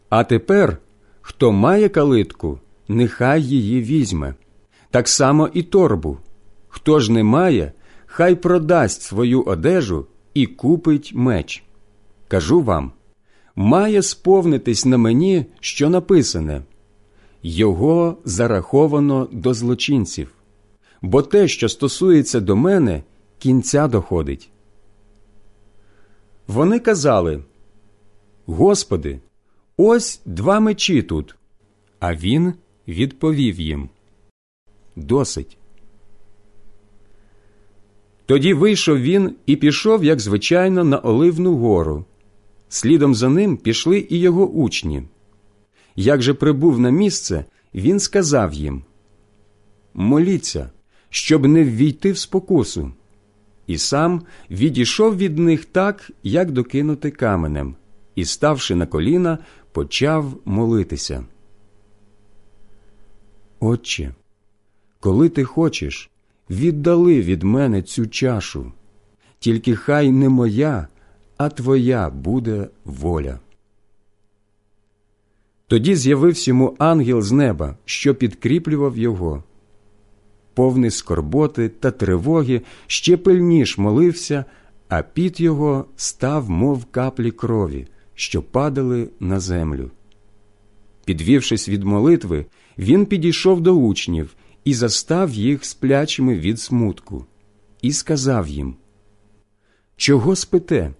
[0.08, 0.78] А тепер,
[1.20, 4.34] хто має калитку, нехай її візьме,
[4.90, 6.18] так само і торбу.
[6.68, 7.72] Хто ж не має,
[8.06, 11.64] хай продасть свою одежу і купить меч.
[12.28, 12.92] Кажу вам
[13.56, 16.62] має сповнитись на мені, що написане
[17.42, 20.34] Його зараховано до злочинців,
[21.02, 23.02] бо те, що стосується до мене,
[23.38, 24.50] кінця доходить.
[26.46, 27.42] Вони казали
[28.46, 29.20] Господи,
[29.76, 31.36] ось два мечі тут.
[32.00, 32.54] А він
[32.88, 33.88] відповів їм
[34.96, 35.56] Досить.
[38.26, 42.04] Тоді вийшов він і пішов, як звичайно, на Оливну гору.
[42.68, 45.02] Слідом за ним пішли і його учні.
[45.96, 48.82] Як же прибув на місце, він сказав їм
[49.94, 50.70] Моліться,
[51.10, 52.92] щоб не ввійти в спокусу.
[53.66, 57.76] І сам відійшов від них так, як докинути каменем,
[58.14, 59.38] і, ставши на коліна,
[59.72, 61.24] почав молитися.
[63.60, 64.14] Отче,
[65.00, 66.10] коли ти хочеш,
[66.50, 68.72] віддали від мене цю чашу,
[69.38, 70.88] тільки хай не моя,
[71.36, 73.38] а твоя буде воля.
[75.72, 79.44] Тоді з'явився йому ангел з неба, що підкріплював його.
[80.54, 84.44] Повний скорботи та тривоги ще пильніш молився,
[84.88, 89.90] а піт його став, мов каплі крові, що падали на землю.
[91.04, 92.46] Підвівшись від молитви,
[92.78, 94.34] він підійшов до учнів
[94.64, 97.26] і застав їх сплячими від смутку,
[97.82, 98.76] і сказав їм
[99.96, 100.92] Чого спите?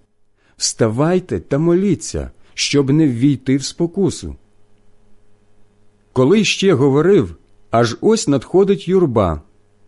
[0.56, 4.36] Вставайте та моліться, щоб не ввійти в спокусу.
[6.12, 7.36] Коли ще говорив,
[7.70, 9.42] аж ось надходить юрба,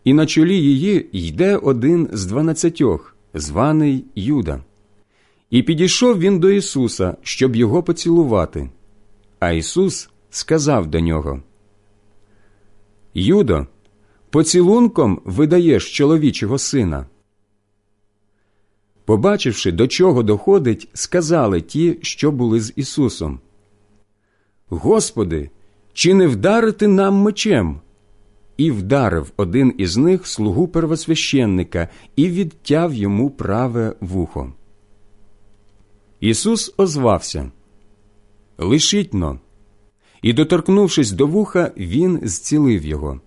[0.05, 4.61] і на чолі її йде один з дванадцятьох, званий Юда.
[5.51, 8.71] І підійшов він до Ісуса, щоб його поцілувати.
[9.39, 11.43] А Ісус сказав до нього
[13.15, 13.67] Юдо,
[14.31, 17.07] поцілунком видаєш чоловічого сина.
[19.05, 23.41] Побачивши, до чого доходить, сказали ті, що були з Ісусом.
[24.69, 25.51] Господи,
[25.95, 27.81] чи не вдарити нам мечем?
[28.57, 34.53] І вдарив один із них слугу первосвященника і відтяв йому праве вухо.
[36.21, 37.51] Ісус озвався
[38.59, 39.39] Лишіть-но.
[40.23, 43.21] І, доторкнувшись до вуха, Він зцілив його.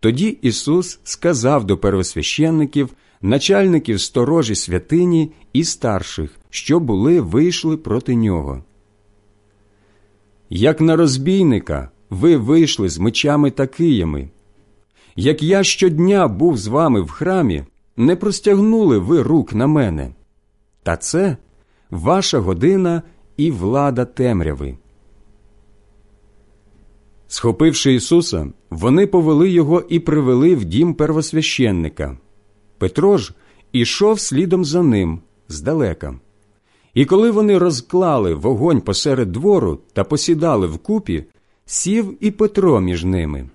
[0.00, 2.90] Тоді Ісус сказав до первосвященників,
[3.22, 8.64] начальників сторожі святині і старших, що були вийшли проти нього.
[10.50, 14.28] Як на розбійника ви вийшли з мечами та киями.
[15.16, 17.64] Як я щодня був з вами в храмі,
[17.96, 20.14] не простягнули ви рук на мене.
[20.82, 21.36] Та це
[21.90, 23.02] ваша година
[23.36, 24.78] і влада темряви.
[27.28, 32.18] Схопивши Ісуса, вони повели його і привели в дім первосвященника.
[32.78, 33.34] Петро ж
[33.72, 36.20] ішов слідом за ним здалека.
[36.94, 41.24] І коли вони розклали вогонь посеред двору та посідали вкупі,
[41.66, 43.48] сів і Петро між ними.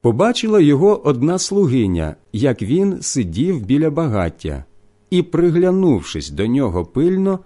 [0.00, 4.64] Побачила його одна слугиня, як він сидів біля багаття,
[5.10, 7.38] і, приглянувшись до нього пильно,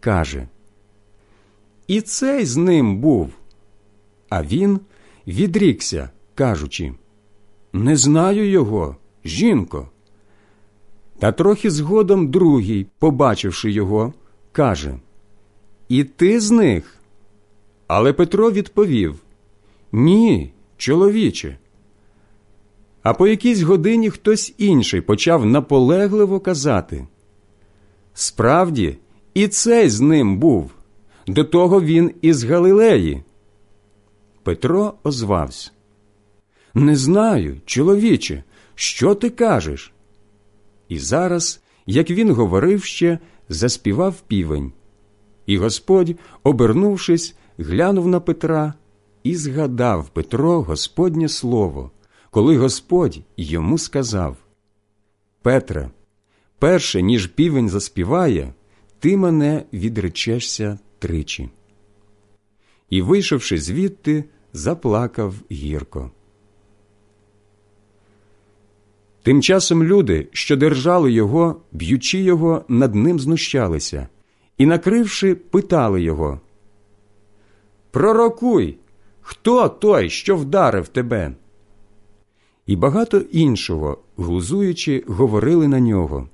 [0.00, 0.48] каже
[1.86, 3.30] І цей з ним був.
[4.28, 4.80] А він
[5.26, 6.94] відрікся, кажучи
[7.72, 9.88] Не знаю його, жінко.
[11.18, 14.12] Та трохи згодом другий, побачивши його,
[14.52, 14.94] каже
[15.88, 16.94] І ти з них?
[17.86, 19.14] Але Петро відповів
[19.92, 21.58] Ні, чоловіче.
[23.02, 27.06] А по якійсь годині хтось інший почав наполегливо казати
[28.14, 28.96] Справді,
[29.34, 30.70] і цей з ним був,
[31.26, 33.22] до того він із Галилеї.
[34.42, 35.70] Петро озвався.
[36.74, 39.92] Не знаю, чоловіче, що ти кажеш?
[40.88, 43.18] І зараз, як він говорив ще,
[43.48, 44.72] заспівав півень.
[45.46, 48.74] І Господь, обернувшись, глянув на Петра
[49.22, 51.90] і згадав Петро Господнє слово,
[52.30, 54.36] коли Господь йому сказав
[55.42, 55.90] Петре,
[56.58, 58.54] перше, ніж півень заспіває,
[58.98, 61.50] ти мене відречешся тричі.
[62.90, 66.10] І, вийшовши звідти, заплакав гірко.
[69.28, 74.08] Тим часом люди, що держали його, б'ючи його, над ним знущалися,
[74.58, 76.40] і, накривши, питали його
[77.90, 78.78] Пророкуй,
[79.20, 81.32] хто той, що вдарив тебе?
[82.66, 86.28] І багато іншого, глузуючи, говорили на нього.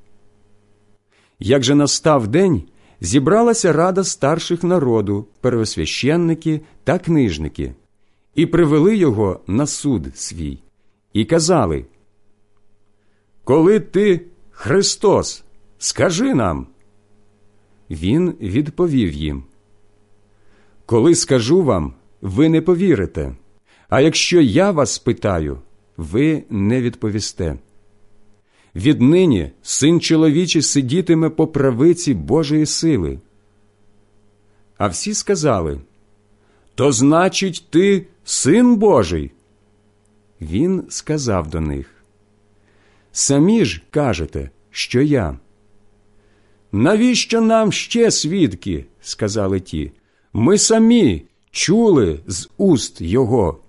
[1.38, 2.62] Як же настав день,
[3.00, 7.74] зібралася рада старших народу, первосвященники та книжники,
[8.34, 10.58] і привели його на суд свій,
[11.12, 11.84] і казали
[13.44, 15.44] Коли ти Христос,
[15.78, 16.66] скажи нам.
[17.90, 19.44] Він відповів їм
[20.86, 23.34] Коли скажу вам, ви не повірите,
[23.88, 25.58] а якщо я вас спитаю,
[25.96, 27.58] ви не відповісте.
[28.74, 33.20] Віднині син чоловічий сидітиме по правиці Божої сили.
[34.78, 35.80] А всі сказали
[36.74, 39.30] То значить, ти син Божий.
[40.40, 41.93] Він сказав до них
[43.16, 45.38] Самі ж кажете, що я.
[46.72, 48.86] Навіщо нам ще свідки?
[49.00, 49.92] сказали ті.
[50.32, 53.60] Ми самі чули з уст його.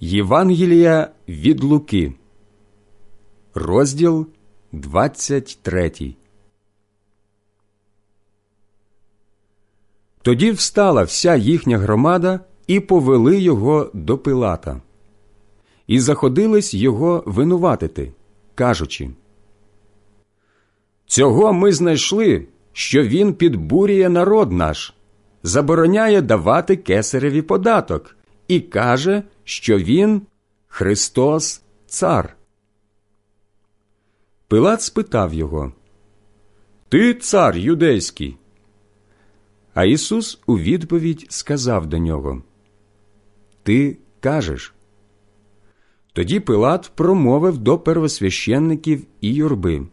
[0.00, 2.12] Євангелія від Луки,
[3.54, 4.26] розділ
[4.72, 6.14] 23
[10.26, 14.80] Тоді встала вся їхня громада і повели його до Пилата,
[15.86, 18.12] і заходились його винуватити,
[18.54, 19.10] кажучи
[21.06, 24.94] Цього ми знайшли, що він підбурює народ наш,
[25.42, 28.16] забороняє давати кесареві податок
[28.48, 30.22] і каже, що він
[30.68, 32.36] Христос Цар.
[34.48, 35.72] Пилат спитав його
[36.88, 38.36] Ти цар юдейський?
[39.76, 42.42] А Ісус у відповідь сказав до нього
[43.62, 44.74] Ти кажеш.
[46.12, 49.86] Тоді Пилат промовив до первосвященників і юрби.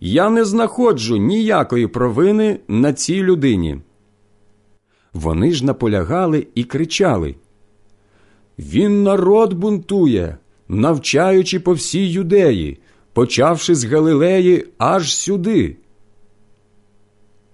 [0.00, 3.80] Я не знаходжу ніякої провини на цій людині.
[5.12, 7.34] Вони ж наполягали і кричали
[8.58, 12.78] Він народ бунтує, навчаючи по всій юдеї,
[13.12, 15.76] почавши з Галилеї аж сюди.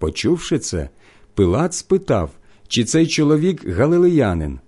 [0.01, 0.89] Почувши це,
[1.35, 2.31] Пилат спитав,
[2.69, 4.59] чи цей чоловік галилеянин,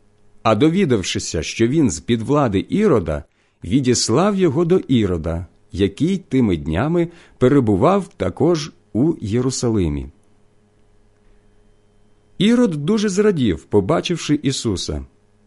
[0.42, 3.24] а довідавшися, що він з під влади Ірода,
[3.64, 10.06] відіслав його до Ірода, який тими днями перебував також у Єрусалимі.
[12.38, 15.04] Ірод дуже зрадів, побачивши Ісуса,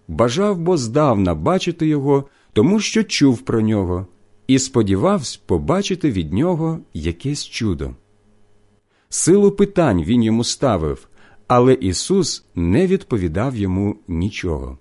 [0.07, 4.07] бажав бо здавна бачити його, тому що чув про нього,
[4.47, 7.95] і сподівався побачити від нього якесь чудо.
[9.16, 11.08] Силу питань він йому ставив,
[11.48, 14.77] але Ісус не відповідав йому нічого.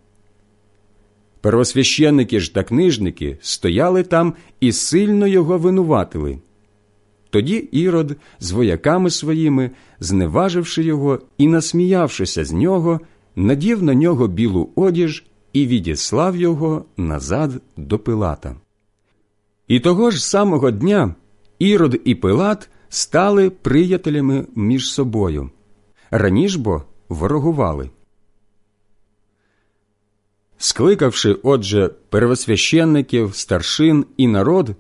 [1.41, 6.39] Первосвященники ж та книжники стояли там і сильно його винуватили.
[7.31, 13.01] Тоді Ірод з вояками своїми, зневаживши його і насміявшися з нього,
[13.37, 18.57] надів на нього білу одіж і відіслав його назад до Пилата.
[19.69, 21.15] І того ж самого дня
[21.59, 25.51] Ірод і Пилат стали приятелями між собою.
[26.11, 27.91] Раніш бо ворогували.
[30.59, 34.71] Скликавши, отже, первосвященників, старшин і народ,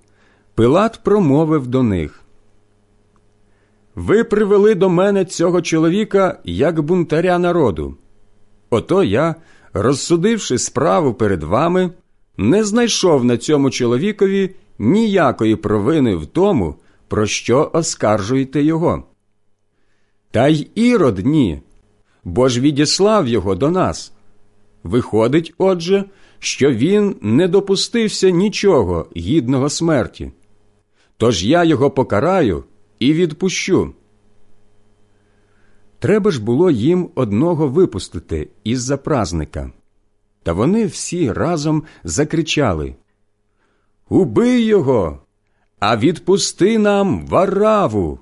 [0.55, 2.21] Пилат промовив до них
[3.95, 7.97] Ви привели до мене цього чоловіка як бунтаря народу.
[8.71, 9.35] Ото я,
[9.73, 11.91] розсудивши справу перед вами,
[12.37, 16.75] не знайшов на цьому чоловікові ніякої провини в тому,
[17.09, 19.05] про що оскаржуєте його.
[20.31, 21.63] Та й ірод ні,
[22.25, 24.13] бо ж відіслав його до нас.
[24.83, 26.05] Виходить, отже,
[26.39, 30.33] що він не допустився нічого гідного смерті.
[31.17, 32.65] Тож я його покараю
[32.99, 33.95] і відпущу.
[35.99, 39.73] Треба ж було їм одного випустити із за празника.
[40.43, 42.95] Та вони всі разом закричали
[44.09, 45.19] Убий його,
[45.87, 48.19] а відпусти нам вараву.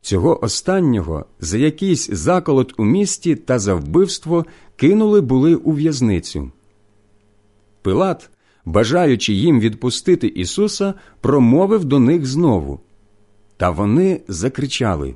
[0.00, 4.46] Цього останнього за якийсь заколот у місті та за вбивство
[4.76, 6.50] кинули були у в'язницю.
[7.82, 8.30] Пилат,
[8.64, 12.80] бажаючи їм відпустити Ісуса, промовив до них знову.
[13.56, 15.14] Та вони закричали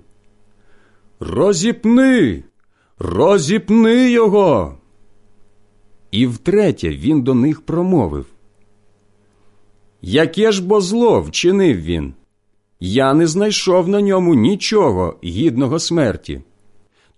[1.20, 2.44] Розіпни,
[2.98, 4.78] розіпни його.
[6.10, 8.26] І втретє він до них промовив
[10.02, 12.14] Яке ж бо зло вчинив він?
[12.80, 16.40] Я не знайшов на ньому нічого гідного смерті.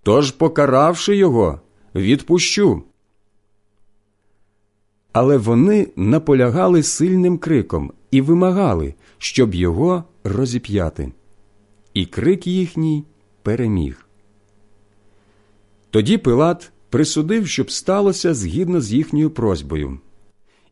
[0.03, 1.59] Тож, покаравши його,
[1.95, 2.83] відпущу.
[5.11, 11.11] Але вони наполягали сильним криком і вимагали, щоб його розіп'яти.
[11.93, 13.03] І крик їхній
[13.43, 14.05] переміг.
[15.89, 19.99] Тоді Пилат присудив, щоб сталося згідно з їхньою просьбою.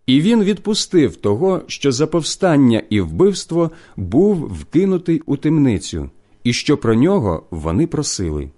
[0.08, 6.10] І він відпустив того, що за повстання і вбивство був вкинутий у темницю,
[6.44, 8.50] і що про нього вони просили.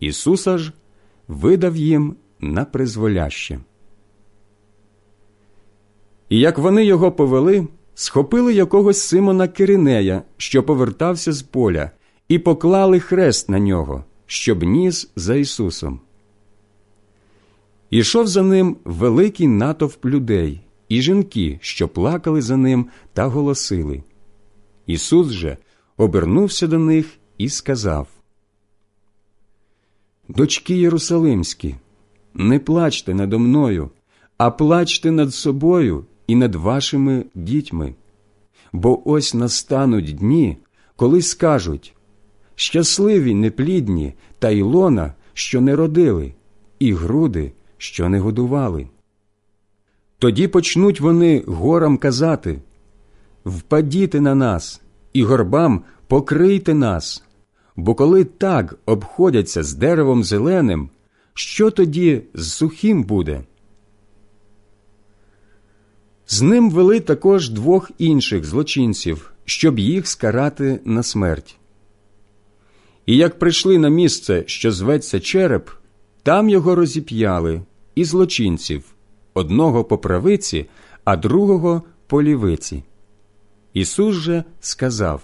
[0.00, 0.72] Ісуса ж
[1.28, 3.58] видав їм на призволяще.
[6.28, 11.90] І як вони його повели, схопили якогось Симона Киринея, що повертався з поля,
[12.28, 16.00] і поклали хрест на нього, щоб ніс за Ісусом.
[17.90, 20.63] Ішов за ним великий натовп людей
[20.94, 24.02] і жінки, що плакали за ним та голосили.
[24.86, 25.56] Ісус же
[25.96, 27.06] обернувся до них
[27.38, 28.08] і сказав:
[30.28, 31.74] Дочки Єрусалимські,
[32.34, 33.90] не плачте надо мною,
[34.36, 37.94] а плачте над собою і над вашими дітьми.
[38.72, 40.56] Бо ось настануть дні,
[40.96, 41.94] коли скажуть
[42.54, 46.34] щасливі неплідні та Ілона, що не родили,
[46.78, 48.88] і груди, що не годували.
[50.24, 52.58] Тоді почнуть вони горам казати
[53.44, 54.80] Впадіте на нас,
[55.12, 57.24] і горбам покрийте нас,
[57.76, 60.90] бо коли так обходяться з деревом зеленим,
[61.34, 63.44] що тоді з сухим буде?
[66.26, 71.56] З ним вели також двох інших злочинців, щоб їх скарати на смерть.
[73.06, 75.70] І як прийшли на місце, що зветься череп,
[76.22, 77.62] там його розіп'яли
[77.94, 78.93] і злочинців
[79.34, 80.66] одного по правиці,
[81.04, 82.82] а другого по лівиці.
[83.72, 85.22] Ісус же сказав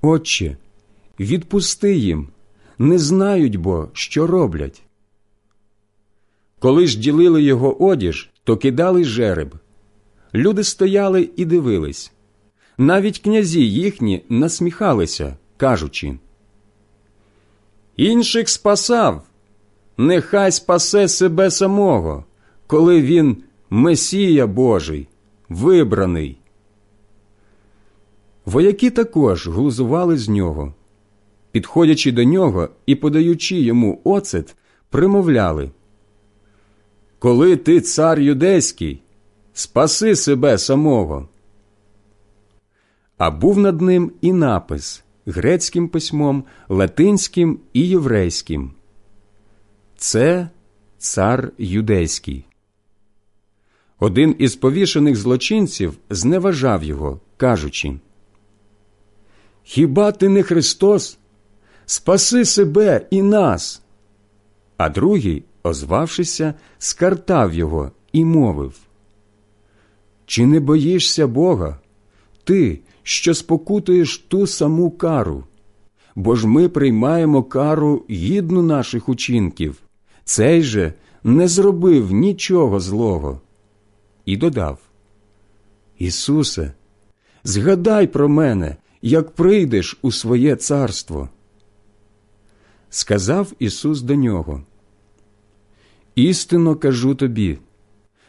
[0.00, 0.56] Отче,
[1.20, 2.28] відпусти їм,
[2.78, 4.82] не знають бо, що роблять.
[6.58, 9.54] Коли ж ділили його одіж, то кидали жереб.
[10.34, 12.12] Люди стояли і дивились.
[12.78, 16.18] Навіть князі їхні насміхалися, кажучи
[17.96, 19.26] Інших спасав,
[20.02, 22.24] нехай спасе себе самого,
[22.66, 23.36] коли він
[23.70, 25.08] Месія Божий,
[25.48, 26.38] вибраний.
[28.46, 30.74] Вояки також глузували з нього,
[31.50, 34.56] підходячи до нього і подаючи йому оцет,
[34.90, 35.70] примовляли
[37.18, 39.02] Коли ти цар юдейський,
[39.52, 41.28] спаси себе самого.
[43.18, 48.70] А був над ним і напис грецьким письмом, латинським і єврейським.
[50.02, 50.48] Це
[50.98, 52.44] цар юдейський.
[53.98, 57.98] Один із повішених злочинців зневажав його, кажучи
[59.62, 61.18] Хіба ти не Христос?
[61.86, 63.82] Спаси себе і нас.
[64.76, 68.74] А другий, озвавшися, скартав його і мовив
[70.26, 71.80] Чи не боїшся Бога?
[72.44, 75.44] Ти, що спокутуєш ту саму кару?
[76.14, 79.82] Бо ж ми приймаємо кару гідну наших учинків,
[80.24, 80.92] цей же
[81.24, 83.40] не зробив нічого злого.
[84.24, 84.78] І додав
[85.98, 86.72] Ісусе,
[87.44, 91.28] згадай про мене, як прийдеш у своє царство.
[92.90, 94.62] Сказав Ісус до нього.
[96.14, 97.58] Істинно кажу тобі,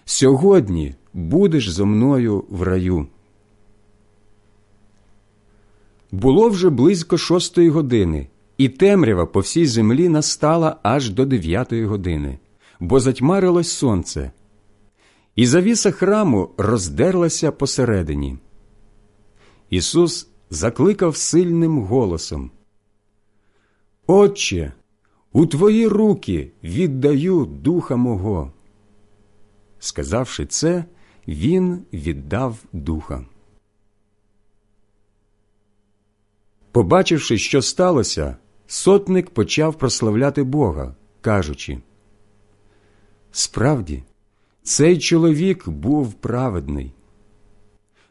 [0.06, 3.08] сьогодні будеш зо мною в раю.
[6.12, 12.40] Було вже близько шостої години, і темрява по всій землі настала аж до дев'ятої години,
[12.80, 14.32] бо затьмарилось сонце,
[15.36, 18.38] і завіса храму роздерлася посередині.
[19.70, 22.52] Ісус закликав сильним голосом
[24.08, 24.74] Отче,
[25.32, 28.52] у твої руки віддаю духа мого.
[29.80, 30.86] Сказавши це,
[31.28, 33.26] він віддав духа.
[36.72, 41.78] Побачивши, що сталося, сотник почав прославляти Бога, кажучи
[43.32, 44.04] Справді,
[44.64, 46.94] цей чоловік був праведний.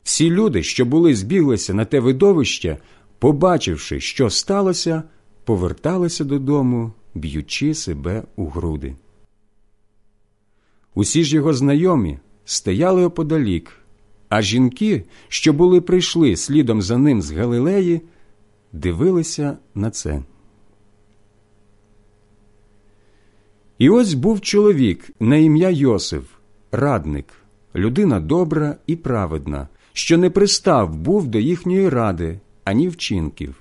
[0.03, 2.79] Всі люди, що були збіглися на те видовище,
[3.19, 5.03] побачивши, що сталося,
[5.45, 8.97] поверталися додому, б'ючи себе у груди.
[10.95, 13.73] Усі ж його знайомі стояли оподалік,
[14.29, 18.01] а жінки, що були прийшли слідом за ним з Галилеї,
[18.73, 20.23] дивилися на це.
[23.83, 26.25] І ось був чоловік на ім'я Йосиф,
[26.73, 27.27] радник,
[27.75, 33.55] людина добра і праведна, що не пристав був до їхньої ради, ані вчинків.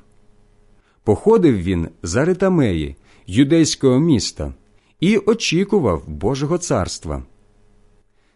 [1.04, 2.96] Походив він за Ритамеї,
[3.28, 4.54] юдейського міста,
[5.00, 7.24] і очікував Божого царства.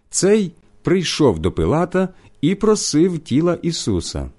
[0.09, 0.51] Цей
[0.83, 2.09] прийшов до Пилата
[2.41, 4.29] і просив тіла Ісуса.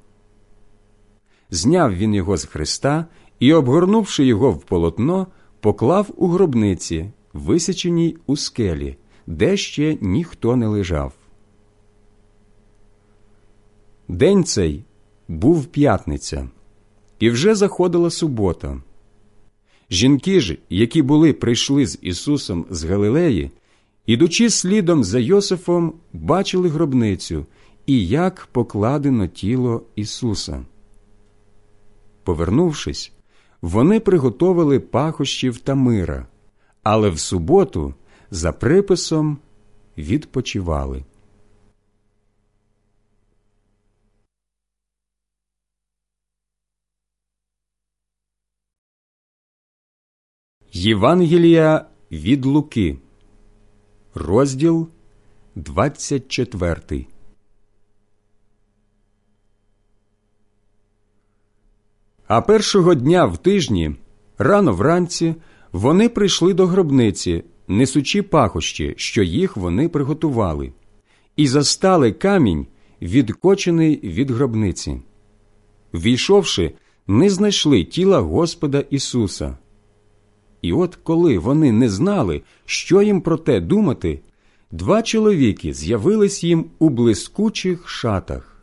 [1.51, 3.07] Зняв він його з Христа
[3.41, 5.27] і, обгорнувши його в полотно,
[5.61, 11.13] поклав у гробниці, висіченій у скелі, де ще ніхто не лежав.
[14.09, 14.85] День цей
[15.29, 16.49] був п'ятниця,
[17.19, 18.81] і вже заходила субота.
[19.91, 23.51] Жінки ж, які були прийшли з Ісусом з Галилеї,
[24.07, 27.47] ідучи слідом за Йосифом, бачили гробницю
[27.87, 30.65] і як покладено тіло Ісуса.
[32.25, 33.13] Повернувшись,
[33.63, 36.27] вони приготовили пахощів та мира,
[36.89, 37.95] але в суботу
[38.31, 39.39] за приписом
[39.99, 41.05] відпочивали.
[50.73, 52.99] Євангелія від Луки,
[54.15, 54.89] розділ
[55.55, 57.07] 24.
[62.27, 63.97] А першого дня в тижні,
[64.39, 65.35] рано вранці,
[65.77, 70.73] вони прийшли до гробниці, несучи пахощі, що їх вони приготували,
[71.37, 72.67] і застали камінь,
[73.03, 75.01] відкочений від гробниці.
[75.95, 76.73] Війшовши,
[77.07, 79.59] не знайшли тіла Господа Ісуса.
[80.63, 84.21] І от коли вони не знали, що їм про те думати,
[84.71, 88.63] два чоловіки з'явились їм у блискучих шатах.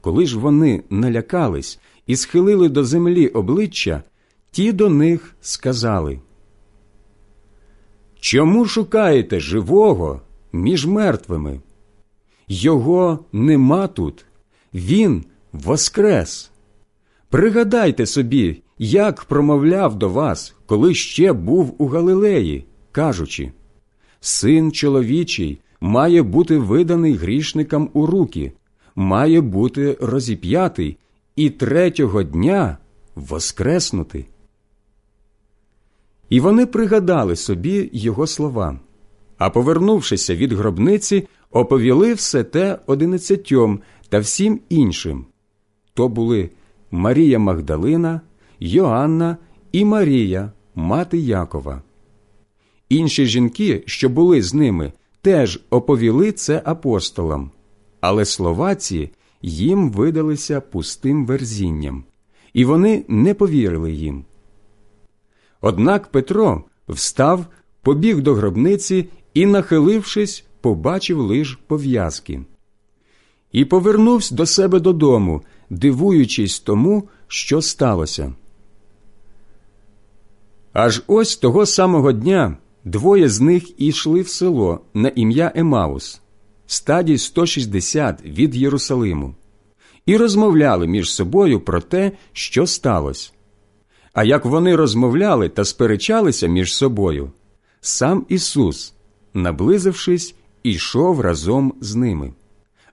[0.00, 4.02] Коли ж вони налякались і схилили до землі обличчя,
[4.50, 6.20] ті до них сказали
[8.20, 10.20] Чому шукаєте живого
[10.52, 11.60] між мертвими?
[12.48, 14.24] Його нема тут,
[14.74, 16.50] він воскрес.
[17.30, 23.52] Пригадайте собі, як промовляв до вас, коли ще був у Галилеї, кажучи
[24.20, 28.52] Син чоловічий має бути виданий грішникам у руки,
[28.94, 30.96] має бути розіп'ятий
[31.36, 32.78] і третього дня
[33.14, 34.26] воскреснути.
[36.28, 38.80] І вони пригадали собі його слова,
[39.38, 45.26] а повернувшися від гробниці, оповіли все те одинадцятьом та всім іншим.
[45.94, 46.50] То були
[46.90, 48.20] Марія Магдалина,
[48.60, 49.36] Йоанна
[49.72, 51.82] і Марія, мати Якова.
[52.88, 54.92] Інші жінки, що були з ними,
[55.22, 57.50] теж оповіли це апостолам,
[58.00, 59.10] але слова ці
[59.42, 62.04] їм видалися пустим верзінням,
[62.52, 64.24] і вони не повірили їм.
[65.60, 67.46] Однак Петро встав,
[67.82, 72.40] побіг до гробниці і, нахилившись, побачив лиш пов'язки.
[73.52, 78.32] І повернувся до себе додому, дивуючись тому, що сталося.
[80.72, 86.20] Аж ось того самого дня двоє з них ішли в село на ім'я Емаус,
[86.66, 89.34] стадій 160 від Єрусалиму,
[90.06, 93.32] і розмовляли між собою про те, що сталося.
[94.12, 97.30] А як вони розмовляли та сперечалися між собою,
[97.80, 98.94] сам Ісус,
[99.34, 102.32] наблизившись, ішов разом з ними,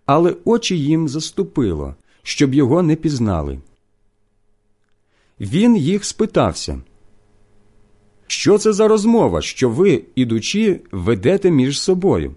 [0.05, 3.59] але очі їм заступило, щоб його не пізнали.
[5.39, 6.81] Він їх спитався.
[8.27, 12.35] Що це за розмова, що ви, ідучи, ведете між собою?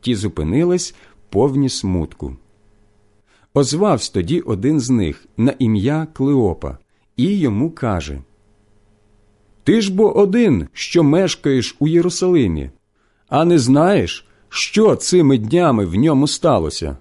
[0.00, 0.94] Ті зупинились
[1.30, 2.36] повні смутку.
[3.54, 6.78] Озвався тоді один з них на ім'я Клеопа,
[7.16, 8.20] і йому каже
[9.64, 12.70] Ти ж бо один, що мешкаєш у Єрусалимі,
[13.28, 16.96] а не знаєш, що цими днями в ньому сталося?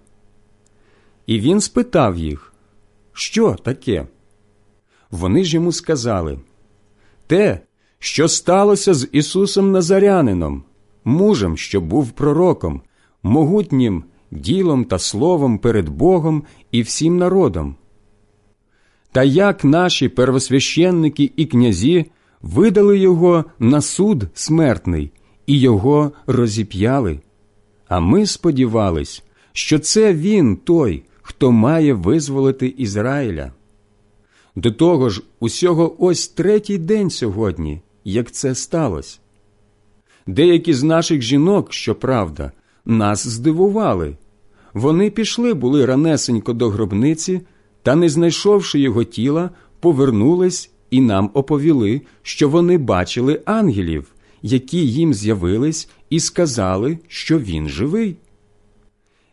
[1.26, 2.53] І він спитав їх,
[3.14, 4.08] що таке?
[5.11, 6.40] Вони ж йому сказали
[7.27, 7.60] те,
[8.00, 10.64] що сталося з Ісусом Назарянином,
[11.03, 12.82] мужем, що був пророком,
[13.24, 17.76] могутнім ділом та словом перед Богом і всім народом.
[19.16, 22.06] Та як наші первосвященники і князі
[22.42, 25.11] видали його на суд смертний
[25.48, 27.19] і його розіп'яли.
[27.88, 33.52] А ми сподівались, що це він той, хто має визволити Ізраїля.
[34.56, 39.19] До того ж, усього ось третій день сьогодні, як це сталося.
[40.27, 42.52] Деякі з наших жінок, щоправда,
[42.85, 44.18] нас здивували.
[44.74, 47.42] Вони пішли були ранесенько до гробниці
[47.85, 49.49] та, не знайшовши його тіла,
[49.80, 57.69] повернулись і нам оповіли, що вони бачили ангелів, які їм з'явились і сказали, що він
[57.69, 58.15] живий.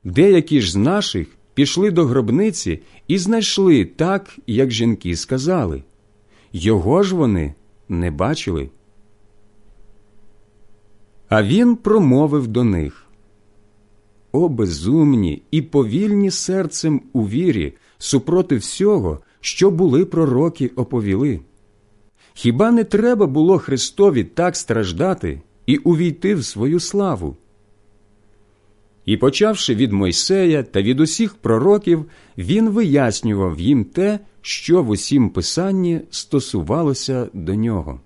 [0.05, 5.83] Деякі ж з наших пішли до гробниці і знайшли так, як жінки сказали.
[6.53, 7.55] Його ж вони
[7.89, 8.71] не бачили.
[11.29, 13.07] А він промовив до них
[14.33, 17.73] О, безумні і повільні серцем у вірі
[18.03, 21.41] супроти всього, що були пророки оповіли.
[22.35, 27.37] Хіба не треба було Христові так страждати і увійти в свою славу?
[29.05, 32.05] І, почавши від Мойсея та від усіх пророків,
[32.39, 38.01] він вияснював їм те, що в усім писанні стосувалося до нього.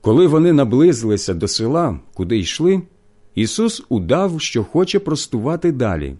[0.00, 2.82] Коли вони наблизилися до села, куди йшли,
[3.34, 6.16] Ісус удав, що хоче простувати далі.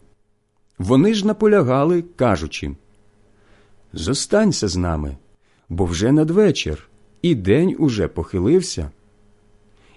[0.81, 2.75] Вони ж наполягали, кажучи
[3.93, 5.17] Зостанься з нами,
[5.69, 6.89] бо вже надвечір,
[7.23, 8.91] і день уже похилився.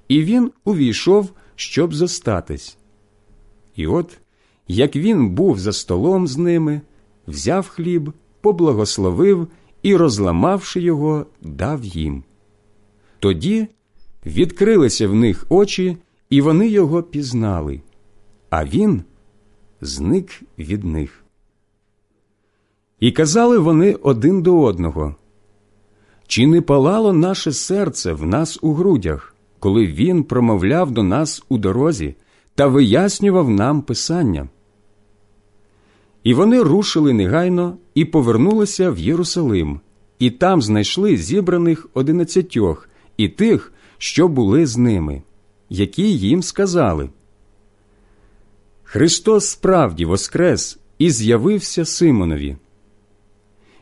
[0.07, 2.77] І він увійшов, щоб зостатись.
[3.75, 4.17] І от,
[4.67, 6.81] як він був за столом з ними,
[7.27, 9.47] взяв хліб, поблагословив
[9.83, 12.23] і, розламавши його, дав їм.
[13.19, 13.67] Тоді
[14.25, 15.97] відкрилися в них очі,
[16.29, 17.81] і вони його пізнали,
[18.49, 19.03] а він
[19.83, 21.23] зник від них.
[22.99, 25.15] І казали вони один до одного
[26.27, 31.57] чи не палало наше серце в нас у грудях, коли він промовляв до нас у
[31.57, 32.15] дорозі
[32.55, 34.49] та вияснював нам Писання?
[36.23, 39.79] І вони рушили негайно і повернулися в Єрусалим,
[40.19, 45.21] і там знайшли зібраних одинадцятьох і тих, що були з ними,
[45.69, 47.09] які їм сказали.
[48.93, 52.57] Христос справді воскрес і з'явився Симонові.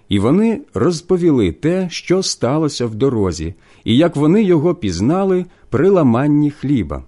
[0.10, 6.52] І вони розповіли те, що сталося в дорозі, і як вони його пізнали при ламанні
[6.52, 7.04] хліба.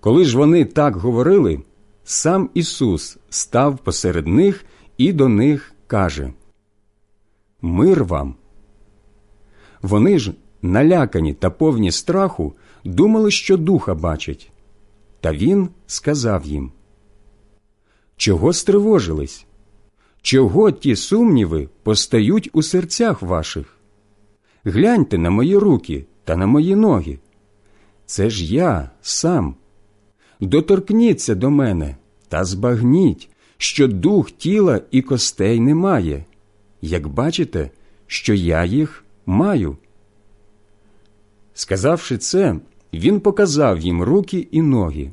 [0.00, 1.60] Коли ж вони так говорили,
[2.04, 4.64] сам Ісус став посеред них
[4.98, 6.32] і до них каже
[7.62, 8.34] Мир вам.
[9.82, 10.32] Вони ж,
[10.62, 12.52] налякані та повні страху,
[12.84, 14.49] думали, що духа бачать.
[15.20, 16.72] Та він сказав їм
[18.16, 19.46] Чого стривожились?
[20.22, 23.76] Чого ті сумніви постають у серцях ваших?
[24.64, 27.18] Гляньте на мої руки та на мої ноги.
[28.06, 29.54] Це ж я сам.
[30.40, 31.96] Доторкніться до мене
[32.28, 36.24] та збагніть, що дух тіла і костей немає,
[36.82, 37.70] як бачите,
[38.06, 39.76] що я їх маю.
[41.54, 42.56] Сказавши це,
[42.92, 45.12] він показав їм руки і ноги.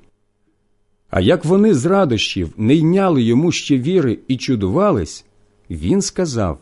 [1.09, 5.25] А як вони з радощів не йняли йому ще віри і чудувались,
[5.69, 6.59] він сказав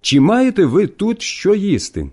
[0.00, 2.10] Чи маєте ви тут що їсти?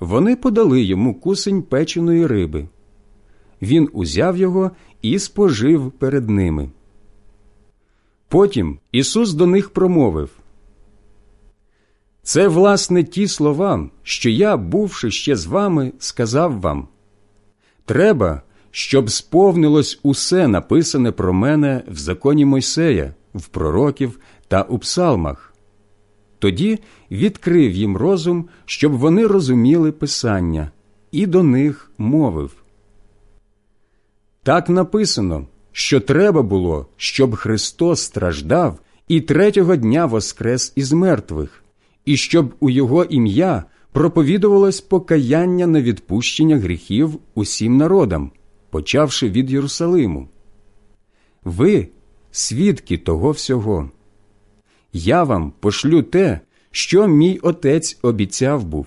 [0.00, 2.68] Вони подали йому кусень печеної риби.
[3.62, 4.70] Він узяв його
[5.02, 6.70] і спожив перед ними.
[8.28, 10.30] Потім Ісус до них промовив
[12.22, 16.88] Це, власне, ті слова, що я, бувши ще з вами, сказав вам.
[17.84, 25.54] Треба, щоб сповнилось усе написане про мене в законі Мойсея, в пророків та у псалмах.
[26.38, 26.78] Тоді
[27.10, 30.70] відкрив їм розум, щоб вони розуміли Писання,
[31.12, 32.52] і до них мовив.
[34.42, 38.78] Так написано, що треба було, щоб Христос страждав
[39.08, 41.61] і третього дня воскрес із мертвих,
[42.04, 48.30] і щоб у Його ім'я проповідувалось покаяння на відпущення гріхів усім народам
[48.72, 50.28] почавши від Єрусалиму.
[51.44, 51.88] Ви
[52.30, 53.90] свідки того всього.
[54.92, 56.40] Я вам пошлю те,
[56.70, 58.86] що мій отець обіцяв був.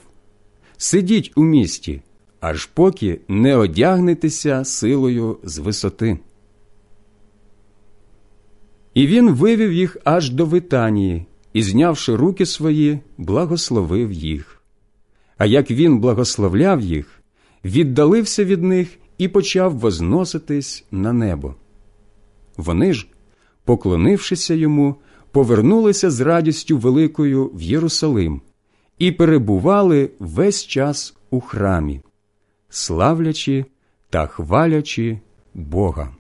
[0.78, 2.02] Сидіть у місті,
[2.40, 6.20] аж поки не одягнетеся силою з висоти.
[8.94, 14.62] І він вивів їх аж до Витанії і, знявши руки свої, благословив їх.
[15.38, 17.22] А як він благословляв їх,
[17.66, 21.56] віддалився від них і почав возноситись на небо.
[22.58, 23.08] Вони ж,
[23.64, 24.96] поклонившися йому,
[25.32, 28.42] повернулися з радістю великою в Єрусалим
[29.00, 32.02] і перебували весь час у храмі,
[32.70, 33.66] славлячи
[34.10, 35.20] та хвалячи
[35.54, 36.16] Бога.